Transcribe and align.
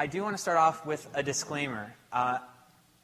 I 0.00 0.06
do 0.06 0.22
want 0.22 0.36
to 0.36 0.40
start 0.40 0.58
off 0.58 0.86
with 0.86 1.08
a 1.14 1.24
disclaimer. 1.24 1.92
Uh, 2.12 2.38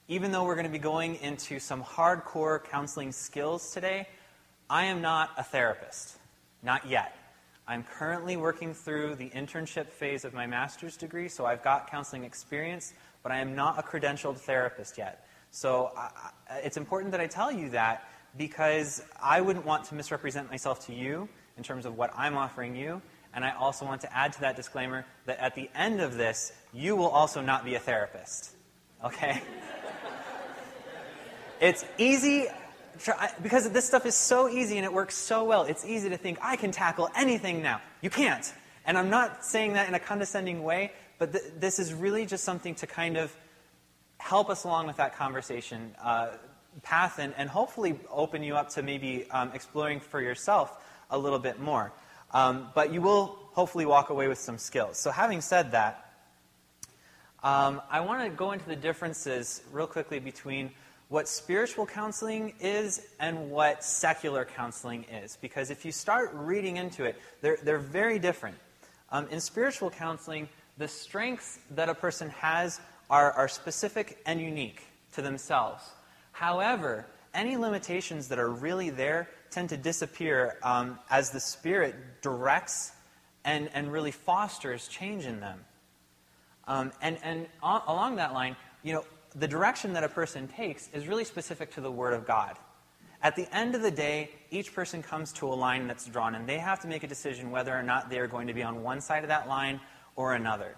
even 0.06 0.31
though 0.31 0.44
we're 0.44 0.54
going 0.54 0.67
to 0.67 0.70
be 0.70 0.78
going 0.78 1.17
into 1.17 1.59
some 1.59 1.82
hardcore 1.82 2.63
counseling 2.63 3.10
skills 3.10 3.73
today, 3.73 4.06
I 4.71 4.85
am 4.85 5.03
not 5.03 5.30
a 5.37 5.43
therapist. 5.43 6.19
Not 6.62 6.88
yet. 6.88 7.17
I'm 7.67 7.83
currently 7.83 8.37
working 8.37 8.75
through 8.75 9.17
the 9.17 9.29
internship 9.30 9.88
phase 9.88 10.25
of 10.25 10.35
my 10.35 10.46
master's 10.46 10.96
degree, 10.96 11.29
so 11.29 11.46
I've 11.46 11.65
got 11.65 11.91
counseling 11.91 12.22
experience, 12.22 12.95
but 13.24 13.33
I 13.33 13.38
am 13.38 13.56
not 13.56 13.76
a 13.76 13.83
credentialed 13.83 14.37
therapist 14.37 14.97
yet. 14.97 15.26
So 15.51 15.90
I, 15.97 16.30
it's 16.62 16.76
important 16.76 17.11
that 17.11 17.20
I 17.20 17.26
tell 17.26 17.50
you 17.50 17.70
that 17.70 18.08
because 18.38 19.02
I 19.20 19.40
wouldn't 19.40 19.66
want 19.66 19.82
to 19.86 19.96
misrepresent 19.96 20.48
myself 20.48 20.86
to 20.86 20.95
you 20.95 21.29
in 21.56 21.64
terms 21.64 21.86
of 21.86 21.98
what 21.98 22.12
I'm 22.16 22.36
offering 22.36 22.76
you. 22.76 23.02
And 23.34 23.44
I 23.44 23.52
also 23.52 23.84
want 23.84 24.00
to 24.02 24.16
add 24.16 24.32
to 24.34 24.40
that 24.42 24.56
disclaimer 24.56 25.04
that 25.26 25.38
at 25.38 25.54
the 25.54 25.68
end 25.74 26.00
of 26.00 26.16
this, 26.16 26.52
you 26.72 26.96
will 26.96 27.08
also 27.08 27.40
not 27.40 27.64
be 27.64 27.74
a 27.74 27.80
therapist. 27.80 28.50
Okay? 29.04 29.42
it's 31.61 31.84
easy 31.98 32.47
because 33.42 33.69
this 33.70 33.84
stuff 33.84 34.06
is 34.06 34.15
so 34.15 34.48
easy 34.48 34.77
and 34.77 34.84
it 34.84 34.92
works 34.92 35.16
so 35.16 35.45
well, 35.45 35.65
it's 35.65 35.84
easy 35.84 36.09
to 36.11 36.16
think, 36.16 36.39
I 36.41 36.56
can 36.56 36.70
tackle 36.70 37.11
anything 37.16 37.62
now. 37.62 37.80
You 38.01 38.11
can't. 38.11 38.52
And 38.87 38.97
I'm 38.97 39.11
not 39.11 39.45
saying 39.45 39.73
that 39.73 39.89
in 39.89 39.95
a 39.95 39.98
condescending 39.98 40.62
way, 40.62 40.92
but 41.19 41.33
th- 41.33 41.45
this 41.59 41.78
is 41.78 41.92
really 41.92 42.27
just 42.27 42.45
something 42.45 42.75
to 42.77 42.87
kind 42.87 43.16
of 43.16 43.34
help 44.19 44.48
us 44.48 44.64
along 44.64 44.87
with 44.87 44.97
that 44.97 45.16
conversation 45.16 45.95
uh, 46.03 46.28
path 46.83 47.19
and, 47.19 47.34
and 47.37 47.48
hopefully 47.48 47.98
open 48.11 48.42
you 48.42 48.56
up 48.56 48.69
to 48.70 48.83
maybe 48.83 49.28
um, 49.30 49.51
exploring 49.55 50.01
for 50.01 50.20
yourself 50.20 50.83
a 51.11 51.19
little 51.19 51.39
bit 51.39 51.61
more. 51.61 51.92
Um, 52.34 52.69
but 52.74 52.93
you 52.93 53.01
will 53.01 53.38
hopefully 53.52 53.87
walk 53.87 54.11
away 54.11 54.29
with 54.29 54.38
some 54.38 54.59
skills. 54.59 54.98
So, 54.98 55.11
having 55.11 55.41
said 55.41 55.70
that, 55.70 56.12
um, 57.42 57.80
I 57.91 58.01
want 58.01 58.25
to 58.25 58.37
go 58.37 58.52
into 58.52 58.66
the 58.66 58.77
differences 58.77 59.62
real 59.73 59.87
quickly 59.87 60.19
between 60.19 60.70
what 61.09 61.28
spiritual 61.28 61.86
counseling 61.86 62.55
is 62.61 63.06
and 63.20 63.50
what 63.50 63.84
secular 63.84 64.44
counseling 64.44 65.05
is. 65.05 65.39
Because 65.41 65.70
if 65.70 65.84
you 65.84 65.92
start 65.92 66.31
reading 66.34 66.77
into 66.77 67.05
it, 67.05 67.20
they're, 67.41 67.59
they're 67.62 67.78
very 67.78 68.19
different. 68.19 68.56
Um, 69.12 69.28
in 69.31 69.41
spiritual 69.41 69.91
counseling, 69.91 70.48
the 70.77 70.89
strengths 70.89 71.61
that 71.70 71.89
a 71.89 71.94
person 71.94 72.31
has 72.31 72.81
are, 73.11 73.31
are 73.33 73.47
specific 73.47 74.19
and 74.27 74.41
unique 74.41 74.83
to 75.12 75.22
themselves. 75.22 75.84
However, 76.33 77.06
any 77.33 77.56
limitations 77.56 78.27
that 78.28 78.39
are 78.39 78.50
really 78.50 78.91
there 78.91 79.28
tend 79.55 79.69
to 79.70 79.77
disappear 79.77 80.58
um, 80.62 80.98
as 81.08 81.30
the 81.30 81.41
Spirit 81.41 81.94
directs 82.22 82.92
and, 83.44 83.70
and 83.72 83.92
really 83.92 84.10
fosters 84.10 84.88
change 84.88 85.27
in 85.27 85.41
them. 85.41 85.60
Um, 86.66 86.92
and 87.00 87.19
and 87.22 87.47
along 87.62 88.16
that 88.16 88.32
line, 88.32 88.56
you 88.82 88.94
know, 88.94 89.05
the 89.34 89.48
direction 89.48 89.92
that 89.94 90.05
a 90.05 90.08
person 90.08 90.48
takes 90.48 90.88
is 90.92 91.06
really 91.06 91.25
specific 91.25 91.72
to 91.75 91.80
the 91.80 91.91
Word 91.91 92.14
of 92.14 92.27
God. 92.27 92.56
At 93.22 93.36
the 93.36 93.48
end 93.56 93.75
of 93.75 93.82
the 93.82 93.91
day, 93.91 94.30
each 94.50 94.75
person 94.75 95.02
comes 95.02 95.32
to 95.34 95.48
a 95.48 95.55
line 95.55 95.86
that's 95.86 96.06
drawn, 96.06 96.34
and 96.34 96.47
they 96.47 96.58
have 96.58 96.80
to 96.80 96.88
make 96.88 97.02
a 97.02 97.06
decision 97.06 97.50
whether 97.50 97.75
or 97.75 97.82
not 97.82 98.10
they 98.10 98.19
are 98.19 98.27
going 98.27 98.47
to 98.48 98.55
be 98.55 98.62
on 98.62 98.82
one 98.82 99.00
side 99.00 99.25
of 99.25 99.28
that 99.28 99.48
line 99.48 99.80
or 100.14 100.34
another. 100.34 100.75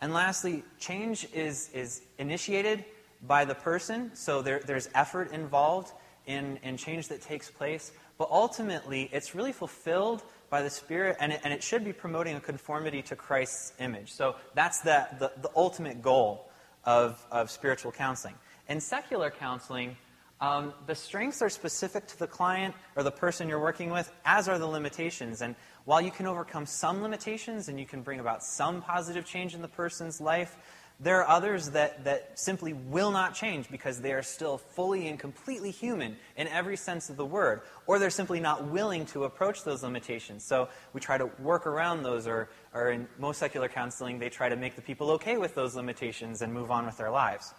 And 0.00 0.12
lastly, 0.12 0.64
change 0.78 1.28
is, 1.32 1.70
is 1.72 2.02
initiated 2.18 2.84
by 3.26 3.44
the 3.44 3.54
person, 3.54 4.10
so 4.14 4.42
there, 4.42 4.60
there's 4.60 4.88
effort 4.94 5.30
involved 5.30 5.92
in, 6.26 6.58
change 6.76 7.08
that 7.08 7.22
takes 7.22 7.50
place, 7.50 7.92
but 8.18 8.28
ultimately, 8.30 9.08
it's 9.12 9.34
really 9.34 9.52
fulfilled 9.52 10.22
by 10.50 10.62
the 10.62 10.70
Spirit, 10.70 11.16
and 11.20 11.32
it, 11.32 11.40
and 11.44 11.52
it 11.52 11.62
should 11.62 11.84
be 11.84 11.92
promoting 11.92 12.36
a 12.36 12.40
conformity 12.40 13.02
to 13.02 13.16
Christ's 13.16 13.72
image. 13.78 14.12
So 14.12 14.36
that's 14.54 14.80
the, 14.80 15.06
the, 15.18 15.32
the 15.40 15.50
ultimate 15.56 16.02
goal 16.02 16.50
of, 16.84 17.24
of 17.30 17.50
spiritual 17.50 17.92
counseling. 17.92 18.34
In 18.68 18.80
secular 18.80 19.30
counseling, 19.30 19.96
um, 20.40 20.72
the 20.86 20.94
strengths 20.94 21.42
are 21.42 21.50
specific 21.50 22.06
to 22.08 22.18
the 22.18 22.26
client 22.26 22.74
or 22.96 23.02
the 23.02 23.10
person 23.10 23.48
you're 23.48 23.60
working 23.60 23.90
with, 23.90 24.10
as 24.24 24.48
are 24.48 24.58
the 24.58 24.66
limitations. 24.66 25.42
And 25.42 25.54
while 25.84 26.00
you 26.00 26.10
can 26.10 26.26
overcome 26.26 26.66
some 26.66 27.02
limitations 27.02 27.68
and 27.68 27.78
you 27.78 27.86
can 27.86 28.00
bring 28.02 28.20
about 28.20 28.42
some 28.42 28.80
positive 28.80 29.26
change 29.26 29.54
in 29.54 29.60
the 29.60 29.68
person's 29.68 30.20
life, 30.20 30.56
there 31.02 31.22
are 31.22 31.28
others 31.28 31.70
that, 31.70 32.04
that 32.04 32.38
simply 32.38 32.74
will 32.74 33.10
not 33.10 33.34
change 33.34 33.70
because 33.70 34.00
they 34.00 34.12
are 34.12 34.22
still 34.22 34.58
fully 34.58 35.08
and 35.08 35.18
completely 35.18 35.70
human 35.70 36.16
in 36.36 36.46
every 36.48 36.76
sense 36.76 37.08
of 37.08 37.16
the 37.16 37.24
word, 37.24 37.62
or 37.86 37.98
they're 37.98 38.10
simply 38.10 38.38
not 38.38 38.66
willing 38.66 39.06
to 39.06 39.24
approach 39.24 39.64
those 39.64 39.82
limitations. 39.82 40.44
So 40.44 40.68
we 40.92 41.00
try 41.00 41.16
to 41.16 41.30
work 41.38 41.66
around 41.66 42.02
those, 42.02 42.26
or, 42.26 42.50
or 42.74 42.90
in 42.90 43.08
most 43.18 43.38
secular 43.38 43.68
counseling, 43.68 44.18
they 44.18 44.28
try 44.28 44.50
to 44.50 44.56
make 44.56 44.76
the 44.76 44.82
people 44.82 45.10
okay 45.12 45.38
with 45.38 45.54
those 45.54 45.74
limitations 45.74 46.42
and 46.42 46.52
move 46.52 46.70
on 46.70 46.84
with 46.84 46.98
their 46.98 47.10
lives. 47.10 47.54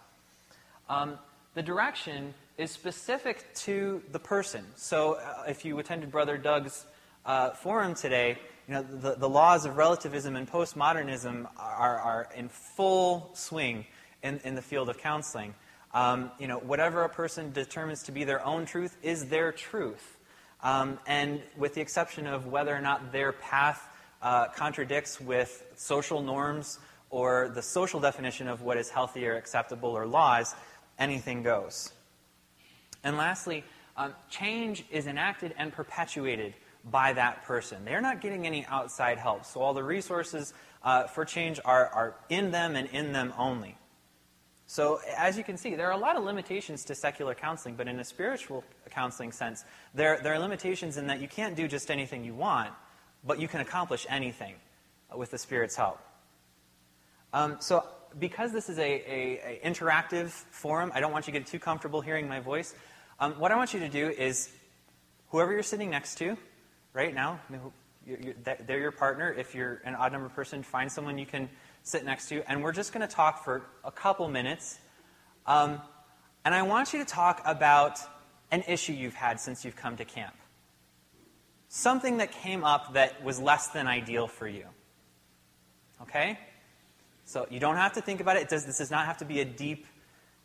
Um, 0.88 1.18
the 1.54 1.62
direction 1.62 2.34
is 2.58 2.70
specific 2.70 3.52
to 3.54 4.02
the 4.12 4.20
person. 4.20 4.64
So 4.76 5.14
uh, 5.14 5.44
if 5.48 5.64
you 5.64 5.78
attended 5.80 6.12
Brother 6.12 6.38
Doug's 6.38 6.86
uh, 7.26 7.50
forum 7.50 7.94
today, 7.94 8.38
you 8.68 8.74
know, 8.74 8.82
the, 8.82 9.14
the 9.14 9.28
laws 9.28 9.64
of 9.64 9.76
relativism 9.76 10.36
and 10.36 10.50
postmodernism 10.50 11.48
are, 11.58 11.98
are 11.98 12.28
in 12.36 12.48
full 12.48 13.30
swing 13.34 13.86
in, 14.22 14.40
in 14.44 14.54
the 14.54 14.62
field 14.62 14.88
of 14.88 14.98
counseling. 14.98 15.54
Um, 15.94 16.30
you 16.38 16.46
know, 16.46 16.58
whatever 16.58 17.04
a 17.04 17.08
person 17.08 17.52
determines 17.52 18.04
to 18.04 18.12
be 18.12 18.24
their 18.24 18.44
own 18.46 18.64
truth 18.64 18.96
is 19.02 19.26
their 19.26 19.52
truth. 19.52 20.16
Um, 20.62 20.98
and 21.06 21.42
with 21.56 21.74
the 21.74 21.80
exception 21.80 22.26
of 22.26 22.46
whether 22.46 22.74
or 22.74 22.80
not 22.80 23.12
their 23.12 23.32
path 23.32 23.88
uh, 24.22 24.46
contradicts 24.48 25.20
with 25.20 25.66
social 25.74 26.22
norms 26.22 26.78
or 27.10 27.50
the 27.54 27.62
social 27.62 28.00
definition 28.00 28.48
of 28.48 28.62
what 28.62 28.78
is 28.78 28.88
healthy 28.88 29.26
or 29.26 29.36
acceptable 29.36 29.90
or 29.90 30.06
laws, 30.06 30.54
anything 30.98 31.42
goes. 31.42 31.92
And 33.04 33.16
lastly, 33.16 33.64
um, 33.96 34.14
change 34.30 34.84
is 34.90 35.06
enacted 35.06 35.54
and 35.58 35.72
perpetuated 35.72 36.54
by 36.90 37.12
that 37.12 37.44
person. 37.44 37.84
They're 37.84 38.00
not 38.00 38.20
getting 38.20 38.46
any 38.46 38.66
outside 38.66 39.18
help. 39.18 39.44
So 39.44 39.60
all 39.60 39.74
the 39.74 39.84
resources 39.84 40.52
uh, 40.82 41.04
for 41.04 41.24
change 41.24 41.60
are, 41.64 41.86
are 41.88 42.16
in 42.28 42.50
them 42.50 42.76
and 42.76 42.88
in 42.88 43.12
them 43.12 43.32
only. 43.38 43.76
So, 44.66 45.00
as 45.18 45.36
you 45.36 45.44
can 45.44 45.58
see, 45.58 45.74
there 45.74 45.88
are 45.88 45.92
a 45.92 45.98
lot 45.98 46.16
of 46.16 46.24
limitations 46.24 46.84
to 46.86 46.94
secular 46.94 47.34
counseling, 47.34 47.74
but 47.74 47.88
in 47.88 48.00
a 48.00 48.04
spiritual 48.04 48.64
counseling 48.90 49.30
sense, 49.30 49.66
there, 49.92 50.18
there 50.22 50.32
are 50.32 50.38
limitations 50.38 50.96
in 50.96 51.08
that 51.08 51.20
you 51.20 51.28
can't 51.28 51.54
do 51.54 51.68
just 51.68 51.90
anything 51.90 52.24
you 52.24 52.34
want, 52.34 52.72
but 53.22 53.38
you 53.38 53.48
can 53.48 53.60
accomplish 53.60 54.06
anything 54.08 54.54
with 55.14 55.30
the 55.30 55.36
Spirit's 55.36 55.76
help. 55.76 56.00
Um, 57.34 57.56
so, 57.60 57.86
because 58.18 58.52
this 58.52 58.70
is 58.70 58.78
a, 58.78 58.82
a, 58.82 59.60
a, 59.62 59.68
interactive 59.68 60.30
forum, 60.30 60.90
I 60.94 61.00
don't 61.00 61.12
want 61.12 61.26
you 61.26 61.34
to 61.34 61.38
get 61.38 61.46
too 61.46 61.58
comfortable 61.58 62.00
hearing 62.00 62.26
my 62.26 62.40
voice. 62.40 62.74
Um, 63.20 63.34
what 63.34 63.52
I 63.52 63.56
want 63.56 63.74
you 63.74 63.80
to 63.80 63.90
do 63.90 64.08
is, 64.08 64.50
whoever 65.28 65.52
you're 65.52 65.62
sitting 65.62 65.90
next 65.90 66.16
to, 66.16 66.36
right 66.92 67.14
now. 67.14 67.40
You're, 68.06 68.18
you're, 68.18 68.34
they're 68.66 68.80
your 68.80 68.92
partner. 68.92 69.32
If 69.32 69.54
you're 69.54 69.80
an 69.84 69.94
odd 69.94 70.12
number 70.12 70.28
person, 70.28 70.62
find 70.62 70.90
someone 70.90 71.18
you 71.18 71.26
can 71.26 71.48
sit 71.82 72.04
next 72.04 72.28
to. 72.28 72.48
And 72.50 72.62
we're 72.62 72.72
just 72.72 72.92
going 72.92 73.06
to 73.06 73.12
talk 73.12 73.44
for 73.44 73.62
a 73.84 73.92
couple 73.92 74.28
minutes. 74.28 74.78
Um, 75.46 75.80
and 76.44 76.54
I 76.54 76.62
want 76.62 76.92
you 76.92 76.98
to 76.98 77.04
talk 77.04 77.42
about 77.44 77.98
an 78.50 78.64
issue 78.68 78.92
you've 78.92 79.14
had 79.14 79.40
since 79.40 79.64
you've 79.64 79.76
come 79.76 79.96
to 79.96 80.04
camp. 80.04 80.34
Something 81.68 82.18
that 82.18 82.32
came 82.32 82.64
up 82.64 82.94
that 82.94 83.24
was 83.24 83.40
less 83.40 83.68
than 83.68 83.86
ideal 83.86 84.26
for 84.26 84.46
you. 84.46 84.66
Okay? 86.02 86.38
So 87.24 87.46
you 87.50 87.60
don't 87.60 87.76
have 87.76 87.94
to 87.94 88.00
think 88.00 88.20
about 88.20 88.36
it. 88.36 88.42
it 88.42 88.48
does, 88.48 88.66
this 88.66 88.78
does 88.78 88.90
not 88.90 89.06
have 89.06 89.18
to 89.18 89.24
be 89.24 89.40
a 89.40 89.44
deep 89.44 89.86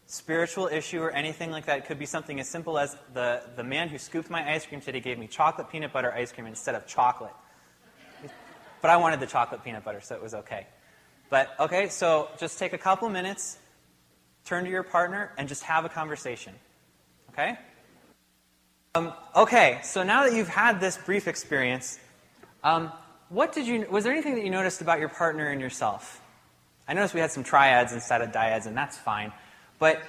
spiritual 0.07 0.68
issue 0.68 1.01
or 1.01 1.12
anything 1.12 1.51
like 1.51 1.66
that. 1.66 1.79
It 1.79 1.85
could 1.85 2.00
be 2.00 2.06
something 2.06 2.40
as 2.40 2.47
simple 2.47 2.79
as 2.79 2.97
the, 3.13 3.44
the 3.56 3.63
man 3.63 3.90
who 3.90 3.97
scooped 3.97 4.29
my 4.29 4.53
ice 4.53 4.66
cream 4.66 4.81
today 4.81 5.01
gave 5.01 5.19
me 5.19 5.28
chocolate 5.28 5.69
peanut 5.69 5.94
butter 5.94 6.12
ice 6.12 6.31
cream 6.31 6.47
instead 6.47 6.75
of 6.75 6.88
chocolate. 6.88 7.34
But 8.81 8.90
I 8.90 8.97
wanted 8.97 9.19
the 9.19 9.28
chocolate 9.28 9.63
peanut 9.63 9.84
butter, 9.84 10.01
so 10.01 10.16
it 10.16 10.22
was 10.22 10.34
okay. 10.34 10.66
But 11.29 11.50
okay, 11.59 11.90
so 11.90 12.29
just 12.40 12.58
take 12.58 12.72
a 12.73 12.78
couple 12.78 13.09
minutes, 13.09 13.58
turn 14.46 14.64
to 14.64 14.70
your 14.70 14.84
partner, 14.84 15.34
and 15.37 15.49
just 15.49 15.64
have 15.64 15.84
a 15.84 15.90
conversation. 15.90 16.53
Okay? 17.32 17.58
Um, 18.96 19.14
okay, 19.35 19.79
so 19.84 20.03
now 20.03 20.23
that 20.23 20.34
you've 20.34 20.47
had 20.47 20.79
this 20.79 20.97
brief 20.97 21.28
experience, 21.28 21.99
um, 22.64 22.93
what 23.29 23.52
did 23.52 23.67
you, 23.67 23.85
was 23.91 24.05
there 24.05 24.14
anything 24.14 24.35
that 24.35 24.43
you 24.46 24.49
noticed 24.49 24.79
about 24.79 24.99
your 24.99 25.09
partner 25.09 25.49
and 25.49 25.59
yourself? 25.59 26.22
I 26.87 26.93
noticed 26.93 27.14
we 27.14 27.20
had 27.20 27.32
some 27.32 27.43
triads 27.43 27.91
instead 27.91 28.22
of 28.22 28.32
dyads, 28.32 28.67
and 28.67 28.78
that's 28.78 28.97
fine. 28.97 29.34
But 29.79 30.02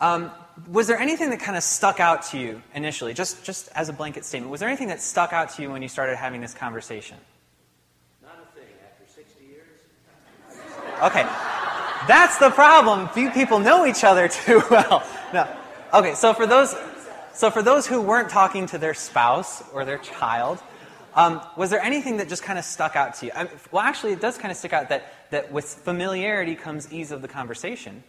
um, 0.00 0.30
was 0.68 0.86
there 0.86 0.98
anything 0.98 1.30
that 1.30 1.40
kind 1.40 1.56
of 1.56 1.62
stuck 1.62 2.00
out 2.00 2.22
to 2.26 2.38
you 2.38 2.62
initially, 2.74 3.14
just, 3.14 3.44
just 3.44 3.68
as 3.74 3.88
a 3.88 3.92
blanket 3.92 4.24
statement? 4.24 4.50
Was 4.50 4.60
there 4.60 4.68
anything 4.68 4.88
that 4.88 5.00
stuck 5.00 5.32
out 5.32 5.50
to 5.50 5.62
you 5.62 5.70
when 5.70 5.82
you 5.82 5.88
started 5.88 6.16
having 6.16 6.40
this 6.40 6.54
conversation? 6.54 7.16
Not 8.22 8.38
a 8.42 8.58
thing. 8.58 8.68
After 8.84 9.12
60 9.12 9.44
years? 9.44 9.68
Okay. 11.02 11.22
That's 12.06 12.38
the 12.38 12.50
problem. 12.50 13.08
Few 13.08 13.30
people 13.30 13.58
know 13.58 13.86
each 13.86 14.04
other 14.04 14.28
too 14.44 14.62
well. 14.70 15.06
No. 15.32 15.48
Okay, 15.92 16.14
so 16.14 16.34
for 16.34 16.46
those, 16.46 16.74
so 17.32 17.50
for 17.50 17.62
those 17.62 17.86
who 17.86 18.02
weren't 18.02 18.28
talking 18.28 18.66
to 18.66 18.78
their 18.78 18.94
spouse 18.94 19.62
or 19.72 19.84
their 19.84 19.98
child, 19.98 20.60
Um, 21.16 21.40
was 21.56 21.70
there 21.70 21.80
anything 21.80 22.16
that 22.16 22.28
just 22.28 22.42
kind 22.42 22.58
of 22.58 22.64
stuck 22.64 22.96
out 22.96 23.14
to 23.14 23.26
you? 23.26 23.32
I 23.36 23.46
well, 23.70 23.82
actually, 23.82 24.12
it 24.12 24.20
does 24.20 24.36
kind 24.36 24.50
of 24.50 24.56
stick 24.58 24.72
out 24.72 24.88
that, 24.88 25.30
that 25.30 25.52
with 25.52 25.64
familiarity 25.64 26.56
comes 26.56 26.92
ease 26.92 27.12
of 27.12 27.22
the 27.22 27.28
conversation. 27.28 28.02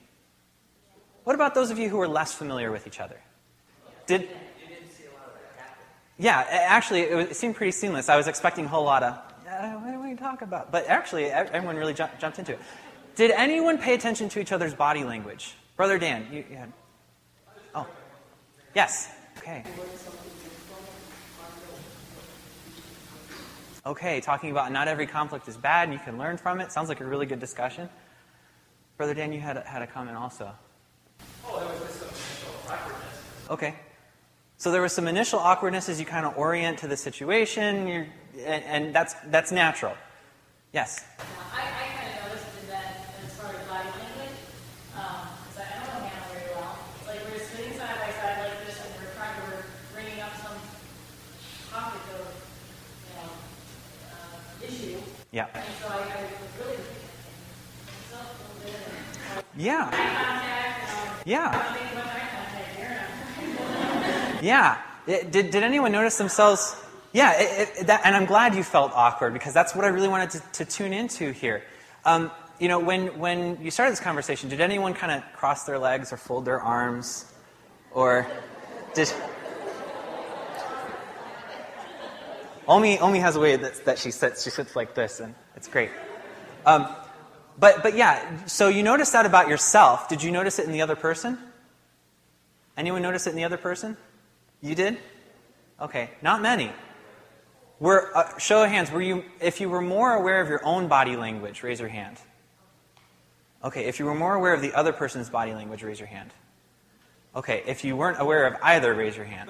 What 1.25 1.35
about 1.35 1.55
those 1.55 1.71
of 1.71 1.79
you 1.79 1.89
who 1.89 1.99
are 1.99 2.07
less 2.07 2.33
familiar 2.33 2.71
with 2.71 2.87
each 2.87 2.99
other? 2.99 3.19
Did, 4.05 4.29
yeah, 6.17 6.45
actually, 6.49 7.01
it, 7.01 7.15
was, 7.15 7.25
it, 7.25 7.35
seemed 7.35 7.55
pretty 7.55 7.71
seamless. 7.71 8.09
I 8.09 8.15
was 8.15 8.27
expecting 8.27 8.65
a 8.65 8.67
whole 8.67 8.85
lot 8.85 9.01
of, 9.01 9.15
uh, 9.49 9.71
what 9.71 9.91
do 9.91 9.99
we 9.99 10.15
talk 10.15 10.43
about? 10.43 10.71
But 10.71 10.87
actually, 10.87 11.25
everyone 11.25 11.75
really 11.77 11.95
jumped, 11.95 12.21
jumped 12.21 12.37
into 12.37 12.53
it. 12.53 12.59
Did 13.15 13.31
anyone 13.31 13.79
pay 13.79 13.95
attention 13.95 14.29
to 14.29 14.39
each 14.39 14.51
other's 14.51 14.75
body 14.75 15.03
language? 15.03 15.55
Brother 15.75 15.97
Dan, 15.97 16.27
you, 16.31 16.45
you 16.49 16.57
had. 16.57 16.71
Oh. 17.73 17.87
Yes. 18.75 19.09
Okay. 19.39 19.63
Okay, 23.83 24.21
talking 24.21 24.51
about 24.51 24.71
not 24.71 24.87
every 24.87 25.07
conflict 25.07 25.47
is 25.47 25.57
bad 25.57 25.89
and 25.89 25.93
you 25.93 26.03
can 26.03 26.19
learn 26.19 26.37
from 26.37 26.61
it. 26.61 26.71
Sounds 26.71 26.89
like 26.89 27.01
a 27.01 27.05
really 27.05 27.25
good 27.25 27.39
discussion. 27.39 27.89
Brother 28.97 29.13
Dan, 29.15 29.33
you 29.33 29.39
had 29.39 29.57
had 29.57 29.81
a 29.81 29.87
comment 29.87 30.17
also. 30.17 30.53
Oh, 31.47 31.59
there 31.59 31.69
was 31.69 31.79
just 31.79 31.99
some 31.99 32.09
initial 32.09 32.53
awkwardness. 32.69 33.49
Okay. 33.49 33.75
So 34.57 34.71
there 34.71 34.81
was 34.81 34.93
some 34.93 35.07
initial 35.07 35.39
awkwardness 35.39 35.89
as 35.89 35.99
you 35.99 36.05
kind 36.05 36.25
of 36.25 36.37
orient 36.37 36.79
to 36.79 36.87
the 36.87 36.97
situation, 36.97 38.07
and, 38.45 38.63
and, 38.63 38.95
that's, 38.95 39.15
that's 39.27 39.51
natural. 39.51 39.93
Yes? 40.73 41.05
I, 41.53 41.61
I 41.61 41.87
kind 41.97 42.09
of 42.09 42.25
noticed 42.25 42.47
in 42.61 42.69
that 42.69 43.05
as 43.25 43.33
far 43.33 43.49
as 43.51 43.67
body 43.67 43.89
language, 43.99 44.37
because 44.91 45.57
um, 45.57 45.61
I, 45.61 45.75
don't 45.75 45.87
know 45.87 46.07
Hannah 46.07 46.33
very 46.33 46.55
well. 46.55 46.77
Like 47.07 47.19
we're 47.31 47.39
sitting 47.39 47.77
side 47.77 47.99
by 47.99 48.11
side 48.11 48.47
like 48.47 48.65
this, 48.65 48.79
and 48.79 48.91
we're 48.95 49.13
trying 49.13 49.35
to, 49.35 49.41
we're 49.51 49.65
bringing 49.93 50.21
up 50.21 50.31
some 50.41 50.57
topic 51.69 52.01
of, 52.15 52.25
you 53.07 53.15
know, 53.19 53.31
uh, 54.09 54.65
issue. 54.65 54.97
Yeah. 55.31 55.47
And 55.53 55.63
so 55.81 55.87
I, 55.89 55.99
I 55.99 56.21
was 56.23 56.51
really 56.59 56.79
yeah. 59.57 60.34
Yeah. 61.25 61.77
Yeah. 64.41 64.77
It, 65.07 65.31
did, 65.31 65.49
did 65.49 65.63
anyone 65.63 65.91
notice 65.91 66.17
themselves? 66.17 66.75
Yeah, 67.13 67.33
it, 67.41 67.69
it, 67.79 67.87
that, 67.87 68.01
and 68.03 68.15
I'm 68.15 68.25
glad 68.25 68.53
you 68.53 68.63
felt 68.63 68.91
awkward 68.93 69.33
because 69.33 69.53
that's 69.53 69.73
what 69.73 69.85
I 69.85 69.87
really 69.87 70.07
wanted 70.07 70.31
to, 70.31 70.41
to 70.53 70.65
tune 70.65 70.93
into 70.93 71.31
here. 71.31 71.63
Um, 72.03 72.29
you 72.59 72.67
know, 72.67 72.79
when, 72.79 73.17
when 73.17 73.57
you 73.61 73.71
started 73.71 73.93
this 73.93 73.99
conversation, 73.99 74.49
did 74.49 74.61
anyone 74.61 74.93
kind 74.93 75.11
of 75.11 75.23
cross 75.33 75.63
their 75.63 75.79
legs 75.79 76.13
or 76.13 76.17
fold 76.17 76.45
their 76.45 76.61
arms? 76.61 77.25
Or 77.91 78.27
did. 78.93 79.11
Omi, 82.67 82.99
Omi 82.99 83.19
has 83.19 83.35
a 83.35 83.39
way 83.39 83.55
that, 83.55 83.85
that 83.85 83.99
she 83.99 84.11
sits. 84.11 84.43
She 84.43 84.49
sits 84.49 84.75
like 84.75 84.95
this, 84.95 85.19
and 85.19 85.35
it's 85.55 85.67
great. 85.67 85.91
Um, 86.65 86.87
but, 87.57 87.83
but 87.83 87.95
yeah, 87.95 88.45
so 88.45 88.67
you 88.67 88.83
noticed 88.83 89.13
that 89.13 89.25
about 89.25 89.47
yourself. 89.47 90.09
Did 90.09 90.21
you 90.23 90.31
notice 90.31 90.59
it 90.59 90.65
in 90.65 90.71
the 90.71 90.81
other 90.81 90.95
person? 90.95 91.37
Anyone 92.77 93.01
notice 93.01 93.27
it 93.27 93.31
in 93.31 93.35
the 93.35 93.45
other 93.45 93.57
person? 93.57 93.95
You 94.61 94.75
did? 94.75 94.97
Okay, 95.79 96.09
not 96.21 96.41
many. 96.41 96.71
Were, 97.79 98.15
uh, 98.15 98.37
show 98.37 98.63
of 98.63 98.69
hands, 98.69 98.91
were 98.91 99.01
you, 99.01 99.23
if 99.41 99.59
you 99.59 99.69
were 99.69 99.81
more 99.81 100.13
aware 100.13 100.41
of 100.41 100.47
your 100.47 100.65
own 100.65 100.87
body 100.87 101.15
language, 101.15 101.63
raise 101.63 101.79
your 101.79 101.89
hand. 101.89 102.17
Okay, 103.63 103.85
if 103.85 103.99
you 103.99 104.05
were 104.05 104.15
more 104.15 104.35
aware 104.35 104.53
of 104.53 104.61
the 104.61 104.73
other 104.73 104.93
person's 104.93 105.29
body 105.29 105.53
language, 105.53 105.83
raise 105.83 105.99
your 105.99 106.07
hand. 106.07 106.31
Okay, 107.35 107.63
if 107.65 107.83
you 107.83 107.97
weren't 107.97 108.19
aware 108.19 108.47
of 108.47 108.55
either, 108.61 108.93
raise 108.93 109.15
your 109.15 109.25
hand. 109.25 109.49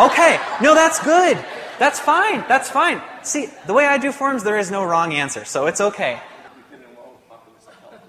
Okay, 0.00 0.40
no, 0.62 0.74
that's 0.74 1.02
good. 1.02 1.36
That's 1.78 2.00
fine. 2.00 2.44
That's 2.48 2.70
fine. 2.70 3.02
See, 3.22 3.48
the 3.66 3.74
way 3.74 3.86
I 3.86 3.98
do 3.98 4.12
forms, 4.12 4.42
there 4.42 4.58
is 4.58 4.70
no 4.70 4.84
wrong 4.84 5.12
answer, 5.12 5.44
so 5.44 5.66
it's 5.66 5.80
okay. 5.80 6.20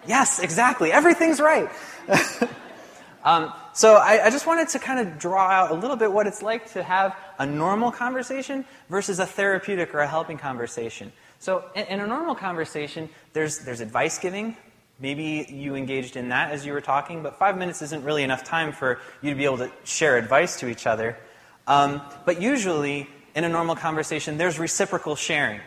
Yes, 0.08 0.40
exactly. 0.40 0.92
Everything's 0.92 1.40
right. 1.40 1.70
um, 3.24 3.54
so 3.74 3.96
I, 3.96 4.26
I, 4.26 4.30
just 4.30 4.46
wanted 4.46 4.70
to 4.70 4.80
kind 4.80 5.00
of 5.00 5.18
draw 5.18 5.48
out 5.48 5.72
a 5.72 5.74
little 5.74 5.96
bit 5.96 6.12
what 6.12 6.28
it's 6.28 6.42
like 6.42 6.74
to 6.74 6.84
have 6.84 7.16
a 7.40 7.46
normal 7.46 7.92
conversation 7.92 8.66
versus 8.90 9.20
a 9.20 9.26
therapeutic 9.26 9.94
or 9.96 10.00
a 10.00 10.08
helping 10.08 10.38
conversation. 10.38 11.12
So 11.40 11.64
in, 11.76 11.86
in 11.86 12.00
a 12.02 12.08
normal 12.08 12.36
conversation, 12.36 13.10
there's, 13.32 13.60
there's 13.60 13.80
advice 13.80 14.20
giving. 14.20 14.58
Maybe 15.00 15.46
you 15.50 15.76
engaged 15.76 16.18
in 16.18 16.30
that 16.30 16.52
as 16.52 16.66
you 16.66 16.74
were 16.74 16.82
talking, 16.82 17.24
but 17.24 17.40
five 17.40 17.58
minutes 17.58 17.82
isn't 17.82 18.04
really 18.04 18.24
enough 18.24 18.44
time 18.44 18.72
for 18.72 19.00
you 19.22 19.32
to 19.32 19.36
be 19.36 19.46
able 19.46 19.58
to 19.58 19.72
share 19.84 20.18
advice 20.18 20.60
to 20.60 20.68
each 20.68 20.86
other. 20.86 21.18
Um, 21.66 22.02
but 22.26 22.42
usually, 22.42 23.08
in 23.36 23.44
a 23.44 23.50
normal 23.50 23.76
conversation, 23.76 24.38
there's 24.38 24.60
reciprocal 24.60 25.16
sharing. 25.16 25.62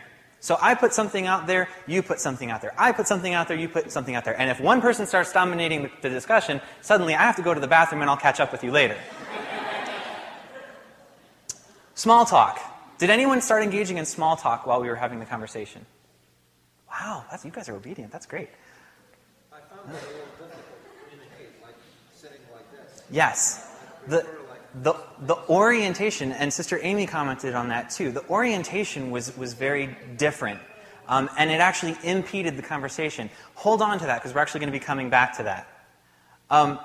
So 0.47 0.57
I 0.61 0.75
put 0.75 0.93
something 0.93 1.27
out 1.27 1.45
there, 1.45 1.67
you 1.87 2.01
put 2.01 2.21
something 2.21 2.51
out 2.51 2.61
there. 2.61 2.73
I 2.77 2.93
put 2.93 3.05
something 3.05 3.33
out 3.33 3.49
there, 3.49 3.57
you 3.57 3.67
put 3.67 3.91
something 3.91 4.15
out 4.15 4.23
there. 4.23 4.39
And 4.39 4.49
if 4.49 4.61
one 4.61 4.79
person 4.79 5.05
starts 5.05 5.33
dominating 5.33 5.91
the 6.01 6.07
discussion, 6.09 6.61
suddenly 6.79 7.15
I 7.15 7.23
have 7.23 7.35
to 7.35 7.41
go 7.41 7.53
to 7.53 7.59
the 7.59 7.67
bathroom 7.67 7.99
and 7.99 8.09
I'll 8.09 8.15
catch 8.15 8.39
up 8.39 8.53
with 8.53 8.63
you 8.63 8.71
later. 8.71 8.95
small 11.95 12.23
talk. 12.23 12.61
Did 12.97 13.09
anyone 13.09 13.41
start 13.41 13.61
engaging 13.61 13.97
in 13.97 14.05
small 14.05 14.37
talk 14.37 14.65
while 14.65 14.79
we 14.79 14.87
were 14.87 14.95
having 14.95 15.19
the 15.19 15.25
conversation? 15.25 15.85
Wow, 16.89 17.25
you 17.43 17.51
guys 17.51 17.67
are 17.67 17.75
obedient. 17.75 18.13
That's 18.13 18.25
great. 18.25 18.47
I 19.51 19.57
found 19.59 19.93
that 19.93 20.01
a 20.01 20.07
little 20.07 20.27
difficult 20.39 20.53
to 20.53 21.09
communicate, 21.09 21.61
like 21.61 21.75
sitting 22.15 22.39
like 22.53 22.71
this. 22.71 23.01
Yes. 23.11 23.69
The, 24.07 24.25
the, 24.75 24.95
the 25.21 25.35
orientation, 25.49 26.31
and 26.31 26.51
Sister 26.51 26.79
Amy 26.81 27.07
commented 27.07 27.53
on 27.53 27.69
that 27.69 27.89
too, 27.89 28.11
the 28.11 28.27
orientation 28.29 29.11
was, 29.11 29.35
was 29.37 29.53
very 29.53 29.97
different. 30.17 30.59
Um, 31.07 31.29
and 31.37 31.49
it 31.49 31.61
actually 31.61 31.95
impeded 32.03 32.57
the 32.57 32.61
conversation. 32.61 33.29
Hold 33.55 33.81
on 33.81 33.99
to 33.99 34.05
that 34.05 34.19
because 34.19 34.35
we're 34.35 34.41
actually 34.41 34.59
going 34.59 34.73
to 34.73 34.79
be 34.79 34.83
coming 34.83 35.09
back 35.09 35.37
to 35.37 35.43
that. 35.43 35.67
Um, 36.49 36.79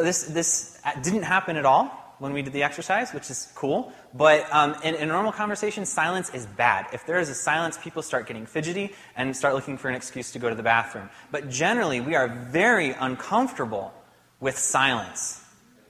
this, 0.00 0.22
this 0.24 0.80
didn't 1.02 1.22
happen 1.22 1.56
at 1.56 1.66
all 1.66 1.86
when 2.18 2.32
we 2.32 2.40
did 2.40 2.52
the 2.52 2.62
exercise, 2.62 3.12
which 3.12 3.30
is 3.30 3.52
cool. 3.54 3.92
But 4.14 4.46
um, 4.52 4.76
in, 4.82 4.94
in, 4.94 5.08
normal 5.08 5.32
conversation, 5.32 5.84
silence 5.84 6.30
is 6.30 6.46
bad. 6.46 6.86
If 6.92 7.04
there 7.06 7.18
is 7.18 7.28
a 7.28 7.34
silence, 7.34 7.78
people 7.82 8.02
start 8.02 8.26
getting 8.26 8.46
fidgety 8.46 8.94
and 9.14 9.36
start 9.36 9.54
looking 9.54 9.76
for 9.76 9.88
an 9.88 9.94
excuse 9.94 10.32
to 10.32 10.38
go 10.38 10.48
to 10.48 10.54
the 10.54 10.62
bathroom. 10.62 11.10
But 11.30 11.50
generally, 11.50 12.00
we 12.00 12.14
are 12.14 12.28
very 12.28 12.92
uncomfortable 12.92 13.92
with 14.40 14.56
silence. 14.56 15.42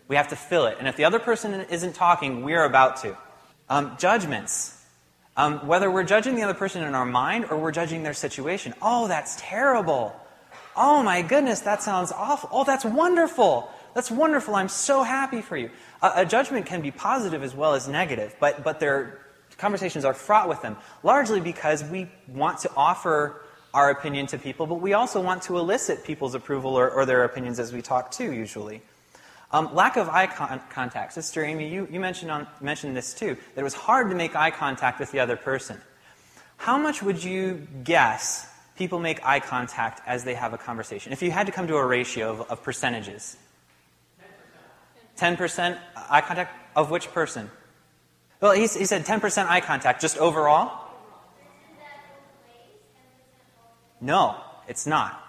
We 0.08 0.16
have 0.16 0.28
to 0.28 0.36
fill 0.36 0.66
it. 0.66 0.76
And 0.78 0.86
if 0.88 0.96
the 0.96 1.04
other 1.04 1.18
person 1.18 1.52
isn't 1.70 1.94
talking, 1.94 2.42
we're 2.42 2.64
about 2.64 2.96
to. 2.98 3.16
Um, 3.68 3.96
judgments. 3.98 4.72
Um, 5.36 5.66
whether 5.66 5.90
we're 5.90 6.04
judging 6.04 6.34
the 6.34 6.42
other 6.42 6.54
person 6.54 6.82
in 6.82 6.94
our 6.94 7.04
mind 7.04 7.46
or 7.50 7.58
we're 7.58 7.72
judging 7.72 8.02
their 8.02 8.14
situation. 8.14 8.72
Oh, 8.80 9.08
that's 9.08 9.36
terrible. 9.38 10.18
Oh 10.76 11.02
my 11.02 11.22
goodness, 11.22 11.60
that 11.60 11.82
sounds 11.82 12.12
awful. 12.12 12.48
Oh, 12.52 12.64
that's 12.64 12.84
wonderful. 12.84 13.70
That's 13.94 14.10
wonderful. 14.10 14.54
I'm 14.54 14.68
so 14.68 15.02
happy 15.02 15.42
for 15.42 15.56
you. 15.56 15.70
A, 16.02 16.12
a 16.16 16.26
judgment 16.26 16.66
can 16.66 16.82
be 16.82 16.90
positive 16.90 17.42
as 17.42 17.54
well 17.54 17.74
as 17.74 17.88
negative, 17.88 18.34
but, 18.40 18.62
but 18.62 18.80
their 18.80 19.20
conversations 19.58 20.04
are 20.04 20.14
fraught 20.14 20.48
with 20.48 20.62
them, 20.62 20.76
largely 21.02 21.40
because 21.40 21.82
we 21.84 22.08
want 22.28 22.58
to 22.60 22.70
offer 22.76 23.42
our 23.72 23.90
opinion 23.90 24.26
to 24.26 24.38
people, 24.38 24.66
but 24.66 24.76
we 24.76 24.94
also 24.94 25.20
want 25.20 25.42
to 25.42 25.58
elicit 25.58 26.04
people's 26.04 26.34
approval 26.34 26.74
or, 26.74 26.90
or 26.90 27.04
their 27.04 27.24
opinions 27.24 27.58
as 27.58 27.72
we 27.72 27.82
talk 27.82 28.10
too, 28.10 28.32
usually. 28.32 28.80
Um, 29.52 29.74
lack 29.74 29.96
of 29.96 30.08
eye 30.08 30.26
con- 30.26 30.60
contact. 30.70 31.12
Sister 31.12 31.44
Amy, 31.44 31.68
you, 31.68 31.86
you 31.90 32.00
mentioned, 32.00 32.30
on, 32.30 32.46
mentioned 32.60 32.96
this 32.96 33.14
too, 33.14 33.36
that 33.54 33.60
it 33.60 33.64
was 33.64 33.74
hard 33.74 34.10
to 34.10 34.16
make 34.16 34.34
eye 34.34 34.50
contact 34.50 34.98
with 34.98 35.12
the 35.12 35.20
other 35.20 35.36
person. 35.36 35.80
How 36.56 36.78
much 36.78 37.02
would 37.02 37.22
you 37.22 37.66
guess 37.84 38.48
people 38.76 38.98
make 38.98 39.24
eye 39.24 39.40
contact 39.40 40.00
as 40.06 40.24
they 40.24 40.34
have 40.34 40.52
a 40.52 40.58
conversation? 40.58 41.12
If 41.12 41.22
you 41.22 41.30
had 41.30 41.46
to 41.46 41.52
come 41.52 41.68
to 41.68 41.76
a 41.76 41.86
ratio 41.86 42.30
of, 42.30 42.40
of 42.50 42.62
percentages. 42.62 43.36
10%. 45.18 45.36
10% 45.36 45.78
eye 46.10 46.20
contact 46.22 46.52
of 46.74 46.90
which 46.90 47.12
person? 47.12 47.50
Well, 48.40 48.52
he, 48.52 48.62
he 48.62 48.84
said 48.84 49.06
10% 49.06 49.46
eye 49.46 49.60
contact, 49.60 50.00
just 50.00 50.18
overall? 50.18 50.82
No, 54.00 54.36
it's 54.68 54.86
not. 54.86 55.22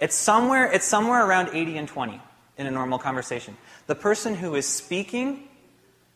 It's 0.00 0.14
somewhere, 0.14 0.70
it's 0.70 0.84
somewhere 0.84 1.24
around 1.24 1.50
80 1.54 1.78
and 1.78 1.88
20 1.88 2.20
in 2.58 2.66
a 2.66 2.70
normal 2.70 2.98
conversation. 2.98 3.56
The 3.86 3.94
person 3.94 4.34
who 4.34 4.54
is 4.56 4.66
speaking 4.66 5.48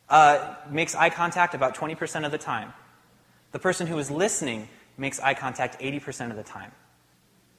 uh, 0.08 0.56
makes 0.68 0.94
eye 0.94 1.08
contact 1.08 1.54
about 1.54 1.74
20% 1.76 2.26
of 2.26 2.32
the 2.32 2.38
time. 2.38 2.72
The 3.52 3.58
person 3.58 3.86
who 3.86 3.98
is 3.98 4.10
listening 4.10 4.68
makes 4.98 5.20
eye 5.20 5.34
contact 5.34 5.80
80% 5.80 6.30
of 6.30 6.36
the 6.36 6.42
time. 6.42 6.72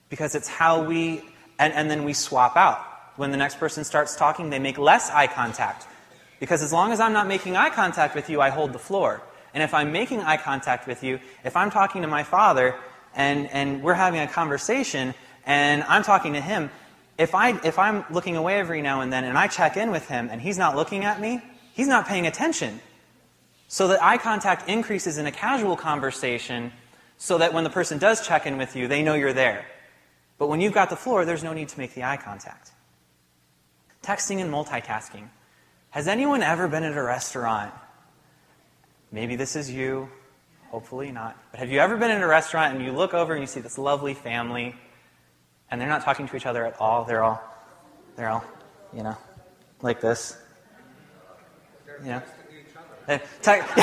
Because 0.10 0.36
it's 0.36 0.48
how 0.48 0.84
we, 0.84 1.24
and, 1.58 1.74
and 1.74 1.90
then 1.90 2.04
we 2.04 2.14
swap 2.14 2.56
out. 2.56 2.86
When 3.16 3.32
the 3.32 3.38
next 3.38 3.60
person 3.60 3.84
starts 3.84 4.16
talking, 4.16 4.50
they 4.50 4.60
make 4.60 4.78
less 4.78 5.10
eye 5.10 5.28
contact. 5.28 5.88
Because 6.40 6.62
as 6.62 6.74
long 6.74 6.92
as 6.92 7.00
I'm 7.00 7.14
not 7.14 7.28
making 7.28 7.56
eye 7.56 7.70
contact 7.70 8.16
with 8.16 8.30
you, 8.30 8.42
I 8.42 8.50
hold 8.50 8.74
the 8.74 8.80
floor. 8.80 9.22
And 9.54 9.64
if 9.64 9.74
I'm 9.74 9.92
making 9.92 10.22
eye 10.22 10.38
contact 10.38 10.88
with 10.88 11.04
you, 11.04 11.20
if 11.44 11.56
I'm 11.56 11.70
talking 11.70 12.02
to 12.02 12.08
my 12.08 12.24
father 12.24 12.76
and, 13.16 13.50
and 13.52 13.82
we're 13.82 13.94
having 13.94 14.20
a 14.20 14.28
conversation 14.28 15.14
and 15.46 15.84
I'm 15.84 16.04
talking 16.04 16.34
to 16.34 16.42
him, 16.42 16.70
if, 17.18 17.36
I, 17.36 17.60
if 17.66 17.78
I'm 17.78 18.06
looking 18.10 18.36
away 18.36 18.60
every 18.60 18.82
now 18.82 19.02
and 19.02 19.14
then 19.14 19.24
and 19.24 19.38
I 19.38 19.48
check 19.48 19.78
in 19.78 19.92
with 19.92 20.08
him 20.08 20.30
and 20.32 20.42
he's 20.42 20.58
not 20.58 20.76
looking 20.76 21.04
at 21.04 21.22
me, 21.22 21.42
he's 21.74 21.88
not 21.88 22.08
paying 22.08 22.26
attention. 22.26 22.80
So 23.68 23.88
that 23.90 24.04
eye 24.04 24.18
contact 24.18 24.70
increases 24.70 25.18
in 25.18 25.26
a 25.26 25.32
casual 25.32 25.76
conversation 25.76 26.72
so 27.18 27.38
that 27.38 27.54
when 27.54 27.64
the 27.64 27.70
person 27.70 27.98
does 27.98 28.26
check 28.26 28.46
in 28.46 28.58
with 28.58 28.76
you, 28.76 28.88
they 28.88 29.04
know 29.04 29.14
you're 29.14 29.34
there. 29.34 29.66
But 30.38 30.48
when 30.48 30.62
you've 30.62 30.74
got 30.74 30.90
the 30.90 30.96
floor, 30.96 31.26
there's 31.26 31.44
no 31.44 31.54
need 31.54 31.70
to 31.70 31.80
make 31.80 31.94
the 31.94 32.04
eye 32.04 32.18
contact. 32.18 32.72
Texting 34.02 34.42
and 34.42 34.52
multitasking. 34.52 35.30
Has 35.92 36.08
anyone 36.08 36.42
ever 36.42 36.68
been 36.68 36.84
at 36.84 36.98
a 36.98 37.04
restaurant? 37.04 37.74
Maybe 39.12 39.36
this 39.36 39.56
is 39.56 39.70
you, 39.72 40.10
hopefully 40.70 41.12
not. 41.12 41.38
But 41.52 41.60
have 41.60 41.72
you 41.72 41.80
ever 41.80 41.98
been 41.98 42.12
in 42.12 42.22
a 42.22 42.28
restaurant 42.28 42.76
and 42.76 42.84
you 42.84 42.92
look 42.92 43.14
over 43.14 43.34
and 43.34 43.42
you 43.42 43.48
see 43.48 43.60
this 43.60 43.78
lovely 43.78 44.16
family 44.16 44.76
and 45.74 45.82
they're 45.82 45.90
not 45.90 46.04
talking 46.04 46.28
to 46.28 46.36
each 46.36 46.46
other 46.46 46.68
at 46.68 46.80
all? 46.80 47.04
They're 47.04 47.24
all, 47.24 47.44
they're 48.16 48.30
all, 48.30 48.46
you 48.96 49.02
know, 49.02 49.18
like 49.82 50.02
this. 50.02 50.38
Yeah. 52.06 52.22
Uh, 53.08 53.18
te- 53.42 53.52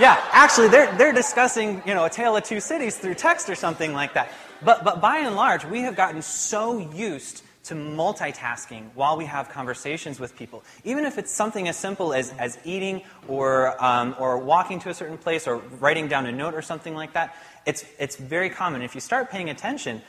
yeah, 0.00 0.24
actually, 0.30 0.68
they're, 0.68 0.96
they're 0.96 1.12
discussing, 1.12 1.82
you 1.84 1.94
know, 1.94 2.04
a 2.04 2.10
tale 2.10 2.36
of 2.36 2.44
two 2.44 2.60
cities 2.60 2.96
through 2.96 3.14
text 3.14 3.50
or 3.50 3.56
something 3.56 3.92
like 3.92 4.14
that. 4.14 4.32
But, 4.64 4.84
but 4.84 5.00
by 5.00 5.18
and 5.18 5.34
large, 5.34 5.64
we 5.64 5.80
have 5.80 5.96
gotten 5.96 6.22
so 6.22 6.78
used 6.78 7.42
to 7.64 7.74
multitasking 7.74 8.90
while 8.94 9.16
we 9.16 9.24
have 9.24 9.48
conversations 9.48 10.20
with 10.20 10.36
people. 10.36 10.62
Even 10.84 11.04
if 11.04 11.18
it's 11.18 11.32
something 11.32 11.66
as 11.66 11.76
simple 11.76 12.14
as, 12.14 12.32
as 12.38 12.56
eating 12.64 13.02
or, 13.26 13.82
um, 13.84 14.14
or 14.20 14.38
walking 14.38 14.78
to 14.78 14.90
a 14.90 14.94
certain 14.94 15.18
place 15.18 15.48
or 15.48 15.56
writing 15.80 16.06
down 16.06 16.26
a 16.26 16.32
note 16.32 16.54
or 16.54 16.62
something 16.62 16.94
like 16.94 17.14
that, 17.14 17.34
it's, 17.66 17.84
it's 17.98 18.14
very 18.14 18.48
common. 18.48 18.80
If 18.80 18.94
you 18.94 19.00
start 19.00 19.28
paying 19.28 19.50
attention, 19.50 20.02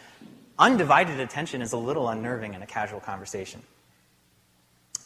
undivided 0.57 1.19
attention 1.19 1.61
is 1.61 1.73
a 1.73 1.77
little 1.77 2.09
unnerving 2.09 2.53
in 2.53 2.61
a 2.61 2.67
casual 2.67 2.99
conversation. 2.99 3.61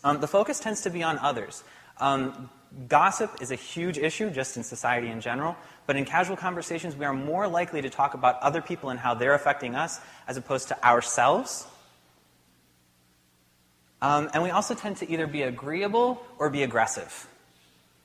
Um, 0.04 0.20
the 0.20 0.28
focus 0.28 0.60
tends 0.60 0.82
to 0.82 0.90
be 0.90 1.04
on 1.04 1.18
others. 1.20 1.64
Um, 1.98 2.50
gossip 2.88 3.32
is 3.42 3.52
a 3.52 3.56
huge 3.56 3.98
issue 3.98 4.30
just 4.30 4.58
in 4.58 4.64
society 4.64 5.10
in 5.10 5.22
general, 5.22 5.56
but 5.88 5.96
in 5.96 6.06
casual 6.06 6.36
conversations, 6.36 6.96
we 6.96 7.06
are 7.06 7.14
more 7.14 7.48
likely 7.48 7.82
to 7.82 7.90
talk 7.90 8.14
about 8.14 8.40
other 8.42 8.62
people 8.62 8.90
and 8.90 9.00
how 9.00 9.14
they're 9.14 9.34
affecting 9.34 9.76
us 9.76 10.00
as 10.28 10.38
opposed 10.38 10.68
to 10.68 10.86
ourselves 10.86 11.68
um, 14.06 14.30
and 14.34 14.44
we 14.44 14.52
also 14.52 14.76
tend 14.76 14.98
to 14.98 15.10
either 15.10 15.26
be 15.26 15.42
agreeable 15.42 16.24
or 16.38 16.52
be 16.52 16.62
aggressive. 16.62 17.28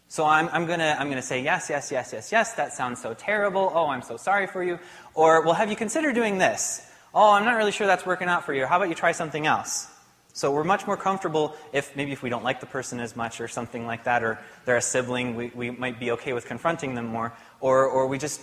So 0.09 0.25
I'm, 0.25 0.49
I'm 0.49 0.67
going 0.67 0.79
to 0.79 0.99
I'm 0.99 1.09
gonna 1.09 1.21
say, 1.21 1.43
yes, 1.43 1.69
yes, 1.69 1.93
yes, 1.93 2.13
yes, 2.13 2.33
yes, 2.33 2.55
that 2.55 2.73
sounds 2.73 3.03
so 3.03 3.13
terrible. 3.13 3.71
Oh, 3.75 3.89
I'm 3.89 4.01
so 4.01 4.17
sorry 4.17 4.47
for 4.47 4.65
you. 4.65 4.79
Or, 5.15 5.43
well, 5.43 5.53
have 5.53 5.69
you 5.69 5.77
considered 5.77 6.15
doing 6.15 6.39
this? 6.39 6.90
Oh, 7.13 7.33
I'm 7.33 7.45
not 7.45 7.57
really 7.57 7.73
sure 7.73 7.89
that's 7.89 8.07
working 8.07 8.29
out 8.29 8.45
for 8.45 8.55
you. 8.55 8.67
How 8.67 8.77
about 8.77 8.89
you 8.89 8.95
try 8.95 9.11
something 9.11 9.45
else? 9.45 9.89
So 10.33 10.53
we're 10.53 10.63
much 10.63 10.87
more 10.87 10.97
comfortable 10.97 11.57
if 11.73 11.97
maybe 11.97 12.13
if 12.13 12.23
we 12.23 12.31
don't 12.31 12.45
like 12.45 12.61
the 12.61 12.67
person 12.67 13.01
as 13.01 13.17
much 13.17 13.41
or 13.41 13.49
something 13.49 13.85
like 13.85 14.05
that, 14.05 14.23
or 14.23 14.39
they're 14.65 14.77
a 14.77 14.83
sibling, 14.83 15.35
we, 15.35 15.51
we 15.53 15.71
might 15.71 15.99
be 15.99 16.13
okay 16.13 16.33
with 16.33 16.47
confronting 16.47 16.95
them 16.95 17.07
more. 17.07 17.33
Or, 17.61 17.85
or 17.85 18.07
we 18.07 18.17
just, 18.17 18.41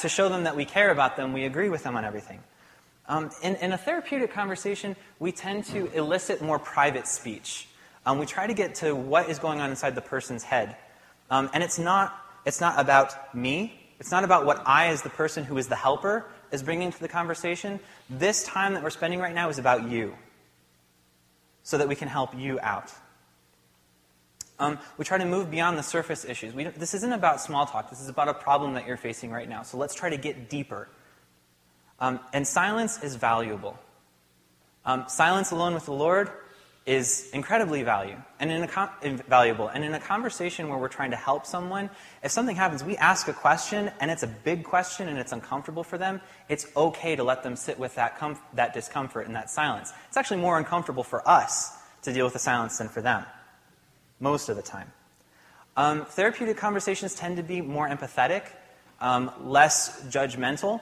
to 0.00 0.08
show 0.08 0.28
them 0.28 0.44
that 0.44 0.56
we 0.56 0.64
care 0.64 0.90
about 0.90 1.16
them, 1.16 1.32
we 1.32 1.44
agree 1.44 1.68
with 1.68 1.84
them 1.84 1.96
on 1.96 2.04
everything. 2.04 2.40
Um, 3.06 3.30
in, 3.40 3.54
in, 3.56 3.72
a 3.72 3.78
therapeutic 3.78 4.32
conversation, 4.32 4.96
we 5.20 5.30
tend 5.30 5.64
to 5.66 5.86
elicit 5.92 6.42
more 6.42 6.58
private 6.58 7.06
speech. 7.06 7.68
Um, 8.04 8.18
we 8.18 8.26
try 8.26 8.48
to 8.48 8.52
get 8.52 8.74
to 8.76 8.94
what 8.94 9.30
is 9.30 9.38
going 9.38 9.60
on 9.60 9.70
inside 9.70 9.94
the 9.94 10.02
person's 10.02 10.42
head. 10.42 10.76
Um, 11.30 11.48
and 11.54 11.62
it's 11.62 11.78
not, 11.78 12.20
it's 12.44 12.60
not 12.60 12.80
about 12.80 13.34
me. 13.34 13.72
It's 14.00 14.10
not 14.10 14.24
about 14.24 14.44
what 14.44 14.62
I, 14.66 14.88
as 14.88 15.02
the 15.02 15.10
person 15.10 15.44
who 15.44 15.56
is 15.56 15.68
the 15.68 15.76
helper, 15.76 16.26
is 16.52 16.62
bringing 16.62 16.90
to 16.90 17.00
the 17.00 17.08
conversation. 17.08 17.80
This 18.08 18.44
time 18.44 18.74
that 18.74 18.82
we're 18.82 18.90
spending 18.90 19.20
right 19.20 19.34
now 19.34 19.48
is 19.48 19.58
about 19.58 19.90
you, 19.90 20.14
so 21.62 21.78
that 21.78 21.88
we 21.88 21.94
can 21.94 22.08
help 22.08 22.36
you 22.36 22.58
out. 22.60 22.92
Um, 24.58 24.78
we 24.96 25.04
try 25.04 25.18
to 25.18 25.24
move 25.24 25.50
beyond 25.50 25.78
the 25.78 25.82
surface 25.82 26.24
issues. 26.24 26.52
this 26.76 26.94
isn't 26.94 27.12
about 27.12 27.40
small 27.40 27.66
talk. 27.66 27.90
This 27.90 28.00
is 28.00 28.08
about 28.08 28.28
a 28.28 28.34
problem 28.34 28.74
that 28.74 28.86
you're 28.86 28.96
facing 28.96 29.30
right 29.30 29.48
now. 29.48 29.62
So 29.62 29.78
let's 29.78 29.94
try 29.94 30.10
to 30.10 30.16
get 30.16 30.50
deeper. 30.50 30.88
Um, 32.00 32.18
and 32.32 32.46
silence 32.46 33.02
is 33.02 33.14
valuable. 33.14 33.78
Um, 34.84 35.04
silence 35.08 35.50
alone 35.50 35.74
with 35.74 35.84
the 35.84 35.92
Lord 35.92 36.30
is 36.88 37.28
incredibly 37.34 37.82
value 37.82 38.16
and 38.40 38.50
in 38.50 38.62
a 38.62 39.22
valuable. 39.28 39.68
And 39.68 39.84
in 39.84 39.92
a 39.92 40.00
conversation 40.00 40.70
where 40.70 40.78
we're 40.78 40.88
trying 40.88 41.10
to 41.10 41.18
help 41.18 41.44
someone, 41.44 41.90
if 42.24 42.30
something 42.30 42.56
happens, 42.56 42.82
we 42.82 42.96
ask 42.96 43.28
a 43.28 43.34
question 43.34 43.90
and 44.00 44.10
it's 44.10 44.22
a 44.22 44.26
big 44.26 44.64
question 44.64 45.06
and 45.06 45.18
it's 45.18 45.32
uncomfortable 45.32 45.84
for 45.84 45.98
them, 45.98 46.22
it's 46.48 46.66
okay 46.74 47.14
to 47.14 47.22
let 47.22 47.42
them 47.42 47.56
sit 47.56 47.78
with 47.78 47.94
that, 47.96 48.18
comf- 48.18 48.40
that 48.54 48.72
discomfort 48.72 49.26
and 49.26 49.36
that 49.36 49.50
silence. 49.50 49.92
It's 50.08 50.16
actually 50.16 50.38
more 50.38 50.56
uncomfortable 50.56 51.04
for 51.04 51.28
us 51.28 51.76
to 52.02 52.12
deal 52.14 52.24
with 52.24 52.32
the 52.32 52.38
silence 52.38 52.78
than 52.78 52.88
for 52.88 53.02
them, 53.02 53.26
most 54.18 54.48
of 54.48 54.56
the 54.56 54.62
time. 54.62 54.90
Um, 55.76 56.06
therapeutic 56.06 56.56
conversations 56.56 57.14
tend 57.14 57.36
to 57.36 57.42
be 57.42 57.60
more 57.60 57.86
empathetic, 57.86 58.44
um, 58.98 59.30
less 59.42 60.02
judgmental, 60.06 60.80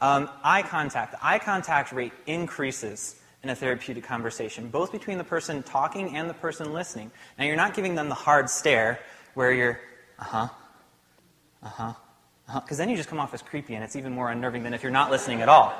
um, 0.00 0.28
eye 0.42 0.62
contact. 0.62 1.12
The 1.12 1.24
eye 1.24 1.38
contact 1.38 1.92
rate 1.92 2.12
increases 2.26 3.14
in 3.42 3.50
a 3.50 3.54
therapeutic 3.54 4.04
conversation, 4.04 4.68
both 4.68 4.90
between 4.90 5.18
the 5.18 5.24
person 5.24 5.62
talking 5.62 6.16
and 6.16 6.28
the 6.28 6.34
person 6.34 6.72
listening. 6.72 7.10
Now, 7.38 7.44
you're 7.44 7.56
not 7.56 7.74
giving 7.74 7.94
them 7.94 8.08
the 8.08 8.14
hard 8.14 8.50
stare 8.50 8.98
where 9.34 9.52
you're, 9.52 9.80
uh 10.18 10.24
huh, 10.24 10.48
uh 11.62 11.68
huh, 11.68 11.92
uh-huh, 12.48 12.60
because 12.60 12.78
then 12.78 12.88
you 12.88 12.96
just 12.96 13.08
come 13.08 13.20
off 13.20 13.34
as 13.34 13.42
creepy 13.42 13.74
and 13.74 13.84
it's 13.84 13.94
even 13.94 14.12
more 14.12 14.30
unnerving 14.30 14.62
than 14.62 14.74
if 14.74 14.82
you're 14.82 14.90
not 14.90 15.10
listening 15.10 15.42
at 15.42 15.48
all. 15.48 15.74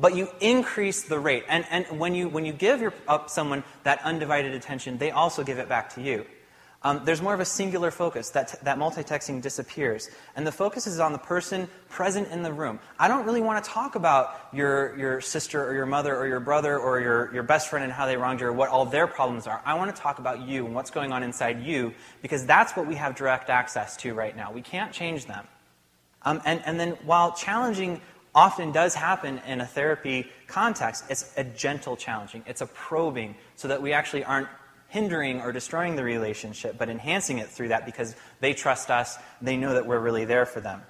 But 0.00 0.14
you 0.14 0.28
increase 0.40 1.02
the 1.02 1.18
rate. 1.18 1.44
And, 1.48 1.64
and 1.70 1.98
when, 1.98 2.14
you, 2.14 2.28
when 2.28 2.44
you 2.44 2.52
give 2.52 2.80
your, 2.80 2.94
up 3.08 3.30
someone 3.30 3.64
that 3.82 4.00
undivided 4.04 4.54
attention, 4.54 4.96
they 4.96 5.10
also 5.10 5.42
give 5.42 5.58
it 5.58 5.68
back 5.68 5.94
to 5.94 6.02
you. 6.02 6.24
Um, 6.82 7.02
there's 7.04 7.20
more 7.20 7.34
of 7.34 7.40
a 7.40 7.44
singular 7.44 7.90
focus. 7.90 8.30
That, 8.30 8.48
t- 8.48 8.58
that 8.62 8.78
multitasking 8.78 9.42
disappears. 9.42 10.10
And 10.36 10.46
the 10.46 10.52
focus 10.52 10.86
is 10.86 11.00
on 11.00 11.12
the 11.12 11.18
person 11.18 11.68
present 11.88 12.28
in 12.28 12.44
the 12.44 12.52
room. 12.52 12.78
I 13.00 13.08
don't 13.08 13.26
really 13.26 13.40
want 13.40 13.64
to 13.64 13.68
talk 13.68 13.96
about 13.96 14.48
your, 14.52 14.96
your 14.96 15.20
sister 15.20 15.64
or 15.68 15.74
your 15.74 15.86
mother 15.86 16.16
or 16.16 16.28
your 16.28 16.38
brother 16.38 16.78
or 16.78 17.00
your, 17.00 17.34
your 17.34 17.42
best 17.42 17.68
friend 17.68 17.82
and 17.82 17.92
how 17.92 18.06
they 18.06 18.16
wronged 18.16 18.40
you 18.40 18.46
or 18.46 18.52
what 18.52 18.68
all 18.68 18.84
their 18.84 19.08
problems 19.08 19.48
are. 19.48 19.60
I 19.64 19.74
want 19.74 19.94
to 19.94 20.00
talk 20.00 20.20
about 20.20 20.46
you 20.46 20.66
and 20.66 20.74
what's 20.74 20.90
going 20.90 21.12
on 21.12 21.24
inside 21.24 21.62
you 21.62 21.94
because 22.22 22.46
that's 22.46 22.76
what 22.76 22.86
we 22.86 22.94
have 22.94 23.16
direct 23.16 23.50
access 23.50 23.96
to 23.98 24.14
right 24.14 24.36
now. 24.36 24.52
We 24.52 24.62
can't 24.62 24.92
change 24.92 25.26
them. 25.26 25.48
Um, 26.22 26.40
and, 26.44 26.62
and 26.64 26.78
then 26.78 26.90
while 27.04 27.32
challenging 27.32 28.00
often 28.34 28.70
does 28.70 28.94
happen 28.94 29.40
in 29.46 29.60
a 29.60 29.66
therapy 29.66 30.28
context, 30.46 31.04
it's 31.10 31.32
a 31.36 31.42
gentle 31.42 31.96
challenging. 31.96 32.44
It's 32.46 32.60
a 32.60 32.66
probing 32.66 33.34
so 33.56 33.66
that 33.66 33.82
we 33.82 33.92
actually 33.92 34.22
aren't 34.22 34.48
hindering 34.88 35.40
or 35.40 35.52
destroying 35.52 35.96
the 35.96 36.04
relationship, 36.04 36.76
but 36.78 36.88
enhancing 36.88 37.38
it 37.38 37.48
through 37.48 37.68
that 37.68 37.86
because 37.86 38.16
they 38.40 38.54
trust 38.54 38.90
us, 38.90 39.16
they 39.40 39.56
know 39.56 39.74
that 39.74 39.86
we're 39.86 40.00
really 40.00 40.24
there 40.24 40.46
for 40.46 40.60
them. 40.60 40.82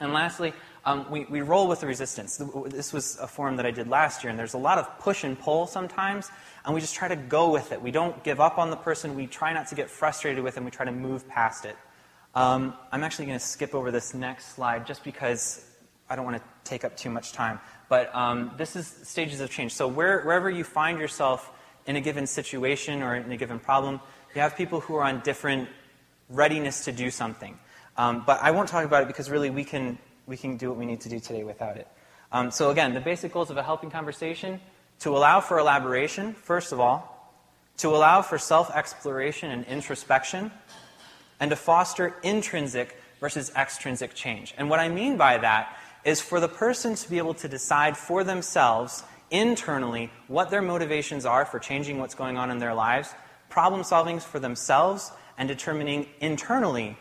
And 0.00 0.12
lastly, 0.12 0.52
um, 0.84 1.10
we, 1.10 1.24
we 1.24 1.40
roll 1.40 1.66
with 1.66 1.80
the 1.80 1.86
resistance. 1.86 2.40
This 2.66 2.92
was 2.92 3.18
a 3.18 3.26
form 3.26 3.56
that 3.56 3.66
I 3.66 3.70
did 3.70 3.88
last 3.88 4.22
year, 4.22 4.30
and 4.30 4.38
there's 4.38 4.54
a 4.54 4.58
lot 4.58 4.78
of 4.78 5.00
push 5.00 5.24
and 5.24 5.38
pull 5.38 5.66
sometimes, 5.66 6.30
and 6.64 6.74
we 6.74 6.80
just 6.80 6.94
try 6.94 7.08
to 7.08 7.16
go 7.16 7.50
with 7.50 7.72
it. 7.72 7.82
We 7.82 7.90
don't 7.90 8.22
give 8.22 8.38
up 8.38 8.58
on 8.58 8.70
the 8.70 8.76
person, 8.76 9.16
we 9.16 9.26
try 9.26 9.52
not 9.52 9.66
to 9.68 9.74
get 9.74 9.90
frustrated 9.90 10.44
with 10.44 10.54
them, 10.54 10.64
we 10.64 10.70
try 10.70 10.84
to 10.84 10.92
move 10.92 11.26
past 11.26 11.64
it. 11.64 11.76
Um, 12.34 12.74
I'm 12.92 13.02
actually 13.02 13.26
going 13.26 13.38
to 13.38 13.44
skip 13.44 13.74
over 13.74 13.90
this 13.90 14.14
next 14.14 14.54
slide 14.54 14.86
just 14.86 15.02
because 15.02 15.64
I 16.08 16.16
don't 16.16 16.24
want 16.24 16.36
to 16.36 16.42
take 16.64 16.84
up 16.84 16.96
too 16.96 17.10
much 17.10 17.32
time. 17.32 17.58
But 17.88 18.14
um, 18.14 18.52
this 18.56 18.76
is 18.76 18.86
stages 18.86 19.40
of 19.40 19.50
change. 19.50 19.72
So 19.72 19.88
where, 19.88 20.22
wherever 20.22 20.48
you 20.48 20.62
find 20.62 20.98
yourself 20.98 21.50
in 21.88 21.96
a 21.96 22.00
given 22.00 22.26
situation 22.26 23.02
or 23.02 23.16
in 23.16 23.32
a 23.32 23.36
given 23.36 23.58
problem, 23.58 23.98
you 24.34 24.42
have 24.42 24.54
people 24.56 24.78
who 24.78 24.94
are 24.94 25.02
on 25.02 25.20
different 25.20 25.68
readiness 26.28 26.84
to 26.84 26.92
do 26.92 27.10
something. 27.10 27.58
Um, 27.96 28.22
but 28.26 28.38
I 28.42 28.50
won't 28.50 28.68
talk 28.68 28.84
about 28.84 29.02
it 29.02 29.06
because 29.08 29.30
really 29.30 29.48
we 29.48 29.64
can, 29.64 29.98
we 30.26 30.36
can 30.36 30.58
do 30.58 30.68
what 30.68 30.78
we 30.78 30.84
need 30.84 31.00
to 31.00 31.08
do 31.08 31.18
today 31.18 31.42
without 31.44 31.78
it. 31.78 31.88
Um, 32.30 32.50
so, 32.50 32.70
again, 32.70 32.92
the 32.92 33.00
basic 33.00 33.32
goals 33.32 33.48
of 33.48 33.56
a 33.56 33.62
helping 33.62 33.90
conversation 33.90 34.60
to 35.00 35.16
allow 35.16 35.40
for 35.40 35.58
elaboration, 35.58 36.34
first 36.34 36.72
of 36.72 36.78
all, 36.78 37.32
to 37.78 37.88
allow 37.88 38.20
for 38.20 38.36
self 38.36 38.70
exploration 38.76 39.50
and 39.50 39.64
introspection, 39.64 40.52
and 41.40 41.50
to 41.50 41.56
foster 41.56 42.14
intrinsic 42.22 43.00
versus 43.18 43.50
extrinsic 43.56 44.12
change. 44.14 44.52
And 44.58 44.68
what 44.68 44.78
I 44.78 44.88
mean 44.90 45.16
by 45.16 45.38
that 45.38 45.74
is 46.04 46.20
for 46.20 46.38
the 46.38 46.48
person 46.48 46.96
to 46.96 47.10
be 47.10 47.16
able 47.16 47.34
to 47.34 47.48
decide 47.48 47.96
for 47.96 48.24
themselves 48.24 49.04
internally 49.30 50.10
what 50.26 50.50
their 50.50 50.62
motivations 50.62 51.26
are 51.26 51.44
for 51.44 51.58
changing 51.58 51.98
what's 51.98 52.14
going 52.14 52.36
on 52.36 52.50
in 52.50 52.58
their 52.58 52.74
lives, 52.74 53.14
problem 53.48 53.82
solving 53.84 54.20
for 54.20 54.38
themselves, 54.38 55.12
and 55.36 55.48
determining 55.48 56.06
internally 56.20 56.96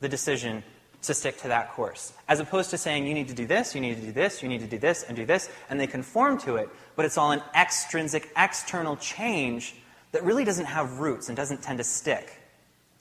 the 0.00 0.08
decision 0.08 0.62
to 1.02 1.14
stick 1.14 1.38
to 1.38 1.48
that 1.48 1.72
course. 1.72 2.12
As 2.28 2.40
opposed 2.40 2.70
to 2.70 2.78
saying, 2.78 3.06
you 3.06 3.14
need 3.14 3.28
to 3.28 3.34
do 3.34 3.46
this, 3.46 3.74
you 3.74 3.80
need 3.80 3.96
to 3.96 4.02
do 4.02 4.12
this, 4.12 4.42
you 4.42 4.48
need 4.48 4.60
to 4.60 4.66
do 4.66 4.78
this, 4.78 5.04
and 5.04 5.16
do 5.16 5.24
this, 5.24 5.48
and 5.70 5.78
they 5.78 5.86
conform 5.86 6.38
to 6.38 6.56
it, 6.56 6.68
but 6.96 7.04
it's 7.04 7.16
all 7.16 7.30
an 7.30 7.42
extrinsic, 7.54 8.30
external 8.36 8.96
change 8.96 9.76
that 10.12 10.24
really 10.24 10.44
doesn't 10.44 10.66
have 10.66 10.98
roots 10.98 11.28
and 11.28 11.36
doesn't 11.36 11.62
tend 11.62 11.78
to 11.78 11.84
stick. 11.84 12.40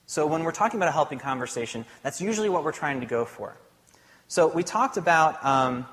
So 0.05 0.27
when 0.27 0.43
we're 0.43 0.51
talking 0.51 0.79
about 0.79 0.89
a 0.89 0.93
helping 0.93 1.19
conversation, 1.19 1.85
that's 2.03 2.21
usually 2.21 2.49
what 2.49 2.63
we're 2.63 2.71
trying 2.71 2.99
to 2.99 3.05
go 3.05 3.25
for. 3.25 3.57
So 4.27 4.47
we 4.47 4.63
talked 4.63 4.97
about 4.97 5.43
um, 5.43 5.85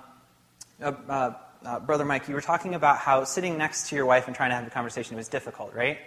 uh, 0.83 0.93
uh, 1.09 1.35
uh, 1.65 1.81
Brother 1.81 2.05
Mike, 2.05 2.29
you 2.29 2.35
were 2.35 2.41
talking 2.41 2.75
about 2.75 2.99
how 2.99 3.25
sitting 3.25 3.57
next 3.57 3.89
to 3.89 3.97
your 3.97 4.07
wife 4.07 4.27
and 4.27 4.37
trying 4.37 4.51
to 4.51 4.57
have 4.57 4.67
a 4.67 4.71
conversation 4.71 5.17
was 5.17 5.29
difficult, 5.29 5.75
right? 5.75 5.99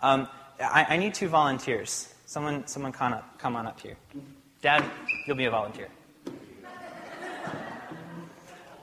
Um, 0.00 0.28
I, 0.60 0.86
I, 0.90 0.96
need 0.96 1.14
two 1.14 1.28
volunteers. 1.28 2.12
Someone, 2.26 2.66
someone 2.66 2.92
come, 2.92 3.14
up, 3.14 3.38
come 3.38 3.56
on 3.56 3.66
up 3.66 3.80
here. 3.80 3.96
Dad, 4.62 4.84
you'll 5.26 5.36
be 5.36 5.46
a 5.46 5.50
volunteer. 5.50 5.88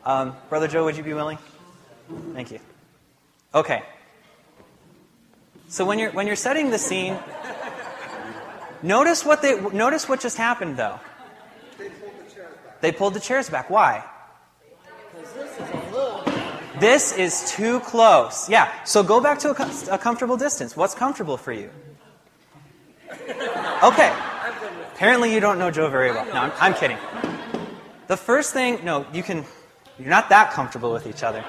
Um, 0.05 0.35
Brother 0.49 0.67
Joe, 0.67 0.83
would 0.83 0.97
you 0.97 1.03
be 1.03 1.13
willing? 1.13 1.37
Thank 2.33 2.51
you. 2.51 2.59
Okay. 3.55 3.83
So 5.69 5.85
when 5.85 5.97
you're 5.97 6.11
when 6.11 6.27
you're 6.27 6.35
setting 6.35 6.71
the 6.71 6.77
scene, 6.77 7.17
notice 8.81 9.25
what 9.25 9.41
they 9.41 9.59
notice 9.71 10.09
what 10.09 10.19
just 10.19 10.37
happened 10.37 10.75
though. 10.75 10.99
They 11.79 11.89
pulled 11.89 12.13
the 12.13 12.33
chairs 12.33 12.53
back. 12.53 12.81
They 12.81 12.91
pulled 12.91 13.13
the 13.13 13.19
chairs 13.19 13.49
back. 13.49 13.69
Why? 13.69 14.03
This 16.83 17.13
is 17.13 17.49
too 17.49 17.79
close. 17.79 18.49
Yeah. 18.49 18.69
So 18.83 19.03
go 19.03 19.21
back 19.21 19.39
to 19.39 19.51
a, 19.51 19.55
com- 19.55 19.71
a 19.89 19.97
comfortable 19.97 20.35
distance. 20.35 20.75
What's 20.75 20.93
comfortable 20.93 21.37
for 21.37 21.53
you? 21.53 21.69
Okay. 23.81 24.13
Apparently 24.93 25.33
you 25.33 25.39
don't 25.39 25.57
know 25.57 25.71
Joe 25.71 25.89
very 25.89 26.11
well. 26.11 26.25
No, 26.25 26.33
I'm, 26.33 26.51
I'm 26.59 26.73
kidding. 26.73 26.97
The 28.07 28.17
first 28.17 28.51
thing, 28.51 28.83
no, 28.83 29.05
you 29.13 29.23
can. 29.23 29.45
You're 29.97 30.09
not 30.09 30.27
that 30.27 30.51
comfortable 30.51 30.91
with 30.91 31.07
each 31.07 31.23
other. 31.23 31.45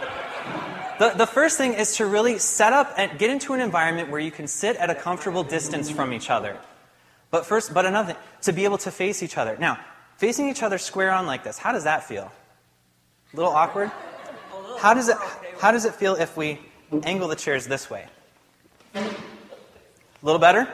The, 1.00 1.10
the 1.10 1.26
first 1.26 1.58
thing 1.58 1.74
is 1.74 1.96
to 1.96 2.06
really 2.06 2.38
set 2.38 2.72
up 2.72 2.94
and 2.96 3.18
get 3.18 3.28
into 3.28 3.54
an 3.54 3.60
environment 3.60 4.10
where 4.10 4.20
you 4.20 4.30
can 4.30 4.46
sit 4.46 4.76
at 4.76 4.88
a 4.88 4.94
comfortable 4.94 5.42
distance 5.42 5.90
from 5.90 6.12
each 6.12 6.30
other. 6.30 6.56
But 7.32 7.44
first, 7.44 7.74
but 7.74 7.86
another 7.86 8.12
thing, 8.12 8.22
to 8.42 8.52
be 8.52 8.62
able 8.62 8.78
to 8.78 8.92
face 8.92 9.20
each 9.20 9.36
other. 9.36 9.56
Now, 9.58 9.80
facing 10.16 10.48
each 10.48 10.62
other 10.62 10.78
square 10.78 11.10
on 11.10 11.26
like 11.26 11.42
this, 11.42 11.58
how 11.58 11.72
does 11.72 11.82
that 11.84 12.04
feel? 12.04 12.30
A 13.32 13.36
little 13.36 13.50
awkward? 13.50 13.90
How 14.78 14.94
does 14.94 15.08
it, 15.08 15.16
how 15.58 15.72
does 15.72 15.84
it 15.84 15.94
feel 15.94 16.14
if 16.14 16.36
we 16.36 16.58
angle 17.02 17.28
the 17.28 17.36
chairs 17.36 17.66
this 17.66 17.88
way? 17.88 18.06
A 18.94 19.02
little 20.22 20.38
better? 20.38 20.68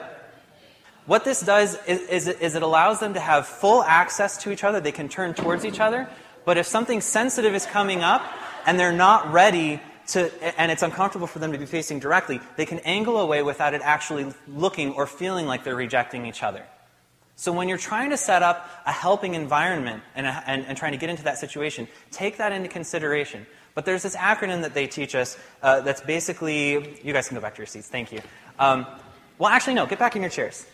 What 1.06 1.24
this 1.24 1.40
does 1.40 1.76
is, 1.86 2.00
is, 2.08 2.28
it, 2.28 2.40
is 2.40 2.54
it 2.54 2.62
allows 2.62 3.00
them 3.00 3.14
to 3.14 3.20
have 3.20 3.46
full 3.46 3.82
access 3.82 4.36
to 4.44 4.52
each 4.52 4.62
other. 4.62 4.80
They 4.80 4.92
can 4.92 5.08
turn 5.08 5.34
towards 5.34 5.64
each 5.64 5.80
other. 5.80 6.08
But 6.44 6.56
if 6.56 6.66
something 6.66 7.00
sensitive 7.00 7.54
is 7.54 7.66
coming 7.66 8.02
up 8.02 8.22
and 8.66 8.78
they're 8.78 8.92
not 8.92 9.32
ready 9.32 9.80
to, 10.08 10.30
and 10.60 10.70
it's 10.70 10.82
uncomfortable 10.82 11.26
for 11.26 11.38
them 11.38 11.52
to 11.52 11.58
be 11.58 11.66
facing 11.66 11.98
directly, 11.98 12.40
they 12.56 12.66
can 12.66 12.78
angle 12.80 13.18
away 13.18 13.42
without 13.42 13.74
it 13.74 13.80
actually 13.82 14.32
looking 14.48 14.92
or 14.92 15.06
feeling 15.06 15.46
like 15.46 15.64
they're 15.64 15.76
rejecting 15.76 16.26
each 16.26 16.42
other. 16.42 16.64
So 17.36 17.52
when 17.52 17.68
you're 17.68 17.78
trying 17.78 18.10
to 18.10 18.16
set 18.16 18.42
up 18.42 18.68
a 18.84 18.92
helping 18.92 19.34
environment 19.34 20.02
and, 20.14 20.26
a, 20.26 20.44
and, 20.46 20.66
and 20.66 20.76
trying 20.76 20.92
to 20.92 20.98
get 20.98 21.08
into 21.08 21.24
that 21.24 21.38
situation, 21.38 21.88
take 22.10 22.36
that 22.36 22.52
into 22.52 22.68
consideration. 22.68 23.46
But 23.80 23.86
there's 23.86 24.02
this 24.02 24.14
acronym 24.14 24.60
that 24.60 24.74
they 24.74 24.86
teach 24.86 25.14
us 25.14 25.38
uh, 25.62 25.80
that's 25.80 26.02
basically, 26.02 27.00
you 27.02 27.14
guys 27.14 27.28
can 27.28 27.34
go 27.34 27.40
back 27.40 27.54
to 27.54 27.60
your 27.60 27.66
seats, 27.66 27.88
thank 27.88 28.12
you. 28.12 28.20
Um, 28.58 28.84
well, 29.38 29.50
actually, 29.50 29.72
no, 29.72 29.86
get 29.86 29.98
back 29.98 30.16
in 30.16 30.20
your 30.20 30.30
chairs. 30.30 30.66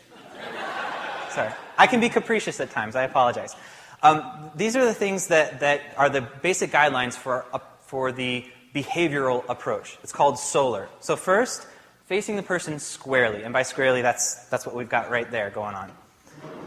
Sorry. 1.30 1.52
I 1.78 1.86
can 1.86 2.00
be 2.00 2.08
capricious 2.08 2.58
at 2.58 2.72
times, 2.72 2.96
I 2.96 3.04
apologize. 3.04 3.54
Um, 4.02 4.50
these 4.56 4.74
are 4.74 4.84
the 4.84 4.92
things 4.92 5.28
that, 5.28 5.60
that 5.60 5.82
are 5.96 6.08
the 6.08 6.20
basic 6.20 6.72
guidelines 6.72 7.14
for, 7.14 7.44
uh, 7.52 7.60
for 7.82 8.10
the 8.10 8.44
behavioral 8.74 9.44
approach. 9.48 9.98
It's 10.02 10.12
called 10.12 10.36
SOLER. 10.36 10.88
So, 10.98 11.14
first, 11.14 11.64
facing 12.06 12.34
the 12.34 12.42
person 12.42 12.80
squarely. 12.80 13.44
And 13.44 13.52
by 13.52 13.62
squarely, 13.62 14.02
that's, 14.02 14.46
that's 14.46 14.66
what 14.66 14.74
we've 14.74 14.88
got 14.88 15.12
right 15.12 15.30
there 15.30 15.50
going 15.50 15.76
on. 15.76 15.92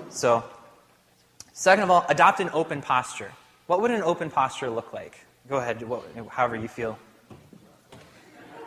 So, 0.07 0.45
second 1.51 1.83
of 1.83 1.91
all, 1.91 2.05
adopt 2.07 2.39
an 2.39 2.49
open 2.53 2.81
posture. 2.81 3.33
What 3.67 3.81
would 3.81 3.91
an 3.91 4.03
open 4.03 4.31
posture 4.31 4.69
look 4.69 4.93
like? 4.93 5.25
Go 5.49 5.57
ahead, 5.57 5.83
however 6.29 6.55
you 6.55 6.67
feel. 6.67 6.99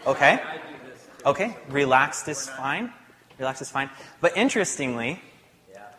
Okay? 0.05 0.41
Okay, 1.25 1.57
relaxed 1.69 2.27
is 2.27 2.49
fine. 2.49 2.93
Relaxed 3.39 3.63
is 3.63 3.71
fine. 3.71 3.89
But 4.21 4.37
interestingly, 4.37 5.23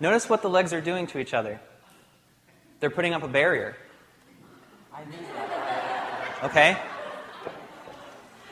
notice 0.02 0.28
what 0.28 0.42
the 0.42 0.50
legs 0.50 0.74
are 0.74 0.82
doing 0.82 1.08
to 1.08 1.20
each 1.20 1.34
other. 1.34 1.62
They're 2.82 2.90
putting 2.90 3.14
up 3.14 3.24
a 3.24 3.30
barrier. 3.30 3.78
Okay? 6.44 6.78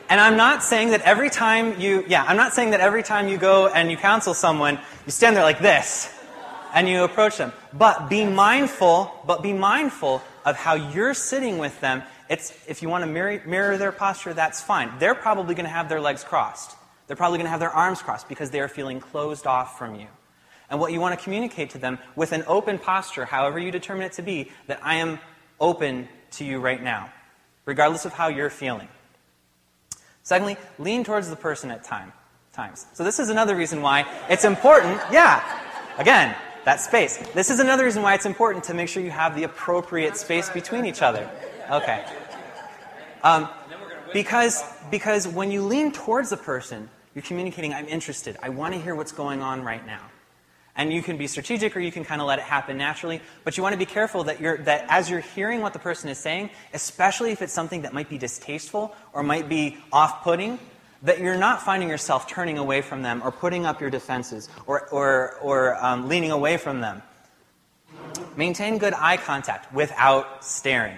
And 0.08 0.18
I'm 0.18 0.38
not 0.38 0.62
saying 0.62 0.90
that 0.90 1.02
every 1.02 1.28
time 1.28 1.78
you, 1.78 2.04
yeah, 2.08 2.24
I'm 2.26 2.38
not 2.38 2.54
saying 2.54 2.70
that 2.70 2.80
every 2.80 3.02
time 3.02 3.28
you 3.28 3.36
go 3.36 3.68
and 3.68 3.90
you 3.90 3.98
counsel 3.98 4.32
someone, 4.32 4.78
you 5.04 5.12
stand 5.12 5.36
there 5.36 5.44
like 5.44 5.60
this 5.60 6.10
and 6.74 6.88
you 6.88 7.04
approach 7.04 7.36
them. 7.36 7.52
But 7.74 8.08
be 8.08 8.24
mindful, 8.24 9.12
but 9.26 9.42
be 9.42 9.52
mindful 9.52 10.22
of 10.44 10.56
how 10.56 10.74
you're 10.74 11.14
sitting 11.14 11.58
with 11.58 11.78
them. 11.80 12.02
It's, 12.32 12.54
if 12.66 12.80
you 12.80 12.88
want 12.88 13.04
to 13.04 13.06
mirror, 13.06 13.42
mirror 13.44 13.76
their 13.76 13.92
posture, 13.92 14.32
that's 14.32 14.62
fine. 14.62 14.90
They're 14.98 15.14
probably 15.14 15.54
going 15.54 15.66
to 15.66 15.70
have 15.70 15.90
their 15.90 16.00
legs 16.00 16.24
crossed. 16.24 16.74
They're 17.06 17.14
probably 17.14 17.36
going 17.36 17.44
to 17.44 17.50
have 17.50 17.60
their 17.60 17.68
arms 17.68 18.00
crossed 18.00 18.26
because 18.26 18.50
they 18.50 18.60
are 18.60 18.68
feeling 18.68 19.00
closed 19.00 19.46
off 19.46 19.76
from 19.78 19.96
you. 19.96 20.06
And 20.70 20.80
what 20.80 20.92
you 20.92 21.00
want 21.00 21.18
to 21.18 21.22
communicate 21.22 21.68
to 21.70 21.78
them 21.78 21.98
with 22.16 22.32
an 22.32 22.42
open 22.46 22.78
posture, 22.78 23.26
however 23.26 23.58
you 23.58 23.70
determine 23.70 24.06
it 24.06 24.12
to 24.12 24.22
be, 24.22 24.50
that 24.66 24.80
I 24.82 24.94
am 24.94 25.18
open 25.60 26.08
to 26.30 26.44
you 26.46 26.58
right 26.58 26.82
now, 26.82 27.12
regardless 27.66 28.06
of 28.06 28.14
how 28.14 28.28
you're 28.28 28.48
feeling. 28.48 28.88
Secondly, 30.22 30.56
lean 30.78 31.04
towards 31.04 31.28
the 31.28 31.36
person 31.36 31.70
at 31.70 31.84
time, 31.84 32.14
times. 32.54 32.86
So 32.94 33.04
this 33.04 33.18
is 33.18 33.28
another 33.28 33.54
reason 33.54 33.82
why 33.82 34.06
it's 34.30 34.46
important. 34.46 34.98
Yeah, 35.12 35.44
again, 35.98 36.34
that 36.64 36.80
space. 36.80 37.18
This 37.34 37.50
is 37.50 37.60
another 37.60 37.84
reason 37.84 38.00
why 38.00 38.14
it's 38.14 38.24
important 38.24 38.64
to 38.64 38.72
make 38.72 38.88
sure 38.88 39.02
you 39.02 39.10
have 39.10 39.36
the 39.36 39.42
appropriate 39.42 40.16
space 40.16 40.48
between 40.48 40.86
each 40.86 41.02
other. 41.02 41.28
Okay. 41.70 42.04
Um, 43.22 43.48
because, 44.12 44.62
because 44.90 45.26
when 45.26 45.50
you 45.50 45.62
lean 45.62 45.92
towards 45.92 46.32
a 46.32 46.36
person, 46.36 46.90
you're 47.14 47.22
communicating, 47.22 47.72
I'm 47.72 47.88
interested. 47.88 48.36
I 48.42 48.48
want 48.48 48.74
to 48.74 48.80
hear 48.80 48.94
what's 48.94 49.12
going 49.12 49.40
on 49.40 49.62
right 49.62 49.84
now. 49.86 50.02
And 50.74 50.92
you 50.92 51.02
can 51.02 51.18
be 51.18 51.26
strategic 51.26 51.76
or 51.76 51.80
you 51.80 51.92
can 51.92 52.04
kind 52.04 52.22
of 52.22 52.26
let 52.26 52.38
it 52.38 52.44
happen 52.44 52.78
naturally. 52.78 53.20
But 53.44 53.56
you 53.56 53.62
want 53.62 53.74
to 53.74 53.78
be 53.78 53.86
careful 53.86 54.24
that, 54.24 54.40
you're, 54.40 54.56
that 54.58 54.86
as 54.88 55.10
you're 55.10 55.20
hearing 55.20 55.60
what 55.60 55.74
the 55.74 55.78
person 55.78 56.08
is 56.08 56.18
saying, 56.18 56.48
especially 56.72 57.30
if 57.30 57.42
it's 57.42 57.52
something 57.52 57.82
that 57.82 57.92
might 57.92 58.08
be 58.08 58.16
distasteful 58.16 58.94
or 59.12 59.22
might 59.22 59.48
be 59.48 59.76
off 59.92 60.22
putting, 60.24 60.58
that 61.02 61.18
you're 61.20 61.36
not 61.36 61.62
finding 61.62 61.88
yourself 61.88 62.26
turning 62.26 62.58
away 62.58 62.80
from 62.80 63.02
them 63.02 63.20
or 63.22 63.30
putting 63.30 63.66
up 63.66 63.80
your 63.80 63.90
defenses 63.90 64.48
or, 64.66 64.88
or, 64.88 65.36
or 65.42 65.84
um, 65.84 66.08
leaning 66.08 66.30
away 66.30 66.56
from 66.56 66.80
them. 66.80 67.02
Maintain 68.36 68.78
good 68.78 68.94
eye 68.94 69.18
contact 69.18 69.72
without 69.74 70.42
staring. 70.42 70.96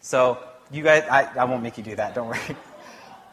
So, 0.00 0.38
you 0.70 0.82
guys, 0.82 1.04
I, 1.10 1.24
I 1.38 1.44
won't 1.44 1.62
make 1.62 1.78
you 1.78 1.84
do 1.84 1.96
that, 1.96 2.14
don't 2.14 2.28
worry. 2.28 2.40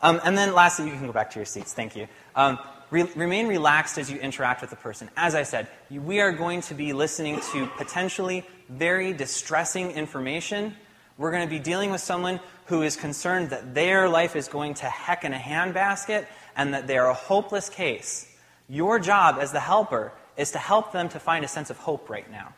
Um, 0.04 0.20
and 0.24 0.36
then 0.36 0.56
lastly, 0.56 0.88
you 0.88 0.94
can 0.94 1.06
go 1.06 1.12
back 1.12 1.30
to 1.32 1.40
your 1.40 1.46
seats. 1.46 1.74
Thank 1.74 1.96
you. 1.96 2.08
Um, 2.36 2.58
re- 2.90 3.10
remain 3.16 3.48
relaxed 3.48 3.98
as 3.98 4.10
you 4.10 4.18
interact 4.18 4.62
with 4.62 4.72
the 4.72 4.76
person. 4.76 5.10
As 5.16 5.36
I 5.36 5.44
said, 5.44 5.68
we 5.92 6.22
are 6.22 6.32
going 6.32 6.62
to 6.62 6.74
be 6.74 6.94
listening 6.94 7.40
to 7.52 7.68
potentially 7.78 8.44
very 8.68 9.14
distressing 9.14 9.92
information. 9.92 10.76
We're 11.18 11.32
going 11.32 11.48
to 11.48 11.50
be 11.50 11.60
dealing 11.60 11.92
with 11.92 12.02
someone 12.02 12.40
who 12.66 12.82
is 12.82 12.96
concerned 12.96 13.52
that 13.52 13.76
their 13.76 14.10
life 14.10 14.36
is 14.36 14.48
going 14.48 14.76
to 14.76 14.86
heck 14.86 15.24
in 15.24 15.34
a 15.34 15.38
handbasket 15.38 16.26
and 16.56 16.74
that 16.74 16.88
they 16.88 16.98
are 16.98 17.10
a 17.10 17.14
hopeless 17.14 17.70
case. 17.70 18.28
Your 18.68 18.98
job 18.98 19.38
as 19.40 19.52
the 19.52 19.60
helper 19.60 20.14
is 20.38 20.52
to 20.52 20.58
help 20.58 20.92
them 20.94 21.10
to 21.10 21.20
find 21.20 21.46
a 21.46 21.48
sense 21.48 21.70
of 21.70 21.78
hope 21.78 22.10
right 22.10 22.30
now. 22.32 22.54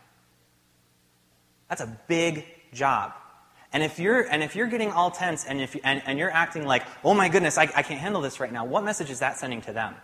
That's 1.67 1.81
a 1.81 1.97
big 2.07 2.45
job. 2.71 3.13
And 3.73 3.81
if 3.81 3.97
you're, 3.97 4.21
and 4.21 4.43
if 4.43 4.55
you're 4.55 4.67
getting 4.67 4.91
all 4.91 5.09
tense 5.09 5.45
and, 5.45 5.59
if 5.59 5.73
you, 5.73 5.81
and, 5.83 6.01
and 6.05 6.19
you're 6.19 6.31
acting 6.31 6.65
like, 6.65 6.83
oh 7.03 7.15
my 7.15 7.27
goodness, 7.27 7.57
I, 7.57 7.63
I 7.63 7.81
can't 7.81 7.99
handle 7.99 8.21
this 8.21 8.39
right 8.39 8.53
now, 8.53 8.65
what 8.65 8.83
message 8.83 9.09
is 9.09 9.19
that 9.19 9.37
sending 9.37 9.61
to 9.61 9.73
them? 9.73 9.95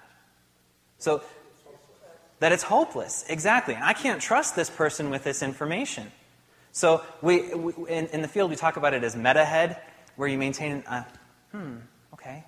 So, 0.98 1.24
that 2.40 2.52
it's 2.52 2.64
hopeless. 2.64 3.26
Exactly. 3.30 3.76
And 3.76 3.84
I 3.84 3.94
can't 3.94 4.22
trust 4.22 4.56
this 4.56 4.70
person 4.70 5.10
with 5.10 5.24
this 5.24 5.44
information. 5.44 6.12
So, 6.72 7.04
we, 7.22 7.54
we 7.54 7.74
in, 7.88 8.08
in, 8.08 8.22
the 8.24 8.28
field, 8.28 8.50
we 8.50 8.56
talk 8.56 8.76
about 8.76 8.94
it 8.94 9.04
as 9.04 9.16
meta 9.16 9.46
head, 9.46 9.80
where 10.16 10.28
you 10.28 10.38
maintain, 10.38 10.84
a, 10.88 11.06
hmm, 11.52 11.76
okay, 12.14 12.44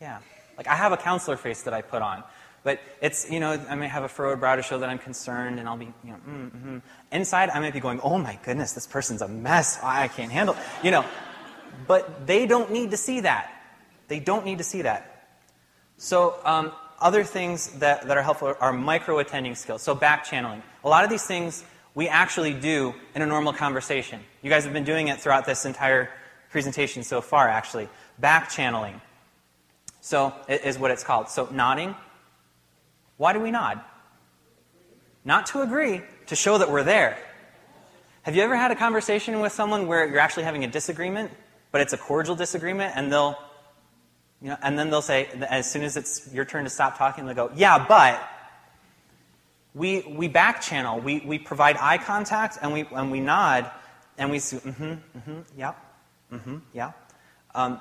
yeah. 0.00 0.18
Like 0.56 0.66
I 0.66 0.74
have 0.74 0.92
a 0.92 0.96
counselor 0.96 1.36
face 1.36 1.62
that 1.62 1.74
I 1.74 1.82
put 1.82 2.02
on. 2.02 2.24
But 2.66 2.80
it's, 3.00 3.30
you 3.30 3.38
know, 3.38 3.64
I 3.70 3.76
may 3.76 3.86
have 3.86 4.02
a 4.02 4.08
furrowed 4.08 4.40
brow 4.40 4.56
to 4.56 4.62
show 4.62 4.80
that 4.80 4.88
I'm 4.88 4.98
concerned, 4.98 5.60
and 5.60 5.68
I'll 5.68 5.76
be, 5.76 5.84
you 6.02 6.10
know, 6.10 6.16
mm, 6.28 6.50
mm. 6.50 6.82
inside 7.12 7.48
I 7.50 7.60
might 7.60 7.72
be 7.72 7.78
going, 7.78 8.00
oh 8.00 8.18
my 8.18 8.40
goodness, 8.42 8.72
this 8.72 8.88
person's 8.88 9.22
a 9.22 9.28
mess. 9.28 9.78
I 9.84 10.08
can't 10.08 10.32
handle, 10.32 10.56
you 10.82 10.90
know. 10.90 11.04
But 11.86 12.26
they 12.26 12.44
don't 12.44 12.72
need 12.72 12.90
to 12.90 12.96
see 12.96 13.20
that. 13.20 13.52
They 14.08 14.18
don't 14.18 14.44
need 14.44 14.58
to 14.58 14.64
see 14.64 14.82
that. 14.82 15.28
So 15.96 16.40
um, 16.44 16.72
other 17.00 17.22
things 17.22 17.68
that, 17.78 18.08
that 18.08 18.16
are 18.16 18.22
helpful 18.22 18.56
are 18.58 18.72
micro 18.72 19.20
attending 19.20 19.54
skills. 19.54 19.82
So 19.82 19.94
back 19.94 20.24
channeling. 20.24 20.60
A 20.82 20.88
lot 20.88 21.04
of 21.04 21.10
these 21.10 21.24
things 21.24 21.62
we 21.94 22.08
actually 22.08 22.52
do 22.52 22.96
in 23.14 23.22
a 23.22 23.26
normal 23.26 23.52
conversation. 23.52 24.18
You 24.42 24.50
guys 24.50 24.64
have 24.64 24.72
been 24.72 24.82
doing 24.82 25.06
it 25.06 25.20
throughout 25.20 25.46
this 25.46 25.66
entire 25.66 26.10
presentation 26.50 27.04
so 27.04 27.20
far, 27.20 27.46
actually. 27.46 27.88
Back 28.18 28.50
channeling. 28.50 29.00
So 30.00 30.34
is 30.48 30.80
what 30.80 30.90
it's 30.90 31.04
called. 31.04 31.28
So 31.28 31.48
nodding 31.52 31.94
why 33.16 33.32
do 33.32 33.40
we 33.40 33.50
nod? 33.50 33.80
Not 35.24 35.46
to 35.46 35.62
agree, 35.62 36.02
to 36.26 36.36
show 36.36 36.58
that 36.58 36.70
we're 36.70 36.84
there. 36.84 37.18
Have 38.22 38.36
you 38.36 38.42
ever 38.42 38.56
had 38.56 38.70
a 38.70 38.76
conversation 38.76 39.40
with 39.40 39.52
someone 39.52 39.86
where 39.86 40.06
you're 40.06 40.18
actually 40.18 40.44
having 40.44 40.64
a 40.64 40.68
disagreement, 40.68 41.30
but 41.72 41.80
it's 41.80 41.92
a 41.92 41.98
cordial 41.98 42.34
disagreement, 42.34 42.92
and 42.96 43.12
they'll, 43.12 43.36
you 44.40 44.48
know, 44.48 44.56
and 44.62 44.78
then 44.78 44.90
they'll 44.90 45.02
say, 45.02 45.26
as 45.48 45.70
soon 45.70 45.82
as 45.82 45.96
it's 45.96 46.32
your 46.32 46.44
turn 46.44 46.64
to 46.64 46.70
stop 46.70 46.98
talking, 46.98 47.26
they'll 47.26 47.34
go, 47.34 47.50
"Yeah, 47.54 47.84
but." 47.86 48.20
we, 49.76 50.00
we 50.00 50.26
back 50.26 50.62
channel. 50.62 51.00
We, 51.00 51.20
we 51.20 51.38
provide 51.38 51.76
eye 51.76 51.98
contact 51.98 52.58
and 52.62 52.72
we, 52.72 52.86
and 52.92 53.12
we 53.12 53.20
nod 53.20 53.70
and 54.16 54.30
we 54.30 54.38
say, 54.38 54.56
mm 54.56 54.74
hmm, 54.74 54.84
mm 54.84 55.22
hmm, 55.22 55.40
yeah, 55.56 55.74
mm 56.32 56.40
hmm, 56.40 56.56
yeah. 56.72 56.92
Um, 57.54 57.78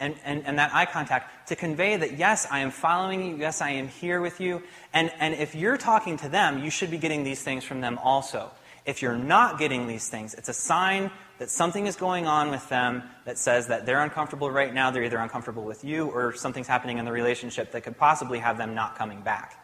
and, 0.00 0.14
and, 0.24 0.44
and 0.46 0.58
that 0.58 0.72
eye 0.74 0.86
contact 0.86 1.48
to 1.48 1.56
convey 1.56 1.96
that, 1.96 2.16
yes, 2.18 2.46
I 2.50 2.60
am 2.60 2.70
following 2.70 3.26
you, 3.26 3.36
yes, 3.36 3.60
I 3.60 3.70
am 3.70 3.88
here 3.88 4.20
with 4.20 4.40
you. 4.40 4.62
And, 4.92 5.10
and 5.18 5.34
if 5.34 5.54
you're 5.54 5.76
talking 5.76 6.16
to 6.18 6.28
them, 6.28 6.62
you 6.62 6.70
should 6.70 6.90
be 6.90 6.98
getting 6.98 7.24
these 7.24 7.42
things 7.42 7.64
from 7.64 7.80
them 7.80 7.98
also. 7.98 8.50
If 8.86 9.02
you're 9.02 9.18
not 9.18 9.58
getting 9.58 9.86
these 9.86 10.08
things, 10.08 10.34
it's 10.34 10.48
a 10.48 10.54
sign 10.54 11.10
that 11.38 11.50
something 11.50 11.86
is 11.86 11.96
going 11.96 12.26
on 12.26 12.50
with 12.50 12.68
them 12.68 13.02
that 13.24 13.38
says 13.38 13.68
that 13.68 13.86
they're 13.86 14.02
uncomfortable 14.02 14.50
right 14.50 14.72
now, 14.72 14.90
they're 14.90 15.04
either 15.04 15.18
uncomfortable 15.18 15.64
with 15.64 15.84
you, 15.84 16.06
or 16.08 16.32
something's 16.32 16.66
happening 16.66 16.98
in 16.98 17.04
the 17.04 17.12
relationship 17.12 17.72
that 17.72 17.82
could 17.82 17.96
possibly 17.96 18.38
have 18.38 18.56
them 18.56 18.74
not 18.74 18.96
coming 18.96 19.20
back. 19.20 19.62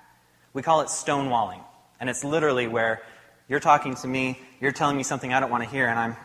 We 0.52 0.62
call 0.62 0.82
it 0.82 0.88
stonewalling. 0.88 1.62
And 2.00 2.10
it's 2.10 2.24
literally 2.24 2.66
where 2.66 3.02
you're 3.48 3.60
talking 3.60 3.94
to 3.96 4.06
me, 4.06 4.40
you're 4.60 4.72
telling 4.72 4.96
me 4.96 5.02
something 5.02 5.32
I 5.32 5.40
don't 5.40 5.50
want 5.50 5.64
to 5.64 5.70
hear, 5.70 5.86
and 5.86 5.98
I'm. 5.98 6.16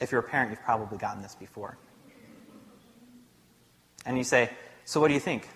If 0.00 0.12
you're 0.12 0.20
a 0.20 0.24
parent, 0.24 0.50
you've 0.50 0.62
probably 0.62 0.98
gotten 0.98 1.22
this 1.22 1.34
before. 1.34 1.76
And 4.08 4.18
you 4.18 4.24
say, 4.24 4.50
So 4.84 5.00
what 5.00 5.06
do 5.06 5.14
you 5.14 5.20
think? 5.20 5.48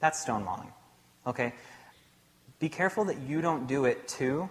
That's 0.00 0.24
stonewalling. 0.24 0.72
Okay? 1.26 1.52
Be 2.58 2.70
careful 2.70 3.04
that 3.04 3.18
you 3.20 3.42
don't 3.42 3.66
do 3.66 3.84
it 3.84 4.08
too 4.08 4.48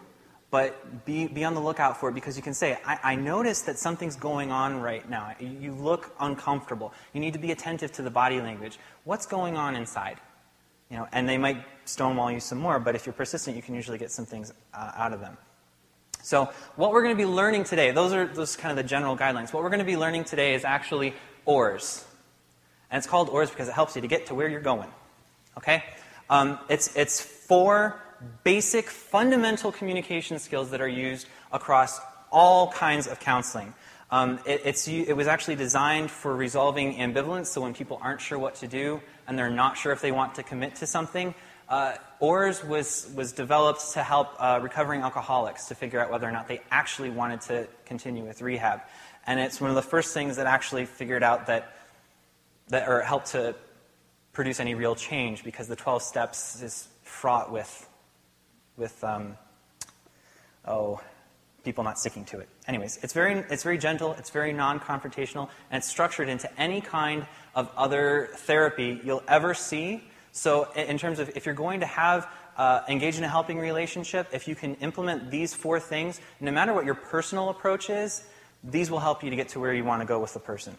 but 0.51 1.05
be, 1.05 1.27
be 1.27 1.45
on 1.45 1.53
the 1.53 1.61
lookout 1.61 1.97
for 1.97 2.09
it 2.09 2.13
because 2.13 2.35
you 2.35 2.43
can 2.43 2.53
say, 2.53 2.77
I, 2.85 2.99
I 3.03 3.15
notice 3.15 3.61
that 3.61 3.79
something's 3.79 4.17
going 4.17 4.51
on 4.51 4.81
right 4.81 5.09
now. 5.09 5.33
You 5.39 5.71
look 5.71 6.13
uncomfortable. 6.19 6.93
You 7.13 7.21
need 7.21 7.33
to 7.33 7.39
be 7.39 7.53
attentive 7.53 7.93
to 7.93 8.01
the 8.01 8.09
body 8.11 8.41
language. 8.41 8.77
What's 9.05 9.25
going 9.25 9.55
on 9.55 9.75
inside? 9.75 10.19
You 10.89 10.97
know, 10.97 11.07
and 11.13 11.27
they 11.27 11.37
might 11.37 11.63
stonewall 11.85 12.29
you 12.29 12.41
some 12.41 12.57
more, 12.57 12.79
but 12.79 12.95
if 12.95 13.05
you're 13.05 13.13
persistent, 13.13 13.55
you 13.55 13.63
can 13.63 13.75
usually 13.75 13.97
get 13.97 14.11
some 14.11 14.25
things 14.25 14.51
uh, 14.73 14.91
out 14.95 15.13
of 15.13 15.21
them. 15.21 15.37
So, 16.23 16.51
what 16.75 16.91
we're 16.91 17.03
going 17.03 17.15
to 17.15 17.21
be 17.21 17.29
learning 17.29 17.63
today, 17.63 17.91
those 17.91 18.13
are 18.13 18.27
those 18.27 18.55
kind 18.55 18.71
of 18.71 18.77
the 18.77 18.87
general 18.87 19.17
guidelines. 19.17 19.53
What 19.53 19.63
we're 19.63 19.69
going 19.69 19.79
to 19.79 19.85
be 19.85 19.97
learning 19.97 20.25
today 20.25 20.53
is 20.53 20.63
actually 20.63 21.13
OARS. 21.45 22.05
And 22.89 22.97
it's 22.97 23.07
called 23.07 23.29
OARS 23.29 23.49
because 23.49 23.67
it 23.67 23.73
helps 23.73 23.95
you 23.95 24.01
to 24.01 24.07
get 24.07 24.27
to 24.27 24.35
where 24.35 24.47
you're 24.47 24.61
going. 24.61 24.89
Okay? 25.57 25.83
Um, 26.29 26.59
it's, 26.69 26.95
it's 26.95 27.21
four 27.21 28.01
basic 28.43 28.89
fundamental 28.89 29.71
communication 29.71 30.39
skills 30.39 30.69
that 30.71 30.81
are 30.81 30.87
used 30.87 31.27
across 31.51 31.99
all 32.31 32.71
kinds 32.71 33.07
of 33.07 33.19
counseling. 33.19 33.73
Um, 34.11 34.39
it, 34.45 34.87
it, 34.87 35.15
was 35.15 35.27
actually 35.27 35.55
designed 35.55 36.11
for 36.11 36.35
resolving 36.35 36.95
ambivalence, 36.95 37.47
so 37.47 37.61
when 37.61 37.73
people 37.73 37.97
aren't 38.01 38.19
sure 38.19 38.37
what 38.37 38.55
to 38.55 38.67
do 38.67 39.01
and 39.25 39.39
they're 39.39 39.49
not 39.49 39.77
sure 39.77 39.93
if 39.93 40.01
they 40.01 40.11
want 40.11 40.35
to 40.35 40.43
commit 40.43 40.75
to 40.75 40.87
something. 40.87 41.33
Uh, 41.71 41.95
OARS 42.19 42.65
was, 42.65 43.09
was 43.15 43.31
developed 43.31 43.93
to 43.93 44.03
help 44.03 44.35
uh, 44.39 44.59
recovering 44.61 45.01
alcoholics 45.01 45.69
to 45.69 45.75
figure 45.75 46.01
out 46.01 46.11
whether 46.11 46.27
or 46.27 46.31
not 46.31 46.49
they 46.49 46.59
actually 46.69 47.09
wanted 47.09 47.39
to 47.39 47.65
continue 47.85 48.25
with 48.25 48.41
rehab. 48.41 48.81
And 49.25 49.39
it's 49.39 49.61
one 49.61 49.69
of 49.69 49.77
the 49.77 49.81
first 49.81 50.13
things 50.13 50.35
that 50.35 50.47
actually 50.47 50.85
figured 50.85 51.23
out 51.23 51.47
that, 51.47 51.77
that 52.67 52.89
or 52.89 53.01
helped 53.01 53.27
to 53.27 53.55
produce 54.33 54.59
any 54.59 54.75
real 54.75 54.95
change 54.95 55.45
because 55.45 55.69
the 55.69 55.77
12 55.77 56.01
steps 56.03 56.61
is 56.61 56.89
fraught 57.03 57.49
with 57.53 57.87
with, 58.81 59.01
um, 59.03 59.37
oh, 60.65 60.99
people 61.63 61.83
not 61.83 61.99
sticking 61.99 62.25
to 62.25 62.39
it. 62.39 62.49
Anyways, 62.67 62.99
it's 63.03 63.13
very, 63.13 63.45
it's 63.49 63.63
very 63.63 63.77
gentle, 63.77 64.13
it's 64.13 64.31
very 64.31 64.51
non 64.51 64.79
confrontational, 64.79 65.49
and 65.69 65.77
it's 65.79 65.87
structured 65.87 66.27
into 66.27 66.49
any 66.59 66.81
kind 66.81 67.25
of 67.55 67.71
other 67.77 68.29
therapy 68.33 68.99
you'll 69.03 69.23
ever 69.27 69.53
see. 69.53 70.03
So, 70.31 70.71
in 70.73 70.97
terms 70.97 71.19
of 71.19 71.29
if 71.35 71.45
you're 71.45 71.55
going 71.55 71.81
to 71.81 71.85
have 71.85 72.27
uh, 72.57 72.81
engage 72.87 73.17
in 73.17 73.23
a 73.23 73.27
helping 73.27 73.59
relationship, 73.59 74.27
if 74.31 74.47
you 74.47 74.55
can 74.55 74.75
implement 74.75 75.29
these 75.29 75.53
four 75.53 75.79
things, 75.79 76.21
no 76.39 76.51
matter 76.51 76.73
what 76.73 76.85
your 76.85 76.95
personal 76.95 77.49
approach 77.49 77.89
is, 77.89 78.23
these 78.63 78.89
will 78.89 78.99
help 78.99 79.23
you 79.23 79.29
to 79.29 79.35
get 79.35 79.49
to 79.49 79.59
where 79.59 79.73
you 79.73 79.83
want 79.83 80.01
to 80.01 80.05
go 80.05 80.19
with 80.19 80.33
the 80.33 80.39
person. 80.39 80.77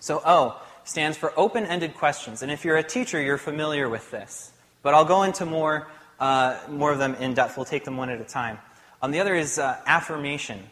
So, 0.00 0.20
O 0.24 0.60
stands 0.84 1.16
for 1.16 1.32
open 1.38 1.64
ended 1.64 1.94
questions. 1.94 2.42
And 2.42 2.50
if 2.50 2.64
you're 2.64 2.76
a 2.76 2.82
teacher, 2.82 3.20
you're 3.20 3.38
familiar 3.38 3.88
with 3.88 4.10
this. 4.10 4.52
But 4.82 4.94
I'll 4.94 5.04
go 5.04 5.22
into 5.22 5.46
more 5.46 5.88
uh, 6.20 6.58
more 6.68 6.92
of 6.92 6.98
them 6.98 7.14
in 7.14 7.34
depth. 7.34 7.56
We'll 7.56 7.64
take 7.64 7.84
them 7.84 7.96
one 7.96 8.10
at 8.10 8.20
a 8.20 8.24
time. 8.24 8.58
Um, 9.02 9.10
the 9.10 9.20
other 9.20 9.34
is 9.34 9.58
uh, 9.58 9.80
affirmation, 9.86 10.62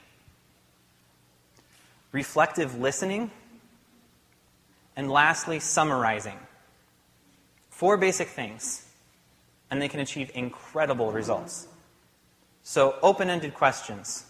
reflective 2.12 2.79
listening, 2.79 3.31
and 4.94 5.11
lastly, 5.11 5.59
summarizing. 5.59 6.38
Four 7.79 7.97
basic 7.97 8.27
things, 8.27 8.85
and 9.71 9.81
they 9.81 9.87
can 9.87 10.01
achieve 10.01 10.33
incredible 10.35 11.12
results. 11.12 11.69
So, 12.64 12.97
open 13.03 13.31
ended 13.31 13.55
questions. 13.55 14.27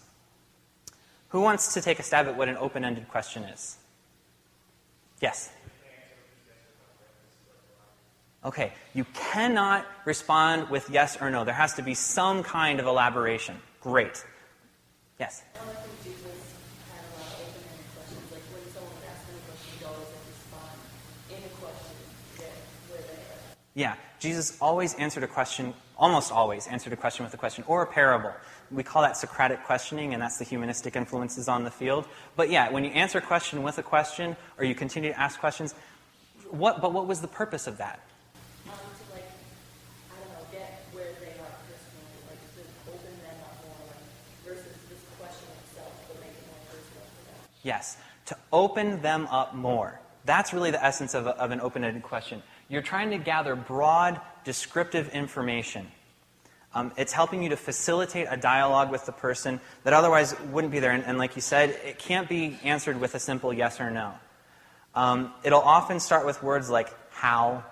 Who 1.29 1.41
wants 1.41 1.73
to 1.73 1.81
take 1.81 1.97
a 1.97 2.03
stab 2.03 2.27
at 2.27 2.37
what 2.37 2.47
an 2.47 2.57
open 2.57 2.85
ended 2.85 3.09
question 3.09 3.41
is? 3.45 3.77
Yes? 5.19 5.49
Okay, 8.45 8.71
you 8.93 9.03
cannot 9.15 9.83
respond 10.05 10.69
with 10.69 10.87
yes 10.91 11.17
or 11.19 11.31
no. 11.31 11.43
There 11.43 11.51
has 11.51 11.73
to 11.73 11.81
be 11.81 11.95
some 11.95 12.43
kind 12.43 12.79
of 12.79 12.85
elaboration. 12.85 13.55
Great. 13.81 14.23
Yes? 15.19 15.41
Yeah, 23.79 23.95
Jesus 24.19 24.57
always 24.59 24.93
answered 24.95 25.23
a 25.23 25.27
question, 25.27 25.73
almost 25.97 26.33
always 26.33 26.67
answered 26.67 26.91
a 26.91 26.97
question 26.97 27.23
with 27.23 27.33
a 27.33 27.37
question 27.37 27.63
or 27.65 27.81
a 27.81 27.87
parable. 27.87 28.33
We 28.71 28.83
call 28.83 29.03
that 29.03 29.15
Socratic 29.15 29.63
questioning, 29.63 30.13
and 30.13 30.21
that's 30.21 30.37
the 30.37 30.43
humanistic 30.43 30.97
influences 30.97 31.47
on 31.47 31.63
the 31.63 31.71
field. 31.71 32.05
But 32.35 32.49
yeah, 32.49 32.71
when 32.71 32.83
you 32.83 32.89
answer 32.89 33.19
a 33.19 33.21
question 33.21 33.63
with 33.63 33.77
a 33.77 33.81
question 33.81 34.35
or 34.57 34.65
you 34.65 34.75
continue 34.75 35.13
to 35.13 35.17
ask 35.17 35.39
questions, 35.39 35.75
what, 36.51 36.81
but 36.81 36.91
what 36.91 37.07
was 37.07 37.21
the 37.21 37.29
purpose 37.29 37.67
of 37.67 37.77
that? 37.77 38.01
Yes, 47.63 47.95
to 48.25 48.35
open 48.51 49.01
them 49.01 49.25
up 49.27 49.55
more. 49.55 50.01
That's 50.25 50.53
really 50.53 50.71
the 50.71 50.83
essence 50.83 51.13
of, 51.13 51.27
a, 51.27 51.29
of 51.37 51.51
an 51.51 51.61
open 51.61 51.85
ended 51.85 52.03
question. 52.03 52.43
You're 52.69 52.83
trying 52.83 53.09
to 53.09 53.17
gather 53.17 53.55
broad, 53.55 54.21
descriptive 54.45 55.09
information. 55.09 55.87
Um, 56.75 56.91
it's 56.97 57.11
helping 57.11 57.41
you 57.41 57.49
to 57.49 57.57
facilitate 57.57 58.27
a 58.29 58.37
dialogue 58.37 58.91
with 58.91 59.07
the 59.07 59.11
person 59.11 59.59
that 59.83 59.93
otherwise 59.93 60.39
wouldn't 60.51 60.71
be 60.71 60.79
there. 60.79 60.91
And, 60.91 61.03
and 61.03 61.17
like 61.17 61.35
you 61.35 61.41
said, 61.41 61.71
it 61.83 61.97
can't 61.97 62.29
be 62.29 62.59
answered 62.63 63.01
with 63.01 63.15
a 63.15 63.19
simple 63.19 63.51
yes 63.51 63.81
or 63.81 63.89
no. 63.89 64.13
Um, 64.93 65.33
it'll 65.43 65.61
often 65.61 65.99
start 65.99 66.27
with 66.27 66.43
words 66.43 66.69
like 66.69 66.89
how, 67.11 67.63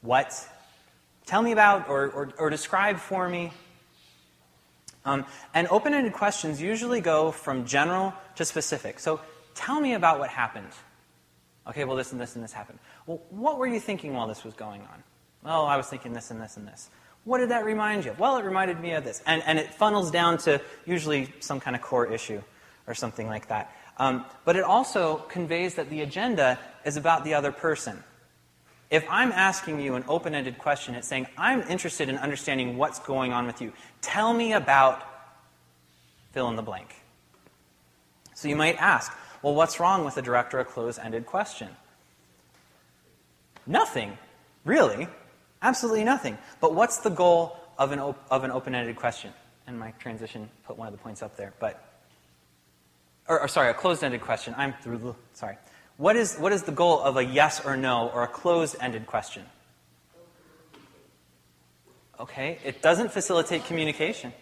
what, 0.00 0.34
tell 1.26 1.42
me 1.42 1.52
about, 1.52 1.90
or, 1.90 2.08
or, 2.08 2.32
or 2.38 2.50
describe 2.50 2.96
for 2.96 3.28
me. 3.28 3.52
Um, 5.04 5.26
and 5.52 5.68
open 5.68 5.92
ended 5.92 6.14
questions 6.14 6.60
usually 6.60 7.02
go 7.02 7.32
from 7.32 7.66
general 7.66 8.14
to 8.36 8.46
specific. 8.46 8.98
So 8.98 9.20
tell 9.54 9.78
me 9.78 9.92
about 9.92 10.18
what 10.18 10.30
happened. 10.30 10.72
Okay, 11.68 11.84
well, 11.84 11.96
this 11.96 12.12
and 12.12 12.20
this 12.20 12.34
and 12.34 12.42
this 12.42 12.52
happened. 12.52 12.78
Well, 13.06 13.20
what 13.30 13.58
were 13.58 13.66
you 13.66 13.80
thinking 13.80 14.14
while 14.14 14.26
this 14.26 14.44
was 14.44 14.54
going 14.54 14.80
on? 14.82 15.02
Oh, 15.44 15.64
I 15.64 15.76
was 15.76 15.86
thinking 15.86 16.12
this 16.12 16.30
and 16.30 16.40
this 16.40 16.56
and 16.56 16.66
this. 16.66 16.88
What 17.24 17.38
did 17.38 17.50
that 17.50 17.64
remind 17.64 18.04
you 18.04 18.12
of? 18.12 18.18
Well, 18.18 18.36
it 18.38 18.44
reminded 18.44 18.80
me 18.80 18.92
of 18.92 19.04
this. 19.04 19.22
And, 19.26 19.42
and 19.44 19.58
it 19.58 19.74
funnels 19.74 20.10
down 20.10 20.38
to 20.38 20.60
usually 20.86 21.32
some 21.40 21.60
kind 21.60 21.76
of 21.76 21.82
core 21.82 22.10
issue 22.10 22.40
or 22.86 22.94
something 22.94 23.26
like 23.26 23.48
that. 23.48 23.70
Um, 23.98 24.24
but 24.44 24.56
it 24.56 24.64
also 24.64 25.16
conveys 25.28 25.74
that 25.74 25.90
the 25.90 26.00
agenda 26.00 26.58
is 26.84 26.96
about 26.96 27.24
the 27.24 27.34
other 27.34 27.52
person. 27.52 28.02
If 28.90 29.04
I'm 29.10 29.32
asking 29.32 29.80
you 29.80 29.96
an 29.96 30.04
open 30.08 30.34
ended 30.34 30.56
question, 30.56 30.94
it's 30.94 31.06
saying, 31.06 31.26
I'm 31.36 31.60
interested 31.62 32.08
in 32.08 32.16
understanding 32.16 32.78
what's 32.78 32.98
going 33.00 33.32
on 33.32 33.46
with 33.46 33.60
you. 33.60 33.72
Tell 34.00 34.32
me 34.32 34.54
about 34.54 35.02
fill 36.32 36.48
in 36.48 36.56
the 36.56 36.62
blank. 36.62 36.94
So 38.34 38.48
you 38.48 38.56
might 38.56 38.80
ask, 38.80 39.12
well, 39.42 39.54
what's 39.54 39.78
wrong 39.78 40.04
with 40.04 40.16
a 40.16 40.22
direct 40.22 40.54
or 40.54 40.60
a 40.60 40.64
closed 40.64 40.98
ended 41.02 41.26
question? 41.26 41.68
Nothing, 43.66 44.16
really. 44.64 45.08
Absolutely 45.60 46.04
nothing. 46.04 46.38
But 46.60 46.74
what's 46.74 46.98
the 46.98 47.10
goal 47.10 47.56
of 47.78 47.92
an, 47.92 47.98
op- 47.98 48.26
of 48.30 48.44
an 48.44 48.50
open 48.50 48.74
ended 48.74 48.96
question? 48.96 49.32
And 49.66 49.78
my 49.78 49.92
transition 49.98 50.48
put 50.64 50.78
one 50.78 50.88
of 50.88 50.92
the 50.92 50.98
points 50.98 51.22
up 51.22 51.36
there. 51.36 51.52
But, 51.60 51.82
or, 53.28 53.40
or 53.40 53.48
sorry, 53.48 53.70
a 53.70 53.74
closed 53.74 54.02
ended 54.02 54.22
question. 54.22 54.54
I'm 54.56 54.72
through, 54.82 54.98
the 54.98 55.14
sorry. 55.34 55.58
What 55.98 56.16
is, 56.16 56.36
what 56.36 56.52
is 56.52 56.62
the 56.62 56.72
goal 56.72 57.00
of 57.00 57.16
a 57.16 57.24
yes 57.24 57.64
or 57.64 57.76
no 57.76 58.08
or 58.08 58.22
a 58.22 58.28
closed 58.28 58.76
ended 58.80 59.06
question? 59.06 59.44
Okay, 62.20 62.58
it 62.64 62.82
doesn't 62.82 63.12
facilitate 63.12 63.64
communication. 63.64 64.32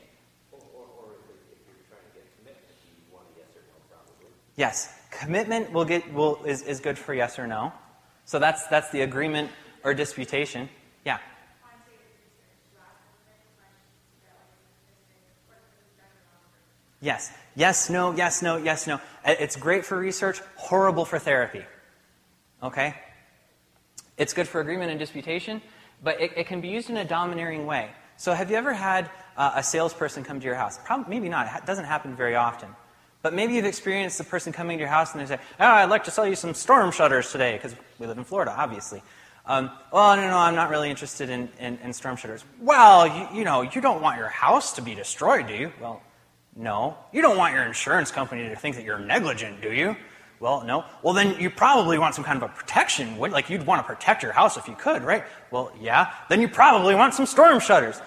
Yes, 4.56 4.92
commitment 5.10 5.72
will 5.72 5.84
get 5.84 6.12
will 6.12 6.42
is, 6.44 6.62
is 6.62 6.80
good 6.80 6.98
for 6.98 7.14
yes 7.14 7.38
or 7.38 7.46
no. 7.46 7.72
So 8.24 8.38
that's, 8.38 8.66
that's 8.66 8.90
the 8.90 9.02
agreement 9.02 9.50
or 9.84 9.94
disputation. 9.94 10.68
Yeah. 11.04 11.18
Yes. 17.00 17.30
Yes, 17.54 17.88
no, 17.88 18.12
yes, 18.14 18.42
no, 18.42 18.56
yes, 18.56 18.86
no. 18.86 19.00
It's 19.24 19.56
great 19.56 19.84
for 19.84 19.96
research, 19.98 20.40
horrible 20.56 21.04
for 21.04 21.18
therapy. 21.18 21.64
Okay? 22.62 22.94
It's 24.16 24.32
good 24.32 24.48
for 24.48 24.60
agreement 24.60 24.90
and 24.90 24.98
disputation, 24.98 25.62
but 26.02 26.20
it, 26.20 26.32
it 26.36 26.46
can 26.46 26.60
be 26.60 26.68
used 26.68 26.90
in 26.90 26.96
a 26.96 27.04
domineering 27.04 27.66
way. 27.66 27.90
So, 28.16 28.32
have 28.32 28.50
you 28.50 28.56
ever 28.56 28.72
had 28.72 29.10
uh, 29.36 29.52
a 29.56 29.62
salesperson 29.62 30.24
come 30.24 30.40
to 30.40 30.46
your 30.46 30.54
house? 30.54 30.78
Probably, 30.84 31.14
maybe 31.14 31.28
not. 31.28 31.46
It 31.54 31.66
doesn't 31.66 31.84
happen 31.84 32.16
very 32.16 32.34
often. 32.34 32.68
But 33.26 33.34
maybe 33.34 33.54
you've 33.54 33.64
experienced 33.64 34.18
the 34.18 34.22
person 34.22 34.52
coming 34.52 34.78
to 34.78 34.82
your 34.82 34.88
house 34.88 35.12
and 35.12 35.20
they 35.20 35.26
say, 35.26 35.40
Oh, 35.58 35.66
I'd 35.66 35.90
like 35.90 36.04
to 36.04 36.12
sell 36.12 36.28
you 36.28 36.36
some 36.36 36.54
storm 36.54 36.92
shutters 36.92 37.32
today, 37.32 37.54
because 37.56 37.74
we 37.98 38.06
live 38.06 38.18
in 38.18 38.22
Florida, 38.22 38.54
obviously. 38.56 39.02
Um, 39.46 39.68
oh, 39.92 40.14
no, 40.14 40.28
no, 40.28 40.38
I'm 40.38 40.54
not 40.54 40.70
really 40.70 40.90
interested 40.90 41.28
in, 41.28 41.48
in, 41.58 41.76
in 41.78 41.92
storm 41.92 42.14
shutters. 42.14 42.44
Well, 42.60 43.08
you, 43.08 43.38
you 43.38 43.44
know, 43.44 43.62
you 43.62 43.80
don't 43.80 44.00
want 44.00 44.16
your 44.16 44.28
house 44.28 44.74
to 44.74 44.80
be 44.80 44.94
destroyed, 44.94 45.48
do 45.48 45.54
you? 45.54 45.72
Well, 45.80 46.04
no. 46.54 46.96
You 47.12 47.20
don't 47.20 47.36
want 47.36 47.52
your 47.52 47.64
insurance 47.64 48.12
company 48.12 48.48
to 48.48 48.54
think 48.54 48.76
that 48.76 48.84
you're 48.84 49.00
negligent, 49.00 49.60
do 49.60 49.72
you? 49.72 49.96
Well, 50.38 50.62
no. 50.62 50.84
Well, 51.02 51.12
then 51.12 51.40
you 51.40 51.50
probably 51.50 51.98
want 51.98 52.14
some 52.14 52.22
kind 52.22 52.40
of 52.40 52.48
a 52.48 52.52
protection. 52.52 53.18
Like 53.18 53.50
you'd 53.50 53.66
want 53.66 53.84
to 53.84 53.92
protect 53.92 54.22
your 54.22 54.30
house 54.30 54.56
if 54.56 54.68
you 54.68 54.76
could, 54.76 55.02
right? 55.02 55.24
Well, 55.50 55.72
yeah. 55.80 56.12
Then 56.28 56.40
you 56.40 56.46
probably 56.46 56.94
want 56.94 57.14
some 57.14 57.26
storm 57.26 57.58
shutters. 57.58 58.00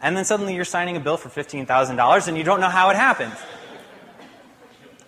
And 0.00 0.16
then 0.16 0.24
suddenly 0.24 0.54
you're 0.54 0.64
signing 0.64 0.96
a 0.96 1.00
bill 1.00 1.18
for 1.18 1.28
$15,000 1.28 2.28
and 2.28 2.38
you 2.38 2.42
don't 2.42 2.60
know 2.60 2.70
how 2.70 2.88
it 2.88 2.96
happened. 2.96 3.34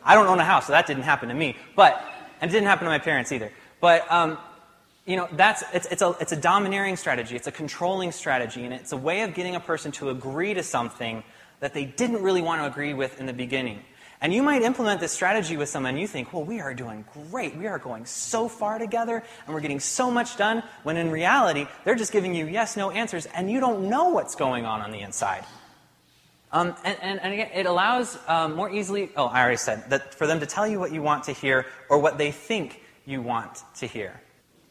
I 0.09 0.15
don't 0.15 0.27
own 0.27 0.41
a 0.41 0.45
house, 0.45 0.67
so 0.67 0.73
that 0.73 0.87
didn't 0.87 1.05
happen 1.05 1.29
to 1.29 1.35
me. 1.35 1.55
But, 1.77 2.03
and 2.41 2.51
it 2.51 2.53
didn't 2.53 2.67
happen 2.67 2.87
to 2.87 2.91
my 2.91 2.99
parents 2.99 3.31
either. 3.31 3.53
But, 3.81 4.11
um, 4.11 4.39
you 5.05 5.17
know, 5.17 5.29
that's, 5.33 5.63
it's, 5.73 5.87
it's, 5.87 6.03
a, 6.03 6.17
it's 6.19 6.33
a 6.33 6.37
domineering 6.37 6.97
strategy, 6.97 7.37
it's 7.37 7.47
a 7.47 7.53
controlling 7.53 8.11
strategy, 8.11 8.65
and 8.65 8.75
it's 8.75 8.93
a 8.93 8.97
way 8.97 9.23
of 9.23 9.35
getting 9.35 9.55
a 9.55 9.61
person 9.61 9.93
to 9.93 10.11
agree 10.11 10.55
to 10.55 10.63
something 10.63 11.23
that 11.61 11.75
they 11.75 11.85
didn't 11.85 12.23
really 12.23 12.43
want 12.43 12.63
to 12.63 12.67
agree 12.67 12.95
with 12.95 13.21
in 13.21 13.27
the 13.27 13.33
beginning. 13.33 13.83
And 14.21 14.35
you 14.35 14.43
might 14.43 14.63
implement 14.63 15.01
this 15.01 15.13
strategy 15.13 15.57
with 15.57 15.69
someone 15.69 15.91
and 15.91 16.01
you 16.01 16.09
think, 16.09 16.33
well, 16.33 16.43
we 16.43 16.61
are 16.61 16.75
doing 16.75 17.05
great. 17.31 17.57
We 17.57 17.69
are 17.69 17.79
going 17.79 18.05
so 18.05 18.49
far 18.49 18.79
together 18.79 19.23
and 19.47 19.55
we're 19.55 19.61
getting 19.61 19.79
so 19.79 20.11
much 20.11 20.37
done, 20.37 20.65
when 20.83 20.97
in 20.97 21.11
reality, 21.11 21.69
they're 21.85 21.95
just 21.95 22.13
giving 22.13 22.35
you 22.35 22.47
yes, 22.47 22.77
no 22.77 22.91
answers 22.91 23.27
and 23.27 23.49
you 23.51 23.61
don't 23.61 23.89
know 23.89 24.09
what's 24.09 24.35
going 24.35 24.65
on 24.65 24.81
on 24.81 24.91
the 24.91 25.01
inside. 25.01 25.45
Um, 26.51 26.75
and, 26.85 26.99
and, 27.03 27.21
and, 27.21 27.33
again, 27.35 27.51
it 27.53 27.67
allows 27.67 28.19
um, 28.27 28.55
more 28.55 28.71
easily, 28.71 29.11
oh, 29.17 29.27
I 29.27 29.43
already 29.43 29.59
said, 29.59 29.91
that 29.91 30.15
for 30.15 30.27
them 30.27 30.41
to 30.41 30.47
tell 30.47 30.67
you 30.67 30.81
what 30.81 30.93
you 30.93 31.03
want 31.03 31.25
to 31.25 31.33
hear 31.33 31.67
or 31.91 31.99
what 31.99 32.17
they 32.17 32.31
think 32.31 32.83
you 33.05 33.21
want 33.21 33.63
to 33.77 33.87
hear. 33.87 34.21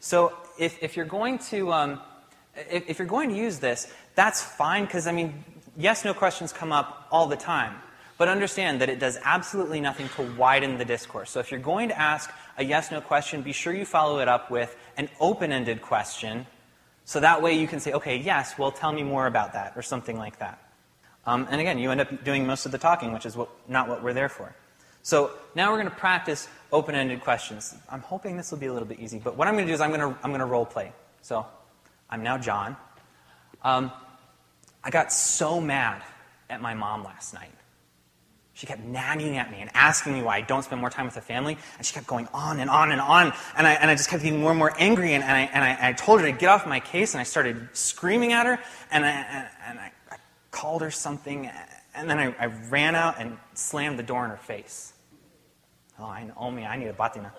So 0.00 0.32
if, 0.58 0.82
if 0.82 0.96
you're 0.96 1.06
going 1.06 1.38
to, 1.50 1.72
um, 1.72 2.00
if, 2.56 2.90
if 2.90 2.98
you're 2.98 3.06
going 3.06 3.30
to 3.30 3.36
use 3.36 3.60
this, 3.60 3.92
that's 4.16 4.42
fine 4.42 4.86
because, 4.86 5.06
I 5.06 5.12
mean, 5.12 5.44
yes 5.76 6.04
no 6.04 6.14
questions 6.14 6.52
come 6.52 6.72
up 6.72 7.06
all 7.12 7.26
the 7.26 7.36
time. 7.36 7.74
But 8.16 8.26
understand 8.26 8.80
that 8.80 8.88
it 8.88 8.98
does 8.98 9.16
absolutely 9.22 9.80
nothing 9.80 10.08
to 10.16 10.22
widen 10.36 10.76
the 10.76 10.84
discourse. 10.84 11.30
So 11.30 11.38
if 11.38 11.52
you're 11.52 11.60
going 11.60 11.88
to 11.90 11.98
ask 11.98 12.28
a 12.56 12.64
yes 12.64 12.90
no 12.90 13.00
question, 13.00 13.42
be 13.42 13.52
sure 13.52 13.72
you 13.72 13.84
follow 13.84 14.18
it 14.18 14.26
up 14.26 14.50
with 14.50 14.76
an 14.96 15.08
open 15.20 15.52
ended 15.52 15.80
question. 15.80 16.44
So 17.04 17.20
that 17.20 17.40
way 17.40 17.52
you 17.52 17.68
can 17.68 17.78
say, 17.78 17.92
okay, 17.92 18.16
yes, 18.16 18.58
well, 18.58 18.72
tell 18.72 18.92
me 18.92 19.04
more 19.04 19.28
about 19.28 19.52
that, 19.52 19.74
or 19.76 19.82
something 19.82 20.18
like 20.18 20.40
that. 20.40 20.58
Um, 21.28 21.46
and 21.50 21.60
again, 21.60 21.78
you 21.78 21.90
end 21.90 22.00
up 22.00 22.24
doing 22.24 22.46
most 22.46 22.64
of 22.64 22.72
the 22.72 22.78
talking, 22.78 23.12
which 23.12 23.26
is 23.26 23.36
what, 23.36 23.50
not 23.68 23.86
what 23.86 24.02
we're 24.02 24.14
there 24.14 24.30
for. 24.30 24.54
So 25.02 25.30
now 25.54 25.70
we're 25.70 25.76
going 25.76 25.90
to 25.90 25.96
practice 25.96 26.48
open 26.72 26.94
ended 26.94 27.20
questions. 27.20 27.74
I'm 27.90 28.00
hoping 28.00 28.38
this 28.38 28.50
will 28.50 28.56
be 28.56 28.64
a 28.64 28.72
little 28.72 28.88
bit 28.88 28.98
easy, 28.98 29.18
but 29.18 29.36
what 29.36 29.46
I'm 29.46 29.52
going 29.52 29.66
to 29.66 29.70
do 29.70 29.74
is 29.74 29.82
I'm 29.82 29.90
going 29.90 30.00
to, 30.00 30.18
I'm 30.22 30.30
going 30.30 30.40
to 30.40 30.46
role 30.46 30.64
play. 30.64 30.90
So 31.20 31.44
I'm 32.08 32.22
now 32.22 32.38
John. 32.38 32.78
Um, 33.62 33.92
I 34.82 34.88
got 34.88 35.12
so 35.12 35.60
mad 35.60 36.02
at 36.48 36.62
my 36.62 36.72
mom 36.72 37.04
last 37.04 37.34
night. 37.34 37.50
She 38.54 38.66
kept 38.66 38.82
nagging 38.82 39.36
at 39.36 39.52
me 39.52 39.58
and 39.60 39.70
asking 39.74 40.14
me 40.14 40.22
why 40.22 40.38
I 40.38 40.40
don't 40.40 40.64
spend 40.64 40.80
more 40.80 40.90
time 40.90 41.04
with 41.04 41.14
the 41.14 41.20
family. 41.20 41.58
And 41.76 41.86
she 41.86 41.94
kept 41.94 42.06
going 42.08 42.26
on 42.34 42.58
and 42.58 42.68
on 42.68 42.90
and 42.90 43.00
on. 43.00 43.32
And 43.56 43.66
I, 43.66 43.74
and 43.74 43.88
I 43.88 43.94
just 43.94 44.10
kept 44.10 44.22
getting 44.22 44.40
more 44.40 44.50
and 44.50 44.58
more 44.58 44.72
angry. 44.78 45.14
And, 45.14 45.22
and, 45.22 45.32
I, 45.32 45.40
and 45.42 45.62
I, 45.62 45.90
I 45.90 45.92
told 45.92 46.20
her 46.20 46.26
to 46.26 46.32
get 46.32 46.48
off 46.48 46.66
my 46.66 46.80
case. 46.80 47.14
And 47.14 47.20
I 47.20 47.24
started 47.24 47.68
screaming 47.72 48.32
at 48.32 48.46
her. 48.46 48.58
And 48.90 49.04
I, 49.04 49.10
and 49.64 49.78
I, 49.78 49.84
I 49.84 49.90
called 50.50 50.82
her 50.82 50.90
something. 50.90 51.50
And 51.94 52.08
then 52.08 52.18
I, 52.18 52.34
I 52.38 52.46
ran 52.46 52.94
out 52.94 53.16
and 53.18 53.36
slammed 53.54 53.98
the 53.98 54.02
door 54.02 54.24
in 54.24 54.30
her 54.30 54.36
face. 54.36 54.92
Oh, 55.98 56.04
I 56.04 56.24
me. 56.50 56.64
I 56.64 56.76
need 56.76 56.86
a 56.86 56.92
batina. 56.92 57.32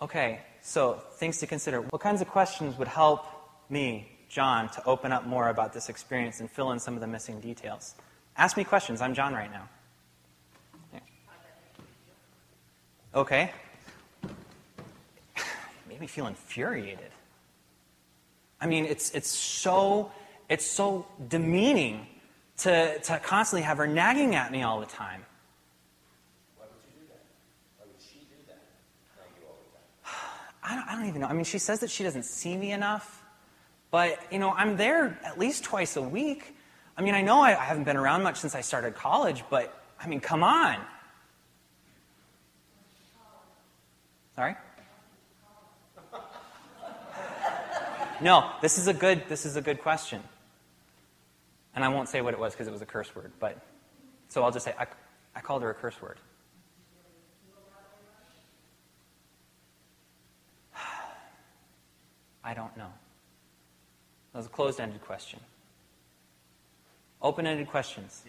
Okay, 0.00 0.40
so 0.62 1.00
things 1.14 1.38
to 1.38 1.46
consider. 1.46 1.80
What 1.80 2.00
kinds 2.00 2.20
of 2.20 2.28
questions 2.28 2.76
would 2.78 2.88
help 2.88 3.26
me, 3.68 4.10
John, 4.28 4.68
to 4.70 4.84
open 4.84 5.12
up 5.12 5.26
more 5.26 5.48
about 5.48 5.72
this 5.72 5.88
experience 5.88 6.40
and 6.40 6.50
fill 6.50 6.72
in 6.72 6.80
some 6.80 6.94
of 6.94 7.00
the 7.00 7.06
missing 7.06 7.40
details? 7.40 7.94
Ask 8.36 8.56
me 8.56 8.64
questions. 8.64 9.00
I'm 9.00 9.14
John 9.14 9.34
right 9.34 9.50
now. 9.52 9.68
Okay. 13.14 13.52
made 15.88 16.00
me 16.00 16.06
feel 16.06 16.26
infuriated. 16.26 17.10
I 18.60 18.66
mean, 18.66 18.86
it's, 18.86 19.10
it's, 19.10 19.28
so, 19.28 20.10
it's 20.52 20.66
so 20.66 21.06
demeaning 21.28 22.06
to, 22.58 22.98
to 23.00 23.18
constantly 23.20 23.62
have 23.62 23.78
her 23.78 23.86
nagging 23.86 24.34
at 24.34 24.52
me 24.52 24.62
all 24.62 24.80
the 24.80 24.86
time. 24.86 25.24
Why 26.58 26.66
would 26.66 26.76
you 26.84 27.00
do 27.00 27.06
that? 27.08 27.22
Why 27.78 27.86
would 27.86 27.96
she 27.98 28.18
do 28.18 28.36
that? 28.48 28.60
You 29.40 29.46
all 29.48 29.56
the 29.64 30.04
time? 30.04 30.20
I 30.62 30.74
don't, 30.74 30.88
I 30.88 30.94
don't 31.00 31.08
even 31.08 31.22
know. 31.22 31.28
I 31.28 31.32
mean, 31.32 31.44
she 31.44 31.58
says 31.58 31.80
that 31.80 31.88
she 31.88 32.04
doesn't 32.04 32.26
see 32.26 32.54
me 32.54 32.72
enough, 32.72 33.24
but, 33.90 34.18
you 34.30 34.38
know, 34.38 34.50
I'm 34.50 34.76
there 34.76 35.18
at 35.24 35.38
least 35.38 35.64
twice 35.64 35.96
a 35.96 36.02
week. 36.02 36.54
I 36.98 37.02
mean, 37.02 37.14
I 37.14 37.22
know 37.22 37.40
I, 37.40 37.52
I 37.58 37.64
haven't 37.64 37.84
been 37.84 37.96
around 37.96 38.22
much 38.22 38.36
since 38.36 38.54
I 38.54 38.60
started 38.60 38.94
college, 38.94 39.42
but 39.48 39.74
I 39.98 40.06
mean, 40.06 40.20
come 40.20 40.42
on. 40.42 40.76
Sorry? 44.36 44.54
No, 48.20 48.52
this 48.60 48.78
is 48.78 48.86
a 48.86 48.94
good 48.94 49.24
this 49.28 49.44
is 49.44 49.56
a 49.56 49.60
good 49.60 49.80
question. 49.80 50.22
And 51.74 51.84
I 51.84 51.88
won't 51.88 52.08
say 52.08 52.20
what 52.20 52.34
it 52.34 52.40
was 52.40 52.52
because 52.52 52.68
it 52.68 52.72
was 52.72 52.82
a 52.82 52.86
curse 52.86 53.14
word, 53.14 53.32
but 53.40 53.58
so 54.28 54.42
I'll 54.42 54.50
just 54.50 54.64
say 54.64 54.74
I, 54.78 54.86
I 55.34 55.40
called 55.40 55.62
her 55.62 55.70
a 55.70 55.74
curse 55.74 56.00
word. 56.00 56.18
I 62.44 62.54
don't 62.54 62.76
know. 62.76 62.92
That 64.32 64.38
was 64.38 64.46
a 64.46 64.50
closed 64.50 64.80
ended 64.80 65.02
question. 65.02 65.40
Open 67.20 67.46
ended 67.46 67.68
questions. 67.68 68.22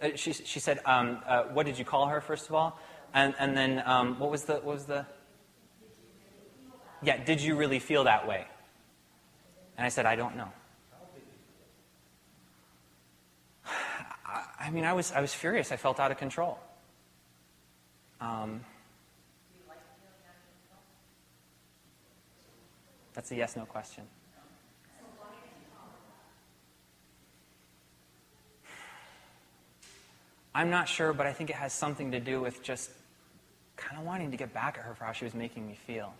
Uh, 0.00 0.10
she, 0.14 0.32
she 0.32 0.60
said, 0.60 0.80
um, 0.84 1.20
uh, 1.26 1.44
What 1.44 1.66
did 1.66 1.78
you 1.78 1.84
call 1.84 2.06
her, 2.06 2.20
first 2.20 2.48
of 2.48 2.54
all? 2.54 2.78
And, 3.14 3.34
and 3.38 3.56
then, 3.56 3.82
um, 3.84 4.18
what 4.18 4.30
was 4.30 4.44
the. 4.44 4.54
What 4.54 4.74
was 4.74 4.86
the 4.86 5.04
yeah, 7.02 7.22
did 7.22 7.40
you 7.40 7.56
really 7.56 7.80
feel 7.80 8.04
that 8.04 8.28
way? 8.28 8.46
And 9.76 9.84
I 9.84 9.88
said, 9.88 10.06
I 10.06 10.14
don't 10.14 10.36
know. 10.36 10.52
I, 14.62 14.70
mean, 14.70 14.84
I 14.84 14.92
was, 14.92 15.10
I 15.10 15.20
was 15.20 15.34
furious. 15.34 15.72
I 15.72 15.76
felt 15.76 15.98
out 15.98 16.12
of 16.12 16.18
control. 16.18 16.58
Um, 18.20 18.60
that's 23.12 23.32
a 23.32 23.34
yes 23.34 23.56
no 23.56 23.64
question. 23.64 24.04
I'm 30.54 30.70
not 30.70 30.88
sure, 30.88 31.12
but 31.12 31.26
I 31.26 31.32
think 31.32 31.50
it 31.50 31.56
has 31.56 31.72
something 31.72 32.12
to 32.12 32.20
do 32.20 32.40
with 32.40 32.62
just 32.62 32.90
kind 33.76 33.98
of 33.98 34.06
wanting 34.06 34.30
to 34.30 34.36
get 34.36 34.54
back 34.54 34.76
at 34.78 34.84
her 34.84 34.94
for 34.94 35.04
how 35.04 35.12
she 35.12 35.24
was 35.24 35.34
making 35.34 35.66
me 35.66 35.74
feel. 35.86 36.14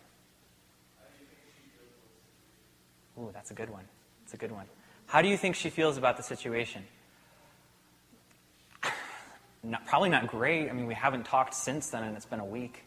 Ooh, 3.18 3.30
that's 3.32 3.50
a 3.50 3.54
good 3.54 3.70
one. 3.70 3.84
That's 4.24 4.34
a 4.34 4.38
good 4.38 4.50
one. 4.50 4.64
How 5.06 5.22
do 5.22 5.28
you 5.28 5.36
think 5.36 5.54
she 5.54 5.70
feels 5.70 5.98
about 5.98 6.16
the 6.16 6.22
situation? 6.22 6.82
Not, 9.64 9.86
probably 9.86 10.08
not 10.08 10.26
great. 10.26 10.68
I 10.68 10.72
mean, 10.72 10.86
we 10.86 10.94
haven't 10.94 11.24
talked 11.24 11.54
since 11.54 11.90
then, 11.90 12.02
and 12.02 12.16
it's 12.16 12.26
been 12.26 12.40
a 12.40 12.44
week. 12.44 12.84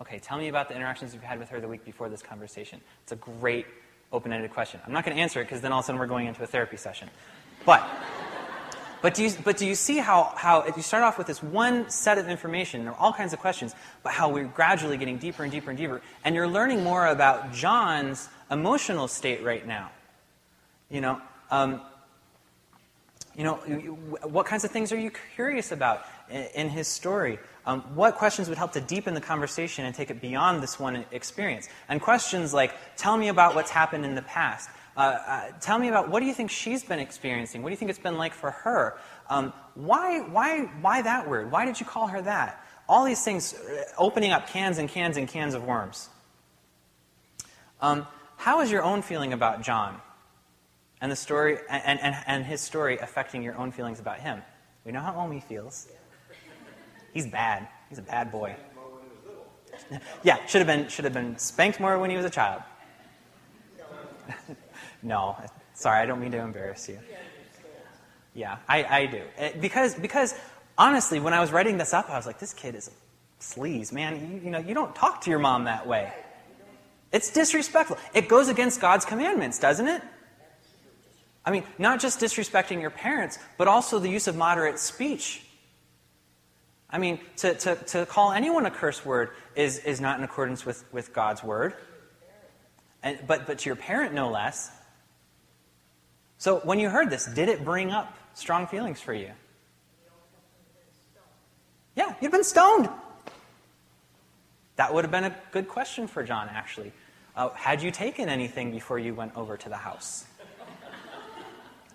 Okay, 0.00 0.18
tell 0.18 0.38
me 0.38 0.48
about 0.48 0.68
the 0.68 0.76
interactions 0.76 1.14
you've 1.14 1.22
had 1.22 1.38
with 1.38 1.48
her 1.48 1.60
the 1.60 1.68
week 1.68 1.84
before 1.84 2.08
this 2.08 2.22
conversation. 2.22 2.80
It's 3.02 3.12
a 3.12 3.16
great 3.16 3.66
open-ended 4.12 4.52
question. 4.52 4.80
I'm 4.86 4.92
not 4.92 5.04
going 5.04 5.16
to 5.16 5.22
answer 5.22 5.40
it 5.40 5.44
because 5.44 5.60
then 5.60 5.72
all 5.72 5.80
of 5.80 5.84
a 5.84 5.86
sudden 5.86 5.98
we're 5.98 6.06
going 6.06 6.26
into 6.26 6.42
a 6.42 6.46
therapy 6.46 6.76
session. 6.76 7.08
But, 7.64 7.82
but, 9.02 9.14
do 9.14 9.24
you, 9.24 9.32
but 9.44 9.56
do 9.56 9.66
you 9.66 9.74
see 9.74 9.98
how, 9.98 10.32
how 10.36 10.60
if 10.62 10.76
you 10.76 10.82
start 10.82 11.04
off 11.04 11.16
with 11.16 11.26
this 11.26 11.42
one 11.42 11.88
set 11.90 12.18
of 12.18 12.28
information, 12.28 12.84
there 12.84 12.92
are 12.92 12.98
all 12.98 13.12
kinds 13.12 13.32
of 13.32 13.38
questions, 13.40 13.74
but 14.02 14.12
how 14.12 14.28
we're 14.28 14.44
gradually 14.44 14.96
getting 14.96 15.16
deeper 15.16 15.42
and 15.42 15.50
deeper 15.50 15.70
and 15.70 15.78
deeper, 15.78 16.02
and 16.24 16.34
you're 16.34 16.48
learning 16.48 16.84
more 16.84 17.06
about 17.06 17.52
John's 17.52 18.28
emotional 18.50 19.08
state 19.08 19.42
right 19.42 19.66
now. 19.66 19.90
You 20.90 21.00
know, 21.00 21.20
um, 21.50 21.80
you 23.36 23.42
know, 23.42 23.54
what 24.22 24.46
kinds 24.46 24.64
of 24.64 24.70
things 24.70 24.92
are 24.92 24.98
you 24.98 25.10
curious 25.34 25.72
about 25.72 26.06
in 26.30 26.68
his 26.68 26.86
story? 26.86 27.38
Um, 27.66 27.80
what 27.94 28.16
questions 28.16 28.48
would 28.48 28.58
help 28.58 28.72
to 28.72 28.80
deepen 28.80 29.14
the 29.14 29.20
conversation 29.20 29.84
and 29.84 29.94
take 29.94 30.10
it 30.10 30.20
beyond 30.20 30.62
this 30.62 30.78
one 30.78 31.04
experience? 31.10 31.68
And 31.88 32.00
questions 32.00 32.54
like, 32.54 32.74
tell 32.96 33.16
me 33.16 33.28
about 33.28 33.54
what's 33.54 33.70
happened 33.70 34.04
in 34.04 34.14
the 34.14 34.22
past. 34.22 34.68
Uh, 34.96 35.00
uh, 35.00 35.50
tell 35.60 35.78
me 35.78 35.88
about 35.88 36.08
what 36.08 36.20
do 36.20 36.26
you 36.26 36.34
think 36.34 36.50
she's 36.50 36.84
been 36.84 37.00
experiencing? 37.00 37.62
What 37.62 37.70
do 37.70 37.72
you 37.72 37.76
think 37.76 37.90
it's 37.90 37.98
been 37.98 38.16
like 38.16 38.34
for 38.34 38.52
her? 38.52 38.96
Um, 39.28 39.52
why, 39.74 40.20
why, 40.20 40.60
why 40.80 41.02
that 41.02 41.28
word? 41.28 41.50
Why 41.50 41.64
did 41.64 41.80
you 41.80 41.86
call 41.86 42.06
her 42.06 42.22
that? 42.22 42.64
All 42.88 43.04
these 43.04 43.24
things 43.24 43.54
uh, 43.54 43.84
opening 43.98 44.30
up 44.30 44.48
cans 44.48 44.78
and 44.78 44.88
cans 44.88 45.16
and 45.16 45.26
cans 45.26 45.54
of 45.54 45.64
worms. 45.64 46.08
Um, 47.80 48.06
how 48.36 48.60
is 48.60 48.70
your 48.70 48.84
own 48.84 49.02
feeling 49.02 49.32
about 49.32 49.62
John 49.62 50.00
and 51.00 51.10
the 51.10 51.16
story 51.16 51.58
and, 51.68 52.00
and, 52.00 52.16
and 52.26 52.44
his 52.44 52.60
story 52.60 52.98
affecting 52.98 53.42
your 53.42 53.56
own 53.56 53.72
feelings 53.72 54.00
about 54.00 54.20
him? 54.20 54.42
We 54.84 54.92
know 54.92 55.00
how 55.00 55.16
Omi 55.16 55.40
feels. 55.40 55.88
He's 57.12 57.26
bad. 57.26 57.68
He's 57.88 57.98
a 57.98 58.02
bad 58.02 58.30
boy. 58.30 58.56
yeah, 60.22 60.44
should 60.46 60.60
have 60.60 60.66
been 60.66 60.88
should 60.88 61.04
have 61.04 61.14
been 61.14 61.38
spanked 61.38 61.80
more 61.80 61.98
when 61.98 62.10
he 62.10 62.16
was 62.16 62.26
a 62.26 62.30
child. 62.30 62.62
no, 65.02 65.36
sorry, 65.74 66.00
I 66.00 66.06
don't 66.06 66.20
mean 66.20 66.32
to 66.32 66.38
embarrass 66.38 66.88
you. 66.88 66.98
Yeah, 68.34 68.56
I, 68.68 68.84
I 68.84 69.06
do. 69.06 69.22
It, 69.38 69.60
because 69.60 69.94
because 69.94 70.34
honestly, 70.76 71.20
when 71.20 71.34
I 71.34 71.40
was 71.40 71.52
writing 71.52 71.78
this 71.78 71.94
up, 71.94 72.10
I 72.10 72.16
was 72.16 72.26
like, 72.26 72.38
this 72.38 72.52
kid 72.52 72.74
is 72.74 72.88
a 72.88 73.42
sleaze, 73.42 73.92
man. 73.92 74.32
You, 74.32 74.44
you 74.44 74.50
know, 74.50 74.58
you 74.58 74.74
don't 74.74 74.94
talk 74.94 75.20
to 75.22 75.30
your 75.30 75.38
mom 75.38 75.64
that 75.64 75.86
way. 75.86 76.12
It's 77.12 77.30
disrespectful. 77.30 77.96
It 78.12 78.28
goes 78.28 78.48
against 78.48 78.80
God's 78.80 79.04
commandments, 79.04 79.60
doesn't 79.60 79.86
it? 79.86 80.02
I 81.46 81.50
mean, 81.50 81.64
not 81.78 82.00
just 82.00 82.20
disrespecting 82.20 82.80
your 82.80 82.90
parents, 82.90 83.38
but 83.58 83.68
also 83.68 83.98
the 83.98 84.08
use 84.08 84.28
of 84.28 84.36
moderate 84.36 84.78
speech. 84.78 85.44
I 86.88 86.98
mean, 86.98 87.18
to, 87.38 87.54
to, 87.54 87.74
to 87.74 88.06
call 88.06 88.32
anyone 88.32 88.66
a 88.66 88.70
curse 88.70 89.04
word 89.04 89.30
is, 89.54 89.78
is 89.78 90.00
not 90.00 90.18
in 90.18 90.24
accordance 90.24 90.64
with, 90.64 90.84
with 90.92 91.12
God's 91.12 91.42
word. 91.42 91.74
And, 93.02 93.18
but, 93.26 93.46
but 93.46 93.58
to 93.58 93.68
your 93.68 93.76
parent, 93.76 94.14
no 94.14 94.30
less. 94.30 94.70
So 96.38 96.60
when 96.60 96.78
you 96.78 96.88
heard 96.88 97.10
this, 97.10 97.26
did 97.26 97.48
it 97.48 97.64
bring 97.64 97.90
up 97.90 98.16
strong 98.34 98.66
feelings 98.66 99.00
for 99.00 99.12
you? 99.12 99.30
Yeah, 101.96 102.14
you'd 102.20 102.32
been 102.32 102.44
stoned. 102.44 102.88
That 104.76 104.92
would 104.92 105.04
have 105.04 105.10
been 105.10 105.24
a 105.24 105.36
good 105.52 105.68
question 105.68 106.06
for 106.06 106.24
John, 106.24 106.48
actually. 106.48 106.92
Uh, 107.36 107.50
had 107.50 107.82
you 107.82 107.90
taken 107.90 108.28
anything 108.28 108.70
before 108.70 108.98
you 108.98 109.14
went 109.14 109.36
over 109.36 109.56
to 109.56 109.68
the 109.68 109.76
house? 109.76 110.24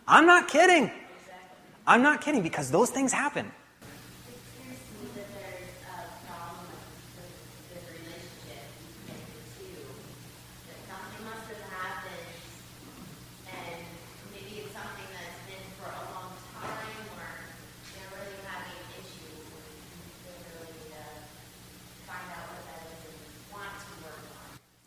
I'm 0.10 0.26
not 0.26 0.48
kidding. 0.48 0.92
I'm 1.86 2.02
not 2.02 2.22
kidding 2.22 2.42
because 2.42 2.72
those 2.72 2.90
things 2.90 3.14
happen. 3.14 3.52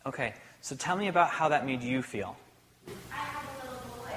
Okay, 0.05 0.35
so 0.61 0.75
tell 0.75 0.97
me 0.97 1.07
about 1.07 1.31
how 1.31 1.49
that 1.49 1.65
made 1.65 1.81
you 1.81 2.03
feel. 2.03 2.37
I 3.11 3.15
have 3.15 3.45
a 3.45 3.65
little 3.65 3.79
boy, 3.97 4.11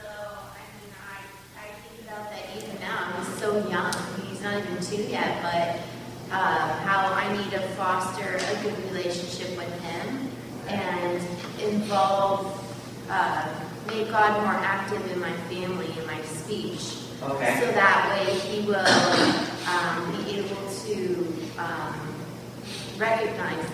so 0.00 0.08
I 0.08 0.64
mean, 0.80 0.90
I, 0.98 1.20
I 1.60 1.66
think 1.72 2.08
about 2.08 2.30
that 2.30 2.56
even 2.56 2.80
now. 2.80 3.12
He's 3.18 3.35
so 3.46 3.68
young. 3.68 3.92
He's 4.28 4.42
not 4.42 4.58
even 4.58 4.82
two 4.82 5.02
yet, 5.04 5.40
but 5.40 6.34
uh, 6.34 6.72
how 6.80 7.12
I 7.12 7.32
need 7.36 7.48
to 7.52 7.60
foster 7.78 8.36
a 8.36 8.62
good 8.62 8.76
relationship 8.90 9.56
with 9.56 9.72
him 9.82 10.28
and 10.66 11.22
involve, 11.62 12.60
uh, 13.08 13.48
make 13.86 14.10
God 14.10 14.42
more 14.42 14.52
active 14.52 15.12
in 15.12 15.20
my 15.20 15.32
family 15.48 15.86
and 15.96 16.06
my 16.08 16.20
speech. 16.22 16.96
Okay. 17.22 17.60
So 17.60 17.70
that 17.70 18.10
way 18.10 18.34
he 18.34 18.66
will 18.66 18.84
um, 19.70 20.24
be 20.24 20.40
able 20.40 20.68
to 20.84 21.32
um, 21.56 22.14
recognize 22.98 23.64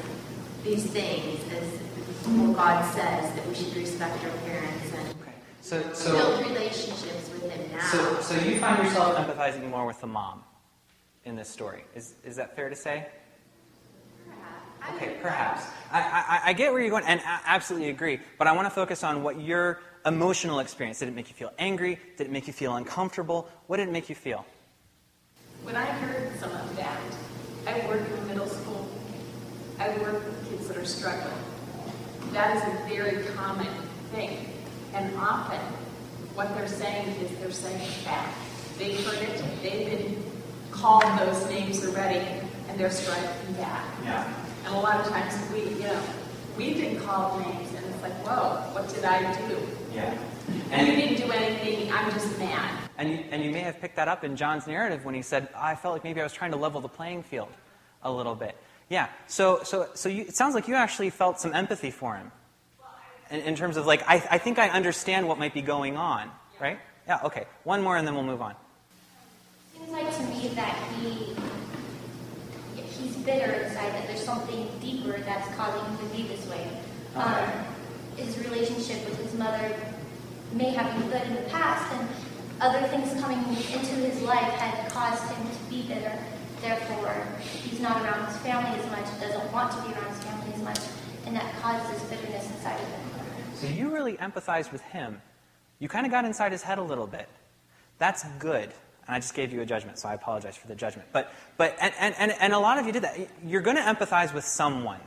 these 0.65 0.85
things 0.85 1.41
as 1.51 1.65
what 2.29 2.57
God 2.57 2.95
says 2.95 3.35
that 3.35 3.49
we 3.49 3.55
should 3.55 3.75
respect 3.75 4.23
our 4.23 4.37
parents 4.47 4.93
and 4.95 5.12
so 5.63 5.81
so 5.95 6.13
build 6.13 6.47
relationships 6.47 7.31
with 7.31 7.43
them 7.43 7.71
now. 7.73 7.87
so 7.87 8.21
so 8.21 8.35
you 8.45 8.59
find 8.59 8.83
yourself 8.83 9.17
empathizing 9.17 9.71
more 9.71 9.87
with 9.87 10.01
the 10.01 10.07
mom 10.07 10.43
in 11.25 11.37
this 11.37 11.49
story. 11.49 11.85
Is 11.95 12.15
is 12.25 12.37
that 12.37 12.55
fair 12.55 12.69
to 12.69 12.77
say? 12.77 13.07
I 14.83 14.97
Okay, 14.97 15.17
perhaps. 15.23 15.65
I, 15.93 16.01
I, 16.01 16.51
I 16.51 16.53
get 16.55 16.73
where 16.73 16.81
you're 16.81 16.91
going, 16.91 17.05
and 17.07 17.21
I 17.21 17.41
absolutely 17.47 17.91
agree. 17.91 18.19
But 18.37 18.49
I 18.49 18.53
want 18.53 18.67
to 18.67 18.71
focus 18.75 19.05
on 19.05 19.23
what 19.23 19.41
your 19.41 19.79
emotional 20.05 20.59
experience. 20.59 20.99
Did 20.99 21.09
it 21.09 21.15
make 21.15 21.29
you 21.29 21.37
feel 21.37 21.53
angry? 21.57 22.01
Did 22.17 22.27
it 22.27 22.33
make 22.33 22.49
you 22.49 22.53
feel 22.53 22.75
uncomfortable? 22.75 23.49
What 23.69 23.77
did 23.77 23.89
it 23.89 23.93
make 23.93 24.09
you 24.09 24.17
feel? 24.17 24.45
When 25.63 25.77
I 25.77 25.85
heard 25.85 26.37
some 26.41 26.51
of 26.51 26.77
that, 26.77 26.99
I 27.69 27.87
work 27.87 28.01
in 28.01 28.27
middle 28.27 28.49
school. 28.49 28.89
I 29.79 29.91
work 29.99 30.25
with 30.25 30.51
kids 30.51 30.67
that 30.67 30.77
are 30.77 30.85
struggling. 30.85 31.33
That 32.33 32.57
is 32.57 32.63
a 32.65 32.89
very 32.89 33.25
common 33.35 33.69
thing. 34.11 34.62
And 34.95 35.17
often, 35.17 35.61
what 36.35 36.55
they're 36.55 36.69
saying 36.69 37.09
is 37.17 37.31
they're 37.39 37.51
saying 37.51 37.81
it 37.81 38.05
back. 38.05 38.35
They've 38.79 39.05
heard 39.05 39.23
it, 39.23 39.43
they've 39.63 39.87
been 39.87 40.23
called 40.71 41.05
those 41.19 41.47
names 41.49 41.85
already, 41.87 42.27
and 42.69 42.79
they're 42.79 42.91
striking 42.91 43.55
back. 43.55 43.85
Yeah. 44.05 44.33
And 44.67 44.75
a 44.75 44.79
lot 44.79 45.01
of 45.01 45.09
times, 45.09 45.35
we, 45.53 45.61
you 45.61 45.81
know, 45.81 46.03
we've 46.57 46.77
been 46.77 47.01
called 47.01 47.41
names, 47.41 47.69
and 47.75 47.87
it's 47.87 48.03
like, 48.03 48.13
whoa, 48.27 48.57
what 48.73 48.89
did 48.93 49.05
I 49.05 49.33
do? 49.49 49.57
Yeah. 49.95 50.17
And 50.71 50.89
you 50.89 50.97
didn't 50.97 51.27
do 51.27 51.33
anything, 51.33 51.93
I'm 51.93 52.11
just 52.13 52.39
mad. 52.39 52.79
And 52.99 53.11
you, 53.11 53.25
and 53.31 53.43
you 53.43 53.51
may 53.51 53.61
have 53.61 53.81
picked 53.81 53.97
that 53.97 54.09
up 54.09 54.25
in 54.25 54.37
John's 54.37 54.67
narrative 54.67 55.05
when 55.05 55.15
he 55.15 55.23
said, 55.23 55.49
I 55.57 55.75
felt 55.75 55.95
like 55.95 56.05
maybe 56.05 56.21
I 56.21 56.25
was 56.25 56.33
trying 56.33 56.51
to 56.51 56.57
level 56.57 56.81
the 56.81 56.89
playing 56.89 57.23
field 57.23 57.53
a 58.03 58.13
little 58.13 58.35
bit. 58.35 58.57
Yeah, 58.89 59.09
so, 59.27 59.63
so, 59.63 59.89
so 59.95 60.09
you, 60.09 60.23
it 60.23 60.37
sounds 60.37 60.55
like 60.55 60.69
you 60.69 60.75
actually 60.75 61.11
felt 61.11 61.41
some 61.41 61.55
empathy 61.55 61.91
for 61.91 62.15
him 62.17 62.31
in, 63.33 63.41
in 63.41 63.57
terms 63.57 63.77
of, 63.77 63.87
like, 63.87 64.03
I, 64.07 64.23
I 64.31 64.39
think 64.39 64.59
I 64.59 64.69
understand 64.69 65.27
what 65.27 65.39
might 65.39 65.55
be 65.55 65.63
going 65.63 65.97
on, 65.97 66.31
right? 66.61 66.79
Yeah, 67.09 67.21
okay. 67.25 67.47
One 67.65 67.83
more 67.83 67.97
and 67.97 68.07
then 68.07 68.15
we'll 68.15 68.25
move 68.25 68.43
on. 68.43 68.55
Seems 69.77 69.91
like 69.91 70.15
to 70.15 70.23
me 70.25 70.49
that 70.55 70.77
he 71.01 71.35
he's 72.77 73.17
bitter 73.17 73.53
inside. 73.53 73.93
That 73.95 74.07
there's 74.07 74.23
something 74.23 74.69
deeper 74.81 75.19
that's 75.19 75.49
causing 75.57 75.85
him 75.85 75.99
to 75.99 76.17
be 76.17 76.23
this 76.29 76.47
way. 76.47 76.69
Um, 77.17 77.49
his 78.17 78.39
relationship 78.39 79.05
with 79.09 79.19
his 79.21 79.35
mother 79.35 79.75
may 80.53 80.71
have 80.71 80.97
been 80.97 81.11
good 81.11 81.23
in 81.23 81.35
the 81.35 81.51
past, 81.51 81.93
and 81.95 82.09
other 82.61 82.87
things 82.89 83.21
coming 83.21 83.39
into 83.49 83.95
his 83.97 84.23
life 84.23 84.53
had 84.55 84.93
caused 84.93 85.25
him 85.33 85.49
to 85.49 85.71
be 85.71 85.83
bitter. 85.89 86.17
Therefore, 86.61 87.27
he's 87.41 87.81
not 87.81 88.05
around 88.05 88.27
his 88.27 88.37
family 88.37 88.79
as 88.79 88.87
much, 88.91 89.05
doesn't 89.21 89.53
want 89.53 89.73
to 89.73 89.83
be 89.83 89.93
around 89.95 90.15
his 90.15 90.23
family 90.23 90.55
as 90.55 90.63
much, 90.63 90.79
and 91.27 91.35
that 91.35 91.53
causes 91.61 92.01
bitterness 92.05 92.49
inside 92.53 92.79
of 92.79 92.87
him. 92.87 93.12
So 93.63 93.69
you 93.69 93.95
really 93.95 94.15
empathized 94.15 94.73
with 94.73 94.81
him. 94.81 95.23
You 95.79 95.89
kind 95.89 96.05
of 96.05 96.11
got 96.11 96.25
inside 96.25 96.51
his 96.51 96.63
head 96.63 96.79
a 96.79 96.83
little 96.83 97.07
bit. 97.07 97.29
That's 97.99 98.25
good. 98.41 98.65
And 99.07 99.15
I 99.15 99.21
just 99.21 99.35
gave 99.35 99.53
you 99.53 99.61
a 99.61 99.65
judgment, 99.65 100.01
so 100.01 100.09
I 100.09 100.15
apologize 100.15 100.57
for 100.57 100.67
the 100.67 100.75
judgment. 100.75 101.07
But, 101.13 101.33
but 101.57 101.77
and, 101.81 101.95
and, 102.19 102.35
and, 102.41 102.53
a 102.55 102.59
lot 102.59 102.81
of 102.81 102.87
you 102.87 102.93
did 102.93 103.05
that. 103.05 103.17
You're 103.47 103.61
going 103.61 103.77
to 103.77 103.83
empathize 103.83 104.35
with 104.35 104.45
someone. 104.45 104.99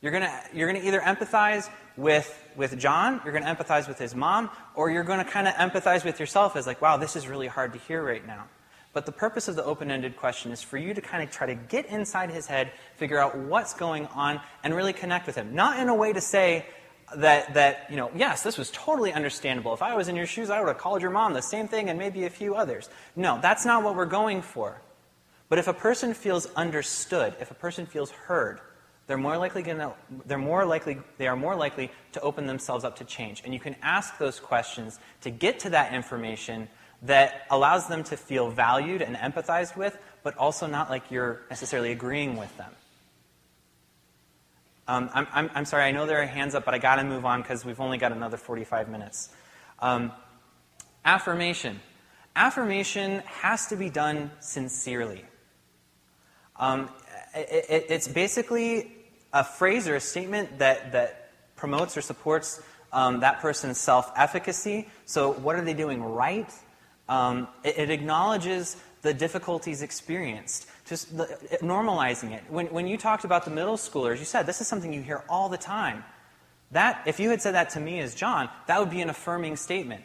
You're 0.00 0.12
going 0.12 0.22
to 0.22 0.40
you're 0.54 0.72
to 0.72 0.86
either 0.86 1.00
empathize 1.00 1.68
with, 1.96 2.40
with 2.54 2.78
John, 2.78 3.20
you're 3.24 3.32
going 3.32 3.42
to 3.42 3.52
empathize 3.52 3.88
with 3.88 3.98
his 3.98 4.14
mom, 4.14 4.48
or 4.76 4.90
you're 4.90 5.02
going 5.02 5.18
to 5.18 5.28
kind 5.28 5.48
of 5.48 5.54
empathize 5.54 6.04
with 6.04 6.20
yourself 6.20 6.54
as 6.54 6.68
like, 6.68 6.80
wow, 6.80 6.98
this 6.98 7.16
is 7.16 7.26
really 7.26 7.48
hard 7.48 7.72
to 7.72 7.80
hear 7.80 8.00
right 8.00 8.24
now. 8.24 8.44
But 8.92 9.06
the 9.06 9.12
purpose 9.12 9.48
of 9.48 9.56
the 9.56 9.64
open 9.64 9.90
ended 9.90 10.16
question 10.16 10.52
is 10.52 10.62
for 10.62 10.76
you 10.76 10.94
to 10.94 11.00
kind 11.00 11.24
of 11.24 11.32
try 11.32 11.48
to 11.48 11.56
get 11.56 11.86
inside 11.86 12.30
his 12.30 12.46
head, 12.46 12.70
figure 12.96 13.18
out 13.18 13.36
what's 13.36 13.74
going 13.74 14.06
on, 14.06 14.40
and 14.62 14.72
really 14.72 14.92
connect 14.92 15.26
with 15.26 15.34
him. 15.34 15.54
Not 15.54 15.80
in 15.80 15.88
a 15.88 15.94
way 15.94 16.12
to 16.12 16.20
say 16.20 16.64
that, 17.16 17.54
that, 17.54 17.86
you 17.90 17.96
know, 17.96 18.10
yes, 18.14 18.42
this 18.42 18.58
was 18.58 18.70
totally 18.70 19.12
understandable. 19.12 19.74
If 19.74 19.82
I 19.82 19.94
was 19.94 20.08
in 20.08 20.16
your 20.16 20.26
shoes, 20.26 20.50
I 20.50 20.60
would 20.60 20.68
have 20.68 20.78
called 20.78 21.02
your 21.02 21.10
mom 21.10 21.32
the 21.32 21.42
same 21.42 21.68
thing 21.68 21.88
and 21.88 21.98
maybe 21.98 22.24
a 22.24 22.30
few 22.30 22.54
others. 22.54 22.88
No, 23.16 23.38
that's 23.40 23.64
not 23.64 23.82
what 23.82 23.96
we're 23.96 24.06
going 24.06 24.42
for. 24.42 24.80
But 25.48 25.58
if 25.58 25.68
a 25.68 25.72
person 25.72 26.14
feels 26.14 26.46
understood, 26.54 27.34
if 27.40 27.50
a 27.50 27.54
person 27.54 27.86
feels 27.86 28.10
heard, 28.10 28.60
they're 29.06 29.16
more 29.16 29.38
likely 29.38 29.62
to, 29.62 29.94
they're 30.26 30.36
more 30.36 30.66
likely, 30.66 30.98
they 31.16 31.26
are 31.26 31.36
more 31.36 31.56
likely 31.56 31.90
to 32.12 32.20
open 32.20 32.46
themselves 32.46 32.84
up 32.84 32.96
to 32.96 33.04
change. 33.04 33.42
And 33.44 33.54
you 33.54 33.60
can 33.60 33.74
ask 33.82 34.18
those 34.18 34.38
questions 34.38 34.98
to 35.22 35.30
get 35.30 35.60
to 35.60 35.70
that 35.70 35.94
information 35.94 36.68
that 37.02 37.46
allows 37.50 37.88
them 37.88 38.04
to 38.04 38.16
feel 38.16 38.50
valued 38.50 39.00
and 39.00 39.16
empathized 39.16 39.76
with, 39.76 39.96
but 40.22 40.36
also 40.36 40.66
not 40.66 40.90
like 40.90 41.10
you're 41.10 41.40
necessarily 41.48 41.92
agreeing 41.92 42.36
with 42.36 42.54
them. 42.58 42.70
Um, 44.88 45.10
I'm, 45.12 45.26
I'm, 45.32 45.50
I'm, 45.54 45.64
sorry, 45.66 45.84
I 45.84 45.92
know 45.92 46.06
there 46.06 46.22
are 46.22 46.26
hands 46.26 46.54
up, 46.54 46.64
but 46.64 46.72
I 46.72 46.78
got 46.78 46.96
to 46.96 47.04
move 47.04 47.26
on 47.26 47.42
because 47.42 47.62
we've 47.62 47.78
only 47.78 47.98
got 47.98 48.10
another 48.10 48.38
45 48.38 48.88
minutes. 48.88 49.28
Um, 49.80 50.12
affirmation. 51.04 51.78
affirmation 52.34 53.20
has 53.26 53.66
to 53.66 53.76
be 53.76 53.90
done 53.90 54.30
sincerely. 54.40 55.24
Um, 56.56 56.88
it, 57.34 57.66
it, 57.68 57.86
it's 57.90 58.08
basically 58.08 58.90
a 59.32 59.44
phrase 59.44 59.86
or 59.86 59.96
a 59.96 60.00
statement 60.00 60.58
that, 60.58 60.92
that 60.92 61.32
promotes 61.54 61.96
or 61.96 62.00
supports 62.00 62.62
um, 62.90 63.20
that 63.20 63.40
person's 63.40 63.78
self 63.78 64.10
efficacy. 64.16 64.88
So, 65.04 65.32
what 65.32 65.56
are 65.56 65.64
they 65.64 65.74
doing 65.74 66.02
right? 66.02 66.50
Um, 67.08 67.48
it, 67.62 67.78
it, 67.78 67.90
acknowledges 67.90 68.76
the 69.02 69.14
difficulties 69.14 69.82
experienced, 69.82 70.66
just 70.86 71.16
the, 71.16 71.26
normalizing 71.62 72.32
it. 72.32 72.42
When, 72.48 72.66
when 72.66 72.86
you 72.86 72.96
talked 72.96 73.24
about 73.24 73.44
the 73.44 73.50
middle 73.50 73.76
schoolers, 73.76 74.18
you 74.18 74.24
said 74.24 74.46
this 74.46 74.60
is 74.60 74.68
something 74.68 74.92
you 74.92 75.02
hear 75.02 75.22
all 75.28 75.48
the 75.48 75.58
time. 75.58 76.04
That, 76.72 77.02
if 77.06 77.18
you 77.18 77.30
had 77.30 77.40
said 77.40 77.54
that 77.54 77.70
to 77.70 77.80
me 77.80 78.00
as 78.00 78.14
John, 78.14 78.50
that 78.66 78.78
would 78.80 78.90
be 78.90 79.00
an 79.00 79.08
affirming 79.08 79.56
statement. 79.56 80.02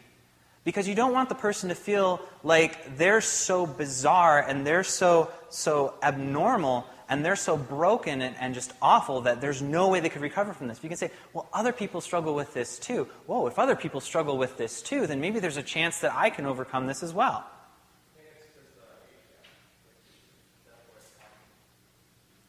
Because 0.64 0.88
you 0.88 0.94
don't 0.94 1.12
want 1.12 1.28
the 1.28 1.34
person 1.34 1.68
to 1.68 1.74
feel 1.74 2.22
like 2.42 2.96
they're 2.96 3.20
so 3.20 3.66
bizarre 3.66 4.40
and 4.40 4.66
they're 4.66 4.84
so, 4.84 5.30
so 5.50 5.94
abnormal 6.02 6.86
and 7.06 7.22
they're 7.22 7.36
so 7.36 7.58
broken 7.58 8.22
and, 8.22 8.34
and, 8.40 8.54
just 8.54 8.72
awful 8.80 9.20
that 9.22 9.42
there's 9.42 9.60
no 9.60 9.88
way 9.88 10.00
they 10.00 10.08
could 10.08 10.22
recover 10.22 10.54
from 10.54 10.68
this. 10.68 10.82
You 10.82 10.88
can 10.88 10.96
say, 10.96 11.10
well, 11.34 11.46
other 11.52 11.70
people 11.70 12.00
struggle 12.00 12.34
with 12.34 12.54
this 12.54 12.78
too. 12.78 13.06
Whoa, 13.26 13.46
if 13.46 13.58
other 13.58 13.76
people 13.76 14.00
struggle 14.00 14.38
with 14.38 14.56
this 14.56 14.80
too, 14.80 15.06
then 15.06 15.20
maybe 15.20 15.38
there's 15.38 15.58
a 15.58 15.62
chance 15.62 15.98
that 16.00 16.14
I 16.14 16.30
can 16.30 16.46
overcome 16.46 16.86
this 16.86 17.02
as 17.02 17.12
well. 17.12 17.44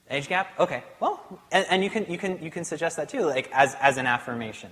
Age 0.09 0.27
gap? 0.27 0.59
Okay. 0.59 0.83
Well, 0.99 1.41
and, 1.51 1.65
and, 1.69 1.83
you, 1.83 1.89
can, 1.89 2.05
you, 2.07 2.17
can, 2.17 2.43
you 2.43 2.51
can 2.51 2.63
suggest 2.63 2.97
that 2.97 3.09
too, 3.09 3.25
like 3.25 3.49
as, 3.51 3.75
as 3.81 3.97
an 3.97 4.05
affirmation. 4.05 4.69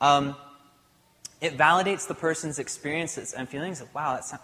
Um, 0.00 0.36
it 1.40 1.56
validates 1.56 2.06
the 2.06 2.14
person's 2.14 2.58
experiences 2.58 3.32
and 3.32 3.48
feelings 3.48 3.80
of, 3.80 3.94
wow, 3.94 4.14
that, 4.14 4.24
sound, 4.24 4.42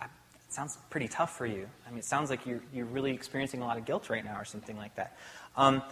that 0.00 0.10
sounds 0.48 0.78
pretty 0.90 1.08
tough 1.08 1.36
for 1.36 1.46
you. 1.46 1.68
I 1.86 1.90
mean, 1.90 2.00
it 2.00 2.04
sounds 2.04 2.30
like 2.30 2.46
you're, 2.46 2.62
you're 2.72 2.86
really 2.86 3.12
experiencing 3.12 3.60
a 3.60 3.64
lot 3.64 3.78
of 3.78 3.84
guilt 3.84 4.10
right 4.10 4.24
now 4.24 4.36
or 4.38 4.44
something 4.44 4.76
like 4.76 4.96
that. 4.96 5.16
Um, 5.56 5.82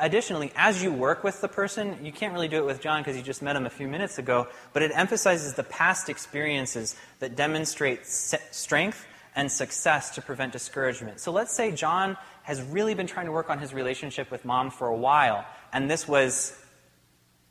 additionally, 0.00 0.52
as 0.56 0.82
you 0.82 0.92
work 0.92 1.24
with 1.24 1.40
the 1.40 1.48
person, 1.48 1.98
you 2.02 2.12
can't 2.12 2.32
really 2.32 2.48
do 2.48 2.58
it 2.58 2.66
with 2.66 2.80
John 2.80 3.02
because 3.02 3.16
you 3.16 3.22
just 3.22 3.42
met 3.42 3.56
him 3.56 3.66
a 3.66 3.70
few 3.70 3.88
minutes 3.88 4.18
ago, 4.18 4.48
but 4.72 4.82
it 4.82 4.92
emphasizes 4.94 5.54
the 5.54 5.62
past 5.62 6.08
experiences 6.08 6.96
that 7.20 7.36
demonstrate 7.36 8.06
strength 8.06 9.06
and 9.34 9.52
success 9.52 10.10
to 10.14 10.22
prevent 10.22 10.52
discouragement. 10.52 11.20
So 11.20 11.32
let's 11.32 11.54
say 11.54 11.70
John 11.72 12.16
has 12.46 12.62
really 12.62 12.94
been 12.94 13.08
trying 13.08 13.26
to 13.26 13.32
work 13.32 13.50
on 13.50 13.58
his 13.58 13.74
relationship 13.74 14.30
with 14.30 14.44
mom 14.44 14.70
for 14.70 14.86
a 14.86 14.94
while, 14.94 15.44
and 15.72 15.90
this 15.90 16.06
was 16.06 16.56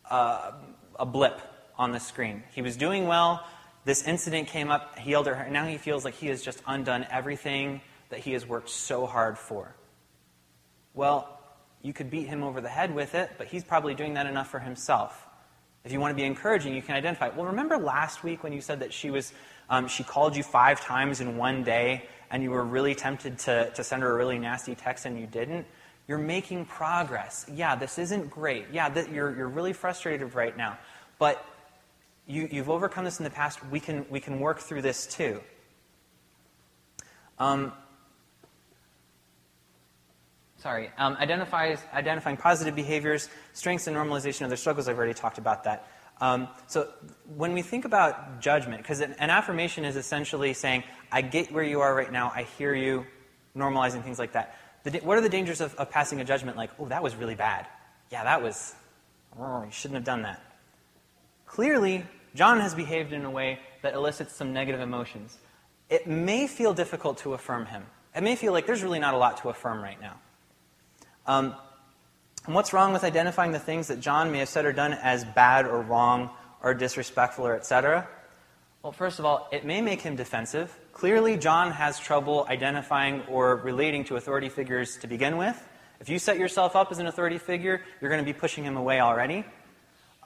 uh, 0.09 0.53
a 0.97 1.05
blip 1.05 1.41
on 1.77 1.91
the 1.91 1.99
screen. 1.99 2.43
He 2.53 2.61
was 2.61 2.77
doing 2.77 3.05
well. 3.05 3.45
This 3.83 4.07
incident 4.07 4.47
came 4.47 4.71
up, 4.71 4.97
he 4.97 5.11
yelled 5.11 5.27
at 5.27 5.35
her, 5.35 5.43
and 5.43 5.51
now 5.51 5.65
he 5.65 5.77
feels 5.77 6.05
like 6.05 6.13
he 6.13 6.27
has 6.27 6.41
just 6.41 6.61
undone 6.65 7.05
everything 7.11 7.81
that 8.07 8.19
he 8.19 8.31
has 8.31 8.47
worked 8.47 8.69
so 8.69 9.05
hard 9.05 9.37
for. 9.37 9.75
Well, 10.93 11.41
you 11.81 11.91
could 11.91 12.09
beat 12.09 12.29
him 12.29 12.41
over 12.41 12.61
the 12.61 12.69
head 12.69 12.95
with 12.95 13.15
it, 13.15 13.31
but 13.37 13.47
he's 13.47 13.65
probably 13.65 13.95
doing 13.95 14.13
that 14.13 14.27
enough 14.27 14.49
for 14.49 14.59
himself. 14.59 15.27
If 15.83 15.91
you 15.91 15.99
want 15.99 16.11
to 16.11 16.15
be 16.15 16.23
encouraging, 16.23 16.73
you 16.73 16.81
can 16.81 16.95
identify. 16.95 17.27
Well, 17.27 17.47
remember 17.47 17.77
last 17.77 18.23
week 18.23 18.43
when 18.43 18.53
you 18.53 18.61
said 18.61 18.79
that 18.79 18.93
she 18.93 19.11
was, 19.11 19.33
um, 19.69 19.89
she 19.89 20.05
called 20.05 20.37
you 20.37 20.43
five 20.43 20.79
times 20.79 21.19
in 21.19 21.35
one 21.35 21.65
day, 21.65 22.07
and 22.35 22.43
you 22.43 22.51
were 22.51 22.65
really 22.65 22.93
tempted 22.93 23.39
to, 23.39 23.71
to 23.75 23.81
send 23.81 24.03
her 24.03 24.11
a 24.11 24.13
really 24.17 24.37
nasty 24.37 24.75
text 24.75 25.05
and 25.05 25.17
you 25.17 25.25
didn't, 25.25 25.65
you're 26.05 26.17
making 26.17 26.65
progress. 26.65 27.45
Yeah, 27.49 27.77
this 27.77 27.97
isn't 27.97 28.29
great. 28.29 28.65
Yeah, 28.73 28.89
th- 28.89 29.07
you're, 29.07 29.33
you're 29.33 29.47
really 29.47 29.71
frustrated 29.71 30.35
right 30.35 30.57
now. 30.57 30.77
But 31.17 31.45
you, 32.27 32.49
you've 32.51 32.69
overcome 32.69 33.05
this 33.05 33.21
in 33.21 33.23
the 33.23 33.29
past. 33.29 33.65
We 33.67 33.79
can, 33.79 34.05
we 34.09 34.19
can 34.19 34.41
work 34.41 34.59
through 34.59 34.81
this 34.81 35.07
too. 35.07 35.39
Um, 37.39 37.71
sorry. 40.57 40.91
Um, 40.97 41.15
identifies, 41.15 41.79
identifying 41.93 42.35
positive 42.35 42.75
behaviors, 42.75 43.29
strengths 43.53 43.87
and 43.87 43.95
normalization 43.95 44.41
of 44.41 44.49
their 44.49 44.57
struggles. 44.57 44.89
I've 44.89 44.97
already 44.97 45.13
talked 45.13 45.37
about 45.37 45.63
that. 45.63 45.87
Um, 46.21 46.47
so 46.67 46.87
when 47.35 47.53
we 47.53 47.61
think 47.61 47.85
about 47.85 48.39
judgment, 48.39 48.81
because 48.81 49.01
an, 49.01 49.15
affirmation 49.19 49.83
is 49.83 49.95
essentially 49.95 50.53
saying, 50.53 50.83
I 51.11 51.21
get 51.21 51.51
where 51.51 51.63
you 51.63 51.81
are 51.81 51.93
right 51.93 52.11
now, 52.11 52.31
I 52.33 52.43
hear 52.57 52.73
you, 52.73 53.05
normalizing 53.55 54.03
things 54.03 54.17
like 54.17 54.33
that. 54.33 54.57
The, 54.83 54.99
what 54.99 55.17
are 55.17 55.21
the 55.21 55.29
dangers 55.29 55.61
of, 55.61 55.75
of, 55.75 55.89
passing 55.89 56.21
a 56.21 56.23
judgment 56.23 56.57
like, 56.57 56.71
oh, 56.79 56.87
that 56.87 57.03
was 57.03 57.15
really 57.15 57.35
bad? 57.35 57.67
Yeah, 58.11 58.23
that 58.23 58.41
was, 58.41 58.75
oh, 59.37 59.63
you 59.63 59.71
shouldn't 59.71 59.95
have 59.95 60.05
done 60.05 60.21
that. 60.21 60.41
Clearly, 61.45 62.05
John 62.33 62.59
has 62.59 62.75
behaved 62.75 63.11
in 63.11 63.25
a 63.25 63.31
way 63.31 63.59
that 63.81 63.93
elicits 63.93 64.35
some 64.35 64.53
negative 64.53 64.81
emotions. 64.81 65.37
It 65.89 66.07
may 66.07 66.47
feel 66.47 66.73
difficult 66.73 67.17
to 67.19 67.33
affirm 67.33 67.65
him. 67.65 67.85
It 68.15 68.23
may 68.23 68.35
feel 68.35 68.53
like 68.53 68.65
there's 68.65 68.83
really 68.83 68.99
not 68.99 69.13
a 69.13 69.17
lot 69.17 69.37
to 69.41 69.49
affirm 69.49 69.81
right 69.81 69.99
now. 69.99 70.19
Um, 71.27 71.55
and 72.45 72.55
what's 72.55 72.73
wrong 72.73 72.93
with 72.93 73.03
identifying 73.03 73.51
the 73.51 73.59
things 73.59 73.87
that 73.87 73.99
John 73.99 74.31
may 74.31 74.39
have 74.39 74.49
said 74.49 74.65
or 74.65 74.73
done 74.73 74.93
as 74.93 75.25
bad 75.25 75.65
or 75.65 75.81
wrong 75.81 76.29
or 76.61 76.73
disrespectful 76.73 77.45
or 77.45 77.55
etc.? 77.55 78.07
Well, 78.83 78.91
first 78.91 79.17
of 79.17 79.25
all, 79.25 79.47
it 79.51 79.65
may 79.65 79.81
make 79.81 80.01
him 80.01 80.15
defensive. 80.15 80.77
Clearly, 80.93 81.37
John 81.37 81.71
has 81.71 81.99
trouble 81.99 82.45
identifying 82.47 83.21
or 83.23 83.55
relating 83.55 84.03
to 84.05 84.15
authority 84.15 84.49
figures 84.49 84.97
to 84.97 85.07
begin 85.07 85.37
with. 85.37 85.59
If 85.99 86.09
you 86.09 86.19
set 86.19 86.37
yourself 86.37 86.75
up 86.75 86.91
as 86.91 86.99
an 86.99 87.07
authority 87.07 87.37
figure, 87.39 87.81
you're 87.99 88.11
going 88.11 88.23
to 88.23 88.31
be 88.31 88.37
pushing 88.37 88.63
him 88.63 88.77
away 88.77 88.99
already. 88.99 89.43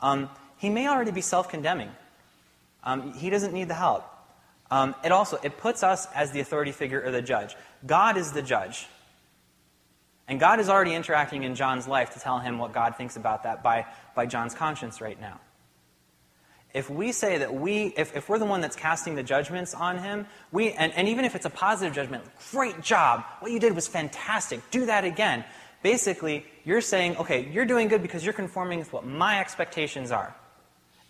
Um, 0.01 0.29
he 0.57 0.69
may 0.69 0.87
already 0.89 1.11
be 1.11 1.21
self-condemning. 1.21 1.89
Um, 2.83 3.13
he 3.13 3.29
doesn't 3.29 3.53
need 3.53 3.69
the 3.69 3.75
help. 3.75 4.05
Um, 4.71 4.93
it 5.03 5.11
also 5.11 5.39
it 5.41 5.57
puts 5.57 5.81
us 5.81 6.07
as 6.13 6.31
the 6.31 6.41
authority 6.41 6.71
figure 6.71 7.01
or 7.01 7.11
the 7.11 7.21
judge. 7.21 7.55
God 7.85 8.17
is 8.17 8.33
the 8.33 8.41
judge. 8.41 8.87
And 10.29 10.39
God 10.39 10.59
is 10.59 10.69
already 10.69 10.93
interacting 10.93 11.43
in 11.43 11.55
John's 11.55 11.87
life 11.87 12.13
to 12.13 12.19
tell 12.19 12.37
him 12.37 12.59
what 12.59 12.71
God 12.71 12.95
thinks 12.95 13.17
about 13.17 13.43
that 13.43 13.63
by, 13.63 13.87
by 14.15 14.27
John's 14.27 14.53
conscience 14.53 15.01
right 15.01 15.19
now. 15.19 15.39
If 16.71 16.87
we 16.87 17.11
say 17.11 17.39
that 17.39 17.51
we, 17.51 17.87
if, 17.97 18.15
if 18.15 18.29
we're 18.29 18.37
the 18.37 18.45
one 18.45 18.61
that's 18.61 18.75
casting 18.75 19.15
the 19.15 19.23
judgments 19.23 19.73
on 19.73 19.97
him, 19.97 20.27
we, 20.51 20.71
and, 20.73 20.93
and 20.93 21.07
even 21.07 21.25
if 21.25 21.35
it's 21.35 21.45
a 21.47 21.49
positive 21.49 21.95
judgment, 21.95 22.23
great 22.51 22.79
job, 22.81 23.25
what 23.39 23.51
you 23.51 23.59
did 23.59 23.73
was 23.73 23.87
fantastic, 23.87 24.61
do 24.69 24.85
that 24.85 25.03
again. 25.03 25.43
Basically, 25.81 26.45
you're 26.63 26.81
saying, 26.81 27.17
okay, 27.17 27.49
you're 27.51 27.65
doing 27.65 27.87
good 27.87 28.03
because 28.03 28.23
you're 28.23 28.33
conforming 28.33 28.77
with 28.77 28.93
what 28.93 29.07
my 29.07 29.39
expectations 29.39 30.11
are. 30.11 30.35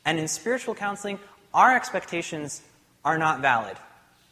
And 0.05 0.17
in 0.17 0.29
spiritual 0.29 0.75
counseling, 0.75 1.19
our 1.53 1.75
expectations 1.75 2.61
are 3.03 3.17
not 3.17 3.41
valid. 3.41 3.75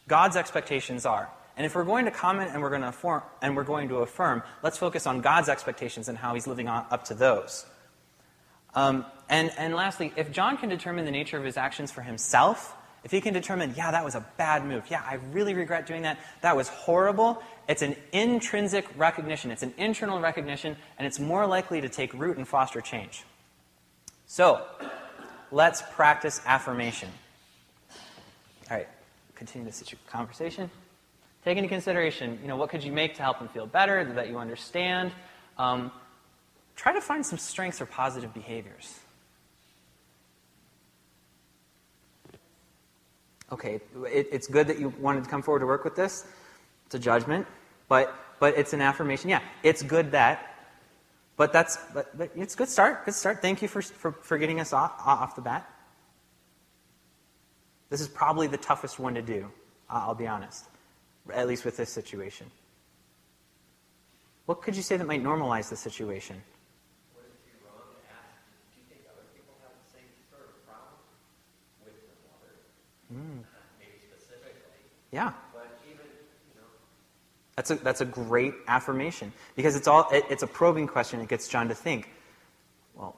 God's 0.06 0.36
expectations 0.36 1.04
are. 1.04 1.28
And 1.58 1.66
if 1.66 1.74
we're 1.74 1.84
going 1.84 2.04
to 2.04 2.12
comment 2.12 2.52
and 2.54 2.62
we're 2.62 2.70
going 2.70 2.82
to 2.82 2.88
affirm, 2.88 3.22
and 3.42 3.56
we're 3.56 3.64
going 3.64 3.88
to 3.88 3.96
affirm, 3.96 4.44
let's 4.62 4.78
focus 4.78 5.08
on 5.08 5.20
God's 5.20 5.48
expectations 5.48 6.08
and 6.08 6.16
how 6.16 6.34
He's 6.34 6.46
living 6.46 6.68
up 6.68 7.04
to 7.06 7.14
those. 7.14 7.66
Um, 8.76 9.04
and, 9.28 9.50
and 9.58 9.74
lastly, 9.74 10.12
if 10.16 10.30
John 10.30 10.56
can 10.56 10.68
determine 10.68 11.04
the 11.04 11.10
nature 11.10 11.36
of 11.36 11.42
his 11.42 11.56
actions 11.56 11.90
for 11.90 12.02
himself, 12.02 12.76
if 13.02 13.10
he 13.10 13.20
can 13.20 13.34
determine, 13.34 13.74
yeah, 13.76 13.90
that 13.90 14.04
was 14.04 14.14
a 14.14 14.24
bad 14.36 14.64
move, 14.64 14.84
yeah, 14.88 15.02
I 15.04 15.14
really 15.32 15.54
regret 15.54 15.86
doing 15.86 16.02
that, 16.02 16.18
that 16.42 16.56
was 16.56 16.68
horrible, 16.68 17.42
it's 17.68 17.82
an 17.82 17.96
intrinsic 18.12 18.86
recognition, 18.96 19.50
it's 19.50 19.64
an 19.64 19.74
internal 19.78 20.20
recognition, 20.20 20.76
and 20.96 21.06
it's 21.06 21.18
more 21.18 21.44
likely 21.44 21.80
to 21.80 21.88
take 21.88 22.14
root 22.14 22.36
and 22.36 22.46
foster 22.46 22.80
change. 22.80 23.24
So, 24.26 24.64
let's 25.50 25.82
practice 25.92 26.40
affirmation. 26.46 27.08
All 28.70 28.76
right, 28.76 28.88
continue 29.34 29.66
this 29.66 29.82
conversation. 30.06 30.70
Take 31.44 31.56
into 31.56 31.68
consideration, 31.68 32.38
you 32.42 32.48
know, 32.48 32.56
what 32.56 32.70
could 32.70 32.82
you 32.82 32.92
make 32.92 33.14
to 33.14 33.22
help 33.22 33.38
them 33.38 33.48
feel 33.48 33.66
better, 33.66 34.04
that 34.14 34.28
you 34.28 34.38
understand. 34.38 35.12
Um, 35.56 35.92
try 36.74 36.92
to 36.92 37.00
find 37.00 37.24
some 37.24 37.38
strengths 37.38 37.80
or 37.80 37.86
positive 37.86 38.34
behaviors. 38.34 38.98
Okay, 43.50 43.80
it, 44.06 44.28
it's 44.30 44.46
good 44.46 44.66
that 44.66 44.78
you 44.78 44.92
wanted 45.00 45.24
to 45.24 45.30
come 45.30 45.42
forward 45.42 45.60
to 45.60 45.66
work 45.66 45.84
with 45.84 45.96
this. 45.96 46.26
It's 46.86 46.94
a 46.94 46.98
judgment, 46.98 47.46
but 47.88 48.14
but 48.40 48.56
it's 48.58 48.72
an 48.72 48.80
affirmation. 48.80 49.30
Yeah, 49.30 49.40
it's 49.62 49.82
good 49.82 50.12
that. 50.12 50.54
But 51.36 51.52
that's 51.52 51.78
but, 51.94 52.16
but 52.18 52.30
it's 52.36 52.54
good 52.54 52.68
start. 52.68 53.04
Good 53.04 53.14
start. 53.14 53.40
Thank 53.40 53.62
you 53.62 53.68
for, 53.68 53.80
for, 53.80 54.12
for 54.12 54.38
getting 54.38 54.60
us 54.60 54.72
off, 54.72 54.92
off 55.04 55.34
the 55.34 55.40
bat. 55.40 55.70
This 57.88 58.00
is 58.00 58.08
probably 58.08 58.48
the 58.48 58.58
toughest 58.58 58.98
one 58.98 59.14
to 59.14 59.22
do. 59.22 59.50
I'll 59.88 60.14
be 60.14 60.26
honest 60.26 60.66
at 61.32 61.48
least 61.48 61.64
with 61.64 61.76
this 61.76 61.90
situation? 61.90 62.50
What 64.46 64.62
could 64.62 64.76
you 64.76 64.82
say 64.82 64.96
that 64.96 65.06
might 65.06 65.22
normalize 65.22 65.68
the 65.68 65.76
situation? 65.76 66.36
Would 67.14 67.24
it 67.24 67.44
be 67.44 67.52
wrong 67.64 67.82
to 67.90 68.08
ask, 68.08 68.40
do 68.72 68.80
you 68.80 68.86
think 68.88 69.02
other 69.12 69.26
people 69.34 69.54
have 69.62 69.72
the 69.84 69.92
same 69.92 70.08
sort 70.30 70.48
of 70.48 70.66
problem 70.66 70.96
with 71.84 71.94
their 72.00 72.16
mother? 72.24 72.54
Mm. 73.12 73.44
Yeah. 75.12 75.32
But 75.52 75.78
even, 75.86 76.06
you 76.48 76.60
know. 76.60 76.66
That's 77.56 77.70
a, 77.70 77.74
that's 77.76 78.00
a 78.00 78.04
great 78.04 78.54
affirmation 78.66 79.32
because 79.54 79.76
it's, 79.76 79.88
all, 79.88 80.08
it, 80.10 80.24
it's 80.30 80.42
a 80.42 80.46
probing 80.46 80.86
question. 80.86 81.20
It 81.20 81.28
gets 81.28 81.48
John 81.48 81.68
to 81.68 81.74
think, 81.74 82.10
well, 82.94 83.16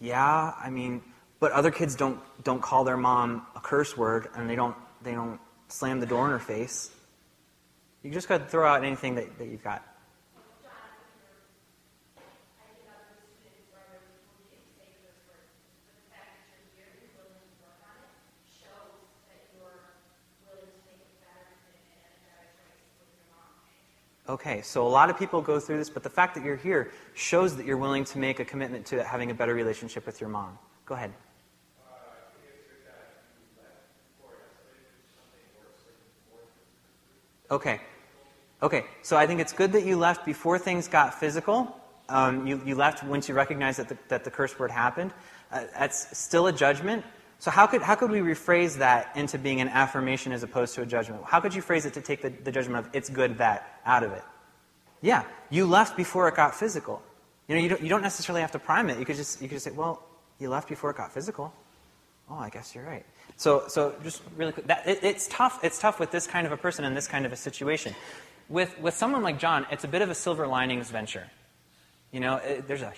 yeah, 0.00 0.54
I 0.62 0.70
mean, 0.70 1.02
but 1.40 1.52
other 1.52 1.70
kids 1.70 1.94
don't, 1.94 2.20
don't 2.44 2.60
call 2.60 2.84
their 2.84 2.96
mom 2.96 3.46
a 3.56 3.60
curse 3.60 3.96
word 3.96 4.28
and 4.34 4.48
they 4.48 4.56
don't 4.56 4.76
they 5.02 5.12
don't 5.12 5.40
slam 5.68 6.00
the 6.00 6.06
door 6.06 6.26
in 6.26 6.30
her 6.30 6.38
face. 6.38 6.90
You 8.02 8.10
just 8.10 8.28
got 8.28 8.38
to 8.38 8.44
throw 8.46 8.66
out 8.66 8.82
anything 8.82 9.14
that, 9.16 9.38
that 9.38 9.48
you've 9.48 9.62
got. 9.62 9.84
Okay, 24.30 24.62
so 24.62 24.86
a 24.86 24.88
lot 24.88 25.10
of 25.10 25.18
people 25.18 25.42
go 25.42 25.58
through 25.58 25.78
this, 25.78 25.90
but 25.90 26.04
the 26.04 26.08
fact 26.08 26.36
that 26.36 26.44
you're 26.44 26.54
here 26.54 26.92
shows 27.14 27.56
that 27.56 27.66
you're 27.66 27.76
willing 27.76 28.04
to 28.04 28.18
make 28.18 28.38
a 28.38 28.44
commitment 28.44 28.86
to 28.86 29.02
having 29.02 29.32
a 29.32 29.34
better 29.34 29.54
relationship 29.54 30.06
with 30.06 30.20
your 30.20 30.30
mom. 30.30 30.56
Go 30.86 30.94
ahead. 30.94 31.12
Okay. 37.50 37.80
Okay, 38.62 38.84
so 39.02 39.16
I 39.16 39.26
think 39.26 39.40
it's 39.40 39.52
good 39.52 39.72
that 39.72 39.84
you 39.84 39.96
left 39.96 40.26
before 40.26 40.58
things 40.58 40.86
got 40.86 41.18
physical. 41.18 41.80
Um, 42.08 42.46
you, 42.46 42.60
you 42.66 42.74
left 42.74 43.02
once 43.04 43.28
you 43.28 43.34
recognized 43.34 43.78
that 43.78 43.88
the, 43.88 43.96
that 44.08 44.24
the 44.24 44.30
curse 44.30 44.58
word 44.58 44.70
happened. 44.70 45.12
Uh, 45.50 45.64
that's 45.78 46.18
still 46.18 46.46
a 46.46 46.52
judgment. 46.52 47.04
So 47.38 47.50
how 47.50 47.66
could, 47.66 47.80
how 47.80 47.94
could 47.94 48.10
we 48.10 48.18
rephrase 48.18 48.76
that 48.78 49.16
into 49.16 49.38
being 49.38 49.62
an 49.62 49.68
affirmation 49.68 50.32
as 50.32 50.42
opposed 50.42 50.74
to 50.74 50.82
a 50.82 50.86
judgment? 50.86 51.22
How 51.24 51.40
could 51.40 51.54
you 51.54 51.62
phrase 51.62 51.86
it 51.86 51.94
to 51.94 52.02
take 52.02 52.20
the, 52.20 52.28
the 52.28 52.52
judgment 52.52 52.84
of 52.86 52.94
it's 52.94 53.08
good 53.08 53.38
that 53.38 53.80
out 53.86 54.02
of 54.02 54.12
it? 54.12 54.22
Yeah, 55.00 55.24
you 55.48 55.64
left 55.64 55.96
before 55.96 56.28
it 56.28 56.34
got 56.34 56.54
physical. 56.54 57.02
You 57.48 57.54
know, 57.54 57.62
you 57.62 57.70
don't, 57.70 57.80
you 57.80 57.88
don't 57.88 58.02
necessarily 58.02 58.42
have 58.42 58.52
to 58.52 58.58
prime 58.58 58.90
it. 58.90 58.98
You 58.98 59.06
could 59.06 59.16
just 59.16 59.40
you 59.40 59.48
could 59.48 59.54
just 59.54 59.64
say, 59.64 59.70
well, 59.70 60.02
you 60.38 60.50
left 60.50 60.68
before 60.68 60.90
it 60.90 60.98
got 60.98 61.12
physical. 61.12 61.52
Oh, 62.30 62.36
I 62.36 62.50
guess 62.50 62.74
you're 62.74 62.84
right. 62.84 63.04
So, 63.36 63.64
so 63.66 63.94
just 64.04 64.22
really 64.36 64.52
quick, 64.52 64.66
that, 64.66 64.86
it, 64.86 65.00
it's 65.02 65.26
tough. 65.28 65.64
It's 65.64 65.78
tough 65.78 65.98
with 65.98 66.10
this 66.10 66.26
kind 66.26 66.46
of 66.46 66.52
a 66.52 66.56
person 66.56 66.84
in 66.84 66.94
this 66.94 67.08
kind 67.08 67.24
of 67.26 67.32
a 67.32 67.36
situation. 67.36 67.94
With 68.50 68.78
with 68.80 68.94
someone 68.94 69.22
like 69.22 69.38
John, 69.38 69.66
it's 69.70 69.84
a 69.84 69.88
bit 69.88 70.02
of 70.02 70.10
a 70.10 70.14
silver 70.14 70.46
linings 70.46 70.90
venture. 70.90 71.26
You 72.12 72.20
know, 72.20 72.36
it, 72.36 72.68
there's 72.68 72.82
a 72.82 72.92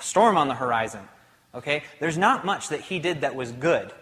storm 0.00 0.36
on 0.36 0.48
the 0.48 0.54
horizon. 0.54 1.08
Okay, 1.54 1.84
there's 2.00 2.18
not 2.18 2.44
much 2.44 2.68
that 2.68 2.80
he 2.80 2.98
did 2.98 3.22
that 3.22 3.34
was 3.34 3.52
good. 3.52 3.92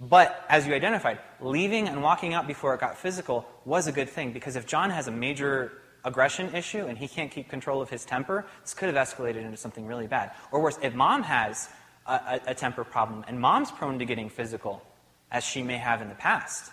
But 0.00 0.44
as 0.48 0.66
you 0.66 0.74
identified, 0.74 1.18
leaving 1.40 1.88
and 1.88 2.02
walking 2.02 2.34
out 2.34 2.46
before 2.46 2.74
it 2.74 2.80
got 2.80 2.98
physical 2.98 3.46
was 3.64 3.86
a 3.86 3.92
good 3.92 4.08
thing 4.08 4.32
because 4.32 4.56
if 4.56 4.66
John 4.66 4.90
has 4.90 5.06
a 5.06 5.12
major 5.12 5.72
aggression 6.04 6.54
issue 6.54 6.86
and 6.86 6.98
he 6.98 7.06
can't 7.06 7.30
keep 7.30 7.48
control 7.48 7.80
of 7.80 7.90
his 7.90 8.04
temper, 8.04 8.44
this 8.62 8.74
could 8.74 8.92
have 8.92 9.08
escalated 9.08 9.44
into 9.44 9.56
something 9.56 9.86
really 9.86 10.06
bad. 10.06 10.32
Or 10.50 10.60
worse, 10.60 10.78
if 10.82 10.94
mom 10.94 11.22
has 11.22 11.68
a, 12.06 12.12
a, 12.12 12.40
a 12.48 12.54
temper 12.54 12.82
problem 12.82 13.24
and 13.28 13.38
mom's 13.38 13.70
prone 13.70 13.98
to 13.98 14.04
getting 14.04 14.28
physical, 14.28 14.82
as 15.30 15.44
she 15.44 15.62
may 15.62 15.78
have 15.78 16.02
in 16.02 16.08
the 16.08 16.14
past, 16.14 16.70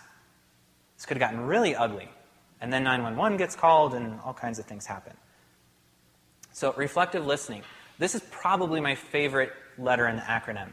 this 0.96 1.06
could 1.06 1.16
have 1.16 1.30
gotten 1.30 1.46
really 1.46 1.74
ugly. 1.74 2.08
And 2.62 2.72
then 2.72 2.84
911 2.84 3.36
gets 3.36 3.54
called 3.54 3.92
and 3.92 4.18
all 4.24 4.32
kinds 4.32 4.58
of 4.58 4.64
things 4.64 4.86
happen. 4.86 5.12
So, 6.52 6.72
reflective 6.74 7.26
listening. 7.26 7.62
This 7.98 8.14
is 8.14 8.22
probably 8.30 8.80
my 8.80 8.94
favorite 8.94 9.52
letter 9.76 10.06
in 10.06 10.16
the 10.16 10.22
acronym 10.22 10.72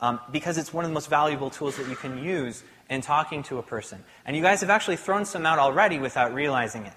um, 0.00 0.20
because 0.30 0.58
it's 0.58 0.72
one 0.72 0.84
of 0.84 0.90
the 0.90 0.94
most 0.94 1.08
valuable 1.08 1.50
tools 1.50 1.76
that 1.76 1.88
you 1.88 1.96
can 1.96 2.22
use 2.22 2.62
in 2.88 3.00
talking 3.00 3.42
to 3.44 3.58
a 3.58 3.62
person. 3.62 4.02
And 4.24 4.36
you 4.36 4.42
guys 4.42 4.60
have 4.60 4.70
actually 4.70 4.96
thrown 4.96 5.24
some 5.24 5.46
out 5.46 5.58
already 5.58 5.98
without 5.98 6.34
realizing 6.34 6.86
it. 6.86 6.92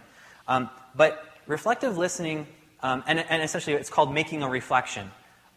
Um, 0.48 0.70
but 0.96 1.24
reflective 1.46 1.98
listening, 1.98 2.48
um, 2.82 3.04
and, 3.08 3.20
and, 3.20 3.42
essentially 3.42 3.76
it's 3.76 3.90
called 3.90 4.14
making 4.14 4.44
a 4.44 4.50
reflection, 4.50 5.12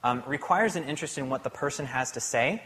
um, 0.05 0.23
requires 0.27 0.77
an 0.77 0.85
interest 0.85 1.19
in 1.19 1.29
what 1.29 1.43
the 1.43 1.51
person 1.51 1.87
has 1.87 2.13
to 2.13 2.21
say. 2.21 2.63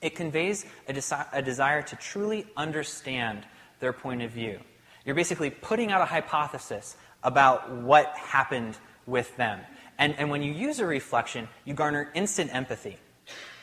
It 0.00 0.14
conveys 0.14 0.66
a, 0.88 0.92
desi- 0.92 1.26
a 1.32 1.42
desire 1.42 1.82
to 1.82 1.96
truly 1.96 2.46
understand 2.56 3.46
their 3.80 3.92
point 3.92 4.22
of 4.22 4.30
view. 4.30 4.58
You're 5.04 5.14
basically 5.14 5.50
putting 5.50 5.92
out 5.92 6.00
a 6.00 6.06
hypothesis 6.06 6.96
about 7.22 7.70
what 7.70 8.06
happened 8.16 8.76
with 9.06 9.36
them. 9.36 9.60
And, 9.98 10.14
and 10.18 10.30
when 10.30 10.42
you 10.42 10.52
use 10.52 10.80
a 10.80 10.86
reflection, 10.86 11.48
you 11.64 11.74
garner 11.74 12.10
instant 12.14 12.54
empathy. 12.54 12.98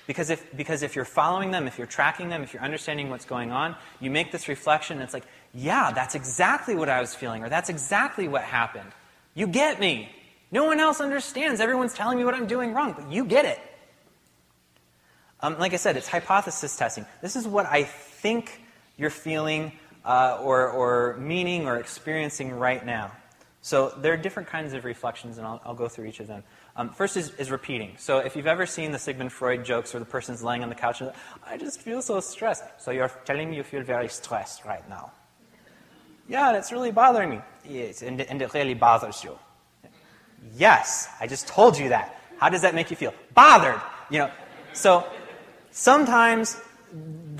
Because 0.08 0.30
if, 0.30 0.56
because 0.56 0.82
if 0.84 0.96
you're 0.96 1.06
following 1.06 1.52
them, 1.52 1.68
if 1.68 1.78
you're 1.78 1.88
tracking 1.88 2.30
them, 2.30 2.44
if 2.44 2.54
you're 2.54 2.64
understanding 2.64 3.10
what's 3.10 3.26
going 3.26 3.52
on, 3.52 3.76
you 4.00 4.10
make 4.12 4.32
this 4.32 4.48
reflection, 4.48 4.98
and 4.98 5.04
it's 5.04 5.14
like, 5.14 5.26
yeah, 5.54 5.92
that's 5.92 6.16
exactly 6.16 6.76
what 6.76 6.90
I 6.90 7.02
was 7.02 7.14
feeling, 7.14 7.44
or 7.44 7.50
that's 7.50 7.70
exactly 7.70 8.28
what 8.28 8.42
happened. 8.42 8.92
You 9.36 9.48
get 9.48 9.80
me. 9.80 10.10
No 10.52 10.66
one 10.66 10.80
else 10.80 11.00
understands. 11.00 11.62
Everyone's 11.62 11.94
telling 11.94 12.18
me 12.18 12.26
what 12.26 12.34
I'm 12.34 12.48
doing 12.48 12.74
wrong, 12.74 12.94
but 12.94 13.12
you 13.12 13.26
get 13.26 13.46
it. 13.46 13.60
Um, 15.40 15.58
like 15.60 15.74
I 15.74 15.78
said, 15.78 15.98
it's 15.98 16.08
hypothesis 16.08 16.76
testing. 16.76 17.06
This 17.22 17.36
is 17.36 17.48
what 17.48 17.66
I 17.66 17.84
think 17.84 18.62
you're 18.98 19.10
feeling 19.10 19.72
uh, 20.06 20.40
or, 20.42 20.70
or 20.70 21.18
meaning 21.18 21.68
or 21.68 21.78
experiencing 21.78 22.52
right 22.52 22.86
now. 22.86 23.12
So 23.64 23.94
there 23.98 24.12
are 24.14 24.18
different 24.18 24.50
kinds 24.50 24.74
of 24.74 24.86
reflections, 24.86 25.38
and 25.38 25.46
I'll, 25.46 25.62
I'll 25.64 25.76
go 25.76 25.88
through 25.88 26.06
each 26.06 26.20
of 26.20 26.28
them. 26.28 26.44
Um, 26.76 26.90
first 26.90 27.16
is, 27.16 27.30
is, 27.36 27.52
repeating. 27.52 27.94
So 27.98 28.18
if 28.18 28.36
you've 28.36 28.48
ever 28.48 28.66
seen 28.66 28.92
the 28.92 28.98
Sigmund 28.98 29.32
Freud 29.32 29.64
jokes 29.64 29.94
where 29.94 30.00
the 30.00 30.06
person's 30.06 30.42
laying 30.42 30.64
on 30.64 30.70
the 30.70 30.76
couch 30.76 31.02
and 31.02 31.12
I 31.46 31.58
just 31.58 31.82
feel 31.82 32.02
so 32.02 32.20
stressed. 32.22 32.64
So 32.80 32.92
you're 32.92 33.12
telling 33.26 33.52
me 33.52 33.58
you 33.58 33.64
feel 33.64 33.84
very 33.84 34.08
stressed 34.08 34.66
right 34.66 34.88
now. 34.90 35.12
Yeah, 36.28 36.48
and 36.48 36.58
it's 36.58 36.72
really 36.72 36.92
bothering 36.92 37.30
me. 37.30 37.42
Yes, 37.68 38.02
and, 38.02 38.22
and 38.22 38.42
it 38.42 38.54
really 38.54 38.74
bothers 38.74 39.24
you. 39.24 39.38
Yes, 40.56 41.10
I 41.20 41.28
just 41.28 41.48
told 41.48 41.78
you 41.78 41.90
that. 41.90 42.18
How 42.40 42.50
does 42.50 42.62
that 42.62 42.74
make 42.74 42.90
you 42.90 42.96
feel? 42.96 43.14
Bothered. 43.36 43.80
You 44.10 44.20
know, 44.20 44.32
so 44.74 45.06
sometimes 45.72 46.60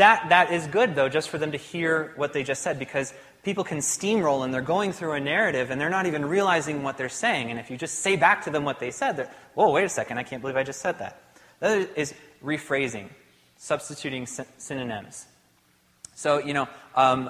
that 0.02 0.30
that 0.30 0.52
is 0.52 0.68
good 0.68 0.96
though, 0.96 1.10
just 1.10 1.30
for 1.30 1.38
them 1.38 1.52
to 1.52 1.58
hear 1.58 2.14
what 2.16 2.34
they 2.34 2.44
just 2.44 2.62
said, 2.62 2.80
because 2.80 3.14
people 3.44 3.64
can 3.64 3.78
steamroll 3.78 4.44
and 4.44 4.54
they're 4.54 4.62
going 4.62 4.92
through 4.92 5.14
a 5.14 5.20
narrative 5.20 5.72
and 5.72 5.80
they're 5.80 5.90
not 5.90 6.06
even 6.06 6.26
realizing 6.26 6.84
what 6.84 6.98
they're 6.98 7.10
saying. 7.10 7.50
And 7.50 7.60
if 7.60 7.72
you 7.72 7.78
just 7.78 8.00
say 8.00 8.16
back 8.16 8.44
to 8.44 8.50
them 8.50 8.64
what 8.64 8.80
they 8.80 8.92
said, 8.92 9.18
they're, 9.18 9.32
whoa, 9.54 9.72
wait 9.72 9.84
a 9.86 9.90
second, 9.90 10.18
I 10.18 10.24
can't 10.24 10.42
believe 10.42 10.58
I 10.58 10.64
just 10.64 10.82
said 10.82 11.00
that. 11.00 11.22
That 11.60 11.90
is 11.96 12.14
rephrasing, 12.44 13.10
substituting 13.58 14.28
synonyms. 14.58 15.28
So, 16.16 16.40
you 16.40 16.54
know, 16.54 16.68
um, 16.96 17.30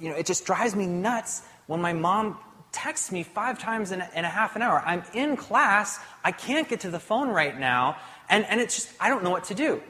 you 0.00 0.10
know, 0.10 0.16
it 0.16 0.26
just 0.26 0.44
drives 0.44 0.74
me 0.76 0.86
nuts 0.86 1.42
when 1.66 1.80
my 1.80 1.92
mom 1.92 2.38
texts 2.72 3.10
me 3.10 3.22
five 3.22 3.58
times 3.58 3.92
in 3.92 4.00
a, 4.00 4.10
in 4.14 4.24
a 4.24 4.28
half 4.28 4.56
an 4.56 4.62
hour. 4.62 4.82
I'm 4.84 5.02
in 5.14 5.36
class, 5.36 5.98
I 6.22 6.32
can't 6.32 6.68
get 6.68 6.80
to 6.80 6.90
the 6.90 7.00
phone 7.00 7.28
right 7.28 7.58
now, 7.58 7.96
and, 8.28 8.44
and 8.46 8.60
it's 8.60 8.76
just, 8.76 8.92
I 9.00 9.08
don't 9.08 9.24
know 9.24 9.30
what 9.30 9.44
to 9.44 9.54
do. 9.54 9.82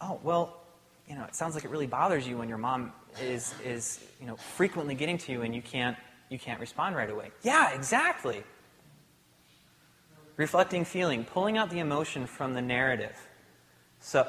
Oh, 0.00 0.20
well, 0.22 0.59
you 1.10 1.16
know, 1.16 1.24
it 1.24 1.34
sounds 1.34 1.56
like 1.56 1.64
it 1.64 1.70
really 1.70 1.88
bothers 1.88 2.26
you 2.26 2.38
when 2.38 2.48
your 2.48 2.56
mom 2.56 2.92
is, 3.20 3.52
is 3.64 3.98
you 4.20 4.28
know, 4.28 4.36
frequently 4.36 4.94
getting 4.94 5.18
to 5.18 5.32
you 5.32 5.42
and 5.42 5.52
you 5.52 5.60
can't, 5.60 5.96
you 6.28 6.38
can't 6.38 6.60
respond 6.60 6.94
right 6.94 7.10
away. 7.10 7.32
Yeah, 7.42 7.74
exactly. 7.74 8.44
Reflecting 10.36 10.84
feeling, 10.84 11.24
pulling 11.24 11.58
out 11.58 11.68
the 11.68 11.80
emotion 11.80 12.26
from 12.26 12.54
the 12.54 12.62
narrative. 12.62 13.16
So, 13.98 14.24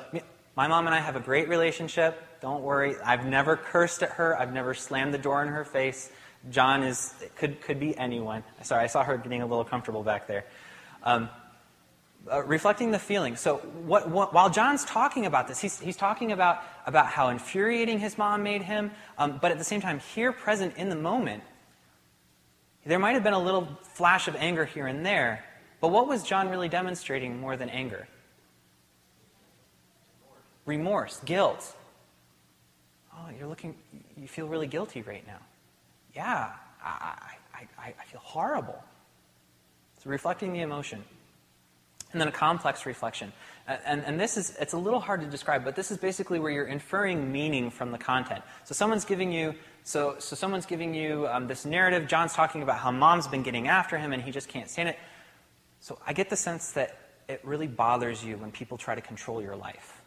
my 0.58 0.68
mom 0.68 0.88
and 0.88 0.96
I 0.96 1.00
have 1.00 1.16
a 1.16 1.20
great 1.20 1.48
relationship. 1.48 2.20
Don't 2.42 2.64
worry. 2.64 2.96
I've 3.06 3.28
never 3.28 3.56
cursed 3.56 4.02
at 4.02 4.10
her. 4.14 4.38
I've 4.38 4.52
never 4.52 4.74
slammed 4.74 5.14
the 5.14 5.20
door 5.20 5.44
in 5.44 5.50
her 5.50 5.64
face. 5.64 6.12
John 6.50 6.82
is 6.82 7.14
could 7.36 7.62
could 7.62 7.80
be 7.80 7.96
anyone. 7.96 8.44
Sorry, 8.64 8.84
I 8.84 8.88
saw 8.88 9.04
her 9.04 9.16
getting 9.18 9.44
a 9.44 9.46
little 9.46 9.64
comfortable 9.64 10.02
back 10.02 10.26
there. 10.28 10.46
Um, 11.04 11.30
uh, 12.30 12.44
reflecting 12.44 12.92
the 12.92 13.00
feeling. 13.00 13.36
So 13.36 13.58
what, 13.58 14.10
what, 14.10 14.34
while 14.34 14.50
John's 14.50 14.86
talking 14.86 15.26
about 15.26 15.48
this, 15.48 15.60
he's, 15.60 15.80
he's 15.80 15.98
talking 15.98 16.32
about, 16.32 16.62
about 16.86 17.08
how 17.08 17.30
infuriating 17.30 18.00
his 18.00 18.18
mom 18.18 18.44
made 18.44 18.62
him, 18.62 18.92
um, 19.18 19.40
but 19.42 19.52
at 19.52 19.58
the 19.58 19.64
same 19.64 19.82
time, 19.82 20.00
here 20.00 20.32
present 20.32 20.78
in 20.78 20.90
the 20.90 20.96
moment, 20.96 21.44
there 22.86 23.00
might 23.00 23.14
have 23.14 23.24
been 23.24 23.34
a 23.34 23.40
little 23.40 23.68
flash 23.82 24.28
of 24.28 24.36
anger 24.36 24.66
here 24.66 24.88
and 24.88 25.06
there, 25.06 25.44
but 25.80 25.90
what 25.90 26.08
was 26.08 26.24
John 26.24 26.50
really 26.50 26.70
demonstrating 26.70 27.40
more 27.40 27.58
than 27.58 27.70
anger? 27.70 28.08
Remorse, 30.66 31.20
guilt. 31.26 31.76
Oh, 33.14 33.30
you're 33.38 33.48
looking, 33.48 33.76
you 34.16 34.28
feel 34.28 34.48
really 34.48 34.68
guilty 34.68 35.02
right 35.02 35.26
now. 35.26 35.40
Yeah, 36.16 36.52
I, 36.84 37.16
I, 37.54 37.68
I, 37.78 37.94
I 38.00 38.06
feel 38.06 38.22
horrible. 38.24 38.84
So 40.04 40.10
reflecting 40.10 40.54
the 40.54 40.62
emotion. 40.62 41.04
And 42.12 42.20
then 42.20 42.28
a 42.28 42.32
complex 42.32 42.86
reflection. 42.86 43.32
And, 43.68 44.04
and 44.04 44.20
this 44.20 44.38
is, 44.38 44.56
it's 44.60 44.74
a 44.74 44.78
little 44.78 45.00
hard 45.00 45.22
to 45.22 45.28
describe, 45.28 45.64
but 45.64 45.76
this 45.76 45.92
is 45.92 45.98
basically 45.98 46.40
where 46.40 46.52
you're 46.52 46.66
inferring 46.66 47.32
meaning 47.32 47.70
from 47.70 47.92
the 47.92 47.98
content. 47.98 48.44
So 48.66 48.74
someone's 48.74 49.06
giving 49.06 49.32
you, 49.32 49.56
so, 49.84 50.16
so 50.20 50.36
someone's 50.36 50.66
giving 50.66 50.94
you 50.94 51.28
um, 51.28 51.48
this 51.48 51.66
narrative. 51.66 52.08
John's 52.08 52.34
talking 52.34 52.64
about 52.64 52.80
how 52.80 52.92
mom's 52.92 53.28
been 53.28 53.44
getting 53.44 53.68
after 53.68 53.98
him 53.98 54.14
and 54.14 54.22
he 54.22 54.32
just 54.32 54.50
can't 54.50 54.70
stand 54.70 54.90
it. 54.90 55.00
So 55.80 56.00
I 56.06 56.14
get 56.14 56.30
the 56.30 56.36
sense 56.36 56.72
that 56.74 56.98
it 57.30 57.40
really 57.44 57.68
bothers 57.68 58.24
you 58.24 58.38
when 58.38 58.52
people 58.52 58.78
try 58.78 58.96
to 58.96 59.02
control 59.02 59.42
your 59.42 59.56
life. 59.56 60.02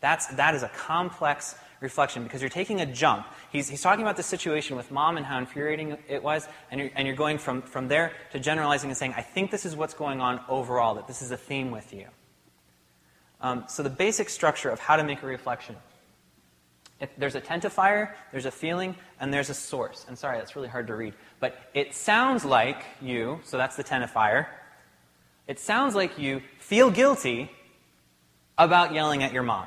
That's, 0.00 0.26
that 0.34 0.54
is 0.54 0.64
a 0.64 0.68
complex 0.68 1.54
reflection 1.82 2.22
because 2.22 2.40
you're 2.40 2.48
taking 2.48 2.80
a 2.80 2.86
jump. 2.86 3.26
He's, 3.50 3.68
he's 3.68 3.82
talking 3.82 4.02
about 4.02 4.16
the 4.16 4.22
situation 4.22 4.76
with 4.76 4.90
mom 4.90 5.16
and 5.16 5.26
how 5.26 5.38
infuriating 5.38 5.98
it 6.08 6.22
was, 6.22 6.48
and 6.70 6.80
you're, 6.80 6.90
and 6.94 7.06
you're 7.06 7.16
going 7.16 7.38
from, 7.38 7.62
from 7.62 7.88
there 7.88 8.12
to 8.32 8.38
generalizing 8.38 8.88
and 8.90 8.96
saying, 8.96 9.14
I 9.16 9.22
think 9.22 9.50
this 9.50 9.66
is 9.66 9.76
what's 9.76 9.94
going 9.94 10.20
on 10.20 10.40
overall, 10.48 10.94
that 10.94 11.06
this 11.06 11.20
is 11.20 11.30
a 11.30 11.36
theme 11.36 11.70
with 11.70 11.92
you. 11.92 12.06
Um, 13.40 13.64
so, 13.68 13.82
the 13.82 13.90
basic 13.90 14.30
structure 14.30 14.70
of 14.70 14.78
how 14.78 14.96
to 14.96 15.02
make 15.02 15.22
a 15.22 15.26
reflection 15.26 15.74
It, 17.00 17.10
there's 17.18 17.34
a 17.34 17.40
tentifier, 17.40 18.14
there's 18.30 18.46
a 18.46 18.52
feeling, 18.52 18.94
and 19.18 19.34
there's 19.34 19.50
a 19.50 19.54
source. 19.54 20.06
And 20.06 20.16
sorry, 20.16 20.38
that's 20.38 20.54
really 20.54 20.68
hard 20.68 20.86
to 20.86 20.94
read. 20.94 21.14
But 21.40 21.58
it 21.74 21.92
sounds 21.92 22.44
like 22.44 22.84
you, 23.00 23.40
so 23.42 23.58
that's 23.58 23.74
the 23.74 23.82
tentifier. 23.82 24.46
It 25.48 25.58
sounds 25.58 25.96
like 25.96 26.18
you 26.18 26.40
feel 26.60 26.90
guilty 26.90 27.50
about 28.56 28.94
yelling 28.94 29.24
at 29.24 29.32
your 29.32 29.42
mom. 29.42 29.66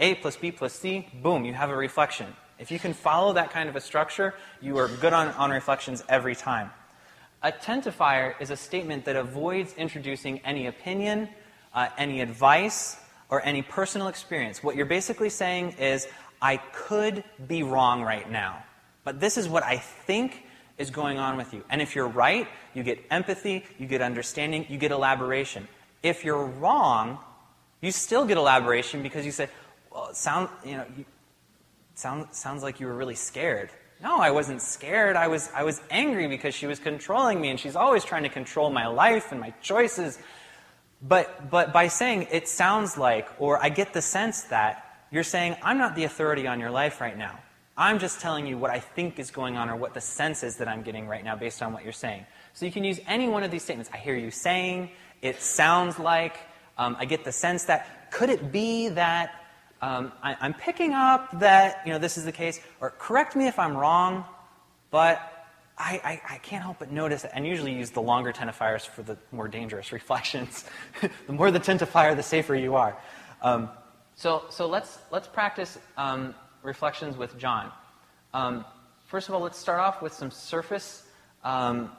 A 0.00 0.14
plus 0.16 0.36
B 0.36 0.50
plus 0.50 0.72
C, 0.72 1.06
boom, 1.22 1.44
you 1.44 1.52
have 1.52 1.70
a 1.70 1.76
reflection. 1.76 2.26
If 2.58 2.70
you 2.70 2.78
can 2.78 2.92
follow 2.92 3.34
that 3.34 3.50
kind 3.50 3.68
of 3.68 3.76
a 3.76 3.80
structure, 3.80 4.34
you 4.60 4.76
are 4.78 4.88
good 4.88 5.12
on, 5.12 5.28
on 5.28 5.50
reflections 5.50 6.02
every 6.08 6.34
time. 6.34 6.70
A 7.42 7.52
tentifier 7.52 8.34
is 8.40 8.50
a 8.50 8.56
statement 8.56 9.04
that 9.06 9.16
avoids 9.16 9.72
introducing 9.74 10.40
any 10.40 10.66
opinion, 10.66 11.28
uh, 11.74 11.88
any 11.96 12.20
advice, 12.20 12.98
or 13.30 13.42
any 13.44 13.62
personal 13.62 14.08
experience. 14.08 14.62
What 14.62 14.76
you're 14.76 14.84
basically 14.84 15.30
saying 15.30 15.76
is, 15.78 16.08
I 16.42 16.56
could 16.56 17.22
be 17.46 17.62
wrong 17.62 18.02
right 18.02 18.30
now, 18.30 18.62
but 19.04 19.20
this 19.20 19.38
is 19.38 19.48
what 19.48 19.62
I 19.62 19.76
think 19.76 20.44
is 20.78 20.90
going 20.90 21.18
on 21.18 21.36
with 21.36 21.52
you. 21.52 21.62
And 21.70 21.80
if 21.80 21.94
you're 21.94 22.08
right, 22.08 22.48
you 22.74 22.82
get 22.82 22.98
empathy, 23.10 23.64
you 23.78 23.86
get 23.86 24.00
understanding, 24.00 24.66
you 24.68 24.78
get 24.78 24.90
elaboration. 24.90 25.68
If 26.02 26.24
you're 26.24 26.46
wrong, 26.46 27.18
you 27.82 27.92
still 27.92 28.24
get 28.24 28.38
elaboration 28.38 29.02
because 29.02 29.24
you 29.24 29.32
say, 29.32 29.48
well, 29.90 30.08
it 30.08 30.16
sound, 30.16 30.48
you 30.64 30.76
know, 30.76 30.86
you, 30.96 31.04
sound, 31.94 32.28
sounds 32.32 32.62
like 32.62 32.80
you 32.80 32.86
were 32.86 32.96
really 32.96 33.14
scared. 33.14 33.70
No, 34.02 34.16
I 34.16 34.30
wasn't 34.30 34.62
scared. 34.62 35.16
I 35.16 35.28
was, 35.28 35.50
I 35.54 35.64
was 35.64 35.80
angry 35.90 36.26
because 36.26 36.54
she 36.54 36.66
was 36.66 36.78
controlling 36.78 37.40
me, 37.40 37.50
and 37.50 37.60
she's 37.60 37.76
always 37.76 38.04
trying 38.04 38.22
to 38.22 38.28
control 38.28 38.70
my 38.70 38.86
life 38.86 39.30
and 39.30 39.40
my 39.40 39.50
choices. 39.60 40.18
But, 41.02 41.50
but 41.50 41.72
by 41.72 41.88
saying 41.88 42.28
it 42.30 42.48
sounds 42.48 42.96
like, 42.96 43.28
or 43.38 43.62
I 43.62 43.68
get 43.68 43.92
the 43.92 44.02
sense 44.02 44.44
that, 44.44 44.86
you're 45.10 45.24
saying, 45.24 45.56
I'm 45.62 45.76
not 45.76 45.96
the 45.96 46.04
authority 46.04 46.46
on 46.46 46.60
your 46.60 46.70
life 46.70 47.00
right 47.00 47.16
now. 47.16 47.38
I'm 47.76 47.98
just 47.98 48.20
telling 48.20 48.46
you 48.46 48.58
what 48.58 48.70
I 48.70 48.78
think 48.78 49.18
is 49.18 49.30
going 49.30 49.56
on 49.56 49.68
or 49.68 49.76
what 49.76 49.94
the 49.94 50.00
sense 50.00 50.42
is 50.42 50.56
that 50.58 50.68
I'm 50.68 50.82
getting 50.82 51.08
right 51.08 51.24
now 51.24 51.34
based 51.34 51.62
on 51.62 51.72
what 51.72 51.82
you're 51.82 51.92
saying. 51.92 52.26
So 52.52 52.66
you 52.66 52.72
can 52.72 52.84
use 52.84 53.00
any 53.06 53.28
one 53.28 53.42
of 53.42 53.50
these 53.50 53.62
statements. 53.62 53.90
I 53.92 53.96
hear 53.96 54.14
you 54.14 54.30
saying, 54.30 54.90
it 55.22 55.40
sounds 55.40 55.98
like, 55.98 56.36
um, 56.78 56.96
I 56.98 57.06
get 57.06 57.24
the 57.24 57.32
sense 57.32 57.64
that, 57.64 58.10
could 58.12 58.30
it 58.30 58.52
be 58.52 58.88
that 58.90 59.39
um, 59.82 60.12
I, 60.22 60.36
am 60.40 60.54
picking 60.54 60.92
up 60.92 61.40
that 61.40 61.82
you 61.86 61.92
know 61.92 61.98
this 61.98 62.18
is 62.18 62.24
the 62.24 62.32
case, 62.32 62.60
or 62.80 62.90
correct 62.90 63.34
me 63.34 63.46
if 63.46 63.58
I'm 63.58 63.76
wrong, 63.76 64.24
but 64.90 65.40
I, 65.80 66.00
I, 66.04 66.34
I 66.34 66.38
can't 66.38 66.62
help 66.62 66.78
but 66.78 66.92
notice, 66.92 67.24
and 67.24 67.46
usually 67.46 67.72
use 67.72 67.90
the 67.90 68.02
longer 68.02 68.32
tentifiers 68.32 68.86
for 68.86 69.02
the 69.02 69.16
more 69.32 69.48
dangerous 69.48 69.92
reflections. 69.98 70.64
the 71.26 71.32
more 71.32 71.50
the 71.50 71.60
tentifier, 71.60 72.14
the 72.14 72.22
safer 72.22 72.54
you 72.54 72.74
are. 72.74 72.96
Um, 73.40 73.70
so, 74.14 74.44
so 74.50 74.66
let's, 74.66 74.98
let's 75.10 75.26
practice 75.26 75.78
um, 75.96 76.34
reflections 76.62 77.16
with 77.16 77.38
John. 77.38 77.72
Um, 78.34 78.66
first 79.06 79.30
of 79.30 79.34
all, 79.34 79.40
let's 79.40 79.58
start 79.58 79.80
off 79.80 80.02
with 80.02 80.12
some 80.12 80.30
surface, 80.30 81.04
um, 81.42 81.90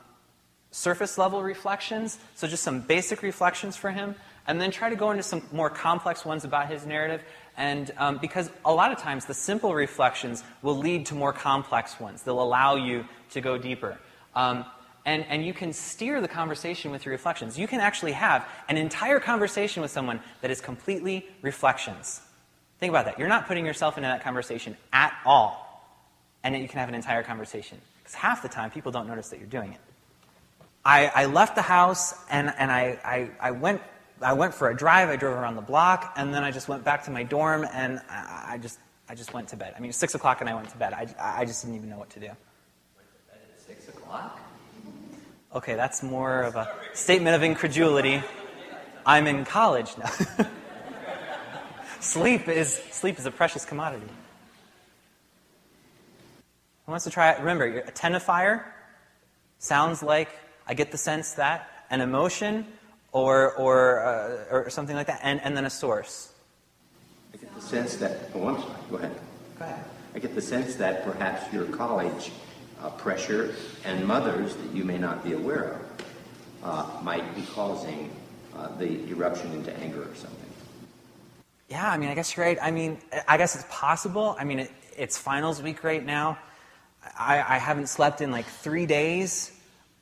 surface 0.70 1.18
level 1.18 1.42
reflections. 1.42 2.20
So 2.36 2.48
just 2.48 2.62
some 2.62 2.82
basic 2.82 3.24
reflections 3.24 3.76
for 3.76 3.90
him, 3.90 4.14
and 4.46 4.62
then 4.62 4.70
try 4.70 4.92
to 4.92 4.96
go 4.96 5.10
into 5.10 5.24
some 5.24 5.42
more 5.52 5.72
complex 5.72 6.24
ones 6.24 6.44
about 6.44 6.70
his 6.70 6.86
narrative. 6.86 7.24
And 7.62 7.92
um, 7.98 8.18
because 8.18 8.50
a 8.66 8.74
lot 8.74 8.92
of 8.92 8.98
times 8.98 9.26
the 9.26 9.36
simple 9.36 9.76
reflections 9.76 10.44
will 10.64 10.78
lead 10.78 11.06
to 11.06 11.16
more 11.16 11.32
complex 11.32 12.00
ones, 12.00 12.24
they'll 12.24 12.42
allow 12.42 12.76
you 12.76 13.06
to 13.30 13.40
go 13.40 13.60
deeper. 13.60 14.00
Um, 14.36 14.66
and, 15.06 15.24
and 15.30 15.46
you 15.46 15.54
can 15.54 15.72
steer 15.72 16.22
the 16.22 16.28
conversation 16.28 16.90
with 16.90 17.06
your 17.06 17.12
reflections. 17.12 17.60
You 17.60 17.68
can 17.68 17.80
actually 17.80 18.14
have 18.14 18.48
an 18.68 18.78
entire 18.78 19.20
conversation 19.20 19.84
with 19.84 19.92
someone 19.92 20.22
that 20.42 20.50
is 20.50 20.60
completely 20.60 21.28
reflections. 21.44 22.22
Think 22.80 22.90
about 22.90 23.06
that. 23.06 23.20
You're 23.20 23.28
not 23.28 23.46
putting 23.46 23.64
yourself 23.64 23.96
into 23.96 24.08
that 24.08 24.24
conversation 24.24 24.76
at 24.92 25.14
all. 25.24 25.86
And 26.44 26.56
yet 26.56 26.64
you 26.64 26.68
can 26.68 26.80
have 26.80 26.90
an 26.90 26.96
entire 26.96 27.22
conversation. 27.22 27.80
Because 28.00 28.16
half 28.16 28.42
the 28.42 28.50
time, 28.50 28.72
people 28.72 28.92
don't 28.92 29.08
notice 29.08 29.30
that 29.30 29.38
you're 29.38 29.48
doing 29.48 29.74
it. 29.74 29.80
I, 30.84 31.12
I 31.14 31.26
left 31.26 31.56
the 31.56 31.62
house 31.62 32.16
and, 32.32 32.52
and 32.58 32.72
I, 32.72 33.00
I, 33.06 33.30
I 33.40 33.52
went 33.52 33.82
I 34.22 34.34
went 34.34 34.54
for 34.54 34.70
a 34.70 34.76
drive. 34.76 35.10
I 35.10 35.16
drove 35.16 35.38
around 35.38 35.56
the 35.56 35.62
block, 35.62 36.14
and 36.16 36.34
then 36.34 36.44
I 36.44 36.52
just 36.52 36.68
went 36.68 36.84
back 36.84 37.04
to 37.06 37.12
my 37.12 37.24
dorm, 37.24 37.66
and 37.72 38.00
I, 38.10 38.54
I 38.54 38.58
just 38.58 38.80
I 39.10 39.16
just 39.16 39.34
went 39.34 39.50
to 39.50 39.58
bed. 39.58 39.74
I 39.76 39.80
mean, 39.80 39.92
six 39.92 40.16
o'clock, 40.16 40.42
and 40.42 40.50
I 40.50 40.54
went 40.54 40.70
to 40.70 40.78
bed. 40.78 40.94
I, 40.94 41.42
I 41.42 41.46
just 41.46 41.64
didn't 41.64 41.78
even 41.78 41.90
know 41.90 41.98
what 41.98 42.10
to 42.12 42.20
do. 42.20 42.30
Six 43.68 43.90
o'clock. 43.90 44.40
Okay, 45.54 45.76
that's 45.76 46.02
more 46.02 46.44
of 46.44 46.56
a 46.56 46.74
statement 46.94 47.36
of 47.36 47.44
incredulity. 47.44 48.24
I'm 49.06 49.28
in 49.28 49.44
college 49.44 49.92
now. 49.98 50.10
sleep 52.00 52.48
is 52.48 52.76
sleep 52.92 53.20
is 53.20 53.26
a 53.26 53.32
precious 53.32 53.66
commodity. 53.66 54.08
Who 56.86 56.92
wants 56.92 57.04
to 57.06 57.12
try 57.12 57.32
it? 57.32 57.40
Remember, 57.40 57.66
a 57.66 57.92
tentifier 57.92 58.64
sounds 59.60 60.02
like 60.02 60.30
I 60.66 60.74
get 60.74 60.92
the 60.92 60.98
sense 60.98 61.34
that 61.34 61.70
an 61.90 62.02
emotion 62.02 62.66
or, 63.12 63.54
or, 63.54 64.00
uh, 64.00 64.46
or 64.52 64.70
something 64.70 64.96
like 64.96 65.08
that, 65.08 65.20
and, 65.24 65.42
and 65.42 65.56
then 65.56 65.66
a 65.66 65.70
source. 65.70 66.32
I 67.34 67.38
get 67.38 67.54
the 67.56 67.62
sense 67.62 67.96
that, 67.98 68.30
oh, 68.36 68.48
I'm 68.48 68.62
sorry, 68.62 68.74
go 68.90 68.98
ahead. 68.98 69.16
Go 69.60 69.66
ahead. 69.66 69.84
I 70.14 70.20
get 70.20 70.36
the 70.36 70.42
sense 70.42 70.76
that 70.76 71.04
perhaps 71.04 71.52
your 71.54 71.66
college 71.66 72.32
uh, 72.82 72.90
pressure 72.92 73.56
and 73.86 74.06
mothers 74.06 74.56
that 74.56 74.72
you 74.74 74.84
may 74.84 74.98
not 74.98 75.24
be 75.24 75.34
aware 75.34 75.76
of 75.76 75.82
uh, 76.64 77.02
might 77.02 77.36
be 77.36 77.44
causing 77.44 78.10
uh, 78.56 78.76
the 78.78 79.10
eruption 79.10 79.52
into 79.54 79.74
anger 79.78 80.02
or 80.02 80.16
something. 80.16 80.38
Yeah, 81.70 81.90
I 81.90 81.98
mean, 81.98 82.10
I 82.10 82.16
guess 82.16 82.36
you're 82.36 82.46
right. 82.46 82.58
I 82.62 82.72
mean, 82.72 82.98
I 83.28 83.38
guess 83.38 83.56
it's 83.56 83.66
possible. 83.70 84.36
I 84.38 84.44
mean, 84.44 84.60
it, 84.60 84.72
it's 84.98 85.18
finals 85.18 85.62
week 85.62 85.86
right 85.86 86.06
now. 86.06 86.38
I, 87.18 87.38
I 87.38 87.58
haven't 87.58 87.88
slept 87.88 88.20
in 88.20 88.30
like 88.30 88.46
three 88.46 88.86
days. 88.86 89.54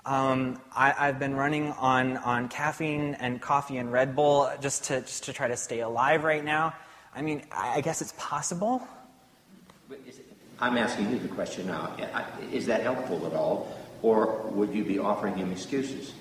Um, 0.10 0.60
I, 0.76 0.90
have 1.06 1.20
been 1.20 1.36
running 1.36 1.72
on, 1.74 2.18
on 2.18 2.50
caffeine 2.50 3.14
and 3.20 3.40
coffee 3.40 3.78
and 3.78 3.92
Red 3.92 4.16
Bull 4.16 4.52
just 4.60 4.86
to, 4.86 5.02
just 5.02 5.26
to 5.26 5.34
try 5.34 5.48
to 5.48 5.56
stay 5.56 5.82
alive 5.82 6.24
right 6.24 6.44
now. 6.44 6.74
I 7.16 7.22
mean, 7.22 7.44
I, 7.52 7.76
I 7.76 7.82
guess 7.82 8.02
it's 8.02 8.16
possible. 8.18 8.88
I'm 10.60 10.80
asking 10.80 11.12
you 11.12 11.20
the 11.20 11.28
question 11.28 11.68
now. 11.68 11.96
Is 12.52 12.66
that 12.66 12.82
helpful 12.82 13.24
at 13.28 13.34
all? 13.34 13.72
Or 14.02 14.42
would 14.48 14.74
you 14.74 14.84
be 14.84 14.98
offering 14.98 15.38
him 15.38 15.52
excuses? 15.52 16.14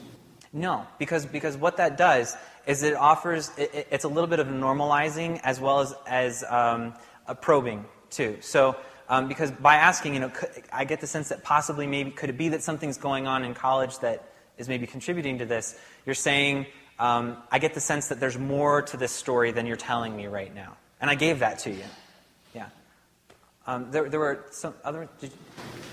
No, 0.53 0.87
because, 0.99 1.25
because 1.25 1.57
what 1.57 1.79
that 1.79 1.97
does 1.97 2.37
is 2.67 2.83
it 2.83 2.93
offers, 2.93 3.53
it, 3.57 3.89
it's 3.91 4.05
a 4.05 4.09
little 4.09 4.29
bit 4.29 4.39
of 4.39 4.49
normalizing 4.49 5.41
as 5.45 5.61
well 5.61 5.81
as, 5.81 5.95
as 6.07 6.45
um, 6.51 6.93
a 7.27 7.35
probing, 7.35 7.87
too. 8.11 8.37
So 8.43 8.77
um, 9.09 9.27
because 9.27 9.51
by 9.51 9.77
asking, 9.77 10.15
you 10.15 10.21
know, 10.21 10.29
could, 10.29 10.51
I 10.73 10.85
get 10.85 11.01
the 11.01 11.07
sense 11.07 11.31
that 11.31 11.43
possibly 11.43 11.87
maybe 11.87 12.11
could 12.11 12.29
it 12.29 12.37
be 12.37 12.51
that 12.51 12.63
something's 12.63 12.99
going 12.99 13.27
on 13.27 13.43
in 13.45 13.55
college 13.55 13.99
that 14.01 14.31
is 14.59 14.69
maybe 14.69 14.87
contributing 14.87 15.39
to 15.39 15.47
this? 15.47 15.79
You're 16.05 16.15
saying, 16.15 16.67
um, 16.99 17.39
I 17.51 17.59
get 17.59 17.75
the 17.75 17.81
sense 17.81 18.09
that 18.09 18.21
there's 18.21 18.39
more 18.39 18.83
to 18.83 18.97
this 18.97 19.13
story 19.13 19.51
than 19.51 19.67
you're 19.67 19.77
telling 19.77 20.15
me 20.15 20.27
right 20.27 20.55
now. 20.55 20.77
And 21.01 21.09
I 21.09 21.15
gave 21.15 21.39
that 21.39 21.61
to 21.61 21.71
you. 21.71 21.85
Yeah. 22.55 22.67
Um, 23.67 23.91
there, 23.91 24.09
there 24.11 24.21
were 24.21 24.45
some 24.51 24.75
other. 24.85 25.09
Did 25.21 25.31
you... 25.31 25.39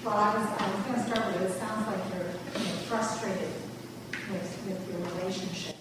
Well, 0.04 0.18
I 0.18 0.36
was, 0.36 0.48
I 0.60 0.76
was 0.76 0.86
going 0.86 0.96
to 0.96 1.10
start 1.10 1.28
with 1.28 1.42
it 1.42 1.60
sounds 1.60 1.88
like 1.88 2.00
you're 2.14 2.62
you 2.62 2.70
know, 2.70 2.76
frustrated 2.88 3.50
with, 4.32 4.66
with 4.68 4.90
your 4.92 5.08
relationship. 5.20 5.76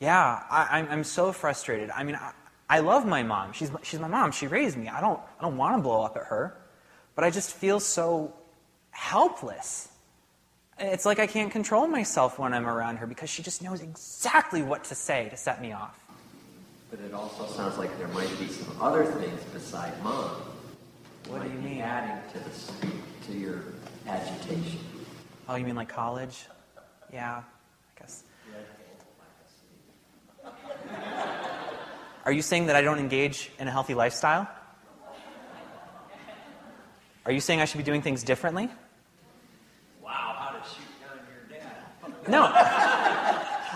Yeah, 0.00 0.42
I, 0.48 0.78
I'm, 0.78 0.88
I'm 0.90 1.04
so 1.04 1.32
frustrated. 1.32 1.90
I 1.90 2.04
mean, 2.04 2.14
I, 2.14 2.32
I 2.70 2.80
love 2.80 3.04
my 3.04 3.24
mom. 3.24 3.52
She's, 3.52 3.72
she's 3.82 3.98
my 3.98 4.06
mom. 4.06 4.30
She 4.30 4.46
raised 4.46 4.76
me. 4.76 4.88
I 4.88 5.00
don't, 5.00 5.18
I 5.38 5.42
don't 5.42 5.56
want 5.56 5.76
to 5.76 5.82
blow 5.82 6.02
up 6.02 6.16
at 6.16 6.24
her 6.24 6.56
but 7.18 7.24
I 7.24 7.30
just 7.30 7.52
feel 7.52 7.80
so 7.80 8.32
helpless. 8.92 9.88
It's 10.78 11.04
like 11.04 11.18
I 11.18 11.26
can't 11.26 11.50
control 11.50 11.88
myself 11.88 12.38
when 12.38 12.54
I'm 12.54 12.64
around 12.64 12.98
her 12.98 13.08
because 13.08 13.28
she 13.28 13.42
just 13.42 13.60
knows 13.60 13.80
exactly 13.80 14.62
what 14.62 14.84
to 14.84 14.94
say 14.94 15.28
to 15.30 15.36
set 15.36 15.60
me 15.60 15.72
off. 15.72 15.98
But 16.92 17.00
it 17.00 17.12
also 17.12 17.44
sounds 17.48 17.76
like 17.76 17.98
there 17.98 18.06
might 18.06 18.30
be 18.38 18.46
some 18.46 18.80
other 18.80 19.04
things 19.04 19.42
beside 19.46 20.00
mom. 20.00 20.30
What 21.26 21.42
do 21.42 21.48
you 21.48 21.58
mean? 21.58 21.80
Adding 21.80 22.22
to 22.34 22.38
the 22.38 23.32
to 23.32 23.36
your 23.36 23.64
agitation. 24.06 24.78
Oh, 25.48 25.56
you 25.56 25.64
mean 25.64 25.74
like 25.74 25.88
college? 25.88 26.46
Yeah, 27.12 27.42
I 27.42 28.00
guess. 28.00 28.22
Are 32.24 32.32
you 32.32 32.42
saying 32.42 32.66
that 32.66 32.76
I 32.76 32.82
don't 32.82 33.00
engage 33.00 33.50
in 33.58 33.66
a 33.66 33.72
healthy 33.72 33.94
lifestyle? 33.94 34.48
Are 37.28 37.32
you 37.32 37.40
saying 37.40 37.60
I 37.60 37.66
should 37.66 37.76
be 37.76 37.84
doing 37.84 38.00
things 38.00 38.22
differently? 38.22 38.70
Wow, 40.02 40.34
how 40.38 40.50
to 40.56 40.66
shoot 40.66 40.80
down 40.98 41.18
your 41.28 41.60
dad. 41.60 42.26
No. 42.26 42.50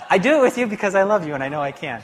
I 0.09 0.19
do 0.19 0.39
it 0.39 0.41
with 0.41 0.57
you 0.57 0.67
because 0.67 0.95
I 0.95 1.03
love 1.03 1.27
you 1.27 1.35
and 1.35 1.43
I 1.43 1.51
know 1.51 1.61
I 1.61 1.71
can. 1.71 2.03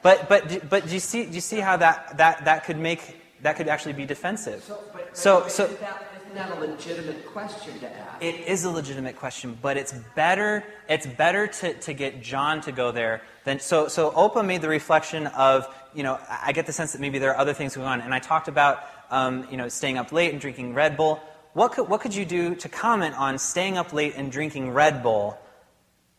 But, 0.00 0.30
but, 0.30 0.70
but 0.70 0.86
do, 0.86 0.94
you 0.94 1.00
see, 1.00 1.26
do 1.26 1.34
you 1.34 1.42
see 1.42 1.60
how 1.60 1.76
that, 1.76 2.16
that, 2.16 2.46
that 2.46 2.64
could 2.64 2.78
make, 2.78 3.20
that 3.42 3.56
could 3.56 3.68
actually 3.68 3.92
be 3.92 4.06
defensive? 4.06 4.64
So, 4.64 4.80
but, 4.94 5.08
but 5.08 5.14
so, 5.14 5.46
so 5.46 5.64
isn't, 5.66 5.80
that, 5.80 6.06
isn't 6.22 6.34
that 6.34 6.56
a 6.56 6.60
legitimate 6.60 7.26
question 7.26 7.78
to 7.80 7.94
ask? 7.94 8.22
It 8.22 8.36
is 8.46 8.64
a 8.64 8.70
legitimate 8.70 9.16
question, 9.16 9.58
but 9.60 9.76
it's 9.76 9.92
better, 10.14 10.64
it's 10.88 11.06
better 11.06 11.48
to, 11.48 11.74
to 11.74 11.92
get 11.92 12.22
John 12.22 12.62
to 12.62 12.72
go 12.72 12.92
there 12.92 13.20
than, 13.44 13.60
so, 13.60 13.88
so 13.88 14.10
Opa 14.12 14.42
made 14.42 14.62
the 14.62 14.70
reflection 14.70 15.26
of, 15.26 15.68
you 15.94 16.02
know, 16.02 16.18
I 16.30 16.52
get 16.52 16.64
the 16.64 16.72
sense 16.72 16.92
that 16.92 17.00
maybe 17.02 17.18
there 17.18 17.32
are 17.32 17.38
other 17.38 17.52
things 17.52 17.76
going 17.76 17.88
on. 17.88 18.00
And 18.00 18.14
I 18.14 18.20
talked 18.20 18.48
about 18.48 18.84
um, 19.10 19.46
you 19.50 19.56
know, 19.56 19.68
staying 19.68 19.98
up 19.98 20.12
late 20.12 20.32
and 20.32 20.40
drinking 20.40 20.74
Red 20.74 20.96
Bull. 20.96 21.20
What 21.54 21.72
could, 21.72 21.88
what 21.88 22.00
could 22.00 22.14
you 22.14 22.24
do 22.24 22.54
to 22.56 22.68
comment 22.68 23.18
on 23.18 23.38
staying 23.38 23.78
up 23.78 23.92
late 23.92 24.14
and 24.16 24.30
drinking 24.30 24.72
Red 24.72 25.02
Bull 25.02 25.38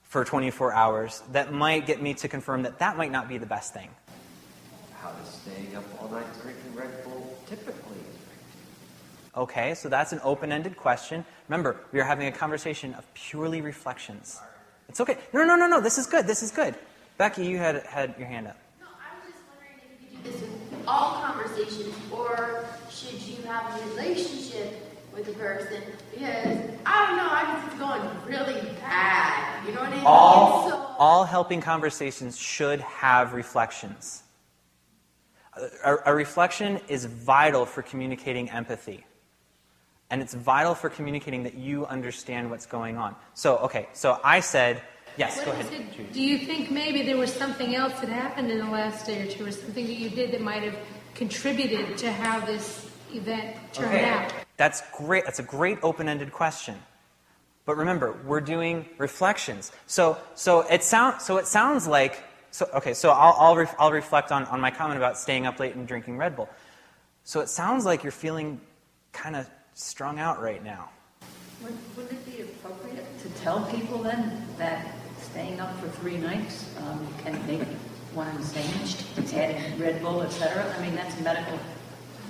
for 0.03 0.25
24 0.25 0.73
hours 0.73 1.21
that 1.31 1.53
might 1.53 1.85
get 1.85 2.01
me 2.01 2.13
to 2.15 2.27
confirm 2.27 2.63
that 2.63 2.79
that 2.79 2.97
might 2.97 3.11
not 3.11 3.29
be 3.29 3.37
the 3.37 3.45
best 3.45 3.73
thing? 3.73 3.89
How 5.01 5.11
does 5.11 5.29
staying 5.29 5.75
up 5.75 5.83
all 6.01 6.09
night 6.09 6.25
drinking 6.41 6.75
Red 6.75 7.03
Bull 7.03 7.37
typically 7.47 7.99
Okay, 9.39 9.75
so 9.75 9.87
that's 9.89 10.11
an 10.11 10.19
open 10.23 10.51
ended 10.51 10.75
question. 10.75 11.23
Remember, 11.47 11.77
we 11.91 11.99
are 11.99 12.03
having 12.03 12.27
a 12.27 12.31
conversation 12.31 12.93
of 12.95 13.05
purely 13.13 13.61
reflections. 13.61 14.39
It's 14.89 14.99
okay. 14.99 15.17
No, 15.33 15.45
no, 15.45 15.55
no, 15.55 15.67
no. 15.67 15.79
This 15.79 15.97
is 15.97 16.07
good. 16.07 16.25
This 16.25 16.41
is 16.41 16.51
good. 16.51 16.75
Becky, 17.17 17.45
you 17.45 17.57
had, 17.57 17.85
had 17.85 18.15
your 18.17 18.27
hand 18.27 18.47
up. 18.47 18.57
No, 18.81 18.87
I 18.87 19.15
was 19.23 19.33
just 19.33 19.45
wondering 19.47 19.79
if 19.85 20.11
you 20.11 20.17
could 20.17 20.23
do 20.23 20.31
this 20.31 20.41
with 20.71 20.87
all 20.87 21.21
conversations, 21.21 21.95
or 22.11 22.65
should 22.89 23.21
you 23.21 23.38
have 23.49 23.81
a 23.81 23.89
relationship 23.89 24.73
with 25.13 25.27
a 25.27 25.33
person? 25.33 25.81
Because 26.11 26.59
I 26.85 27.07
don't 27.07 27.17
know, 27.17 27.27
I 27.27 27.65
it's 27.67 27.79
going 27.79 28.01
really 28.27 28.61
bad. 28.79 29.65
You 29.65 29.73
know 29.73 29.81
what 29.81 29.89
I 29.89 29.95
mean? 29.95 30.03
All, 30.05 30.69
so, 30.69 30.95
all 30.99 31.23
helping 31.25 31.59
conversations 31.59 32.37
should 32.37 32.79
have 32.81 33.33
reflections. 33.33 34.23
A, 35.83 35.97
a 36.05 36.13
reflection 36.15 36.79
is 36.87 37.05
vital 37.05 37.65
for 37.65 37.81
communicating 37.81 38.49
empathy. 38.51 39.03
And 40.11 40.21
it's 40.21 40.33
vital 40.33 40.75
for 40.75 40.89
communicating 40.89 41.43
that 41.43 41.55
you 41.55 41.85
understand 41.87 42.49
what's 42.49 42.65
going 42.65 42.97
on. 42.97 43.15
So, 43.33 43.57
okay, 43.57 43.87
so 43.93 44.19
I 44.23 44.39
said, 44.39 44.81
yes, 45.17 45.37
What 45.37 45.45
go 45.45 45.51
ahead. 45.53 45.73
it- 45.73 46.13
Do 46.13 46.21
you 46.21 46.39
think 46.39 46.71
maybe 46.71 47.03
there 47.03 47.17
was 47.17 47.33
something 47.33 47.75
else 47.75 47.93
that 47.99 48.09
happened 48.09 48.51
in 48.51 48.59
the 48.59 48.71
last 48.71 49.05
day 49.05 49.27
or 49.27 49.31
two, 49.31 49.45
or 49.45 49.51
something 49.51 49.85
that 49.85 49.93
you 49.93 50.09
did 50.09 50.31
that 50.31 50.41
might 50.41 50.63
have 50.63 50.75
contributed 51.13 51.97
to 51.99 52.11
how 52.11 52.39
this 52.39 52.88
event 53.13 53.55
turned 53.73 53.95
Okay. 53.95 54.09
out? 54.09 54.33
That's 54.57 54.81
great. 54.95 55.25
That's 55.25 55.39
a 55.39 55.43
great 55.43 55.79
open-ended 55.83 56.31
question. 56.31 56.75
But 57.65 57.77
remember, 57.77 58.17
we're 58.25 58.41
doing 58.41 58.85
reflections. 58.97 59.71
So, 59.87 60.17
so 60.35 60.61
it 60.61 60.83
sounds. 60.83 61.23
So 61.23 61.37
it 61.37 61.47
sounds 61.47 61.87
like. 61.87 62.23
So 62.51 62.67
okay. 62.73 62.93
So 62.93 63.11
I'll 63.11 63.35
I'll, 63.37 63.55
ref, 63.55 63.75
I'll 63.77 63.91
reflect 63.91 64.31
on, 64.31 64.45
on 64.45 64.59
my 64.59 64.71
comment 64.71 64.97
about 64.97 65.17
staying 65.17 65.45
up 65.45 65.59
late 65.59 65.75
and 65.75 65.87
drinking 65.87 66.17
Red 66.17 66.35
Bull. 66.35 66.49
So 67.23 67.41
it 67.41 67.49
sounds 67.49 67.85
like 67.85 68.03
you're 68.03 68.11
feeling 68.11 68.59
kind 69.13 69.35
of 69.35 69.47
strung 69.75 70.19
out 70.19 70.41
right 70.41 70.63
now. 70.63 70.89
Wouldn't 71.61 71.79
wouldn't 71.95 72.13
it 72.13 72.25
be 72.25 72.41
appropriate 72.41 73.05
to 73.21 73.29
tell 73.41 73.63
people 73.65 73.99
then 74.01 74.45
that 74.57 74.95
staying 75.21 75.59
up 75.59 75.77
for 75.79 75.89
three 75.89 76.17
nights 76.17 76.73
um, 76.81 77.07
can 77.23 77.45
make 77.45 77.67
one 78.13 78.27
insane, 78.35 78.65
adding 79.35 79.79
Red 79.79 80.01
Bull, 80.01 80.23
et 80.23 80.29
cetera? 80.29 80.65
I 80.75 80.81
mean, 80.81 80.95
that's 80.95 81.19
medical 81.21 81.59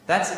That's 0.09 0.31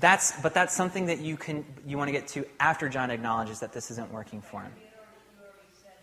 that's. 0.00 0.40
But 0.42 0.54
that's 0.54 0.74
something 0.74 1.06
that 1.06 1.20
you 1.20 1.36
can 1.36 1.64
you 1.86 1.96
want 1.96 2.08
to 2.08 2.12
get 2.12 2.26
to 2.34 2.44
after 2.58 2.88
John 2.88 3.12
acknowledges 3.12 3.60
that 3.60 3.72
this 3.72 3.92
isn't 3.92 4.12
working 4.12 4.42
for 4.42 4.60
him. 4.60 4.72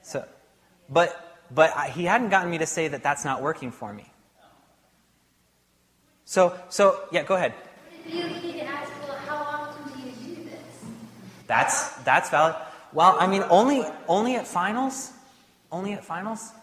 So, 0.01 0.23
but 0.89 1.37
but 1.51 1.75
I, 1.75 1.89
he 1.89 2.05
hadn't 2.05 2.29
gotten 2.29 2.49
me 2.49 2.57
to 2.59 2.65
say 2.65 2.87
that 2.87 3.03
that's 3.03 3.25
not 3.25 3.41
working 3.41 3.69
for 3.69 3.91
me. 3.91 4.05
So 6.23 6.57
so 6.69 7.01
yeah, 7.11 7.23
go 7.23 7.35
ahead. 7.35 7.53
You 8.07 8.23
need 8.27 8.59
to 8.59 8.63
ask, 8.63 8.89
well, 9.05 9.17
how 9.27 9.35
often 9.35 9.91
do 9.91 9.99
you 9.99 10.35
do 10.35 10.43
this? 10.45 10.85
That's 11.47 11.97
that's 12.03 12.29
valid. 12.29 12.55
Well, 12.93 13.17
I 13.19 13.27
mean, 13.27 13.43
only 13.49 13.83
only 14.07 14.35
at 14.37 14.47
finals, 14.47 15.11
only 15.69 15.91
at 15.91 16.05
finals. 16.05 16.53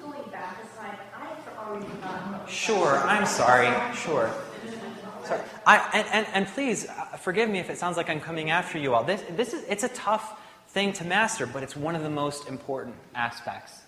Going 0.00 0.30
back 0.30 0.62
aside, 0.62 0.98
I've 1.12 1.58
already 1.58 1.86
forgotten. 1.86 2.46
Sure, 2.46 2.98
I'm 2.98 3.26
sorry. 3.26 3.72
Sure. 3.96 4.30
Sorry. 5.24 5.40
I, 5.66 5.90
and, 5.94 6.08
and, 6.12 6.26
and 6.34 6.46
please 6.48 6.86
uh, 6.88 6.92
forgive 7.16 7.48
me 7.48 7.58
if 7.58 7.70
it 7.70 7.78
sounds 7.78 7.96
like 7.96 8.10
I'm 8.10 8.20
coming 8.20 8.50
after 8.50 8.78
you 8.78 8.94
all. 8.94 9.04
This, 9.04 9.22
this 9.30 9.52
is, 9.54 9.64
it's 9.68 9.84
a 9.84 9.88
tough 9.88 10.40
thing 10.68 10.92
to 10.94 11.04
master, 11.04 11.46
but 11.46 11.62
it's 11.62 11.76
one 11.76 11.94
of 11.94 12.02
the 12.02 12.10
most 12.10 12.48
important 12.48 12.96
aspects. 13.14 13.82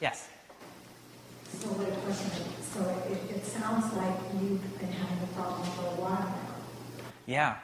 Yes. 0.00 0.28
So 1.58 1.68
what 1.68 1.88
a 1.88 1.92
question, 2.00 2.30
so 2.60 2.80
it, 3.10 3.36
it 3.36 3.44
sounds 3.44 3.92
like 3.94 4.14
you've 4.40 4.78
been 4.78 4.92
having 4.92 5.22
a 5.22 5.26
problem 5.34 5.62
for 5.70 5.82
a 5.82 6.00
while 6.00 6.24
now. 6.26 6.54
Yeah. 7.26 7.56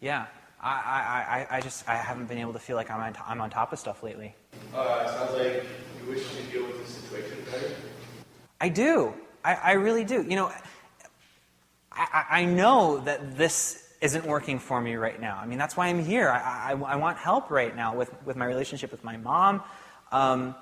Yeah. 0.00 0.26
I, 0.60 0.68
I, 0.70 1.46
I, 1.54 1.56
I 1.56 1.60
just 1.60 1.88
I 1.88 1.96
haven't 1.96 2.26
been 2.26 2.38
able 2.38 2.52
to 2.52 2.58
feel 2.58 2.76
like 2.76 2.90
I'm 2.90 3.00
on, 3.00 3.12
to- 3.14 3.28
I'm 3.28 3.40
on 3.40 3.50
top 3.50 3.72
of 3.72 3.78
stuff 3.78 4.02
lately. 4.02 4.34
Uh, 4.74 5.06
sounds 5.08 5.32
like 5.32 5.64
you 6.00 6.10
wish 6.10 6.28
to 6.28 6.42
deal 6.44 6.66
with 6.66 6.86
the 6.86 6.92
situation 6.92 7.44
better. 7.50 7.74
I 8.60 8.68
do. 8.68 9.12
I, 9.44 9.54
I 9.54 9.72
really 9.72 10.04
do. 10.04 10.22
You 10.22 10.36
know, 10.36 10.52
I, 11.94 12.24
I 12.30 12.44
know 12.44 12.98
that 13.00 13.36
this 13.36 13.86
isn't 14.00 14.26
working 14.26 14.58
for 14.58 14.80
me 14.80 14.96
right 14.96 15.20
now. 15.20 15.38
I 15.40 15.46
mean, 15.46 15.58
that's 15.58 15.76
why 15.76 15.88
I'm 15.88 16.04
here. 16.04 16.28
I, 16.28 16.72
I, 16.72 16.92
I 16.94 16.96
want 16.96 17.18
help 17.18 17.50
right 17.50 17.74
now 17.74 17.94
with, 17.94 18.10
with 18.24 18.36
my 18.36 18.46
relationship 18.46 18.90
with 18.90 19.04
my 19.04 19.16
mom. 19.16 19.62
Um, 20.10 20.54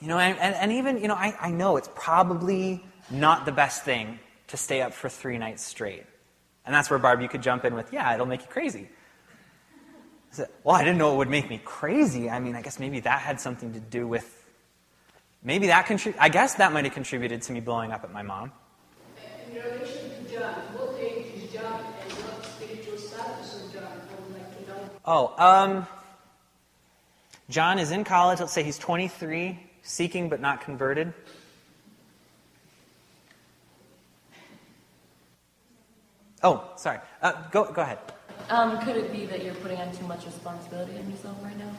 you 0.00 0.08
know, 0.08 0.18
and, 0.18 0.38
and, 0.38 0.72
even, 0.72 1.00
you 1.02 1.08
know, 1.08 1.14
I, 1.14 1.36
I 1.38 1.50
know 1.50 1.76
it's 1.76 1.90
probably 1.94 2.82
not 3.10 3.44
the 3.44 3.52
best 3.52 3.84
thing 3.84 4.18
to 4.48 4.56
stay 4.56 4.80
up 4.80 4.94
for 4.94 5.08
three 5.08 5.36
nights 5.36 5.62
straight. 5.62 6.04
And 6.64 6.74
that's 6.74 6.88
where, 6.88 6.98
Barb, 6.98 7.20
you 7.20 7.28
could 7.28 7.42
jump 7.42 7.64
in 7.64 7.74
with, 7.74 7.92
yeah, 7.92 8.14
it'll 8.14 8.26
make 8.26 8.40
you 8.40 8.48
crazy. 8.48 8.88
I 10.32 10.34
said, 10.34 10.48
well, 10.64 10.76
I 10.76 10.84
didn't 10.84 10.98
know 10.98 11.12
it 11.12 11.16
would 11.18 11.28
make 11.28 11.50
me 11.50 11.60
crazy. 11.62 12.30
I 12.30 12.40
mean, 12.40 12.54
I 12.56 12.62
guess 12.62 12.78
maybe 12.78 13.00
that 13.00 13.20
had 13.20 13.40
something 13.40 13.74
to 13.74 13.80
do 13.80 14.06
with 14.06 14.40
Maybe 15.42 15.68
that 15.68 15.86
contrib- 15.86 16.16
I 16.18 16.28
guess 16.28 16.54
that 16.56 16.72
might 16.72 16.84
have 16.84 16.92
contributed 16.92 17.42
to 17.42 17.52
me 17.52 17.60
blowing 17.60 17.92
up 17.92 18.04
at 18.04 18.12
my 18.12 18.22
mom. 18.22 18.52
Oh, 25.12 25.34
um, 25.38 25.86
John 27.48 27.78
is 27.78 27.90
in 27.90 28.04
college. 28.04 28.38
Let's 28.38 28.52
say 28.52 28.62
he's 28.62 28.78
23, 28.78 29.58
seeking 29.82 30.28
but 30.28 30.40
not 30.40 30.60
converted. 30.60 31.12
Oh, 36.42 36.70
sorry. 36.76 37.00
Uh, 37.20 37.32
go, 37.50 37.70
go 37.72 37.82
ahead. 37.82 37.98
Um, 38.48 38.78
could 38.80 38.96
it 38.96 39.12
be 39.12 39.26
that 39.26 39.44
you're 39.44 39.54
putting 39.54 39.78
on 39.78 39.92
too 39.92 40.06
much 40.06 40.24
responsibility 40.24 40.96
on 40.96 41.10
yourself 41.10 41.36
right 41.42 41.58
now? 41.58 41.70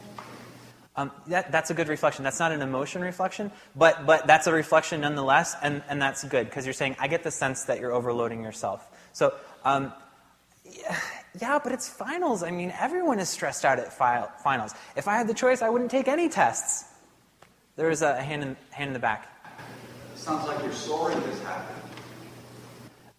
Um, 0.94 1.10
that, 1.28 1.50
that's 1.50 1.70
a 1.70 1.74
good 1.74 1.88
reflection. 1.88 2.22
That's 2.22 2.38
not 2.38 2.52
an 2.52 2.60
emotion 2.60 3.00
reflection, 3.00 3.50
but, 3.74 4.04
but 4.04 4.26
that's 4.26 4.46
a 4.46 4.52
reflection 4.52 5.00
nonetheless, 5.00 5.56
and, 5.62 5.82
and 5.88 6.02
that's 6.02 6.22
good 6.24 6.46
because 6.46 6.66
you're 6.66 6.74
saying, 6.74 6.96
I 6.98 7.08
get 7.08 7.22
the 7.22 7.30
sense 7.30 7.64
that 7.64 7.80
you're 7.80 7.92
overloading 7.92 8.42
yourself. 8.42 8.86
So, 9.12 9.32
um, 9.64 9.92
yeah, 10.64 11.00
yeah, 11.40 11.58
but 11.62 11.72
it's 11.72 11.88
finals. 11.88 12.42
I 12.42 12.50
mean, 12.50 12.74
everyone 12.78 13.18
is 13.18 13.30
stressed 13.30 13.64
out 13.64 13.78
at 13.78 13.90
fi- 13.92 14.28
finals. 14.44 14.74
If 14.94 15.08
I 15.08 15.16
had 15.16 15.28
the 15.28 15.34
choice, 15.34 15.62
I 15.62 15.70
wouldn't 15.70 15.90
take 15.90 16.08
any 16.08 16.28
tests. 16.28 16.84
There's 17.76 18.02
a 18.02 18.20
hand 18.20 18.42
in, 18.42 18.56
hand 18.70 18.88
in 18.88 18.92
the 18.92 18.98
back. 18.98 19.28
Sounds 20.14 20.46
like 20.46 20.62
you're 20.62 20.72
sorry 20.72 21.14
this 21.14 21.42
happened. 21.42 21.82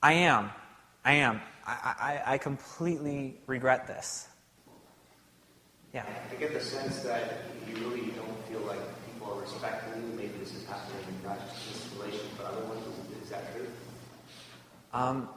I 0.02 0.14
am. 0.14 0.52
I 1.04 1.14
am. 1.14 1.42
I, 1.66 2.22
I, 2.26 2.34
I 2.34 2.38
completely 2.38 3.42
regret 3.48 3.88
this. 3.88 4.28
Yeah. 5.94 6.06
I 6.32 6.36
get 6.36 6.54
the 6.54 6.60
sense 6.60 7.02
that 7.02 7.44
you 7.68 7.76
really 7.76 8.12
don't 8.12 8.48
feel 8.48 8.62
like 8.62 8.80
people 9.06 9.32
are 9.32 9.41
respecting 9.41 10.02
you. 10.02 10.18
Maybe 10.18 10.34
this 10.39 10.56
is 10.56 10.66
happening 10.66 10.98
in 11.08 11.28
not 11.28 11.38
just 11.54 11.70
this 11.70 11.94
relation, 12.00 12.26
but 12.36 12.48
other 12.48 12.66
ones. 12.66 12.82
Is, 12.88 13.24
is 13.24 13.30
that 13.30 13.54
true? 13.54 13.68
Um, 14.91 15.30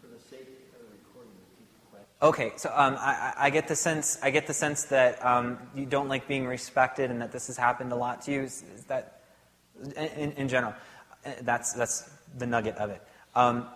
For 0.00 0.08
the 0.08 0.18
sake 0.18 0.48
of 0.74 0.80
the 0.80 0.90
recording, 0.98 1.30
repeat 1.38 1.68
the 1.72 1.90
question. 1.90 2.08
Okay, 2.22 2.52
so 2.56 2.72
um, 2.74 2.96
I, 2.98 3.34
I 3.36 3.46
I 3.46 3.50
get 3.50 3.68
the 3.68 3.76
sense 3.76 4.18
I 4.20 4.30
get 4.30 4.48
the 4.48 4.54
sense 4.54 4.84
that 4.84 5.24
um, 5.24 5.58
you 5.76 5.86
don't 5.86 6.08
like 6.08 6.26
being 6.26 6.46
respected, 6.46 7.12
and 7.12 7.22
that 7.22 7.30
this 7.30 7.46
has 7.46 7.56
happened 7.56 7.92
a 7.92 7.96
lot 7.96 8.22
to 8.22 8.32
you. 8.32 8.42
Is, 8.42 8.64
is 8.74 8.84
that 8.84 9.20
in, 9.96 10.32
in 10.32 10.48
general? 10.48 10.74
Uh, 11.24 11.30
That's 11.42 11.72
that's 11.72 12.10
the 12.36 12.46
nugget 12.46 12.76
of 12.78 12.90
it. 12.90 13.02
Um, 13.36 13.68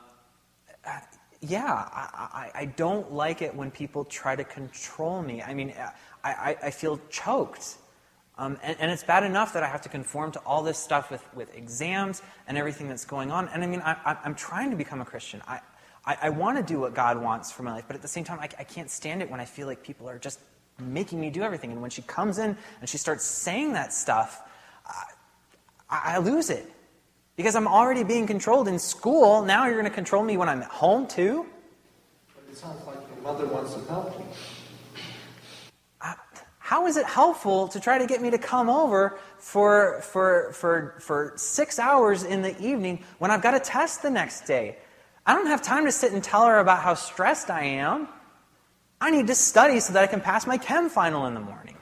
yeah, 1.41 1.89
I, 1.93 2.51
I, 2.55 2.61
I 2.61 2.65
don't 2.67 3.13
like 3.13 3.41
it 3.41 3.55
when 3.55 3.71
people 3.71 4.05
try 4.05 4.37
to 4.37 4.45
control 4.45 5.23
me. 5.23 5.43
I 5.43 5.55
mean, 5.55 5.75
I, 6.23 6.31
I, 6.31 6.57
I 6.65 6.71
feel 6.71 7.01
choked. 7.09 7.77
Um, 8.37 8.59
and, 8.63 8.77
and 8.79 8.91
it's 8.91 9.05
bad 9.05 9.23
enough 9.23 9.53
that 9.55 9.63
I 9.63 9.67
have 9.67 9.83
to 9.83 9.89
conform 9.89 10.33
to 10.33 10.39
all 10.41 10.63
this 10.63 10.79
stuff 10.79 11.11
with, 11.11 11.25
with 11.35 11.55
exams 11.57 12.23
and 12.47 12.59
everything 12.59 12.89
that's 12.89 13.05
going 13.05 13.31
on. 13.31 13.49
And 13.49 13.63
I 13.63 13.67
mean, 13.67 13.83
I, 13.83 14.17
I'm 14.25 14.35
trying 14.35 14.71
to 14.71 14.77
become 14.77 15.01
a 15.01 15.05
Christian. 15.05 15.43
I, 15.47 15.61
I, 16.05 16.17
I 16.23 16.29
want 16.31 16.57
to 16.57 16.63
do 16.63 16.81
what 16.81 16.95
God 16.95 17.21
wants 17.21 17.51
for 17.51 17.63
my 17.63 17.73
life, 17.73 17.85
but 17.87 17.97
at 17.97 18.03
the 18.03 18.09
same 18.09 18.25
time, 18.25 18.39
I, 18.39 18.49
I 18.59 18.65
can't 18.65 18.91
stand 18.91 19.23
it 19.23 19.31
when 19.31 19.41
I 19.41 19.45
feel 19.45 19.67
like 19.67 19.83
people 19.83 20.09
are 20.09 20.19
just 20.19 20.41
making 20.79 21.21
me 21.21 21.31
do 21.31 21.43
everything. 21.43 21.73
And 21.73 21.83
when 21.83 21.91
she 21.91 22.03
comes 22.03 22.39
in 22.39 22.57
and 22.81 22.89
she 22.89 22.99
starts 22.99 23.25
saying 23.25 23.75
that 23.75 23.93
stuff, 23.93 24.43
I, 24.87 26.15
I 26.15 26.19
lose 26.19 26.51
it. 26.51 26.71
Because 27.41 27.57
I'm 27.57 27.67
already 27.67 28.05
being 28.05 28.27
controlled 28.27 28.69
in 28.69 28.79
school. 28.79 29.43
Now 29.43 29.65
you're 29.65 29.81
going 29.81 29.87
to 29.87 29.91
control 29.91 30.23
me 30.23 30.37
when 30.37 30.51
I'm 30.51 30.61
at 30.61 30.69
home, 30.69 31.07
too? 31.07 31.47
But 32.35 32.45
it 32.51 32.55
sounds 32.55 32.87
like 32.87 32.99
your 33.09 33.23
mother 33.23 33.47
wants 33.47 33.73
to 33.73 33.81
help 33.89 34.13
you. 34.19 34.27
How 36.59 36.87
is 36.87 36.99
it 36.99 37.07
helpful 37.07 37.67
to 37.69 37.81
try 37.81 37.97
to 37.97 38.07
get 38.07 38.21
me 38.21 38.29
to 38.31 38.37
come 38.37 38.69
over 38.69 39.19
for, 39.39 40.03
for, 40.03 40.53
for, 40.53 40.99
for 41.01 41.33
six 41.37 41.79
hours 41.79 42.25
in 42.25 42.43
the 42.43 42.55
evening 42.61 43.03
when 43.21 43.31
I've 43.31 43.41
got 43.41 43.55
a 43.55 43.61
test 43.61 44.03
the 44.03 44.11
next 44.11 44.43
day? 44.43 44.77
I 45.25 45.33
don't 45.33 45.47
have 45.47 45.63
time 45.63 45.87
to 45.87 45.93
sit 45.93 46.13
and 46.13 46.23
tell 46.23 46.45
her 46.45 46.59
about 46.59 46.83
how 46.83 46.93
stressed 46.93 47.49
I 47.49 47.63
am. 47.63 48.07
I 49.01 49.11
need 49.11 49.29
to 49.29 49.35
study 49.35 49.81
so 49.81 49.95
that 49.95 50.05
I 50.05 50.09
can 50.09 50.21
pass 50.21 50.47
my 50.47 50.59
chem 50.59 50.91
final 50.91 51.25
in 51.25 51.33
the 51.33 51.41
morning. 51.41 51.79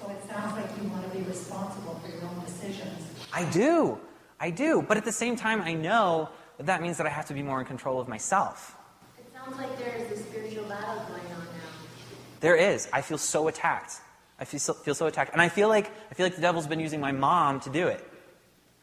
So 0.00 0.08
it 0.08 0.22
sounds 0.30 0.52
like 0.52 0.70
you 0.80 0.88
want 0.88 1.02
to 1.02 1.18
be 1.18 1.24
responsible 1.24 2.00
for 2.00 2.08
your 2.12 2.22
own 2.22 2.44
decisions. 2.44 3.02
I 3.32 3.42
do. 3.50 3.98
I 4.40 4.50
do. 4.50 4.82
But 4.86 4.96
at 4.96 5.04
the 5.04 5.12
same 5.12 5.36
time, 5.36 5.60
I 5.62 5.74
know 5.74 6.30
that 6.56 6.66
that 6.66 6.82
means 6.82 6.96
that 6.98 7.06
I 7.06 7.10
have 7.10 7.26
to 7.26 7.34
be 7.34 7.42
more 7.42 7.60
in 7.60 7.66
control 7.66 8.00
of 8.00 8.08
myself. 8.08 8.76
It 9.18 9.26
sounds 9.32 9.56
like 9.56 9.78
there 9.78 9.96
is 9.96 10.18
a 10.18 10.22
spiritual 10.22 10.64
battle 10.64 11.02
going 11.08 11.32
on 11.32 11.40
now. 11.40 11.68
There 12.40 12.56
is. 12.56 12.88
I 12.92 13.02
feel 13.02 13.18
so 13.18 13.48
attacked. 13.48 14.00
I 14.40 14.44
feel 14.44 14.60
so, 14.60 14.72
feel 14.74 14.94
so 14.94 15.06
attacked. 15.06 15.32
And 15.32 15.42
I 15.42 15.48
feel 15.48 15.68
like 15.68 15.90
I 16.10 16.14
feel 16.14 16.26
like 16.26 16.36
the 16.36 16.40
devil's 16.40 16.66
been 16.66 16.80
using 16.80 17.00
my 17.00 17.12
mom 17.12 17.60
to 17.60 17.70
do 17.70 17.88
it. 17.88 18.06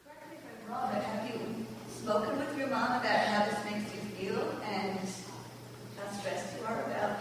Correct 0.03 0.29
me 0.29 0.37
if 0.37 0.67
I'm 0.67 0.73
wrong, 0.73 0.89
but 0.91 1.03
have 1.03 1.29
you 1.29 1.65
spoken 1.87 2.37
with 2.37 2.57
your 2.57 2.67
mom 2.67 2.99
about 2.99 3.05
how 3.05 3.45
this 3.45 3.59
makes 3.63 3.93
you 3.93 4.01
feel 4.17 4.41
and 4.65 4.99
how 5.97 6.11
stressed 6.17 6.59
you 6.59 6.65
are 6.65 6.83
about 6.83 7.19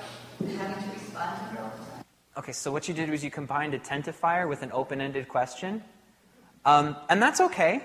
having 0.59 0.82
to 0.82 0.91
respond 0.95 1.39
to 1.39 1.45
her 1.55 1.62
all 1.62 1.70
the 1.78 1.93
time? 1.93 2.05
Okay, 2.37 2.53
so 2.53 2.72
what 2.72 2.89
you 2.89 2.95
did 2.95 3.09
was 3.09 3.22
you 3.22 3.30
combined 3.30 3.74
a 3.74 3.78
tentifier 3.78 4.49
with 4.49 4.62
an 4.62 4.72
open-ended 4.72 5.28
question, 5.28 5.85
um, 6.64 6.97
and 7.09 7.22
that's 7.22 7.41
okay, 7.41 7.82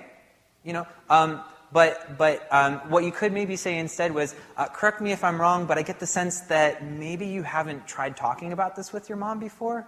you 0.64 0.74
know. 0.74 0.88
Um, 1.10 1.42
but 1.72 2.18
but 2.18 2.48
um, 2.52 2.76
what 2.90 3.04
you 3.04 3.12
could 3.12 3.32
maybe 3.32 3.56
say 3.56 3.78
instead 3.78 4.14
was, 4.14 4.36
uh, 4.58 4.68
correct 4.68 5.02
me 5.02 5.12
if 5.12 5.24
I'm 5.24 5.40
wrong, 5.40 5.66
but 5.66 5.78
I 5.78 5.84
get 5.84 6.00
the 6.00 6.08
sense 6.08 6.42
that 6.42 6.84
maybe 6.84 7.28
you 7.28 7.44
haven't 7.44 7.88
tried 7.88 8.18
talking 8.18 8.54
about 8.54 8.76
this 8.76 8.92
with 8.92 9.08
your 9.10 9.18
mom 9.18 9.40
before, 9.40 9.88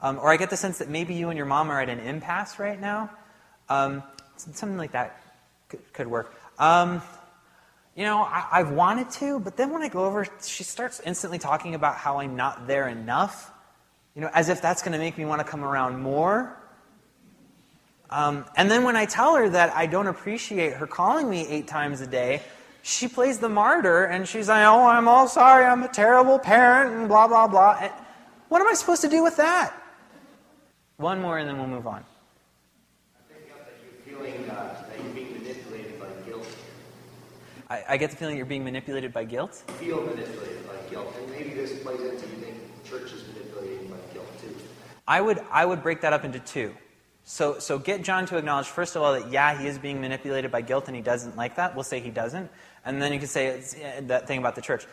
um, 0.00 0.18
or 0.18 0.30
I 0.30 0.36
get 0.36 0.50
the 0.50 0.56
sense 0.56 0.78
that 0.78 0.88
maybe 0.88 1.14
you 1.14 1.28
and 1.28 1.36
your 1.36 1.46
mom 1.46 1.70
are 1.70 1.80
at 1.80 1.88
an 1.88 2.00
impasse 2.00 2.58
right 2.58 2.80
now. 2.80 3.10
Um, 3.68 4.02
something 4.36 4.76
like 4.76 4.92
that 4.92 5.22
could, 5.68 5.92
could 5.92 6.06
work. 6.06 6.34
Um, 6.58 7.00
you 7.96 8.04
know, 8.04 8.22
I, 8.22 8.46
I've 8.50 8.72
wanted 8.72 9.10
to, 9.12 9.38
but 9.38 9.56
then 9.56 9.70
when 9.70 9.82
I 9.82 9.88
go 9.88 10.04
over, 10.04 10.26
she 10.42 10.64
starts 10.64 11.00
instantly 11.04 11.38
talking 11.38 11.74
about 11.74 11.96
how 11.96 12.18
I'm 12.18 12.34
not 12.34 12.66
there 12.66 12.88
enough. 12.88 13.52
You 14.14 14.22
know, 14.22 14.30
as 14.34 14.48
if 14.48 14.60
that's 14.60 14.82
going 14.82 14.92
to 14.92 14.98
make 14.98 15.16
me 15.16 15.24
want 15.24 15.40
to 15.40 15.44
come 15.46 15.64
around 15.64 16.00
more. 16.00 16.56
Um, 18.14 18.44
and 18.56 18.70
then 18.70 18.84
when 18.84 18.94
I 18.94 19.06
tell 19.06 19.34
her 19.34 19.48
that 19.48 19.74
I 19.74 19.86
don't 19.86 20.06
appreciate 20.06 20.74
her 20.74 20.86
calling 20.86 21.28
me 21.28 21.48
eight 21.48 21.66
times 21.66 22.00
a 22.00 22.06
day, 22.06 22.42
she 22.82 23.08
plays 23.08 23.40
the 23.40 23.48
martyr 23.48 24.04
and 24.04 24.28
she's 24.28 24.48
like, 24.48 24.64
oh, 24.64 24.86
I'm 24.86 25.08
all 25.08 25.26
sorry, 25.26 25.64
I'm 25.64 25.82
a 25.82 25.88
terrible 25.88 26.38
parent, 26.38 26.94
and 26.94 27.08
blah, 27.08 27.26
blah, 27.26 27.48
blah. 27.48 27.76
And 27.80 27.92
what 28.50 28.60
am 28.60 28.68
I 28.68 28.74
supposed 28.74 29.02
to 29.02 29.08
do 29.08 29.24
with 29.24 29.36
that? 29.38 29.74
One 30.98 31.20
more 31.20 31.38
and 31.38 31.48
then 31.48 31.58
we'll 31.58 31.66
move 31.66 31.88
on. 31.88 32.04
Feeling 34.04 34.46
that 34.46 34.86
you're 35.02 35.12
being 35.12 35.32
manipulated 35.32 35.98
by 35.98 36.06
guilt. 36.24 36.46
I, 37.68 37.82
I 37.88 37.96
get 37.96 38.12
the 38.12 38.16
feeling 38.16 38.36
you're 38.36 38.46
being 38.46 38.62
manipulated 38.62 39.12
by 39.12 39.24
guilt. 39.24 39.64
Feel 39.80 40.02
manipulated 40.02 40.64
by 40.68 40.76
guilt. 40.88 41.12
And 41.18 41.30
maybe 41.32 41.50
this 41.50 41.82
plays 41.82 42.00
into 42.00 42.28
you 42.28 42.36
think 42.36 42.84
the 42.84 42.88
church 42.88 43.12
is 43.12 43.26
manipulated 43.26 43.90
by 43.90 43.96
guilt 44.12 44.28
too. 44.40 44.54
I 45.08 45.20
would, 45.20 45.40
I 45.50 45.66
would 45.66 45.82
break 45.82 46.00
that 46.02 46.12
up 46.12 46.24
into 46.24 46.38
two. 46.38 46.72
So, 47.24 47.58
so 47.58 47.78
get 47.78 48.02
John 48.02 48.26
to 48.26 48.36
acknowledge, 48.36 48.66
first 48.66 48.96
of 48.96 49.02
all, 49.02 49.14
that 49.14 49.32
yeah, 49.32 49.58
he 49.58 49.66
is 49.66 49.78
being 49.78 50.00
manipulated 50.00 50.50
by 50.52 50.60
guilt 50.60 50.88
and 50.88 50.96
he 50.96 51.02
doesn't 51.02 51.36
like 51.36 51.56
that. 51.56 51.74
We'll 51.74 51.84
say 51.84 52.00
he 52.00 52.10
doesn't. 52.10 52.50
And 52.84 53.00
then 53.00 53.12
you 53.12 53.18
can 53.18 53.28
say 53.28 53.60
that 54.02 54.26
thing 54.26 54.38
about 54.38 54.54
the 54.54 54.60
church. 54.60 54.86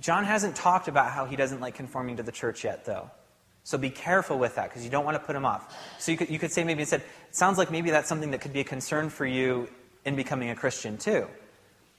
John 0.00 0.24
hasn't 0.24 0.56
talked 0.56 0.88
about 0.88 1.12
how 1.12 1.26
he 1.26 1.36
doesn't 1.36 1.60
like 1.60 1.76
conforming 1.76 2.16
to 2.16 2.24
the 2.24 2.32
church 2.32 2.64
yet, 2.64 2.84
though. 2.84 3.10
So 3.62 3.78
be 3.78 3.90
careful 3.90 4.38
with 4.38 4.56
that 4.56 4.68
because 4.68 4.84
you 4.84 4.90
don't 4.90 5.04
want 5.04 5.14
to 5.14 5.22
put 5.22 5.36
him 5.36 5.46
off. 5.46 5.74
So 5.98 6.12
you 6.12 6.18
could, 6.18 6.28
you 6.28 6.38
could 6.38 6.52
say 6.52 6.64
maybe 6.64 6.80
instead, 6.80 7.00
it 7.00 7.36
sounds 7.36 7.56
like 7.56 7.70
maybe 7.70 7.90
that's 7.90 8.08
something 8.08 8.32
that 8.32 8.40
could 8.40 8.52
be 8.52 8.60
a 8.60 8.64
concern 8.64 9.08
for 9.08 9.24
you 9.24 9.68
in 10.04 10.16
becoming 10.16 10.50
a 10.50 10.54
Christian 10.54 10.98
too. 10.98 11.26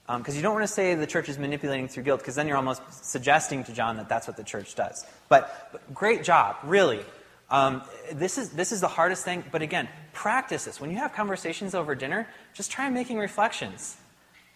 Because 0.06 0.34
um, 0.34 0.36
you 0.36 0.44
don't 0.44 0.54
want 0.54 0.64
to 0.64 0.72
say 0.72 0.94
the 0.94 1.08
church 1.08 1.30
is 1.30 1.40
manipulating 1.40 1.88
through 1.88 2.04
guilt 2.04 2.20
because 2.20 2.36
then 2.36 2.48
you're 2.48 2.58
almost 2.58 2.82
suggesting 3.04 3.64
to 3.64 3.74
John 3.74 3.98
that 3.98 4.08
that's 4.08 4.28
what 4.28 4.38
the 4.38 4.44
church 4.44 4.76
does. 4.76 5.04
But, 5.30 5.70
but 5.72 5.94
great 5.96 6.24
job, 6.24 6.58
really. 6.64 7.04
Um, 7.50 7.84
this, 8.12 8.38
is, 8.38 8.50
this 8.52 8.72
is 8.72 8.82
the 8.82 8.88
hardest 8.88 9.24
thing, 9.24 9.44
but 9.52 9.62
again, 9.62 9.88
practice 10.14 10.66
this. 10.66 10.82
When 10.82 10.90
you 10.90 10.98
have 10.98 11.14
conversations 11.14 11.76
over 11.76 11.94
dinner, 11.94 12.28
just 12.54 12.72
try 12.72 12.90
making 12.90 13.18
reflections. 13.18 13.98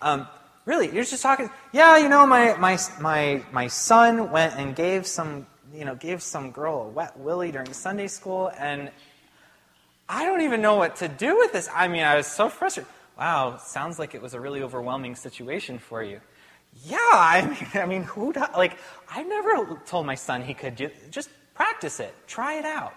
Um, 0.01 0.27
really, 0.65 0.93
you're 0.93 1.03
just 1.03 1.21
talking, 1.21 1.49
yeah, 1.71 1.97
you 1.97 2.09
know, 2.09 2.25
my, 2.25 2.55
my, 2.57 2.77
my, 2.99 3.43
my 3.51 3.67
son 3.67 4.31
went 4.31 4.55
and 4.55 4.75
gave 4.75 5.05
some, 5.05 5.45
you 5.73 5.85
know, 5.85 5.95
gave 5.95 6.21
some 6.21 6.51
girl 6.51 6.83
a 6.83 6.87
wet 6.87 7.17
willy 7.19 7.51
during 7.51 7.73
Sunday 7.73 8.07
school, 8.07 8.51
and 8.57 8.89
I 10.07 10.25
don't 10.25 10.41
even 10.41 10.61
know 10.61 10.75
what 10.75 10.95
to 10.97 11.07
do 11.07 11.37
with 11.37 11.53
this. 11.53 11.69
I 11.73 11.87
mean, 11.87 12.03
I 12.03 12.15
was 12.15 12.25
so 12.25 12.49
frustrated. 12.49 12.91
Wow, 13.17 13.57
sounds 13.57 13.99
like 13.99 14.15
it 14.15 14.21
was 14.21 14.33
a 14.33 14.39
really 14.39 14.63
overwhelming 14.63 15.15
situation 15.15 15.77
for 15.77 16.01
you. 16.01 16.21
Yeah, 16.85 16.97
I 16.97 17.45
mean, 17.45 17.67
I 17.83 17.85
mean, 17.85 18.03
who, 18.03 18.33
like, 18.33 18.77
I 19.09 19.23
never 19.23 19.79
told 19.85 20.05
my 20.05 20.15
son 20.15 20.41
he 20.41 20.53
could 20.55 20.75
do, 20.75 20.89
just 21.11 21.29
Practice 21.59 21.99
it. 21.99 22.15
Try 22.25 22.53
it 22.53 22.63
out. 22.63 22.93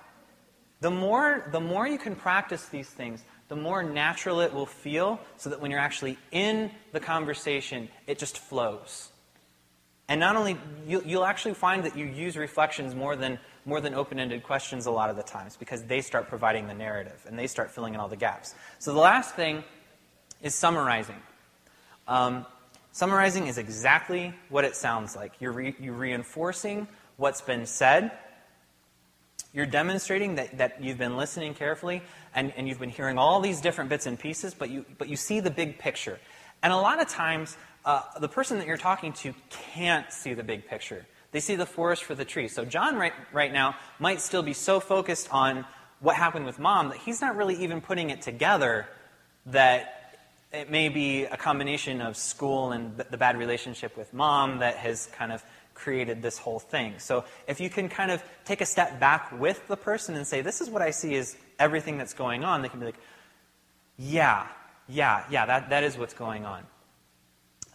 The 0.83 0.91
more, 0.91 1.49
the 1.51 1.59
more 1.59 1.85
you 1.85 1.99
can 1.99 2.15
practice 2.15 2.67
these 2.67 2.89
things, 2.89 3.25
the 3.49 3.57
more 3.57 3.83
natural 3.83 4.41
it 4.41 4.55
will 4.55 4.67
feel 4.67 5.19
so 5.37 5.51
that 5.51 5.61
when 5.61 5.73
you're 5.73 5.81
actually 5.81 6.17
in 6.31 6.71
the 6.93 7.01
conversation, 7.01 7.89
it 8.07 8.21
just 8.21 8.39
flows. 8.39 9.09
And 10.09 10.21
not 10.21 10.37
only, 10.37 10.57
you, 10.87 11.03
you'll 11.05 11.25
actually 11.25 11.55
find 11.55 11.83
that 11.83 11.97
you 11.97 12.07
use 12.07 12.37
reflections 12.37 12.95
more 12.95 13.17
than, 13.17 13.41
more 13.65 13.81
than 13.81 13.95
open 13.95 14.21
ended 14.21 14.45
questions 14.45 14.87
a 14.87 14.93
lot 14.93 15.11
of 15.11 15.17
the 15.17 15.25
times 15.25 15.57
because 15.57 15.83
they 15.83 16.01
start 16.01 16.29
providing 16.29 16.69
the 16.69 16.75
narrative 16.75 17.21
and 17.27 17.37
they 17.37 17.49
start 17.49 17.73
filling 17.73 17.95
in 17.95 18.01
all 18.01 18.09
the 18.09 18.17
gaps. 18.17 18.55
So 18.79 18.93
the 18.93 19.01
last 19.01 19.35
thing 19.35 19.65
is 20.41 20.55
summarizing. 20.55 21.21
Um, 22.07 22.47
summarizing 22.93 23.49
is 23.49 23.59
exactly 23.59 24.33
what 24.51 24.65
it 24.65 24.77
sounds 24.77 25.17
like. 25.17 25.33
You're, 25.41 25.53
re, 25.53 25.75
you're 25.81 25.95
reinforcing 25.95 26.87
what's 27.17 27.41
been 27.41 27.67
said 27.67 28.13
you're 29.53 29.67
demonstrating 29.67 30.37
that, 30.37 30.59
that 30.59 30.83
you've 30.83 30.99
been 30.99 31.17
listening 31.17 31.55
carefully 31.55 32.03
and, 32.35 32.53
and 32.57 32.67
you've 32.67 32.81
been 32.81 32.91
hearing 32.91 33.19
all 33.19 33.41
these 33.41 33.61
different 33.61 33.91
bits 33.91 34.07
and 34.07 34.19
pieces, 34.19 34.55
but 34.55 34.71
you, 34.71 34.85
but 34.99 35.09
you 35.09 35.17
see 35.17 35.41
the 35.41 35.51
big 35.51 35.79
picture. 35.79 36.19
And 36.63 36.73
a 36.73 36.77
lot 36.77 37.01
of 37.01 37.09
times, 37.09 37.57
uh, 37.85 38.03
the 38.21 38.29
person 38.29 38.59
that 38.59 38.67
you're 38.67 38.77
talking 38.77 39.13
to 39.13 39.35
can't 39.51 40.11
see 40.13 40.35
the 40.35 40.45
big 40.45 40.67
picture. 40.67 41.05
They 41.33 41.41
see 41.41 41.57
the 41.57 41.67
forest 41.67 42.05
for 42.05 42.15
the 42.15 42.25
trees. 42.25 42.55
So, 42.55 42.65
John, 42.65 42.97
right, 42.97 43.13
right 43.33 43.53
now, 43.53 43.77
might 43.99 44.21
still 44.21 44.43
be 44.43 44.53
so 44.53 44.81
focused 44.81 45.33
on 45.33 45.65
what 46.01 46.17
happened 46.17 46.47
with 46.47 46.59
mom 46.59 46.89
that 46.91 46.99
he's 46.99 47.21
not 47.21 47.37
really 47.37 47.63
even 47.63 47.81
putting 47.81 48.11
it 48.11 48.23
together 48.23 48.87
that 49.47 50.19
it 50.53 50.71
may 50.71 50.89
be 50.89 51.25
a 51.25 51.37
combination 51.37 52.01
of 52.01 52.17
school 52.17 52.73
and 52.73 52.97
the 52.97 53.17
bad 53.17 53.39
relationship 53.39 53.97
with 53.97 54.13
mom 54.13 54.59
that 54.59 54.77
has 54.77 55.07
kind 55.17 55.33
of 55.33 55.43
created 55.75 56.23
this 56.23 56.39
whole 56.39 56.59
thing. 56.59 56.95
So 56.99 57.25
if 57.47 57.61
you 57.61 57.71
can 57.71 57.89
kind 57.89 58.11
of 58.11 58.23
take 58.45 58.61
a 58.61 58.67
step 58.67 59.01
back 59.01 59.33
with 59.39 59.67
the 59.69 59.77
person 59.77 60.17
and 60.17 60.27
say, 60.27 60.41
this 60.41 60.61
is 60.61 60.71
what 60.71 60.83
I 60.83 60.91
see 60.91 61.15
is 61.15 61.37
everything 61.59 61.99
that's 61.99 62.15
going 62.15 62.45
on, 62.45 62.63
they 62.63 62.69
can 62.69 62.81
be 62.81 62.87
like, 62.87 62.99
yeah, 63.99 64.47
yeah, 64.89 65.25
yeah, 65.31 65.47
that, 65.47 65.71
that 65.71 65.85
is 65.85 65.97
what's 65.97 66.15
going 66.15 66.45
on. 66.45 66.65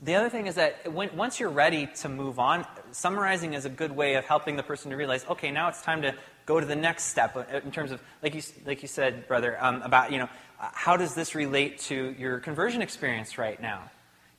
The 0.02 0.14
other 0.14 0.30
thing 0.30 0.46
is 0.46 0.56
that 0.56 0.94
when, 0.94 1.16
once 1.16 1.40
you're 1.40 1.50
ready 1.50 1.88
to 2.02 2.10
move 2.10 2.38
on, 2.38 2.66
summarizing 2.92 3.56
is 3.56 3.66
a 3.66 3.70
good 3.70 3.92
way 3.92 4.14
of 4.14 4.26
helping 4.26 4.56
the 4.56 4.64
person 4.64 4.92
to 4.92 4.98
realize, 4.98 5.26
okay, 5.26 5.50
now 5.50 5.70
it's 5.70 5.82
time 5.82 6.04
to 6.04 6.14
go 6.46 6.60
to 6.60 6.66
the 6.66 6.76
next 6.76 7.06
step 7.06 7.36
in 7.64 7.72
terms 7.72 7.92
of, 7.92 8.02
like 8.22 8.36
you, 8.36 8.42
like 8.66 8.84
you 8.84 8.88
said, 8.88 9.28
brother, 9.28 9.58
um, 9.60 9.82
about, 9.82 10.12
you 10.12 10.20
know, 10.20 10.30
how 10.58 10.98
does 10.98 11.16
this 11.16 11.34
relate 11.34 11.80
to 11.80 12.16
your 12.18 12.40
conversion 12.40 12.82
experience 12.82 13.38
right 13.38 13.60
now? 13.60 13.90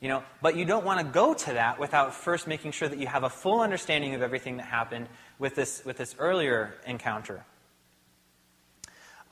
You 0.01 0.09
know, 0.09 0.23
but 0.41 0.57
you 0.57 0.65
don't 0.65 0.85
want 0.85 1.01
to 1.01 1.07
go 1.07 1.35
to 1.35 1.53
that 1.55 1.81
without 1.81 2.15
first 2.15 2.47
making 2.47 2.71
sure 2.71 2.89
that 2.89 2.99
you 2.99 3.09
have 3.09 3.25
a 3.25 3.31
full 3.31 3.61
understanding 3.61 4.15
of 4.15 4.23
everything 4.23 4.59
that 4.59 4.67
happened 4.67 5.09
with 5.41 5.57
this, 5.57 5.85
with 5.85 5.97
this 5.97 6.15
earlier 6.19 6.75
encounter. 6.87 7.45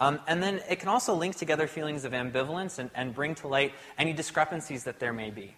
Um, 0.00 0.18
and 0.26 0.42
then 0.42 0.60
it 0.68 0.80
can 0.80 0.88
also 0.88 1.14
link 1.14 1.36
together 1.36 1.68
feelings 1.68 2.04
of 2.04 2.12
ambivalence 2.12 2.78
and, 2.78 2.90
and, 2.94 3.14
bring 3.14 3.34
to 3.36 3.48
light 3.48 3.72
any 3.96 4.12
discrepancies 4.12 4.84
that 4.84 4.98
there 4.98 5.12
may 5.12 5.30
be. 5.30 5.54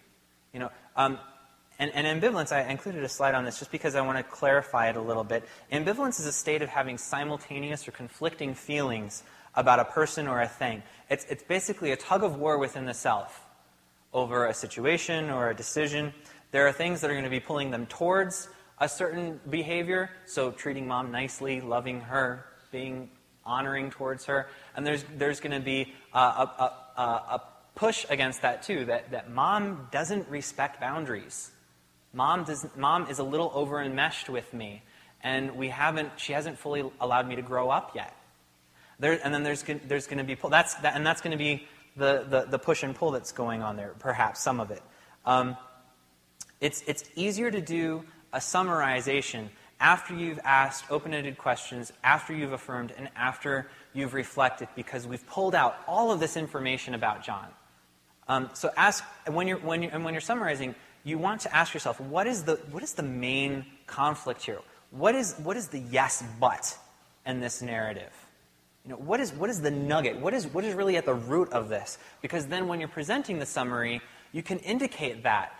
You 0.53 0.61
know, 0.61 0.71
um, 0.95 1.19
and, 1.77 1.91
and, 1.93 2.21
ambivalence, 2.21 2.53
I 2.53 2.69
included 2.69 3.03
a 3.03 3.09
slide 3.09 3.35
on 3.35 3.43
this 3.43 3.59
just 3.59 3.71
because 3.71 3.95
I 3.95 4.01
want 4.01 4.17
to 4.17 4.23
clarify 4.23 4.89
it 4.89 4.95
a 4.95 5.01
little 5.01 5.25
bit. 5.25 5.43
Ambivalence 5.73 6.19
is 6.19 6.25
a 6.25 6.31
state 6.31 6.61
of 6.61 6.69
having 6.69 6.97
simultaneous 6.97 7.85
or 7.87 7.91
conflicting 7.91 8.53
feelings 8.53 9.23
about 9.55 9.79
a 9.79 9.85
person 9.85 10.27
or 10.27 10.39
a 10.41 10.47
thing. 10.47 10.83
It's, 11.09 11.25
it's 11.25 11.43
basically 11.43 11.91
a 11.91 11.97
tug 11.97 12.23
of 12.23 12.37
war 12.37 12.57
within 12.57 12.85
the 12.85 12.93
self 12.93 13.48
over 14.13 14.47
a 14.47 14.53
situation 14.53 15.29
or 15.29 15.49
a 15.49 15.55
decision. 15.55 16.13
There 16.51 16.67
are 16.67 16.71
things 16.71 17.01
that 17.01 17.09
are 17.09 17.13
going 17.13 17.25
to 17.25 17.29
be 17.29 17.39
pulling 17.39 17.71
them 17.71 17.85
towards 17.85 18.49
a 18.79 18.89
certain 18.89 19.39
behavior, 19.49 20.09
so 20.25 20.51
treating 20.51 20.87
mom 20.87 21.11
nicely, 21.11 21.61
loving 21.61 22.01
her, 22.01 22.45
being 22.71 23.09
honoring 23.45 23.89
towards 23.89 24.25
her. 24.25 24.47
And 24.75 24.85
there's, 24.85 25.03
there's 25.17 25.39
going 25.39 25.51
to 25.51 25.63
be 25.63 25.93
a, 26.13 26.19
a, 26.19 26.73
a, 26.97 27.01
a 27.01 27.41
push 27.75 28.05
against 28.09 28.41
that 28.41 28.63
too, 28.63 28.85
that, 28.85 29.11
that 29.11 29.31
mom 29.31 29.87
doesn't 29.91 30.27
respect 30.29 30.79
boundaries. 30.79 31.51
Mom, 32.13 32.43
does, 32.43 32.65
mom 32.75 33.07
is 33.07 33.19
a 33.19 33.23
little 33.23 33.51
over 33.53 33.81
enmeshed 33.81 34.29
with 34.29 34.53
me, 34.53 34.81
and 35.21 35.55
we 35.55 35.69
haven't, 35.69 36.11
she 36.17 36.33
hasn't 36.33 36.57
fully 36.57 36.83
allowed 36.99 37.27
me 37.27 37.35
to 37.35 37.41
grow 37.41 37.69
up 37.69 37.95
yet. 37.95 38.15
There, 38.99 39.19
and 39.23 39.33
then 39.33 39.43
there's, 39.43 39.63
there's 39.63 40.07
going 40.07 40.17
to 40.17 40.23
be, 40.23 40.35
that's, 40.49 40.73
that, 40.75 40.95
and 40.95 41.05
that's 41.05 41.21
going 41.21 41.31
to 41.31 41.37
be 41.37 41.67
the, 41.95 42.25
the, 42.29 42.45
the 42.49 42.59
push 42.59 42.83
and 42.83 42.95
pull 42.95 43.11
that's 43.11 43.31
going 43.31 43.61
on 43.61 43.75
there, 43.75 43.93
perhaps 43.99 44.41
some 44.41 44.59
of 44.59 44.71
it. 44.71 44.83
Um, 45.25 45.57
It's, 46.61 46.83
it's 46.87 47.09
easier 47.15 47.49
to 47.51 47.61
do 47.61 48.03
a 48.33 48.39
summarization 48.39 49.47
after 49.79 50.13
you've 50.13 50.39
asked 50.43 50.91
open 50.91 51.13
ended 51.13 51.37
questions, 51.37 51.93
after 52.03 52.33
you've 52.33 52.51
affirmed, 52.51 52.91
and 52.97 53.07
after 53.15 53.69
you've 53.93 54.13
reflected 54.13 54.67
because 54.75 55.07
we've 55.07 55.25
pulled 55.25 55.55
out 55.55 55.77
all 55.87 56.11
of 56.11 56.19
this 56.19 56.35
information 56.35 56.95
about 56.95 57.23
John. 57.23 57.47
Um, 58.27 58.49
so 58.53 58.71
ask 58.75 59.05
when 59.25 59.47
you're, 59.47 59.57
when 59.59 59.81
you're, 59.81 59.93
and 59.93 60.03
when 60.03 60.13
you're 60.13 60.21
summarizing, 60.21 60.75
you 61.05 61.17
want 61.17 61.41
to 61.41 61.55
ask 61.55 61.73
yourself, 61.73 61.99
what 62.01 62.27
is 62.27 62.43
the, 62.43 62.55
what 62.71 62.83
is 62.83 62.93
the 62.93 63.03
main 63.03 63.65
conflict 63.87 64.43
here? 64.43 64.59
What 64.91 65.15
is, 65.15 65.35
what 65.39 65.55
is 65.55 65.69
the 65.69 65.79
yes 65.79 66.23
but 66.39 66.77
in 67.25 67.39
this 67.39 67.61
narrative? 67.61 68.11
Know, 68.89 68.95
what 68.95 69.19
is, 69.19 69.31
what 69.31 69.51
is 69.51 69.61
the 69.61 69.69
nugget? 69.69 70.19
What 70.19 70.33
is, 70.33 70.47
what 70.47 70.63
is 70.63 70.73
really 70.73 70.97
at 70.97 71.05
the 71.05 71.13
root 71.13 71.51
of 71.51 71.69
this? 71.69 71.99
Because 72.23 72.47
then 72.47 72.67
when 72.67 72.79
you're 72.79 72.89
presenting 72.89 73.37
the 73.37 73.45
summary, 73.45 74.01
you 74.31 74.41
can 74.41 74.57
indicate 74.59 75.23
that 75.23 75.53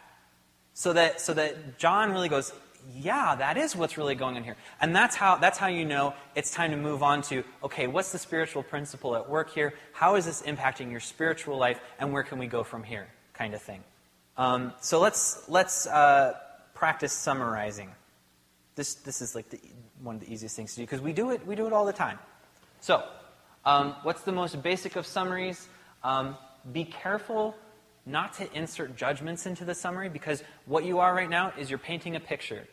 so 0.73 0.93
that, 0.93 1.21
so 1.21 1.35
that 1.35 1.77
John 1.77 2.11
really 2.11 2.27
goes, 2.27 2.51
yeah, 2.95 3.35
that 3.35 3.55
is 3.55 3.75
what's 3.75 3.99
really 3.99 4.15
going 4.15 4.35
on 4.35 4.43
here. 4.43 4.55
And 4.81 4.95
that's 4.95 5.15
how, 5.15 5.35
that's 5.35 5.59
how 5.59 5.67
you 5.67 5.85
know 5.85 6.15
it's 6.35 6.49
time 6.49 6.71
to 6.71 6.77
move 6.77 7.03
on 7.03 7.21
to, 7.23 7.43
okay, 7.63 7.85
what's 7.85 8.11
the 8.11 8.17
spiritual 8.17 8.63
principle 8.63 9.15
at 9.15 9.29
work 9.29 9.53
here? 9.53 9.75
How 9.93 10.15
is 10.15 10.25
this 10.25 10.41
impacting 10.41 10.89
your 10.89 10.99
spiritual 10.99 11.57
life? 11.57 11.79
And 11.99 12.11
where 12.11 12.23
can 12.23 12.39
we 12.39 12.47
go 12.47 12.63
from 12.63 12.81
here? 12.81 13.09
Kind 13.33 13.53
of 13.53 13.61
thing. 13.61 13.83
Um, 14.37 14.73
so 14.81 14.99
let's, 14.99 15.47
let's 15.47 15.85
uh, 15.85 16.33
practice 16.73 17.13
summarizing. 17.13 17.91
This, 18.73 18.95
this 18.95 19.21
is 19.21 19.35
like 19.35 19.49
the, 19.49 19.59
one 20.01 20.15
of 20.15 20.21
the 20.21 20.33
easiest 20.33 20.55
things 20.55 20.71
to 20.73 20.77
do 20.77 20.83
because 20.83 21.01
we 21.01 21.13
do 21.13 21.29
it, 21.29 21.45
we 21.45 21.55
do 21.55 21.67
it 21.67 21.73
all 21.73 21.85
the 21.85 21.93
time. 21.93 22.17
So, 22.79 23.03
um, 23.69 23.95
what's 24.01 24.21
the 24.21 24.31
most 24.31 24.61
basic 24.63 24.95
of 24.95 25.05
summaries? 25.05 25.67
Um, 26.03 26.35
be 26.73 26.85
careful 26.85 27.55
not 28.05 28.33
to 28.33 28.51
insert 28.57 28.95
judgments 28.95 29.45
into 29.45 29.63
the 29.63 29.75
summary 29.75 30.09
because 30.09 30.43
what 30.65 30.85
you 30.85 30.97
are 30.97 31.13
right 31.13 31.29
now 31.29 31.53
is 31.55 31.69
you're 31.69 31.77
painting 31.77 32.15
a 32.15 32.19
picture. 32.19 32.67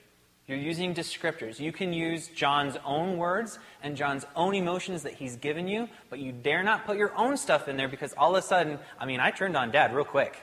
You're 0.46 0.56
using 0.56 0.94
descriptors. 0.94 1.60
You 1.60 1.70
can 1.70 1.92
use 1.92 2.28
John's 2.28 2.76
own 2.82 3.18
words 3.18 3.58
and 3.82 3.94
John's 3.94 4.24
own 4.34 4.54
emotions 4.54 5.02
that 5.02 5.12
he's 5.12 5.36
given 5.36 5.68
you, 5.68 5.86
but 6.08 6.18
you 6.18 6.32
dare 6.32 6.62
not 6.62 6.86
put 6.86 6.96
your 6.96 7.14
own 7.14 7.36
stuff 7.36 7.68
in 7.68 7.76
there 7.76 7.88
because 7.88 8.14
all 8.16 8.34
of 8.34 8.42
a 8.42 8.46
sudden, 8.46 8.78
I 8.98 9.04
mean, 9.04 9.20
I 9.20 9.32
turned 9.32 9.56
on 9.56 9.70
dad 9.72 9.94
real 9.94 10.04
quick. 10.04 10.40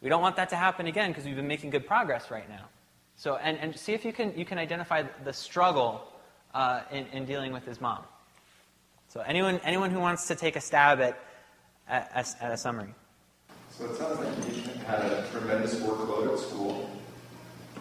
We 0.00 0.08
don't 0.08 0.22
want 0.22 0.36
that 0.36 0.48
to 0.50 0.56
happen 0.56 0.86
again 0.86 1.10
because 1.10 1.26
we've 1.26 1.36
been 1.36 1.48
making 1.48 1.68
good 1.68 1.86
progress 1.86 2.30
right 2.30 2.48
now. 2.48 2.64
So, 3.16 3.36
and, 3.36 3.58
and 3.58 3.76
see 3.76 3.92
if 3.92 4.06
you 4.06 4.12
can, 4.12 4.32
you 4.38 4.46
can 4.46 4.58
identify 4.58 5.02
the 5.22 5.32
struggle 5.34 6.08
uh, 6.54 6.80
in, 6.90 7.06
in 7.08 7.26
dealing 7.26 7.52
with 7.52 7.66
his 7.66 7.78
mom. 7.78 8.04
So, 9.12 9.20
anyone, 9.20 9.60
anyone 9.62 9.90
who 9.90 10.00
wants 10.00 10.28
to 10.28 10.34
take 10.34 10.56
a 10.56 10.60
stab 10.62 10.98
at, 10.98 11.22
at, 11.86 12.34
at 12.40 12.50
a 12.50 12.56
summary. 12.56 12.94
So 13.68 13.84
it 13.84 13.96
sounds 13.98 14.18
like 14.18 14.34
you've 14.56 14.82
had 14.84 15.04
a 15.04 15.28
tremendous 15.30 15.74
workload 15.80 16.32
at 16.32 16.38
school. 16.38 16.88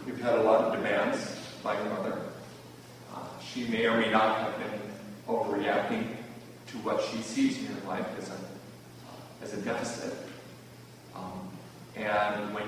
You've 0.05 0.19
had 0.19 0.33
a 0.39 0.43
lot 0.43 0.65
of 0.65 0.73
demands 0.73 1.37
by 1.63 1.75
your 1.75 1.85
mother. 1.85 2.19
Uh, 3.15 3.19
she 3.39 3.65
may 3.69 3.85
or 3.85 3.97
may 3.97 4.11
not 4.11 4.39
have 4.39 4.57
been 4.57 4.81
overreacting 5.25 6.05
to 6.67 6.77
what 6.79 7.01
she 7.01 7.21
sees 7.21 7.59
in 7.59 7.77
your 7.77 7.85
life 7.87 8.07
as 8.19 8.29
a, 8.29 8.37
as 9.41 9.53
a 9.53 9.61
deficit. 9.61 10.13
Um, 11.15 11.49
and 11.95 12.53
when 12.53 12.67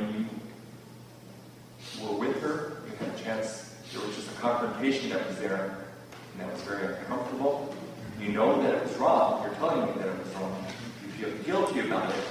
you 2.00 2.08
were 2.08 2.16
with 2.16 2.40
her, 2.40 2.78
you 2.90 2.96
had 2.96 3.14
a 3.14 3.22
chance, 3.22 3.76
there 3.92 4.02
was 4.08 4.16
just 4.16 4.30
a 4.30 4.40
confrontation 4.40 5.10
that 5.10 5.28
was 5.28 5.38
there, 5.38 5.86
and 6.32 6.42
that 6.42 6.54
was 6.54 6.62
very 6.62 6.96
uncomfortable. 6.96 7.76
You 8.24 8.32
know 8.32 8.62
that 8.62 8.74
it 8.74 8.84
was 8.84 8.96
wrong. 8.96 9.44
You're 9.44 9.54
telling 9.56 9.86
me 9.86 10.02
that 10.02 10.08
it 10.08 10.18
was 10.18 10.34
wrong. 10.36 10.66
You 11.02 11.10
feel 11.12 11.44
guilty 11.44 11.82
about 11.82 12.10
it, 12.10 12.24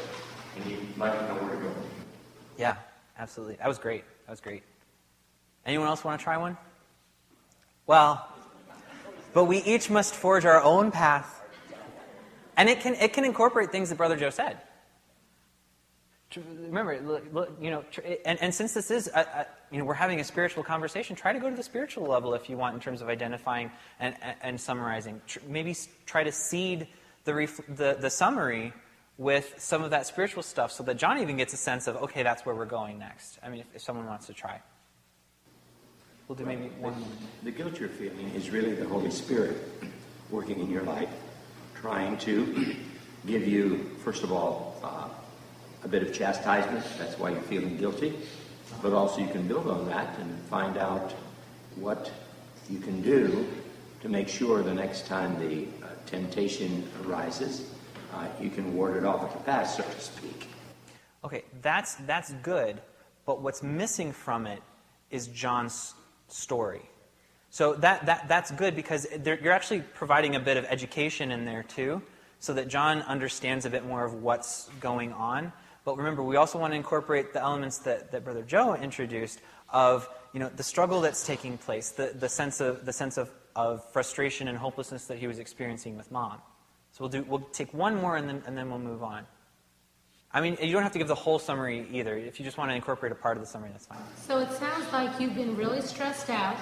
and 0.56 0.70
you 0.70 0.78
might 0.96 1.12
know 1.28 1.34
where 1.34 1.54
to 1.54 1.62
go. 1.62 1.70
Yeah, 2.56 2.76
absolutely. 3.18 3.56
That 3.56 3.68
was 3.68 3.78
great. 3.78 4.02
That 4.24 4.30
was 4.30 4.40
great. 4.40 4.62
Anyone 5.66 5.88
else 5.88 6.02
want 6.02 6.18
to 6.18 6.24
try 6.24 6.38
one? 6.38 6.56
Well, 7.86 8.26
but 9.34 9.44
we 9.44 9.58
each 9.58 9.90
must 9.90 10.14
forge 10.14 10.46
our 10.46 10.62
own 10.62 10.92
path. 10.92 11.42
And 12.56 12.70
it 12.70 12.80
can, 12.80 12.94
it 12.94 13.12
can 13.12 13.26
incorporate 13.26 13.70
things 13.70 13.90
that 13.90 13.96
Brother 13.96 14.16
Joe 14.16 14.30
said. 14.30 14.56
Remember, 16.34 16.94
you 17.60 17.70
know, 17.70 17.84
and, 18.24 18.40
and 18.40 18.54
since 18.54 18.72
this 18.72 18.90
is, 18.90 19.10
you 19.72 19.78
know, 19.78 19.84
we're 19.84 19.94
having 19.94 20.20
a 20.20 20.24
spiritual 20.24 20.62
conversation, 20.62 21.16
try 21.16 21.32
to 21.32 21.40
go 21.40 21.48
to 21.48 21.56
the 21.56 21.62
spiritual 21.62 22.06
level 22.06 22.34
if 22.34 22.50
you 22.50 22.58
want 22.58 22.74
in 22.74 22.80
terms 22.80 23.00
of 23.00 23.08
identifying 23.08 23.70
and, 23.98 24.14
and, 24.20 24.36
and 24.42 24.60
summarizing. 24.60 25.20
Maybe 25.48 25.74
try 26.04 26.22
to 26.22 26.30
seed 26.30 26.86
the, 27.24 27.34
ref, 27.34 27.58
the, 27.68 27.96
the 27.98 28.10
summary 28.10 28.74
with 29.16 29.54
some 29.56 29.82
of 29.82 29.90
that 29.90 30.06
spiritual 30.06 30.42
stuff 30.42 30.72
so 30.72 30.82
that 30.82 30.98
John 30.98 31.18
even 31.18 31.38
gets 31.38 31.54
a 31.54 31.56
sense 31.56 31.86
of, 31.86 31.96
okay, 31.96 32.22
that's 32.22 32.44
where 32.44 32.54
we're 32.54 32.66
going 32.66 32.98
next. 32.98 33.38
I 33.42 33.48
mean, 33.48 33.60
if, 33.60 33.76
if 33.76 33.82
someone 33.82 34.06
wants 34.06 34.26
to 34.26 34.34
try. 34.34 34.60
We'll 36.28 36.36
do 36.36 36.44
maybe 36.44 36.68
one 36.78 36.98
more. 37.00 37.08
The 37.42 37.50
guilt 37.50 37.80
you're 37.80 37.88
feeling 37.88 38.30
is 38.34 38.50
really 38.50 38.74
the 38.74 38.86
Holy 38.86 39.10
Spirit 39.10 39.56
working 40.30 40.60
in 40.60 40.70
your 40.70 40.82
life, 40.82 41.10
trying 41.74 42.18
to 42.18 42.76
give 43.26 43.48
you, 43.48 43.90
first 44.04 44.22
of 44.22 44.32
all, 44.32 44.78
uh, 44.84 45.08
a 45.82 45.88
bit 45.88 46.02
of 46.02 46.12
chastisement. 46.12 46.84
That's 46.98 47.18
why 47.18 47.30
you're 47.30 47.40
feeling 47.42 47.78
guilty. 47.78 48.14
But 48.80 48.92
also 48.92 49.20
you 49.20 49.28
can 49.28 49.46
build 49.46 49.66
on 49.68 49.86
that 49.88 50.18
and 50.18 50.38
find 50.44 50.76
out 50.76 51.12
what 51.76 52.10
you 52.70 52.78
can 52.78 53.02
do 53.02 53.46
to 54.00 54.08
make 54.08 54.28
sure 54.28 54.62
the 54.62 54.74
next 54.74 55.06
time 55.06 55.38
the 55.38 55.66
uh, 55.84 55.88
temptation 56.06 56.88
arises, 57.04 57.70
uh, 58.14 58.26
you 58.40 58.50
can 58.50 58.74
ward 58.74 58.96
it 58.96 59.04
off 59.04 59.22
at 59.22 59.32
the 59.32 59.44
pass, 59.44 59.76
so 59.76 59.82
to 59.82 60.00
speak. 60.00 60.48
Okay, 61.24 61.44
that's, 61.60 61.94
that's 62.06 62.32
good, 62.42 62.80
but 63.26 63.40
what's 63.40 63.62
missing 63.62 64.12
from 64.12 64.46
it 64.46 64.60
is 65.10 65.28
John's 65.28 65.94
story. 66.28 66.82
So 67.50 67.74
that, 67.74 68.06
that, 68.06 68.28
that's 68.28 68.50
good 68.50 68.74
because 68.74 69.06
you're 69.24 69.52
actually 69.52 69.82
providing 69.94 70.34
a 70.36 70.40
bit 70.40 70.56
of 70.56 70.64
education 70.64 71.30
in 71.30 71.44
there 71.44 71.62
too, 71.62 72.02
so 72.40 72.54
that 72.54 72.66
John 72.66 73.02
understands 73.02 73.66
a 73.66 73.70
bit 73.70 73.86
more 73.86 74.04
of 74.04 74.14
what's 74.14 74.68
going 74.80 75.12
on. 75.12 75.52
But 75.84 75.96
remember, 75.96 76.22
we 76.22 76.36
also 76.36 76.58
want 76.58 76.72
to 76.72 76.76
incorporate 76.76 77.32
the 77.32 77.42
elements 77.42 77.78
that, 77.78 78.12
that 78.12 78.24
Brother 78.24 78.42
Joe 78.42 78.74
introduced 78.74 79.40
of 79.70 80.08
you 80.32 80.40
know, 80.40 80.50
the 80.54 80.62
struggle 80.62 81.00
that's 81.00 81.26
taking 81.26 81.58
place, 81.58 81.90
the, 81.90 82.12
the 82.14 82.28
sense, 82.28 82.60
of, 82.60 82.84
the 82.86 82.92
sense 82.92 83.18
of, 83.18 83.30
of 83.56 83.90
frustration 83.92 84.48
and 84.48 84.56
hopelessness 84.56 85.06
that 85.06 85.18
he 85.18 85.26
was 85.26 85.38
experiencing 85.38 85.96
with 85.96 86.10
mom. 86.10 86.38
So 86.92 87.04
we'll, 87.04 87.10
do, 87.10 87.22
we'll 87.22 87.40
take 87.52 87.72
one 87.74 87.96
more 87.96 88.16
and 88.16 88.28
then, 88.28 88.42
and 88.46 88.56
then 88.56 88.70
we'll 88.70 88.78
move 88.78 89.02
on. 89.02 89.26
I 90.34 90.40
mean, 90.40 90.56
you 90.62 90.72
don't 90.72 90.82
have 90.82 90.92
to 90.92 90.98
give 90.98 91.08
the 91.08 91.14
whole 91.14 91.38
summary 91.38 91.86
either. 91.90 92.16
If 92.16 92.38
you 92.38 92.44
just 92.44 92.56
want 92.56 92.70
to 92.70 92.74
incorporate 92.74 93.12
a 93.12 93.14
part 93.14 93.36
of 93.36 93.42
the 93.42 93.46
summary, 93.46 93.70
that's 93.72 93.86
fine. 93.86 93.98
So 94.16 94.38
it 94.38 94.50
sounds 94.52 94.90
like 94.92 95.20
you've 95.20 95.34
been 95.34 95.56
really 95.56 95.82
stressed 95.82 96.30
out, 96.30 96.56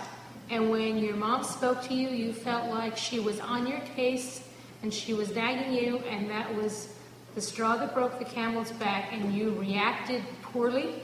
and 0.49 0.71
when 0.71 0.99
your 0.99 1.15
mom 1.15 1.45
spoke 1.45 1.81
to 1.85 1.95
you, 1.95 2.09
you 2.09 2.33
felt 2.33 2.69
like 2.69 2.97
she 2.97 3.21
was 3.21 3.39
on 3.39 3.69
your 3.69 3.81
case 3.95 4.43
and 4.83 4.93
she 4.93 5.15
was 5.15 5.33
nagging 5.35 5.73
you, 5.73 5.99
and 5.99 6.29
that 6.31 6.53
was 6.53 6.95
the 7.35 7.41
straw 7.41 7.77
that 7.77 7.95
broke 7.95 8.19
the 8.19 8.25
camel's 8.25 8.73
back, 8.73 9.13
and 9.13 9.33
you 9.33 9.51
reacted 9.53 10.23
poorly 10.43 10.95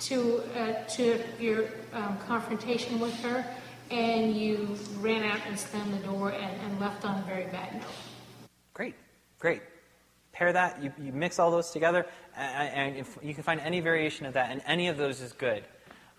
to 0.00 0.42
uh, 0.56 0.84
to 0.84 1.20
your 1.40 1.66
um, 1.92 2.18
confrontation 2.26 3.00
with 3.00 3.14
her, 3.20 3.44
and 3.90 4.36
you 4.36 4.76
ran 4.98 5.24
out 5.24 5.40
and 5.46 5.58
slammed 5.58 5.92
the 5.92 6.06
door 6.06 6.30
and, 6.30 6.60
and 6.62 6.80
left 6.80 7.04
on 7.04 7.18
a 7.18 7.22
very 7.22 7.46
bad 7.46 7.74
note. 7.74 7.82
Great, 8.74 8.94
great. 9.38 9.62
Pair 10.32 10.52
that, 10.52 10.80
you, 10.80 10.92
you 11.02 11.12
mix 11.12 11.40
all 11.40 11.50
those 11.50 11.70
together, 11.72 12.06
and, 12.36 12.96
and 12.96 13.06
you 13.22 13.34
can 13.34 13.42
find 13.42 13.60
any 13.60 13.80
variation 13.80 14.24
of 14.24 14.34
that, 14.34 14.52
and 14.52 14.62
any 14.66 14.86
of 14.86 14.96
those 14.96 15.20
is 15.20 15.32
good. 15.32 15.64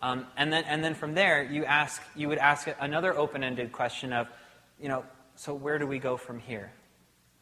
Um, 0.02 0.28
and 0.36 0.52
then, 0.52 0.64
and 0.66 0.84
then 0.84 0.94
from 0.94 1.14
there, 1.14 1.44
you 1.44 1.64
ask, 1.66 2.02
you 2.16 2.28
would 2.28 2.38
ask 2.38 2.68
another 2.82 3.18
open-ended 3.18 3.72
question 3.72 4.12
of, 4.14 4.28
you 4.82 4.90
know, 4.90 5.06
so 5.36 5.54
where 5.54 5.78
do 5.80 5.88
we 5.88 6.00
go 6.00 6.18
from 6.18 6.40
here? 6.40 6.72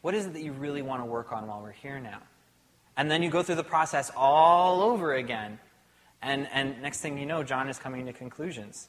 What 0.00 0.14
is 0.14 0.26
it 0.26 0.32
that 0.34 0.42
you 0.42 0.52
really 0.52 0.82
want 0.82 1.02
to 1.02 1.06
work 1.06 1.32
on 1.32 1.46
while 1.46 1.60
we're 1.60 1.72
here 1.72 1.98
now? 1.98 2.20
And 2.96 3.10
then 3.10 3.22
you 3.22 3.30
go 3.30 3.42
through 3.42 3.56
the 3.56 3.64
process 3.64 4.10
all 4.16 4.82
over 4.82 5.14
again. 5.14 5.58
And, 6.22 6.48
and 6.52 6.80
next 6.82 7.00
thing 7.00 7.18
you 7.18 7.26
know, 7.26 7.42
John 7.42 7.68
is 7.68 7.78
coming 7.78 8.06
to 8.06 8.12
conclusions. 8.12 8.88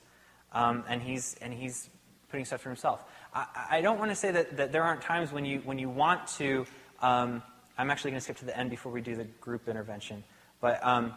Um, 0.51 0.84
and, 0.88 1.01
he's, 1.01 1.36
and 1.41 1.53
he's 1.53 1.89
putting 2.30 2.45
stuff 2.45 2.62
for 2.62 2.70
himself. 2.70 3.03
I, 3.34 3.45
I 3.72 3.82
don't 3.82 3.99
want 3.99 4.12
to 4.12 4.16
say 4.16 4.32
that, 4.32 4.57
that 4.57 4.72
there 4.72 4.84
aren't 4.84 5.01
times 5.01 5.32
when 5.32 5.45
you, 5.45 5.60
when 5.60 5.78
you 5.78 5.89
want 5.89 6.28
to. 6.38 6.66
Um, 7.01 7.43
I'm 7.78 7.89
actually 7.89 8.12
going 8.12 8.20
to 8.20 8.24
skip 8.24 8.38
to 8.38 8.45
the 8.45 8.57
end 8.57 8.70
before 8.70 8.91
we 8.91 9.01
do 9.01 9.16
the 9.16 9.26
group 9.26 9.68
intervention. 9.68 10.24
But 10.60 10.84
um, 10.86 11.14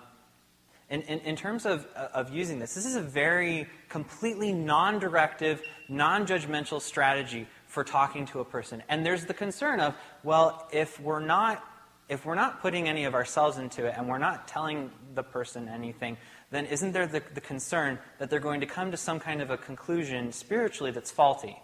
in, 0.91 1.03
in, 1.03 1.21
in, 1.21 1.37
terms 1.37 1.65
of, 1.65 1.87
of 1.97 2.33
using 2.33 2.59
this, 2.59 2.75
this 2.75 2.85
is 2.85 2.97
a 2.97 3.01
very 3.01 3.67
completely 3.89 4.53
non 4.53 4.99
directive, 4.99 5.63
non 5.89 6.27
judgmental 6.27 6.81
strategy 6.81 7.47
for 7.73 7.85
talking 7.85 8.27
to 8.27 8.41
a 8.41 8.45
person. 8.45 8.83
And 8.89 9.05
there's 9.05 9.25
the 9.25 9.35
concern 9.35 9.81
of, 9.81 9.95
well, 10.23 10.69
if 10.73 11.01
we're 11.01 11.25
not. 11.25 11.65
If 12.09 12.27
we're 12.27 12.35
not 12.35 12.61
putting 12.61 12.89
any 12.89 13.05
of 13.05 13.15
ourselves 13.15 13.57
into 13.57 13.87
it 13.87 13.95
and 13.97 14.07
we're 14.07 14.19
not 14.19 14.47
telling 14.47 14.91
the 15.15 15.23
person 15.23 15.67
anything, 15.67 16.19
then 16.51 16.67
isn't 16.67 16.93
there 16.93 17.07
the, 17.07 17.23
the 17.33 17.41
concern 17.41 17.99
that 18.19 18.29
they're 18.29 18.41
going 18.41 18.61
to 18.61 18.67
come 18.67 18.91
to 18.91 18.99
some 18.99 19.19
kind 19.19 19.41
of 19.41 19.51
a 19.51 19.57
conclusion 19.57 20.31
spiritually 20.31 20.91
that's 20.91 21.11
faulty? 21.11 21.57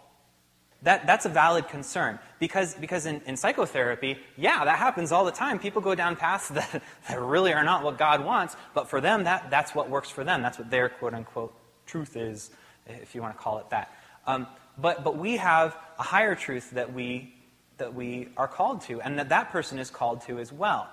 that, 0.83 1.05
that's 1.05 1.25
a 1.25 1.29
valid 1.29 1.67
concern. 1.67 2.19
Because, 2.39 2.73
because 2.75 3.05
in, 3.05 3.21
in 3.25 3.35
psychotherapy, 3.35 4.17
yeah, 4.37 4.63
that 4.65 4.77
happens 4.77 5.11
all 5.11 5.25
the 5.25 5.31
time. 5.31 5.59
People 5.59 5.81
go 5.81 5.95
down 5.95 6.15
paths 6.15 6.47
that, 6.49 6.81
that 7.07 7.21
really 7.21 7.53
are 7.53 7.63
not 7.63 7.83
what 7.83 7.97
God 7.97 8.23
wants, 8.23 8.55
but 8.73 8.89
for 8.89 9.01
them, 9.01 9.25
that, 9.25 9.49
that's 9.49 9.75
what 9.75 9.89
works 9.89 10.09
for 10.09 10.23
them. 10.23 10.41
That's 10.41 10.57
what 10.57 10.69
their 10.69 10.89
quote 10.89 11.13
unquote 11.13 11.53
truth 11.85 12.15
is, 12.15 12.51
if 12.87 13.13
you 13.13 13.21
want 13.21 13.35
to 13.35 13.41
call 13.41 13.59
it 13.59 13.69
that. 13.71 13.93
Um, 14.25 14.47
but, 14.81 15.03
but 15.03 15.17
we 15.17 15.37
have 15.37 15.77
a 15.97 16.03
higher 16.03 16.35
truth 16.35 16.71
that 16.71 16.93
we, 16.93 17.33
that 17.77 17.93
we 17.93 18.29
are 18.37 18.47
called 18.47 18.81
to, 18.81 19.01
and 19.01 19.17
that 19.19 19.29
that 19.29 19.51
person 19.51 19.79
is 19.79 19.89
called 19.89 20.21
to 20.21 20.39
as 20.39 20.51
well. 20.51 20.89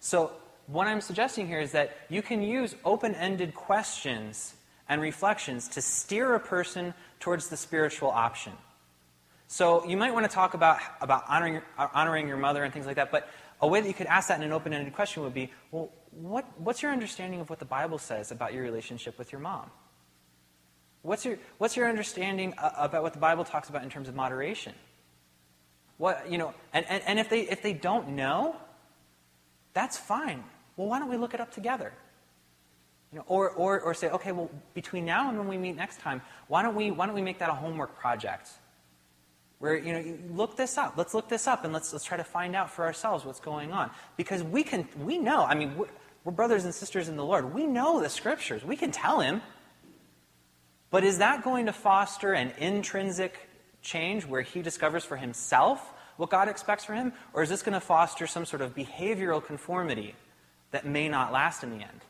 So, 0.00 0.32
what 0.66 0.86
I'm 0.86 1.00
suggesting 1.00 1.48
here 1.48 1.60
is 1.60 1.72
that 1.72 1.96
you 2.08 2.22
can 2.22 2.42
use 2.42 2.76
open 2.84 3.14
ended 3.16 3.54
questions 3.54 4.54
and 4.88 5.00
reflections 5.00 5.68
to 5.68 5.82
steer 5.82 6.34
a 6.34 6.40
person 6.40 6.94
towards 7.18 7.48
the 7.48 7.56
spiritual 7.56 8.10
option. 8.10 8.52
So 9.46 9.84
you 9.84 9.96
might 9.96 10.14
want 10.14 10.28
to 10.28 10.32
talk 10.32 10.54
about, 10.54 10.78
about 11.00 11.24
honoring, 11.28 11.60
honoring 11.76 12.28
your 12.28 12.36
mother 12.36 12.62
and 12.62 12.72
things 12.72 12.86
like 12.86 12.96
that, 12.96 13.10
but 13.10 13.28
a 13.60 13.66
way 13.66 13.80
that 13.80 13.88
you 13.88 13.94
could 13.94 14.06
ask 14.06 14.28
that 14.28 14.38
in 14.38 14.44
an 14.44 14.52
open 14.52 14.72
ended 14.72 14.94
question 14.94 15.24
would 15.24 15.34
be 15.34 15.50
well, 15.70 15.90
what, 16.12 16.46
what's 16.58 16.82
your 16.82 16.92
understanding 16.92 17.40
of 17.40 17.50
what 17.50 17.58
the 17.58 17.64
Bible 17.64 17.98
says 17.98 18.30
about 18.30 18.52
your 18.54 18.62
relationship 18.62 19.18
with 19.18 19.32
your 19.32 19.40
mom? 19.40 19.70
What's 21.02 21.24
your, 21.24 21.38
what's 21.58 21.76
your 21.76 21.88
understanding 21.88 22.54
uh, 22.58 22.72
about 22.76 23.02
what 23.02 23.12
the 23.14 23.18
Bible 23.18 23.44
talks 23.44 23.68
about 23.68 23.82
in 23.82 23.90
terms 23.90 24.08
of 24.08 24.14
moderation? 24.14 24.74
What, 25.96 26.30
you 26.30 26.38
know, 26.38 26.54
and, 26.72 26.86
and, 26.88 27.02
and 27.06 27.18
if, 27.18 27.28
they, 27.28 27.42
if 27.42 27.62
they 27.62 27.72
don't 27.72 28.10
know, 28.10 28.56
that's 29.72 29.96
fine. 29.96 30.44
Well, 30.76 30.88
why 30.88 30.98
don't 30.98 31.08
we 31.08 31.16
look 31.16 31.34
it 31.34 31.40
up 31.40 31.52
together? 31.52 31.92
You 33.12 33.18
know, 33.18 33.24
or, 33.26 33.50
or, 33.50 33.80
or 33.80 33.94
say, 33.94 34.08
okay, 34.10 34.32
well, 34.32 34.50
between 34.74 35.04
now 35.04 35.28
and 35.28 35.38
when 35.38 35.48
we 35.48 35.58
meet 35.58 35.76
next 35.76 36.00
time, 36.00 36.22
why 36.48 36.62
don't 36.62 36.74
we, 36.74 36.90
why 36.90 37.06
don't 37.06 37.14
we 37.14 37.22
make 37.22 37.38
that 37.38 37.50
a 37.50 37.54
homework 37.54 37.96
project? 37.98 38.48
Where, 39.58 39.76
you 39.76 39.92
know, 39.92 40.18
look 40.32 40.56
this 40.56 40.78
up. 40.78 40.94
Let's 40.96 41.12
look 41.12 41.28
this 41.28 41.46
up 41.46 41.64
and 41.64 41.72
let's, 41.72 41.92
let's 41.92 42.04
try 42.04 42.16
to 42.16 42.24
find 42.24 42.54
out 42.54 42.70
for 42.70 42.84
ourselves 42.84 43.24
what's 43.24 43.40
going 43.40 43.72
on. 43.72 43.90
Because 44.16 44.42
we 44.42 44.62
can, 44.62 44.88
we 44.98 45.18
know, 45.18 45.44
I 45.44 45.54
mean, 45.54 45.76
we're, 45.76 45.88
we're 46.24 46.32
brothers 46.32 46.64
and 46.64 46.74
sisters 46.74 47.08
in 47.08 47.16
the 47.16 47.24
Lord. 47.24 47.52
We 47.52 47.66
know 47.66 48.00
the 48.00 48.08
scriptures. 48.08 48.64
We 48.64 48.76
can 48.76 48.90
tell 48.90 49.20
him. 49.20 49.42
But 50.90 51.04
is 51.04 51.18
that 51.18 51.44
going 51.44 51.66
to 51.66 51.72
foster 51.72 52.32
an 52.32 52.52
intrinsic 52.58 53.48
change 53.82 54.26
where 54.26 54.42
he 54.42 54.62
discovers 54.62 55.04
for 55.04 55.16
himself 55.16 55.92
what 56.16 56.30
God 56.30 56.48
expects 56.48 56.84
for 56.84 56.94
him? 56.94 57.12
Or 57.32 57.42
is 57.42 57.48
this 57.48 57.62
going 57.62 57.74
to 57.74 57.80
foster 57.80 58.26
some 58.26 58.44
sort 58.44 58.60
of 58.60 58.74
behavioral 58.74 59.42
conformity 59.44 60.14
that 60.70 60.84
may 60.84 61.08
not 61.08 61.32
last 61.32 61.62
in 61.62 61.70
the 61.70 61.82
end? 61.82 62.00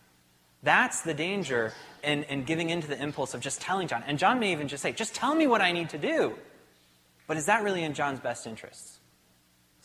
That's 0.63 1.03
the 1.03 1.15
danger 1.15 1.73
in, 2.03 2.25
in 2.25 2.45
giving 2.45 2.71
into 2.71 2.89
the 2.89 3.01
impulse 3.01 3.35
of 3.35 3.41
just 3.41 3.61
telling 3.61 3.89
John. 3.89 4.03
And 4.07 4.19
John 4.19 4.41
may 4.41 4.53
even 4.53 4.69
just 4.69 4.83
say, 4.83 4.93
just 4.93 5.15
tell 5.15 5.35
me 5.35 5.47
what 5.47 5.61
I 5.61 5.73
need 5.73 5.91
to 5.91 5.99
do. 5.99 6.35
But 7.27 7.37
is 7.37 7.47
that 7.47 7.63
really 7.63 7.85
in 7.85 7.95
John's 7.95 8.21
best 8.21 8.47
interests? 8.47 8.99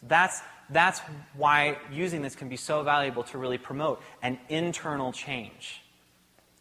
That's, 0.03 0.41
that's 0.69 0.99
why 1.37 1.77
using 1.91 2.21
this 2.21 2.35
can 2.35 2.49
be 2.49 2.57
so 2.57 2.83
valuable 2.83 3.23
to 3.23 3.37
really 3.37 3.57
promote 3.57 4.01
an 4.21 4.39
internal 4.49 5.11
change. 5.11 5.81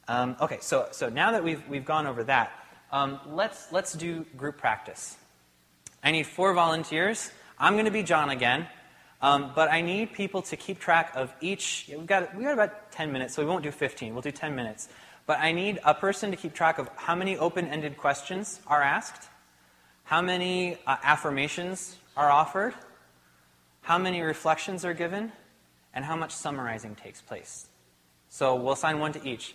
Um, 0.09 0.37
okay, 0.41 0.59
so, 0.61 0.89
so 0.91 1.09
now 1.09 1.33
that 1.33 1.43
we've, 1.43 1.67
we've 1.69 1.85
gone 1.85 2.07
over 2.07 2.25
that, 2.25 2.53
um, 2.93 3.21
let's, 3.27 3.73
let's 3.73 3.93
do 3.93 4.25
group 4.37 4.59
practice. 4.59 5.17
I 6.03 6.11
need 6.11 6.27
four 6.27 6.53
volunteers. 6.55 7.31
I'm 7.59 7.75
going 7.75 7.87
to 7.87 7.91
be 7.91 8.03
John 8.03 8.31
again, 8.31 8.67
um, 9.23 9.53
but 9.55 9.71
I 9.73 9.81
need 9.81 10.13
people 10.13 10.43
to 10.43 10.57
keep 10.57 10.79
track 10.79 11.13
of 11.15 11.33
each. 11.41 11.87
We've 11.89 12.07
got, 12.07 12.35
we've 12.35 12.45
got 12.45 12.55
about 12.55 12.93
10 12.93 13.13
minutes, 13.13 13.35
so 13.35 13.43
we 13.43 13.49
won't 13.49 13.63
do 13.63 13.71
15. 13.71 14.13
We'll 14.13 14.23
do 14.23 14.31
10 14.31 14.55
minutes. 14.55 14.89
But 15.27 15.39
I 15.41 15.53
need 15.53 15.81
a 15.85 15.95
person 15.95 16.31
to 16.31 16.37
keep 16.37 16.53
track 16.53 16.79
of 16.79 16.91
how 16.97 17.15
many 17.15 17.39
open 17.39 17.67
ended 17.69 17.97
questions 17.97 18.61
are 18.67 18.83
asked 18.83 19.29
how 20.05 20.21
many 20.21 20.77
uh, 20.87 20.97
affirmations 21.03 21.97
are 22.17 22.31
offered, 22.31 22.75
how 23.83 23.99
many 23.99 24.21
reflections 24.21 24.85
are 24.85 24.95
given, 24.95 25.33
and 25.95 26.05
how 26.05 26.15
much 26.15 26.31
summarizing 26.31 26.95
takes 26.95 27.21
place. 27.21 27.67
So 28.29 28.55
we'll 28.55 28.75
assign 28.75 28.99
one 28.99 29.13
to 29.13 29.27
each. 29.27 29.55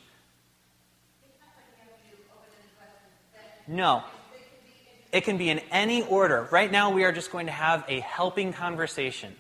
No. 3.69 4.03
It 5.11 5.21
can 5.21 5.37
be 5.37 5.49
in 5.49 5.59
any 5.71 6.01
order. 6.01 6.47
Right 6.51 6.71
now, 6.71 6.89
we 6.89 7.03
are 7.03 7.11
just 7.11 7.31
going 7.31 7.45
to 7.45 7.51
have 7.51 7.85
a 7.87 7.99
helping 7.99 8.51
conversation. 8.51 9.35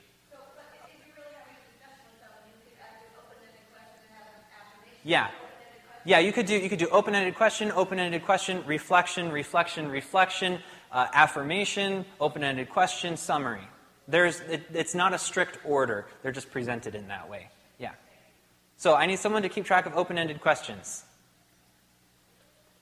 Yeah. 5.03 5.29
Yeah, 6.05 6.19
you 6.19 6.31
could 6.31 6.45
do 6.45 6.55
you 6.55 6.69
could 6.69 6.79
do 6.79 6.87
open-ended 6.89 7.35
question, 7.35 7.71
open-ended 7.71 8.23
question, 8.23 8.63
reflection, 8.65 9.31
reflection, 9.31 9.89
reflection, 9.89 10.59
uh, 10.91 11.07
affirmation, 11.13 12.05
open-ended 12.21 12.69
question, 12.69 13.17
summary. 13.17 13.67
There's, 14.07 14.39
it, 14.41 14.63
it's 14.73 14.95
not 14.95 15.13
a 15.13 15.17
strict 15.17 15.57
order. 15.63 16.05
They're 16.21 16.31
just 16.31 16.51
presented 16.51 16.93
in 16.95 17.07
that 17.07 17.29
way. 17.29 17.49
Yeah. 17.79 17.93
So 18.77 18.95
I 18.95 19.07
need 19.07 19.19
someone 19.19 19.41
to 19.41 19.49
keep 19.49 19.65
track 19.65 19.87
of 19.87 19.97
open-ended 19.97 20.41
questions. 20.41 21.03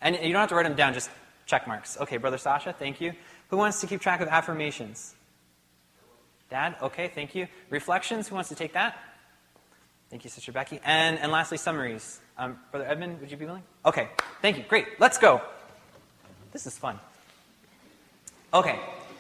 And 0.02 0.16
you 0.16 0.34
don't 0.34 0.42
have 0.42 0.50
to 0.50 0.56
write 0.56 0.64
them 0.64 0.76
down, 0.76 0.94
just 0.94 1.10
check 1.48 1.68
marks. 1.68 1.98
Okay, 2.00 2.18
Brother 2.18 2.38
Sasha, 2.38 2.74
thank 2.74 3.02
you. 3.02 3.14
Who 3.50 3.58
wants 3.58 3.82
to 3.82 3.88
keep 3.88 4.02
track 4.02 4.22
of 4.22 4.28
affirmations? 4.28 5.16
Dad, 6.50 6.76
okay, 6.82 7.08
thank 7.08 7.34
you. 7.34 7.48
Reflections, 7.70 8.28
who 8.28 8.36
wants 8.36 8.50
to 8.50 8.56
take 8.56 8.74
that? 8.74 8.98
Thank 10.10 10.24
you, 10.24 10.30
Sister 10.30 10.52
Becky. 10.52 10.80
And, 10.86 11.18
and 11.20 11.32
lastly, 11.32 11.58
summaries. 11.58 12.20
Um, 12.38 12.60
Brother 12.72 12.86
Edmund, 12.88 13.20
would 13.20 13.32
you 13.32 13.38
be 13.38 13.46
willing? 13.46 13.64
Okay, 13.86 14.10
thank 14.42 14.58
you. 14.58 14.64
Great, 14.64 15.00
let's 15.00 15.18
go. 15.18 15.42
This 16.52 16.68
is 16.68 16.78
fun. 16.78 17.00
Okay, 18.54 18.80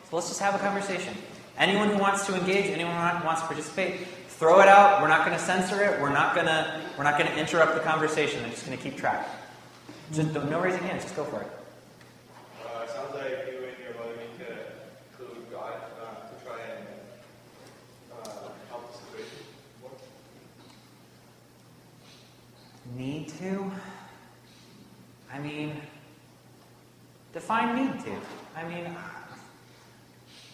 so 0.10 0.16
let's 0.16 0.30
just 0.30 0.40
have 0.40 0.56
a 0.56 0.60
conversation. 0.60 1.14
Anyone 1.58 1.90
who 1.90 1.98
wants 1.98 2.26
to 2.28 2.36
engage, 2.36 2.68
anyone 2.68 2.94
who 3.18 3.26
wants 3.26 3.42
to 3.42 3.48
participate, 3.48 4.08
throw 4.28 4.62
it 4.62 4.68
out. 4.68 5.02
We're 5.02 5.08
not 5.08 5.26
going 5.26 5.38
to 5.38 5.44
censor 5.44 5.84
it. 5.84 6.00
We're 6.00 6.14
not 6.14 6.36
going 6.36 6.46
to 6.46 6.82
we're 6.98 7.04
not 7.04 7.18
going 7.18 7.30
to 7.30 7.38
interrupt 7.38 7.74
the 7.74 7.82
conversation. 7.82 8.44
I'm 8.44 8.52
just 8.52 8.66
going 8.66 8.78
to 8.78 8.84
keep 8.84 8.96
track. 8.96 9.28
Just 10.14 10.34
no 10.34 10.62
raising 10.62 10.84
hands. 10.84 11.04
Just 11.04 11.16
go 11.16 11.26
for 11.26 11.42
it. 11.42 11.48
Uh, 12.64 12.88
sounds 12.88 13.14
like 13.16 13.30
you 13.52 13.58
and 13.66 13.78
your 13.84 13.94
mother 13.98 14.16
need 14.16 14.38
to 14.38 14.48
include 15.12 15.52
God 15.52 15.74
uh, 16.00 16.30
to 16.30 16.46
try 16.46 16.60
and 16.62 16.86
uh, 18.14 18.30
help 18.70 18.92
the 18.92 18.98
situation. 19.00 19.38
Need 22.98 23.28
to? 23.40 23.72
I 25.32 25.38
mean, 25.38 25.80
define 27.32 27.76
need 27.76 28.04
to. 28.06 28.12
I 28.56 28.68
mean, 28.68 28.88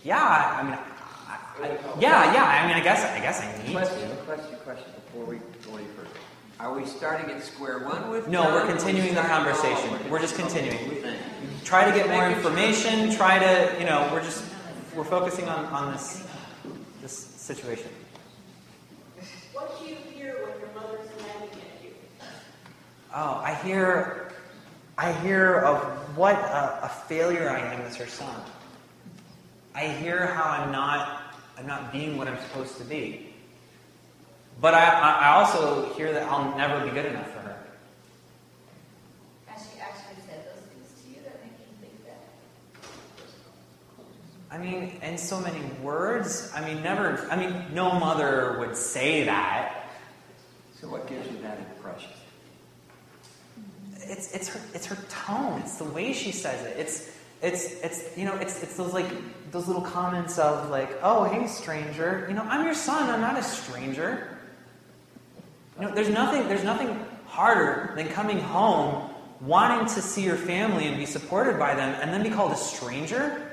yeah, 0.04 0.58
I 0.60 0.64
mean, 0.64 0.74
I, 0.74 1.38
I, 1.64 2.00
yeah, 2.02 2.34
yeah. 2.34 2.44
I 2.44 2.68
mean, 2.68 2.76
I 2.76 2.82
guess, 2.82 3.06
I 3.06 3.20
guess 3.20 3.42
I 3.42 3.64
need 3.64 3.72
question, 3.72 4.10
to. 4.10 4.16
Question, 4.24 4.58
question. 4.66 4.92
Before 5.06 5.26
we 5.26 5.38
go 5.66 5.78
any 5.78 5.86
further, 5.96 6.10
are 6.60 6.74
we 6.74 6.86
starting 6.86 7.32
at 7.32 7.42
square 7.42 7.80
one 7.80 8.10
with? 8.10 8.28
No, 8.28 8.44
we're 8.52 8.68
continuing 8.68 9.10
we 9.10 9.16
the 9.16 9.22
conversation. 9.22 10.10
We're 10.10 10.20
just 10.20 10.36
continuing. 10.36 10.76
What 10.76 10.90
do 10.90 10.96
you 10.96 11.02
think? 11.02 11.18
Try 11.64 11.90
to 11.90 11.98
get 11.98 12.10
more 12.10 12.30
information. 12.30 13.16
Try 13.16 13.40
to, 13.40 13.80
you 13.80 13.86
know, 13.86 14.10
we're 14.12 14.24
just 14.24 14.44
we're 14.96 15.06
focusing 15.06 15.48
on 15.48 15.66
on 15.68 15.94
this 15.94 16.28
this 17.02 17.14
situation. 17.14 17.90
What 19.54 19.80
do 19.80 19.88
you 19.88 19.96
hear 19.96 20.34
when 20.46 20.60
your 20.60 20.74
mother's 20.76 21.08
nagging 21.20 21.62
at 21.62 21.84
you? 21.84 21.92
Oh, 23.16 23.42
I 23.44 23.54
hear, 23.54 24.32
I 24.98 25.14
hear 25.14 25.60
of 25.60 25.84
what 26.18 26.36
a, 26.36 26.86
a 26.86 26.90
failure 27.08 27.48
I 27.48 27.60
am 27.60 27.82
as 27.82 27.96
her 27.98 28.08
son. 28.08 28.36
I 29.76 29.88
hear 29.88 30.26
how 30.26 30.44
I'm 30.44 30.72
not, 30.72 31.22
I'm 31.58 31.68
not 31.68 31.92
being 31.92 32.18
what 32.18 32.28
I'm 32.28 32.40
supposed 32.40 32.78
to 32.78 32.84
be. 32.84 33.34
But 34.60 34.74
I, 34.74 34.86
I 34.86 35.12
I 35.12 35.28
also 35.36 35.94
hear 35.94 36.12
that 36.14 36.24
I'll 36.24 36.58
never 36.58 36.84
be 36.86 36.92
good 36.92 37.06
enough 37.06 37.30
for 37.32 37.40
her. 37.40 37.58
Has 39.46 39.68
she 39.72 39.80
actually 39.80 40.22
said 40.28 40.46
those 40.48 40.64
things 40.64 41.02
to 41.04 41.10
you 41.10 41.24
that 41.24 41.40
make 41.44 41.54
you 41.60 41.66
think 41.82 42.06
that? 42.06 42.20
I 44.50 44.58
mean, 44.58 45.00
in 45.04 45.18
so 45.18 45.40
many 45.40 45.60
words. 45.84 46.52
I 46.56 46.66
mean, 46.66 46.82
never. 46.82 47.28
I 47.30 47.36
mean, 47.36 47.66
no 47.74 47.92
mother 47.92 48.58
would 48.60 48.76
say 48.76 49.24
that. 49.26 49.86
So 50.80 50.88
what 50.88 51.08
gives 51.08 51.28
you 51.32 51.42
that 51.42 51.60
impression? 51.76 52.12
It's 54.08 54.34
it's 54.34 54.48
her 54.50 54.60
it's 54.74 54.86
her 54.88 54.98
tone. 55.10 55.62
It's 55.62 55.78
the 55.78 55.86
way 55.86 56.14
she 56.14 56.32
says 56.32 56.66
it. 56.66 56.78
It's 56.78 57.12
it's 57.42 57.82
it's 57.82 58.18
you 58.18 58.26
know 58.26 58.36
it's 58.36 58.62
it's 58.64 58.76
those 58.78 58.94
like 58.94 59.08
those 59.52 59.68
little 59.68 59.82
comments 59.82 60.40
of 60.40 60.70
like, 60.70 60.90
oh 61.02 61.26
hey 61.26 61.48
stranger, 61.48 62.26
you 62.28 62.36
know 62.36 62.44
I'm 62.44 62.66
your 62.66 62.74
son. 62.74 63.10
I'm 63.10 63.22
not 63.22 63.38
a 63.38 63.44
stranger. 63.44 64.38
You 65.80 65.88
know, 65.88 65.96
there's 65.96 66.10
nothing 66.10 66.48
there's 66.48 66.64
nothing 66.64 67.00
harder 67.28 67.94
than 67.96 68.10
coming 68.10 68.40
home 68.40 69.10
wanting 69.42 69.88
to 69.94 70.02
see 70.02 70.24
your 70.24 70.38
family 70.38 70.88
and 70.88 70.98
be 70.98 71.06
supported 71.06 71.60
by 71.60 71.76
them, 71.76 71.96
and 72.02 72.14
then 72.14 72.24
be 72.24 72.30
called 72.30 72.52
a 72.52 72.56
stranger. 72.56 73.52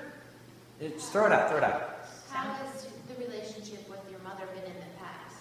Just 0.80 1.12
throw 1.12 1.26
it 1.26 1.32
out. 1.32 1.48
Throw 1.48 1.58
it 1.58 1.64
out. 1.64 2.06
How 2.30 2.52
has 2.52 2.86
the 3.08 3.14
relationship 3.24 3.88
with 3.88 4.00
your 4.10 4.20
mother 4.20 4.44
been 4.54 4.64
in 4.64 4.78
the 4.78 4.86
past? 4.98 5.36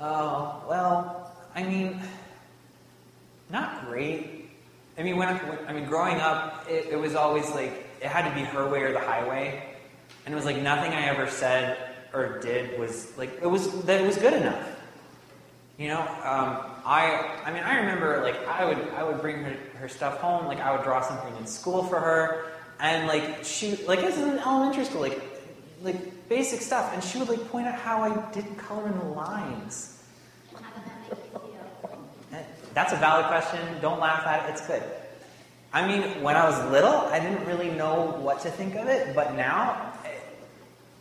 Oh, 0.00 0.62
well, 0.68 1.32
I 1.54 1.62
mean, 1.62 2.00
not 3.52 3.86
great. 3.86 4.48
I 4.98 5.02
mean, 5.02 5.16
when 5.16 5.28
I, 5.28 5.34
when, 5.34 5.58
I 5.68 5.72
mean, 5.72 5.84
growing 5.84 6.16
up, 6.20 6.66
it, 6.68 6.88
it 6.90 6.96
was 6.96 7.14
always 7.14 7.48
like 7.50 7.86
it 8.00 8.08
had 8.08 8.28
to 8.28 8.34
be 8.34 8.42
her 8.42 8.68
way 8.68 8.82
or 8.82 8.92
the 8.92 9.00
highway, 9.00 9.62
and 10.24 10.32
it 10.32 10.36
was 10.36 10.44
like 10.44 10.56
nothing 10.56 10.92
I 10.92 11.02
ever 11.02 11.28
said 11.28 11.76
or 12.12 12.40
did 12.40 12.78
was 12.78 13.16
like 13.16 13.30
it 13.40 13.46
was 13.46 13.70
that 13.84 14.00
it 14.00 14.06
was 14.06 14.16
good 14.16 14.32
enough. 14.32 14.68
You 15.78 15.88
know, 15.88 16.00
um, 16.00 16.58
I 16.84 17.40
I 17.44 17.52
mean 17.52 17.62
I 17.62 17.76
remember 17.76 18.22
like 18.22 18.46
I 18.46 18.64
would 18.64 18.78
I 18.96 19.04
would 19.04 19.20
bring 19.20 19.44
her 19.44 19.56
her 19.76 19.88
stuff 19.88 20.18
home, 20.18 20.46
like 20.46 20.60
I 20.60 20.74
would 20.74 20.84
draw 20.84 21.00
something 21.00 21.34
in 21.36 21.46
school 21.46 21.82
for 21.84 22.00
her, 22.00 22.52
and 22.80 23.06
like 23.06 23.44
she 23.44 23.76
like 23.86 24.00
this 24.00 24.16
is 24.16 24.24
in 24.24 24.38
elementary 24.38 24.84
school, 24.84 25.00
like 25.00 25.20
like 25.82 26.28
basic 26.28 26.60
stuff, 26.60 26.92
and 26.94 27.02
she 27.02 27.18
would 27.18 27.28
like 27.28 27.48
point 27.48 27.66
out 27.66 27.74
how 27.74 28.02
I 28.02 28.30
didn't 28.32 28.56
color 28.56 28.86
in 28.86 28.98
the 28.98 29.04
lines. 29.04 30.01
That's 32.74 32.92
a 32.92 32.96
valid 32.96 33.26
question. 33.26 33.60
Don't 33.80 34.00
laugh 34.00 34.26
at 34.26 34.48
it. 34.48 34.52
It's 34.52 34.66
good. 34.66 34.82
I 35.72 35.86
mean, 35.86 36.22
when 36.22 36.36
I 36.36 36.44
was 36.44 36.70
little, 36.70 36.94
I 36.94 37.18
didn't 37.18 37.46
really 37.46 37.70
know 37.70 38.18
what 38.20 38.40
to 38.40 38.50
think 38.50 38.74
of 38.74 38.88
it, 38.88 39.14
but 39.14 39.34
now 39.34 39.94
eh, 40.04 40.10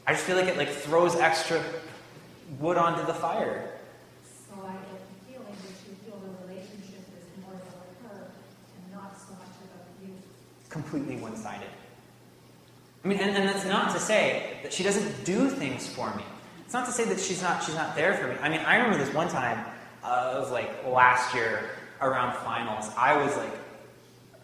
I 0.07 0.14
just 0.14 0.23
feel 0.23 0.38
like 0.38 0.48
it 0.48 0.57
like 0.57 0.69
throws 0.69 1.15
extra 1.15 1.61
wood 2.60 2.77
onto 2.77 3.06
the 3.06 3.14
fire. 3.14 3.80
So 4.23 4.56
I 4.65 4.72
get 4.72 4.81
the 4.81 5.34
feeling 5.34 5.45
that 5.45 5.76
you 5.88 5.95
feel 6.06 6.19
the 6.19 6.48
relationship 6.48 7.03
is 7.19 7.43
more 7.43 7.53
about 7.53 8.15
her 8.15 8.31
and 8.31 8.93
not 8.93 9.18
so 9.19 9.34
much 9.34 9.56
about 9.65 9.88
you. 10.02 10.14
completely 10.69 11.18
one-sided. 11.18 11.68
I 13.03 13.07
mean, 13.07 13.19
and, 13.19 13.35
and 13.35 13.49
that's 13.49 13.65
not 13.65 13.93
to 13.93 13.99
say 13.99 14.57
that 14.64 14.72
she 14.72 14.84
doesn't 14.84 15.26
do 15.26 15.49
things 15.49 15.88
for 15.88 16.14
me. 16.15 16.23
It's 16.64 16.73
not 16.73 16.85
to 16.85 16.93
say 16.93 17.03
that 17.06 17.19
she's 17.19 17.41
not 17.41 17.61
she's 17.61 17.76
not 17.76 17.95
there 17.95 18.14
for 18.14 18.27
me. 18.30 18.35
I 18.41 18.48
mean, 18.48 18.61
I 18.61 18.77
remember 18.77 19.03
this 19.03 19.14
one 19.14 19.27
time. 19.27 19.65
Uh, 20.03 20.33
it 20.35 20.39
was 20.39 20.51
like 20.51 20.85
last 20.85 21.33
year 21.35 21.69
around 22.01 22.35
finals. 22.37 22.89
I 22.97 23.21
was 23.23 23.35
like, 23.37 23.53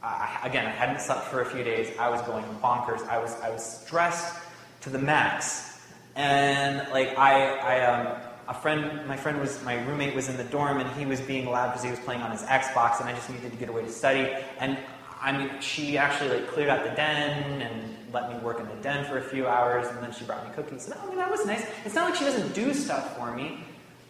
I, 0.04 0.40
again, 0.44 0.66
I 0.66 0.70
hadn't 0.70 1.02
slept 1.02 1.26
for 1.26 1.42
a 1.42 1.46
few 1.46 1.64
days. 1.64 1.96
I 1.98 2.10
was 2.10 2.22
going 2.22 2.46
bonkers. 2.62 3.08
I 3.08 3.18
was 3.18 3.34
I 3.42 3.50
was 3.50 3.64
stressed 3.64 4.40
to 4.82 4.90
the 4.90 5.00
max, 5.00 5.80
and 6.16 6.88
like 6.92 7.18
I 7.18 7.58
I 7.58 7.86
um. 7.86 8.22
A 8.50 8.54
friend, 8.54 9.06
my 9.10 9.18
friend 9.18 9.42
was, 9.42 9.62
my 9.66 9.74
roommate 9.86 10.16
was 10.16 10.30
in 10.30 10.38
the 10.38 10.46
dorm 10.46 10.78
and 10.80 10.90
he 10.98 11.06
was 11.06 11.20
being 11.20 11.48
loud 11.48 11.68
because 11.68 11.84
he 11.84 11.90
was 11.92 12.00
playing 12.00 12.22
on 12.22 12.32
his 12.32 12.44
Xbox 12.44 13.02
and 13.02 13.10
I 13.10 13.12
just 13.12 13.30
needed 13.30 13.52
to 13.52 13.58
get 13.58 13.68
away 13.68 13.82
to 13.82 13.92
study. 13.92 14.34
And 14.62 14.78
I 15.22 15.38
mean, 15.38 15.50
she 15.60 15.98
actually 15.98 16.30
like 16.30 16.48
cleared 16.48 16.70
out 16.70 16.86
the 16.86 16.92
den 16.92 17.62
and 17.62 17.98
let 18.14 18.32
me 18.32 18.40
work 18.40 18.62
in 18.62 18.68
the 18.70 18.76
den 18.76 19.04
for 19.04 19.18
a 19.18 19.22
few 19.22 19.48
hours, 19.48 19.88
and 19.88 20.02
then 20.02 20.14
she 20.14 20.24
brought 20.24 20.48
me 20.48 20.54
cookies. 20.56 20.86
And 20.86 20.94
I 20.94 21.06
mean, 21.08 21.18
that 21.18 21.30
was 21.30 21.46
nice. 21.46 21.66
It's 21.84 21.94
not 21.94 22.10
like 22.10 22.18
she 22.18 22.24
doesn't 22.24 22.54
do 22.54 22.74
stuff 22.74 23.18
for 23.18 23.36
me, 23.36 23.60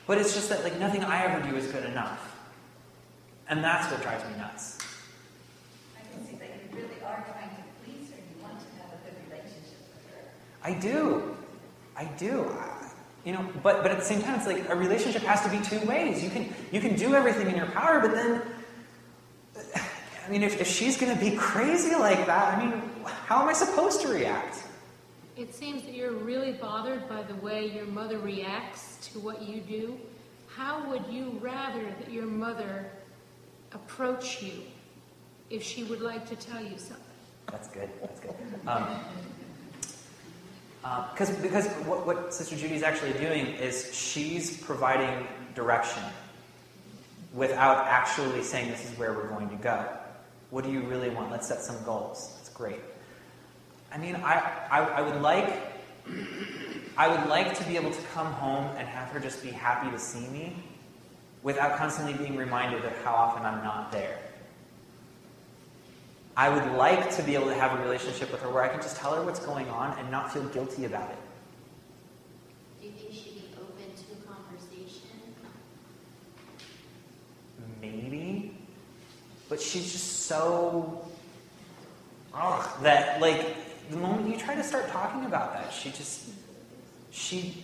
but 0.08 0.18
it's 0.18 0.34
just 0.34 0.50
that 0.50 0.64
like 0.64 0.80
nothing 0.80 1.04
I 1.04 1.24
ever 1.26 1.48
do 1.50 1.56
is 1.56 1.68
good 1.72 1.86
enough, 1.86 2.36
and 3.50 3.64
that's 3.64 3.92
what 3.92 4.02
drives 4.02 4.24
me 4.30 4.38
nuts. 4.38 4.78
I 5.98 6.02
can 6.14 6.26
see 6.26 6.36
that 6.38 6.48
you 6.48 6.78
really 6.78 6.96
are 7.06 7.24
trying 7.32 7.50
to 7.50 7.62
please 7.84 8.10
her. 8.12 8.18
You 8.18 8.42
want 8.44 8.60
to 8.60 8.66
have 8.82 8.94
a 8.94 8.98
good 9.04 9.16
relationship 9.30 9.80
with 9.94 10.14
her. 10.14 10.30
I 10.64 10.74
do, 10.74 11.36
I 11.96 12.06
do. 12.18 12.46
I- 12.50 12.74
You 13.28 13.34
know, 13.34 13.44
but 13.62 13.84
but 13.84 13.92
at 13.92 14.00
the 14.00 14.06
same 14.06 14.22
time, 14.22 14.36
it's 14.40 14.48
like 14.48 14.70
a 14.70 14.76
relationship 14.76 15.22
has 15.24 15.42
to 15.44 15.50
be 15.52 15.60
two 15.60 15.86
ways. 15.86 16.24
You 16.24 16.30
can 16.30 16.48
you 16.72 16.80
can 16.80 16.96
do 16.96 17.14
everything 17.14 17.48
in 17.52 17.58
your 17.58 17.68
power, 17.76 18.00
but 18.00 18.12
then. 18.16 18.42
I 20.26 20.30
mean, 20.30 20.44
if, 20.44 20.60
if 20.60 20.68
she's 20.68 20.98
going 21.00 21.14
to 21.18 21.20
be 21.20 21.36
crazy 21.52 21.96
like 21.96 22.26
that, 22.26 22.46
I 22.54 22.56
mean, 22.64 22.74
how 23.28 23.42
am 23.42 23.48
I 23.48 23.54
supposed 23.54 24.02
to 24.02 24.08
react? 24.10 24.64
It 25.38 25.54
seems 25.54 25.84
that 25.84 25.94
you're 25.94 26.14
really 26.14 26.54
bothered 26.54 27.08
by 27.08 27.22
the 27.22 27.36
way 27.36 27.68
your 27.68 27.86
mother 27.86 28.18
reacts 28.18 29.08
to 29.12 29.20
what 29.20 29.44
you 29.44 29.62
do. 29.62 30.00
How 30.48 30.90
would 30.90 31.06
you 31.12 31.38
rather 31.40 31.84
that 31.84 32.12
your 32.12 32.26
mother 32.26 32.90
approach 33.72 34.42
you 34.42 34.64
if 35.52 35.62
she 35.62 35.84
would 35.84 36.02
like 36.02 36.28
to 36.30 36.36
tell 36.36 36.64
you 36.64 36.78
something? 36.80 37.04
That's 37.52 37.68
good. 37.68 37.90
That's 38.02 38.20
good. 38.20 38.34
Um, 38.66 39.00
uh, 40.84 41.08
cause, 41.16 41.30
because 41.38 41.68
what, 41.86 42.08
what 42.08 42.34
Sister 42.34 42.56
Judy's 42.56 42.82
actually 42.82 43.14
doing 43.14 43.46
is 43.46 43.94
she's 43.94 44.58
providing 44.64 45.28
direction 45.54 46.02
without 47.34 47.86
actually 47.86 48.42
saying 48.42 48.72
this 48.72 48.90
is 48.92 48.98
where 48.98 49.14
we're 49.14 49.28
going 49.28 49.50
to 49.50 49.56
go. 49.58 49.88
What 50.50 50.64
do 50.64 50.72
you 50.72 50.82
really 50.82 51.10
want? 51.10 51.30
Let's 51.30 51.48
set 51.48 51.62
some 51.62 51.84
goals. 51.84 52.34
That's 52.38 52.50
great. 52.50 52.80
I 53.98 54.00
mean, 54.00 54.16
I, 54.18 54.68
I, 54.70 54.80
I 54.80 55.02
would 55.02 55.22
like 55.24 55.74
I 56.98 57.08
would 57.08 57.30
like 57.30 57.58
to 57.58 57.64
be 57.66 57.76
able 57.78 57.92
to 57.92 58.02
come 58.14 58.28
home 58.34 58.76
and 58.78 58.88
have 58.88 59.10
her 59.10 59.20
just 59.20 59.42
be 59.42 59.50
happy 59.50 59.90
to 59.90 60.00
see 60.00 60.28
me 60.28 60.56
without 61.42 61.78
constantly 61.78 62.14
being 62.14 62.38
reminded 62.38 62.86
of 62.86 62.96
how 63.04 63.14
often 63.14 63.44
I'm 63.44 63.64
not 63.64 63.92
there. 63.92 64.20
I 66.36 66.50
would 66.50 66.78
like 66.78 67.16
to 67.16 67.24
be 67.24 67.34
able 67.34 67.48
to 67.48 67.56
have 67.56 67.80
a 67.80 67.84
relationship 67.84 68.32
with 68.32 68.42
her 68.42 68.50
where 68.50 68.64
I 68.64 68.68
can 68.68 68.82
just 68.82 68.98
tell 68.98 69.16
her 69.16 69.24
what's 69.24 69.40
going 69.40 69.68
on 69.70 69.98
and 69.98 70.12
not 70.12 70.32
feel 70.32 70.44
guilty 70.50 70.86
about 70.86 71.10
it. 71.10 71.18
Do 72.80 72.88
you 72.88 72.94
think 72.94 73.14
she'd 73.14 73.34
be 73.34 73.46
open 73.56 73.96
to 73.96 74.14
a 74.14 74.34
conversation? 74.34 75.10
Maybe. 77.82 78.56
But 79.50 79.60
she's 79.60 79.92
just 79.92 80.28
so. 80.28 81.10
Ugh, 82.34 82.84
that, 82.84 83.20
like, 83.20 83.56
the 83.90 83.98
moment 83.98 84.30
you 84.30 84.38
try 84.38 84.56
to 84.56 84.64
start 84.64 84.88
talking 84.90 85.26
about 85.26 85.54
that, 85.54 85.74
she 85.74 85.90
just. 85.90 86.30
She. 87.12 87.64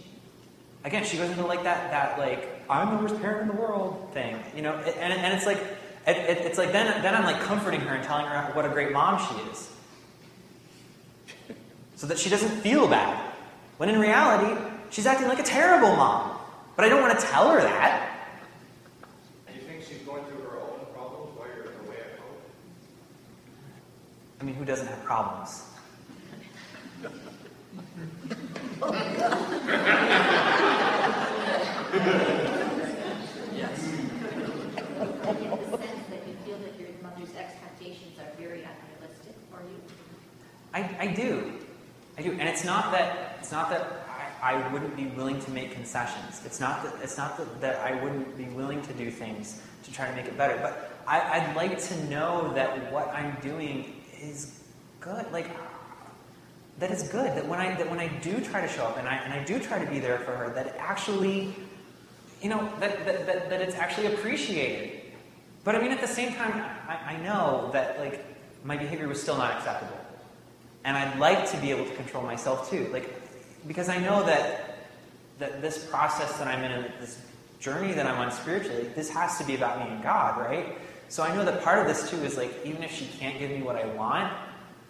Again, 0.83 1.05
she 1.05 1.17
goes 1.17 1.29
into, 1.29 1.45
like, 1.45 1.63
that, 1.63 1.91
that 1.91 2.19
like, 2.19 2.49
I'm 2.69 2.97
the 2.97 3.03
worst 3.03 3.21
parent 3.21 3.43
in 3.43 3.55
the 3.55 3.61
world 3.61 4.09
thing. 4.13 4.37
You 4.55 4.61
know, 4.61 4.73
and, 4.73 5.13
and 5.13 5.33
it's 5.33 5.45
like. 5.45 5.59
It, 6.05 6.17
it, 6.17 6.37
it's 6.39 6.57
like 6.57 6.73
then, 6.73 7.01
then 7.01 7.15
I'm 7.15 7.23
like 7.23 7.39
comforting 7.39 7.79
her 7.79 7.95
and 7.95 8.03
telling 8.03 8.25
her 8.25 8.51
what 8.55 8.65
a 8.65 8.67
great 8.67 8.91
mom 8.91 9.25
she 9.25 9.35
is. 9.49 9.71
So 11.95 12.07
that 12.07 12.19
she 12.19 12.29
doesn't 12.29 12.59
feel 12.59 12.89
bad. 12.89 13.31
When 13.77 13.87
in 13.87 13.97
reality, 13.97 14.59
she's 14.89 15.05
acting 15.05 15.29
like 15.29 15.39
a 15.39 15.43
terrible 15.43 15.95
mom. 15.95 16.37
But 16.75 16.83
I 16.83 16.89
don't 16.89 17.01
want 17.01 17.17
to 17.17 17.25
tell 17.25 17.49
her 17.51 17.61
that. 17.61 18.17
Do 19.47 19.53
you 19.53 19.61
think 19.61 19.81
she's 19.83 19.99
going 19.99 20.25
through 20.25 20.41
her 20.41 20.57
own 20.59 20.85
problems 20.93 21.37
while 21.37 21.47
you're 21.55 21.71
away 21.85 22.01
at 22.01 22.19
home? 22.19 22.35
I 24.41 24.43
mean, 24.43 24.55
who 24.55 24.65
doesn't 24.65 24.87
have 24.87 25.01
problems? 25.05 25.63
Yes. 33.53 33.79
Sense 35.79 36.05
that 36.09 36.27
you 36.27 36.35
feel 36.45 36.57
that 36.57 36.79
your 36.79 36.89
mother's 37.01 37.33
expectations 37.35 38.19
are 38.19 38.31
very 38.37 38.63
unrealistic 38.63 39.35
for 39.49 39.61
you. 39.61 39.79
I, 40.73 40.79
I 40.99 41.07
do. 41.07 41.53
I 42.17 42.21
do. 42.23 42.31
And 42.31 42.41
it's 42.41 42.63
not 42.65 42.91
that 42.91 43.37
it's 43.39 43.51
not 43.51 43.69
that 43.69 44.05
I, 44.41 44.53
I 44.53 44.73
wouldn't 44.73 44.95
be 44.95 45.07
willing 45.07 45.39
to 45.41 45.51
make 45.51 45.71
concessions. 45.73 46.41
It's 46.45 46.59
not 46.59 46.83
that 46.83 46.95
it's 47.01 47.17
not 47.17 47.37
that, 47.37 47.61
that 47.61 47.79
I 47.79 48.03
wouldn't 48.03 48.37
be 48.37 48.45
willing 48.45 48.81
to 48.81 48.93
do 48.93 49.09
things 49.09 49.61
to 49.83 49.91
try 49.93 50.09
to 50.09 50.15
make 50.15 50.25
it 50.25 50.37
better. 50.37 50.57
But 50.61 50.91
I, 51.07 51.21
I'd 51.39 51.55
like 51.55 51.79
to 51.83 52.03
know 52.05 52.53
that 52.53 52.91
what 52.91 53.07
I'm 53.09 53.37
doing 53.41 54.01
is 54.19 54.59
good. 54.99 55.31
Like 55.31 55.49
that 56.83 56.91
is 56.91 57.03
good. 57.03 57.31
That 57.37 57.47
when 57.47 57.59
I 57.59 57.75
that 57.75 57.89
when 57.89 57.99
I 57.99 58.07
do 58.19 58.39
try 58.41 58.61
to 58.61 58.67
show 58.67 58.83
up 58.83 58.97
and 58.97 59.07
I 59.07 59.15
and 59.15 59.33
I 59.33 59.43
do 59.43 59.57
try 59.59 59.83
to 59.83 59.89
be 59.89 59.99
there 59.99 60.19
for 60.19 60.35
her, 60.35 60.49
that 60.53 60.75
actually 60.77 61.53
you 62.43 62.49
know, 62.49 62.69
that, 62.81 63.05
that, 63.05 63.25
that, 63.25 63.49
that 63.49 63.61
it's 63.61 63.75
actually 63.75 64.07
appreciated. 64.07 65.01
But 65.63 65.75
I 65.75 65.81
mean, 65.81 65.91
at 65.91 66.01
the 66.01 66.07
same 66.07 66.35
time, 66.35 66.51
I, 66.89 67.13
I 67.13 67.17
know 67.23 67.69
that, 67.71 67.97
like, 67.99 68.23
my 68.65 68.75
behavior 68.75 69.07
was 69.07 69.21
still 69.21 69.37
not 69.37 69.53
acceptable. 69.53 69.97
And 70.83 70.97
I'd 70.97 71.17
like 71.17 71.49
to 71.51 71.57
be 71.57 71.71
able 71.71 71.85
to 71.85 71.95
control 71.95 72.21
myself 72.23 72.69
too. 72.69 72.89
Like, 72.91 73.09
because 73.65 73.87
I 73.87 73.97
know 73.97 74.25
that, 74.25 74.77
that 75.39 75.61
this 75.61 75.85
process 75.85 76.37
that 76.37 76.49
I'm 76.49 76.61
in, 76.65 76.71
and 76.71 76.93
this 76.99 77.17
journey 77.61 77.93
that 77.93 78.05
I'm 78.05 78.19
on 78.19 78.29
spiritually, 78.29 78.89
this 78.93 79.09
has 79.11 79.37
to 79.37 79.45
be 79.45 79.55
about 79.55 79.79
me 79.79 79.95
and 79.95 80.03
God, 80.03 80.37
right? 80.37 80.77
So 81.07 81.23
I 81.23 81.33
know 81.33 81.45
that 81.45 81.63
part 81.63 81.79
of 81.79 81.87
this 81.87 82.09
too 82.09 82.17
is 82.17 82.35
like, 82.35 82.53
even 82.65 82.83
if 82.83 82.91
she 82.93 83.05
can't 83.05 83.39
give 83.39 83.51
me 83.51 83.61
what 83.61 83.77
I 83.77 83.85
want, 83.85 84.33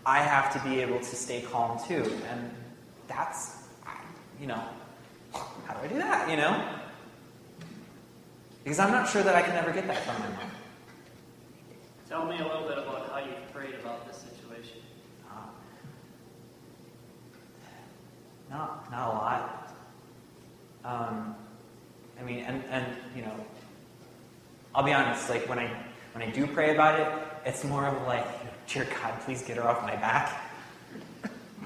I 0.06 0.20
have 0.20 0.52
to 0.54 0.70
be 0.70 0.82
able 0.82 1.00
to 1.00 1.16
stay 1.16 1.42
calm 1.42 1.80
too. 1.88 2.04
And 2.30 2.52
that's, 3.08 3.58
you 4.40 4.48
know, 4.48 4.62
how 5.34 5.74
do 5.74 5.80
I 5.84 5.88
do 5.88 5.96
that, 5.96 6.30
you 6.30 6.38
know? 6.38 6.70
Because 8.64 8.80
I'm 8.80 8.92
not 8.92 9.10
sure 9.10 9.24
that 9.24 9.36
I 9.36 9.42
can 9.42 9.56
ever 9.56 9.72
get 9.72 9.88
that 9.88 10.04
from 10.04 10.20
my 10.20 10.30
mom. 10.30 10.52
Tell 12.10 12.26
me 12.26 12.38
a 12.38 12.44
little 12.44 12.68
bit 12.68 12.78
about 12.78 13.10
how 13.10 13.20
you 13.20 13.32
prayed 13.54 13.76
about 13.76 14.08
this 14.08 14.18
situation. 14.18 14.82
Uh, 15.30 15.48
not, 18.50 18.92
not 18.92 19.10
a 19.10 19.12
lot. 19.12 19.76
Um, 20.86 21.36
I 22.20 22.24
mean, 22.24 22.40
and, 22.40 22.64
and, 22.70 22.86
you 23.16 23.22
know, 23.22 23.34
I'll 24.76 24.84
be 24.84 24.94
honest, 24.94 25.30
like 25.30 25.48
when 25.50 25.60
I, 25.60 25.68
when 26.14 26.28
I 26.28 26.30
do 26.32 26.46
pray 26.48 26.74
about 26.74 27.00
it, 27.00 27.08
it's 27.46 27.64
more 27.64 27.86
of 27.86 28.06
like, 28.08 28.26
dear 28.74 28.86
God, 28.86 29.20
please 29.22 29.42
get 29.44 29.58
her 29.58 29.68
off 29.68 29.84
my 29.84 29.96
back. 29.96 30.42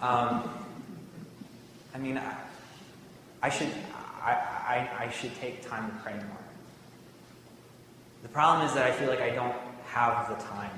Um, 0.02 0.50
I 1.96 1.98
mean, 1.98 2.18
I, 2.18 2.36
I 3.42 3.50
should, 3.50 3.70
I, 4.22 4.32
I, 4.32 5.06
I 5.06 5.10
should 5.10 5.34
take 5.36 5.68
time 5.68 5.90
to 5.90 5.98
pray 6.04 6.14
more. 6.14 6.38
The 8.24 8.30
problem 8.30 8.68
is 8.68 8.74
that 8.74 8.86
I 8.86 8.92
feel 8.92 9.08
like 9.08 9.22
I 9.22 9.30
don't 9.30 9.56
have 9.86 10.28
the 10.30 10.36
time. 10.44 10.72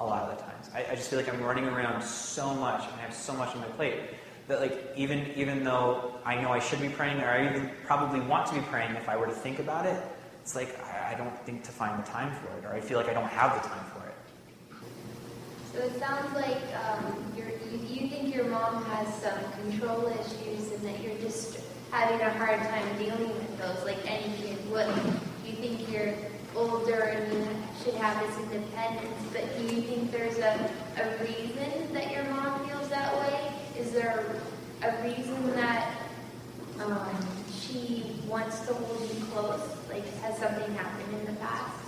a 0.00 0.04
lot 0.04 0.22
of 0.28 0.36
the 0.36 0.42
times. 0.42 0.70
I, 0.74 0.92
I 0.92 0.94
just 0.96 1.10
feel 1.10 1.18
like 1.18 1.32
I'm 1.32 1.42
running 1.42 1.66
around 1.66 2.02
so 2.02 2.54
much 2.54 2.82
and 2.84 2.94
I 2.94 3.02
have 3.04 3.14
so 3.14 3.32
much 3.34 3.54
on 3.54 3.60
my 3.60 3.68
plate 3.68 4.00
that 4.48 4.60
like 4.60 4.92
even 4.96 5.30
even 5.36 5.64
though 5.64 6.14
I 6.24 6.40
know 6.40 6.50
I 6.50 6.58
should 6.58 6.80
be 6.80 6.88
praying 6.88 7.20
or 7.20 7.28
I 7.28 7.48
even 7.48 7.70
probably 7.86 8.20
want 8.20 8.46
to 8.48 8.54
be 8.54 8.60
praying 8.62 8.94
if 8.96 9.08
I 9.08 9.16
were 9.16 9.26
to 9.26 9.32
think 9.32 9.58
about 9.58 9.86
it, 9.86 10.02
it's 10.42 10.54
like 10.54 10.78
I, 10.84 11.12
I 11.12 11.14
don't 11.16 11.36
think 11.46 11.64
to 11.64 11.70
find 11.72 12.02
the 12.02 12.06
time 12.08 12.34
for 12.40 12.48
it 12.58 12.64
or 12.64 12.74
I 12.74 12.80
feel 12.80 12.98
like 12.98 13.08
I 13.08 13.14
don't 13.14 13.28
have 13.28 13.62
the 13.62 13.68
time 13.68 13.84
for 13.86 13.93
it. 13.93 13.93
So 15.74 15.80
it 15.80 15.98
sounds 15.98 16.32
like 16.36 16.62
um, 16.86 17.16
you, 17.36 17.42
you 17.88 18.08
think 18.08 18.32
your 18.32 18.44
mom 18.44 18.84
has 18.84 19.12
some 19.20 19.38
control 19.60 20.06
issues 20.06 20.70
and 20.70 20.80
that 20.84 21.02
you're 21.02 21.18
just 21.18 21.58
having 21.90 22.20
a 22.20 22.30
hard 22.30 22.60
time 22.60 22.96
dealing 22.96 23.26
with 23.26 23.58
those, 23.58 23.84
like 23.84 23.98
any 24.08 24.32
kid 24.36 24.56
would. 24.70 24.86
You 25.44 25.54
think 25.54 25.90
you're 25.90 26.14
older 26.54 27.00
and 27.02 27.32
you 27.32 27.46
should 27.82 27.94
have 27.94 28.24
this 28.24 28.38
independence, 28.52 29.20
but 29.32 29.42
do 29.58 29.74
you 29.74 29.82
think 29.82 30.12
there's 30.12 30.38
a, 30.38 30.70
a 30.96 31.24
reason 31.24 31.92
that 31.92 32.12
your 32.12 32.22
mom 32.26 32.68
feels 32.68 32.88
that 32.90 33.12
way? 33.16 33.52
Is 33.76 33.90
there 33.90 34.40
a 34.80 35.02
reason 35.02 35.56
that 35.56 35.90
um, 36.84 37.26
she 37.52 38.20
wants 38.28 38.60
to 38.68 38.74
hold 38.74 39.10
you 39.12 39.24
close? 39.24 39.60
Like, 39.90 40.06
has 40.18 40.38
something 40.38 40.72
happened 40.76 41.18
in 41.18 41.34
the 41.34 41.40
past? 41.40 41.83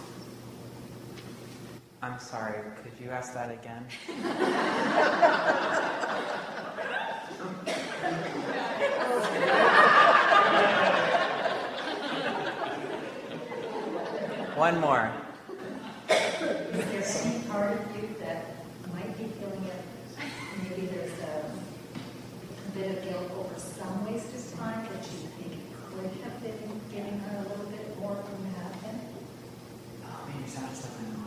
I'm 2.02 2.18
sorry, 2.18 2.60
could 2.82 2.92
you 3.02 3.10
ask 3.10 3.32
that 3.34 3.50
again? 3.50 3.86
One 14.56 14.80
more. 14.80 15.12
Is 16.08 16.08
there 16.08 17.04
any 17.24 17.42
part 17.48 17.72
of 17.72 17.96
you 17.96 18.14
that 18.20 18.44
might 18.94 19.16
be 19.18 19.24
feeling 19.24 19.64
it? 19.64 19.82
Maybe 20.62 20.86
there's 20.86 21.18
a, 21.20 21.50
a 22.66 22.70
bit 22.72 22.98
of 22.98 23.04
guilt 23.04 23.30
over 23.36 23.58
some 23.58 24.04
wasted 24.06 24.58
time 24.58 24.84
that 24.84 25.02
you 25.02 25.28
think 25.36 25.56
could 25.96 26.10
have 26.24 26.36
been 26.42 26.80
giving 26.90 27.18
her 27.20 27.36
a 27.38 27.42
little 27.48 27.66
bit 27.66 27.98
more 27.98 28.14
than 28.14 28.24
oh, 28.24 28.28
you? 28.82 28.90
Oh, 30.04 30.28
maybe 30.28 30.48
sounds 30.48 30.82
like 30.84 30.94
my 31.02 31.08
mom. 31.16 31.25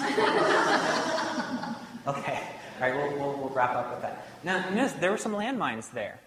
Okay, 2.06 2.40
all 2.80 2.88
right, 2.88 2.96
we'll, 2.96 3.20
we'll, 3.20 3.38
we'll 3.38 3.48
wrap 3.50 3.74
up 3.76 3.90
with 3.92 4.00
that. 4.02 4.26
Now, 4.42 4.68
notice 4.70 4.92
there 4.92 5.10
were 5.10 5.18
some 5.18 5.32
landmines 5.32 5.90
there. 5.92 6.18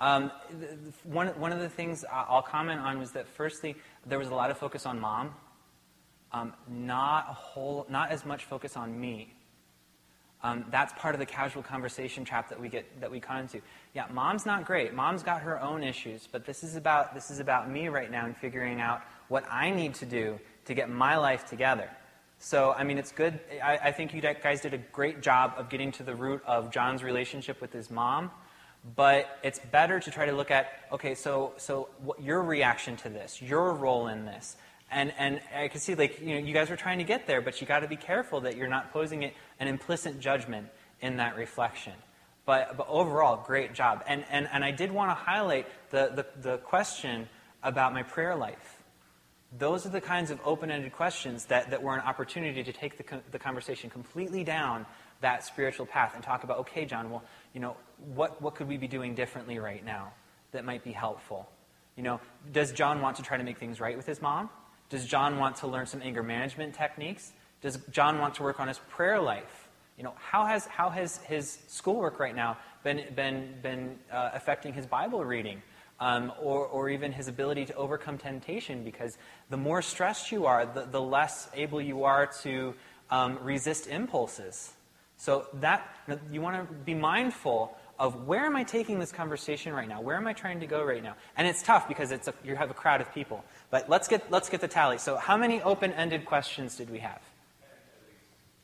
Um, 0.00 0.30
one, 1.02 1.28
one 1.40 1.52
of 1.52 1.58
the 1.58 1.68
things 1.68 2.04
I'll 2.10 2.40
comment 2.40 2.80
on 2.80 2.98
was 2.98 3.10
that, 3.12 3.26
firstly, 3.26 3.74
there 4.06 4.18
was 4.18 4.28
a 4.28 4.34
lot 4.34 4.50
of 4.50 4.56
focus 4.56 4.86
on 4.86 5.00
mom, 5.00 5.34
um, 6.30 6.54
not 6.68 7.26
a 7.28 7.32
whole, 7.32 7.84
not 7.90 8.10
as 8.10 8.24
much 8.24 8.44
focus 8.44 8.76
on 8.76 8.98
me. 8.98 9.34
Um, 10.44 10.64
that's 10.70 10.92
part 10.92 11.16
of 11.16 11.18
the 11.18 11.26
casual 11.26 11.64
conversation 11.64 12.24
trap 12.24 12.48
that 12.48 12.60
we 12.60 12.68
get 12.68 13.00
that 13.00 13.10
we 13.10 13.18
caught 13.18 13.40
into. 13.40 13.60
Yeah, 13.92 14.06
mom's 14.12 14.46
not 14.46 14.64
great. 14.64 14.94
Mom's 14.94 15.24
got 15.24 15.42
her 15.42 15.60
own 15.60 15.82
issues, 15.82 16.28
but 16.30 16.46
this 16.46 16.62
is 16.62 16.76
about 16.76 17.12
this 17.12 17.28
is 17.32 17.40
about 17.40 17.68
me 17.68 17.88
right 17.88 18.08
now 18.08 18.24
and 18.24 18.36
figuring 18.36 18.80
out 18.80 19.02
what 19.26 19.44
I 19.50 19.70
need 19.72 19.94
to 19.94 20.06
do 20.06 20.38
to 20.66 20.74
get 20.74 20.88
my 20.88 21.16
life 21.16 21.48
together. 21.48 21.90
So, 22.40 22.72
I 22.72 22.84
mean, 22.84 22.98
it's 22.98 23.10
good. 23.10 23.40
I, 23.62 23.78
I 23.84 23.92
think 23.92 24.14
you 24.14 24.20
guys 24.20 24.60
did 24.60 24.72
a 24.72 24.78
great 24.78 25.20
job 25.22 25.54
of 25.56 25.68
getting 25.68 25.90
to 25.92 26.02
the 26.02 26.14
root 26.14 26.42
of 26.46 26.70
John's 26.70 27.02
relationship 27.02 27.60
with 27.60 27.72
his 27.72 27.90
mom. 27.90 28.30
But 28.94 29.38
it's 29.42 29.58
better 29.58 29.98
to 29.98 30.10
try 30.10 30.26
to 30.26 30.32
look 30.32 30.50
at 30.52 30.84
okay, 30.92 31.14
so 31.14 31.52
so 31.56 31.88
what, 32.02 32.22
your 32.22 32.42
reaction 32.42 32.96
to 32.98 33.08
this, 33.08 33.42
your 33.42 33.74
role 33.74 34.06
in 34.06 34.24
this, 34.24 34.56
and 34.90 35.12
and 35.18 35.40
I 35.54 35.66
can 35.66 35.80
see 35.80 35.96
like 35.96 36.20
you 36.20 36.34
know 36.34 36.38
you 36.38 36.54
guys 36.54 36.70
were 36.70 36.76
trying 36.76 36.98
to 36.98 37.04
get 37.04 37.26
there, 37.26 37.40
but 37.40 37.60
you 37.60 37.66
got 37.66 37.80
to 37.80 37.88
be 37.88 37.96
careful 37.96 38.40
that 38.42 38.56
you're 38.56 38.68
not 38.68 38.92
posing 38.92 39.24
it 39.24 39.34
an 39.58 39.66
implicit 39.66 40.20
judgment 40.20 40.68
in 41.00 41.16
that 41.16 41.36
reflection. 41.36 41.92
But 42.46 42.76
but 42.76 42.86
overall, 42.88 43.42
great 43.44 43.74
job. 43.74 44.04
And 44.06 44.24
and 44.30 44.48
and 44.52 44.64
I 44.64 44.70
did 44.70 44.92
want 44.92 45.10
to 45.10 45.14
highlight 45.14 45.66
the 45.90 46.12
the, 46.14 46.40
the 46.40 46.58
question 46.58 47.28
about 47.64 47.92
my 47.92 48.04
prayer 48.04 48.36
life 48.36 48.77
those 49.56 49.86
are 49.86 49.90
the 49.90 50.00
kinds 50.00 50.30
of 50.30 50.38
open-ended 50.44 50.92
questions 50.92 51.46
that, 51.46 51.70
that 51.70 51.82
were 51.82 51.94
an 51.94 52.00
opportunity 52.00 52.62
to 52.62 52.72
take 52.72 52.98
the, 52.98 53.20
the 53.30 53.38
conversation 53.38 53.88
completely 53.88 54.44
down 54.44 54.84
that 55.20 55.44
spiritual 55.44 55.86
path 55.86 56.12
and 56.14 56.22
talk 56.22 56.44
about, 56.44 56.58
okay, 56.58 56.84
John, 56.84 57.10
well, 57.10 57.22
you 57.54 57.60
know, 57.60 57.76
what, 58.14 58.40
what 58.42 58.54
could 58.54 58.68
we 58.68 58.76
be 58.76 58.88
doing 58.88 59.14
differently 59.14 59.58
right 59.58 59.84
now 59.84 60.12
that 60.52 60.64
might 60.64 60.84
be 60.84 60.92
helpful? 60.92 61.48
You 61.96 62.02
know, 62.02 62.20
does 62.52 62.72
John 62.72 63.00
want 63.00 63.16
to 63.16 63.22
try 63.22 63.38
to 63.38 63.44
make 63.44 63.58
things 63.58 63.80
right 63.80 63.96
with 63.96 64.06
his 64.06 64.20
mom? 64.20 64.50
Does 64.90 65.06
John 65.06 65.38
want 65.38 65.56
to 65.56 65.66
learn 65.66 65.86
some 65.86 66.02
anger 66.02 66.22
management 66.22 66.74
techniques? 66.74 67.32
Does 67.60 67.78
John 67.90 68.18
want 68.18 68.34
to 68.36 68.42
work 68.42 68.60
on 68.60 68.68
his 68.68 68.78
prayer 68.90 69.20
life? 69.20 69.68
You 69.96 70.04
know, 70.04 70.14
how 70.16 70.44
has, 70.46 70.66
how 70.66 70.90
has 70.90 71.16
his 71.18 71.58
schoolwork 71.66 72.20
right 72.20 72.36
now 72.36 72.58
been, 72.84 73.02
been, 73.16 73.54
been 73.62 73.98
uh, 74.12 74.30
affecting 74.32 74.72
his 74.72 74.86
Bible 74.86 75.24
reading? 75.24 75.60
Um, 76.00 76.32
or, 76.40 76.66
or 76.66 76.88
even 76.88 77.12
his 77.12 77.28
ability 77.28 77.66
to 77.66 77.74
overcome 77.74 78.18
temptation 78.18 78.84
because 78.84 79.18
the 79.50 79.56
more 79.56 79.82
stressed 79.82 80.30
you 80.30 80.46
are, 80.46 80.66
the, 80.66 80.82
the 80.82 81.00
less 81.00 81.48
able 81.54 81.80
you 81.80 82.04
are 82.04 82.26
to 82.42 82.74
um, 83.10 83.38
resist 83.42 83.86
impulses. 83.86 84.72
So 85.16 85.46
that 85.54 85.88
you 86.30 86.40
want 86.40 86.68
to 86.68 86.74
be 86.74 86.94
mindful 86.94 87.76
of 87.98 88.26
where 88.26 88.46
am 88.46 88.54
I 88.54 88.62
taking 88.62 89.00
this 89.00 89.10
conversation 89.10 89.72
right 89.72 89.88
now? 89.88 90.00
Where 90.00 90.16
am 90.16 90.28
I 90.28 90.32
trying 90.32 90.60
to 90.60 90.66
go 90.66 90.84
right 90.84 91.02
now? 91.02 91.16
And 91.36 91.48
it's 91.48 91.62
tough 91.62 91.88
because 91.88 92.12
it's 92.12 92.28
a, 92.28 92.34
you 92.44 92.54
have 92.54 92.70
a 92.70 92.74
crowd 92.74 93.00
of 93.00 93.12
people. 93.12 93.44
But 93.70 93.90
let's 93.90 94.06
get, 94.06 94.30
let's 94.30 94.48
get 94.48 94.60
the 94.60 94.68
tally. 94.68 94.98
So 94.98 95.16
how 95.16 95.36
many 95.36 95.60
open-ended 95.60 96.24
questions 96.24 96.76
did 96.76 96.90
we 96.90 97.00
have? 97.00 97.20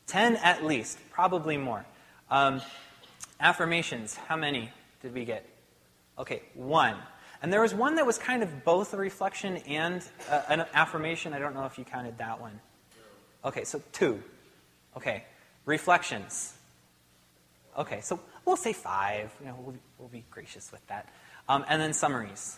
Ten 0.07 0.37
at 0.37 0.63
least, 0.63 0.97
probably 1.11 1.57
more. 1.57 1.85
Um, 2.31 2.61
affirmations, 3.41 4.15
how 4.15 4.37
many 4.37 4.71
did 5.01 5.13
we 5.13 5.25
get? 5.25 5.45
Okay, 6.17 6.43
one. 6.53 6.95
And 7.45 7.53
there 7.53 7.61
was 7.61 7.75
one 7.75 7.93
that 7.97 8.07
was 8.07 8.17
kind 8.17 8.41
of 8.41 8.65
both 8.65 8.91
a 8.95 8.97
reflection 8.97 9.57
and 9.67 10.01
uh, 10.31 10.41
an 10.49 10.65
affirmation. 10.73 11.31
I 11.31 11.37
don't 11.37 11.53
know 11.53 11.65
if 11.65 11.77
you 11.77 11.85
counted 11.85 12.17
that 12.17 12.41
one. 12.41 12.59
Okay, 13.45 13.63
so 13.65 13.83
two. 13.91 14.23
Okay, 14.97 15.25
reflections. 15.67 16.55
Okay, 17.77 18.01
so 18.01 18.19
we'll 18.45 18.55
say 18.55 18.73
five. 18.73 19.31
You 19.39 19.45
know, 19.45 19.57
we'll, 19.59 19.75
we'll 19.99 20.07
be 20.07 20.25
gracious 20.31 20.71
with 20.71 20.83
that. 20.87 21.07
Um, 21.47 21.63
and 21.69 21.79
then 21.79 21.93
summaries. 21.93 22.57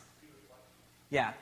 Yeah, 1.09 1.34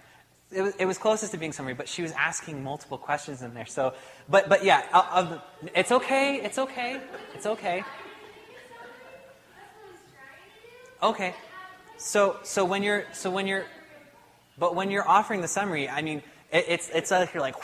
it 0.51 0.63
was, 0.63 0.75
it 0.77 0.87
was, 0.87 0.97
closest 0.97 1.31
to 1.33 1.37
being 1.37 1.53
summary, 1.53 1.75
but 1.75 1.87
she 1.87 2.01
was 2.01 2.13
asking 2.13 2.63
multiple 2.63 2.97
questions 2.97 3.43
in 3.43 3.53
there. 3.53 3.67
So, 3.67 3.93
but 4.27 4.49
but 4.49 4.65
yeah, 4.65 4.87
uh, 4.91 5.37
it's 5.75 5.91
okay. 5.91 6.37
It's 6.37 6.57
okay. 6.57 6.99
It's 7.35 7.45
okay. 7.45 7.83
Okay. 11.03 11.35
So, 11.97 12.37
so 12.43 12.65
when 12.65 12.83
you're, 12.83 13.05
so 13.13 13.29
when 13.29 13.47
you're, 13.47 13.65
but 14.57 14.75
when 14.75 14.91
you're 14.91 15.07
offering 15.07 15.41
the 15.41 15.47
summary, 15.47 15.89
I 15.89 16.01
mean, 16.01 16.21
it, 16.51 16.65
it's, 16.67 16.89
it's 16.93 17.11
like 17.11 17.33
you're 17.33 17.41
like, 17.41 17.55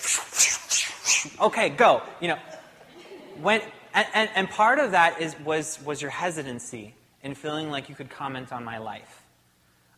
okay, 1.41 1.70
go. 1.70 2.02
You 2.20 2.30
know, 2.30 2.38
when, 3.41 3.62
and, 3.94 4.08
and, 4.14 4.30
and 4.36 4.49
part 4.49 4.80
of 4.80 4.91
that 4.91 5.22
is, 5.22 5.40
was, 5.40 5.80
was 5.84 6.02
your 6.02 6.12
hesitancy 6.12 6.95
in 7.24 7.36
feeling 7.36 7.70
like 7.70 7.90
you 7.90 7.95
could 7.95 8.10
comment 8.10 8.52
on 8.52 8.64
my 8.64 8.78
life. 8.78 9.24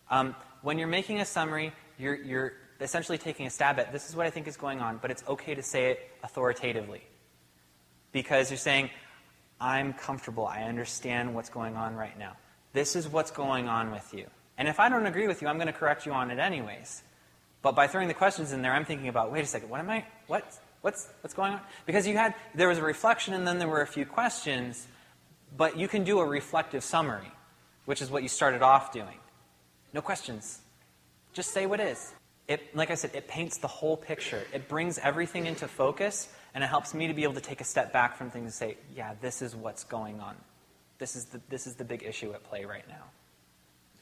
Um, 0.10 0.36
when 0.62 0.78
you're 0.78 0.88
making 0.88 1.20
a 1.22 1.26
summary, 1.26 1.74
you're, 1.98 2.16
you're 2.16 2.54
essentially 2.82 3.18
taking 3.18 3.48
a 3.48 3.50
stab 3.50 3.80
at 3.80 3.92
this 3.92 4.10
is 4.10 4.16
what 4.16 4.26
I 4.26 4.30
think 4.30 4.48
is 4.48 4.58
going 4.58 4.82
on, 4.82 4.98
but 5.02 5.12
it's 5.12 5.24
okay 5.28 5.56
to 5.56 5.64
say 5.64 5.92
it 5.92 6.12
authoritatively. 6.24 7.02
Because 8.12 8.52
you're 8.52 8.58
saying, 8.58 8.90
I'm 9.60 9.94
comfortable, 9.94 10.46
I 10.46 10.64
understand 10.64 11.34
what's 11.34 11.50
going 11.50 11.76
on 11.76 11.96
right 11.96 12.18
now. 12.18 12.36
This 12.74 12.96
is 12.96 13.08
what's 13.08 13.32
going 13.32 13.70
on 13.70 13.92
with 13.92 14.14
you. 14.14 14.26
And 14.58 14.68
if 14.68 14.80
I 14.80 14.90
don't 14.90 15.06
agree 15.06 15.28
with 15.28 15.42
you, 15.42 15.48
I'm 15.48 15.58
going 15.58 15.68
to 15.68 15.74
correct 15.74 16.06
you 16.06 16.12
on 16.12 16.32
it 16.32 16.40
anyways. 16.40 17.04
But 17.62 17.76
by 17.76 17.88
throwing 17.88 18.08
the 18.08 18.14
questions 18.14 18.52
in 18.52 18.62
there, 18.62 18.74
I'm 18.74 18.86
thinking 18.86 19.08
about, 19.08 19.32
wait 19.32 19.44
a 19.44 19.48
second, 19.48 19.70
what 19.70 19.80
am 19.80 19.90
I, 19.90 20.06
what, 20.28 20.60
what's, 20.82 21.08
what's 21.22 21.34
going 21.34 21.54
on? 21.54 21.62
Because 21.86 22.06
you 22.08 22.18
had, 22.18 22.36
there 22.54 22.68
was 22.68 22.78
a 22.78 22.84
reflection 22.84 23.34
and 23.34 23.48
then 23.48 23.58
there 23.58 23.68
were 23.68 23.82
a 23.82 23.88
few 23.88 24.06
questions, 24.06 24.88
but 25.56 25.78
you 25.78 25.88
can 25.88 26.04
do 26.04 26.20
a 26.20 26.26
reflective 26.26 26.84
summary, 26.84 27.32
which 27.86 28.02
is 28.02 28.12
what 28.12 28.22
you 28.22 28.30
started 28.30 28.62
off 28.62 28.92
doing. 28.92 29.18
No 29.94 30.02
questions. 30.02 30.60
Just 31.32 31.52
say 31.52 31.66
what 31.66 31.80
is. 31.80 32.14
It, 32.48 32.76
like 32.76 32.92
I 32.92 32.96
said, 32.96 33.12
it 33.14 33.28
paints 33.28 33.58
the 33.58 33.68
whole 33.68 33.96
picture. 33.96 34.42
It 34.54 34.68
brings 34.68 34.98
everything 34.98 35.46
into 35.46 35.68
focus, 35.68 36.28
and 36.54 36.64
it 36.64 36.68
helps 36.68 36.94
me 36.94 37.08
to 37.08 37.14
be 37.14 37.24
able 37.24 37.36
to 37.36 37.42
take 37.42 37.62
a 37.62 37.64
step 37.64 37.94
back 37.94 38.18
from 38.18 38.30
things 38.30 38.44
and 38.44 38.54
say, 38.54 38.78
yeah, 38.94 39.14
this 39.22 39.42
is 39.42 39.56
what's 39.56 39.86
going 39.86 40.20
on. 40.20 40.36
This 41.00 41.16
is 41.16 41.26
the, 41.26 41.42
this 41.50 41.68
is 41.68 41.76
the 41.76 41.84
big 41.84 42.04
issue 42.04 42.34
at 42.34 42.44
play 42.44 42.66
right 42.66 42.88
now. 42.88 43.04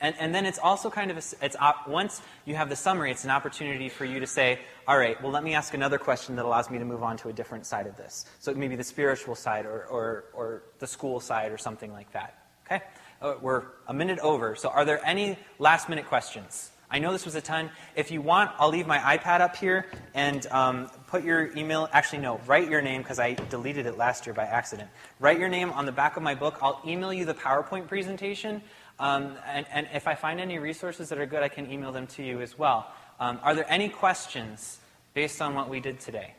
And, 0.02 0.16
and 0.20 0.34
then 0.34 0.46
it's 0.48 0.58
also 0.58 0.90
kind 0.90 1.12
of, 1.12 1.18
a, 1.18 1.46
it's 1.46 1.56
op, 1.60 1.88
once 1.88 2.22
you 2.46 2.56
have 2.56 2.70
the 2.70 2.76
summary, 2.76 3.12
it's 3.12 3.24
an 3.24 3.30
opportunity 3.30 3.88
for 3.88 4.04
you 4.04 4.20
to 4.20 4.28
say, 4.28 4.60
all 4.88 4.98
right, 4.98 5.22
well, 5.22 5.32
let 5.32 5.44
me 5.44 5.54
ask 5.54 5.76
another 5.76 6.00
question 6.00 6.36
that 6.38 6.46
allows 6.46 6.72
me 6.72 6.80
to 6.80 6.86
move 6.86 7.04
on 7.04 7.18
to 7.18 7.30
a 7.30 7.34
different 7.34 7.68
side 7.68 7.86
of 7.86 7.96
this. 7.98 8.26
So 8.40 8.54
maybe 8.54 8.76
the 8.76 8.84
spiritual 8.84 9.36
side 9.36 9.66
or, 9.66 9.86
or, 9.86 10.26
or 10.34 10.64
the 10.80 10.88
school 10.88 11.20
side 11.20 11.52
or 11.52 11.58
something 11.58 11.94
like 11.94 12.12
that. 12.14 12.46
Okay? 12.66 12.84
Uh, 13.22 13.36
we're 13.40 13.66
a 13.88 13.94
minute 13.94 14.18
over. 14.20 14.56
So 14.56 14.70
are 14.70 14.86
there 14.86 15.00
any 15.06 15.38
last 15.60 15.88
minute 15.88 16.08
questions? 16.08 16.72
I 16.94 17.00
know 17.00 17.14
this 17.14 17.24
was 17.24 17.36
a 17.36 17.42
ton. 17.42 17.70
If 17.96 18.12
you 18.12 18.22
want, 18.22 18.52
I'll 18.60 18.70
leave 18.70 18.86
my 18.86 18.98
iPad 19.00 19.40
up 19.40 19.56
here 19.56 19.86
and 20.14 20.46
um, 20.48 20.92
put 21.08 21.24
your 21.24 21.56
email. 21.56 21.88
Actually, 21.94 22.20
no, 22.20 22.42
write 22.46 22.70
your 22.70 22.82
name 22.82 23.02
because 23.02 23.18
I 23.18 23.36
deleted 23.50 23.86
it 23.86 23.98
last 23.98 24.26
year 24.26 24.34
by 24.34 24.44
accident. 24.44 24.90
Write 25.22 25.40
your 25.40 25.48
name 25.48 25.72
on 25.72 25.86
the 25.86 25.94
back 25.94 26.18
of 26.18 26.24
my 26.24 26.36
book. 26.36 26.58
I'll 26.62 26.82
email 26.86 27.14
you 27.14 27.24
the 27.24 27.34
PowerPoint 27.34 27.88
presentation. 27.88 28.62
Um, 29.00 29.38
and, 29.48 29.66
and, 29.72 29.88
if 29.94 30.06
I 30.06 30.16
find 30.16 30.40
any 30.40 30.60
resources 30.60 31.10
that 31.10 31.18
are 31.18 31.26
good, 31.26 31.42
I 31.42 31.48
can 31.48 31.72
email 31.72 31.94
them 31.94 32.08
to 32.08 32.24
you 32.24 32.42
as 32.42 32.60
well. 32.60 32.92
Um, 33.20 33.40
are 33.42 33.56
there 33.56 33.66
any 33.72 33.88
questions 33.88 34.80
based 35.14 35.42
on 35.42 35.56
what 35.56 35.70
we 35.70 35.80
did 35.80 36.00
today? 36.02 36.36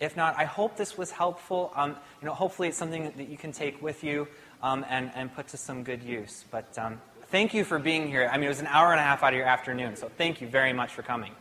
If 0.00 0.16
not, 0.16 0.34
I 0.38 0.44
hope 0.44 0.76
this 0.76 0.96
was 0.96 1.10
helpful. 1.10 1.72
Um, 1.76 1.94
you 2.22 2.26
know, 2.26 2.32
hopefully 2.32 2.68
it's 2.68 2.78
something 2.78 3.12
that 3.16 3.28
you 3.28 3.36
can 3.36 3.52
take 3.52 3.82
with 3.82 4.02
you 4.02 4.26
um, 4.62 4.84
and, 4.88 5.12
and 5.14 5.32
put 5.32 5.48
to 5.48 5.58
some 5.58 5.84
good 5.84 6.02
use. 6.02 6.46
But 6.50 6.76
um, 6.78 7.00
thank 7.30 7.54
you 7.54 7.64
for 7.64 7.78
being 7.78 8.08
here. 8.08 8.28
I 8.32 8.36
mean, 8.36 8.46
it 8.46 8.48
was 8.48 8.60
an 8.60 8.66
hour 8.66 8.92
and 8.92 9.00
a 9.00 9.02
half 9.02 9.22
out 9.22 9.32
of 9.32 9.38
your 9.38 9.46
afternoon, 9.46 9.96
so 9.96 10.10
thank 10.16 10.40
you 10.40 10.48
very 10.48 10.72
much 10.72 10.92
for 10.92 11.02
coming. 11.02 11.32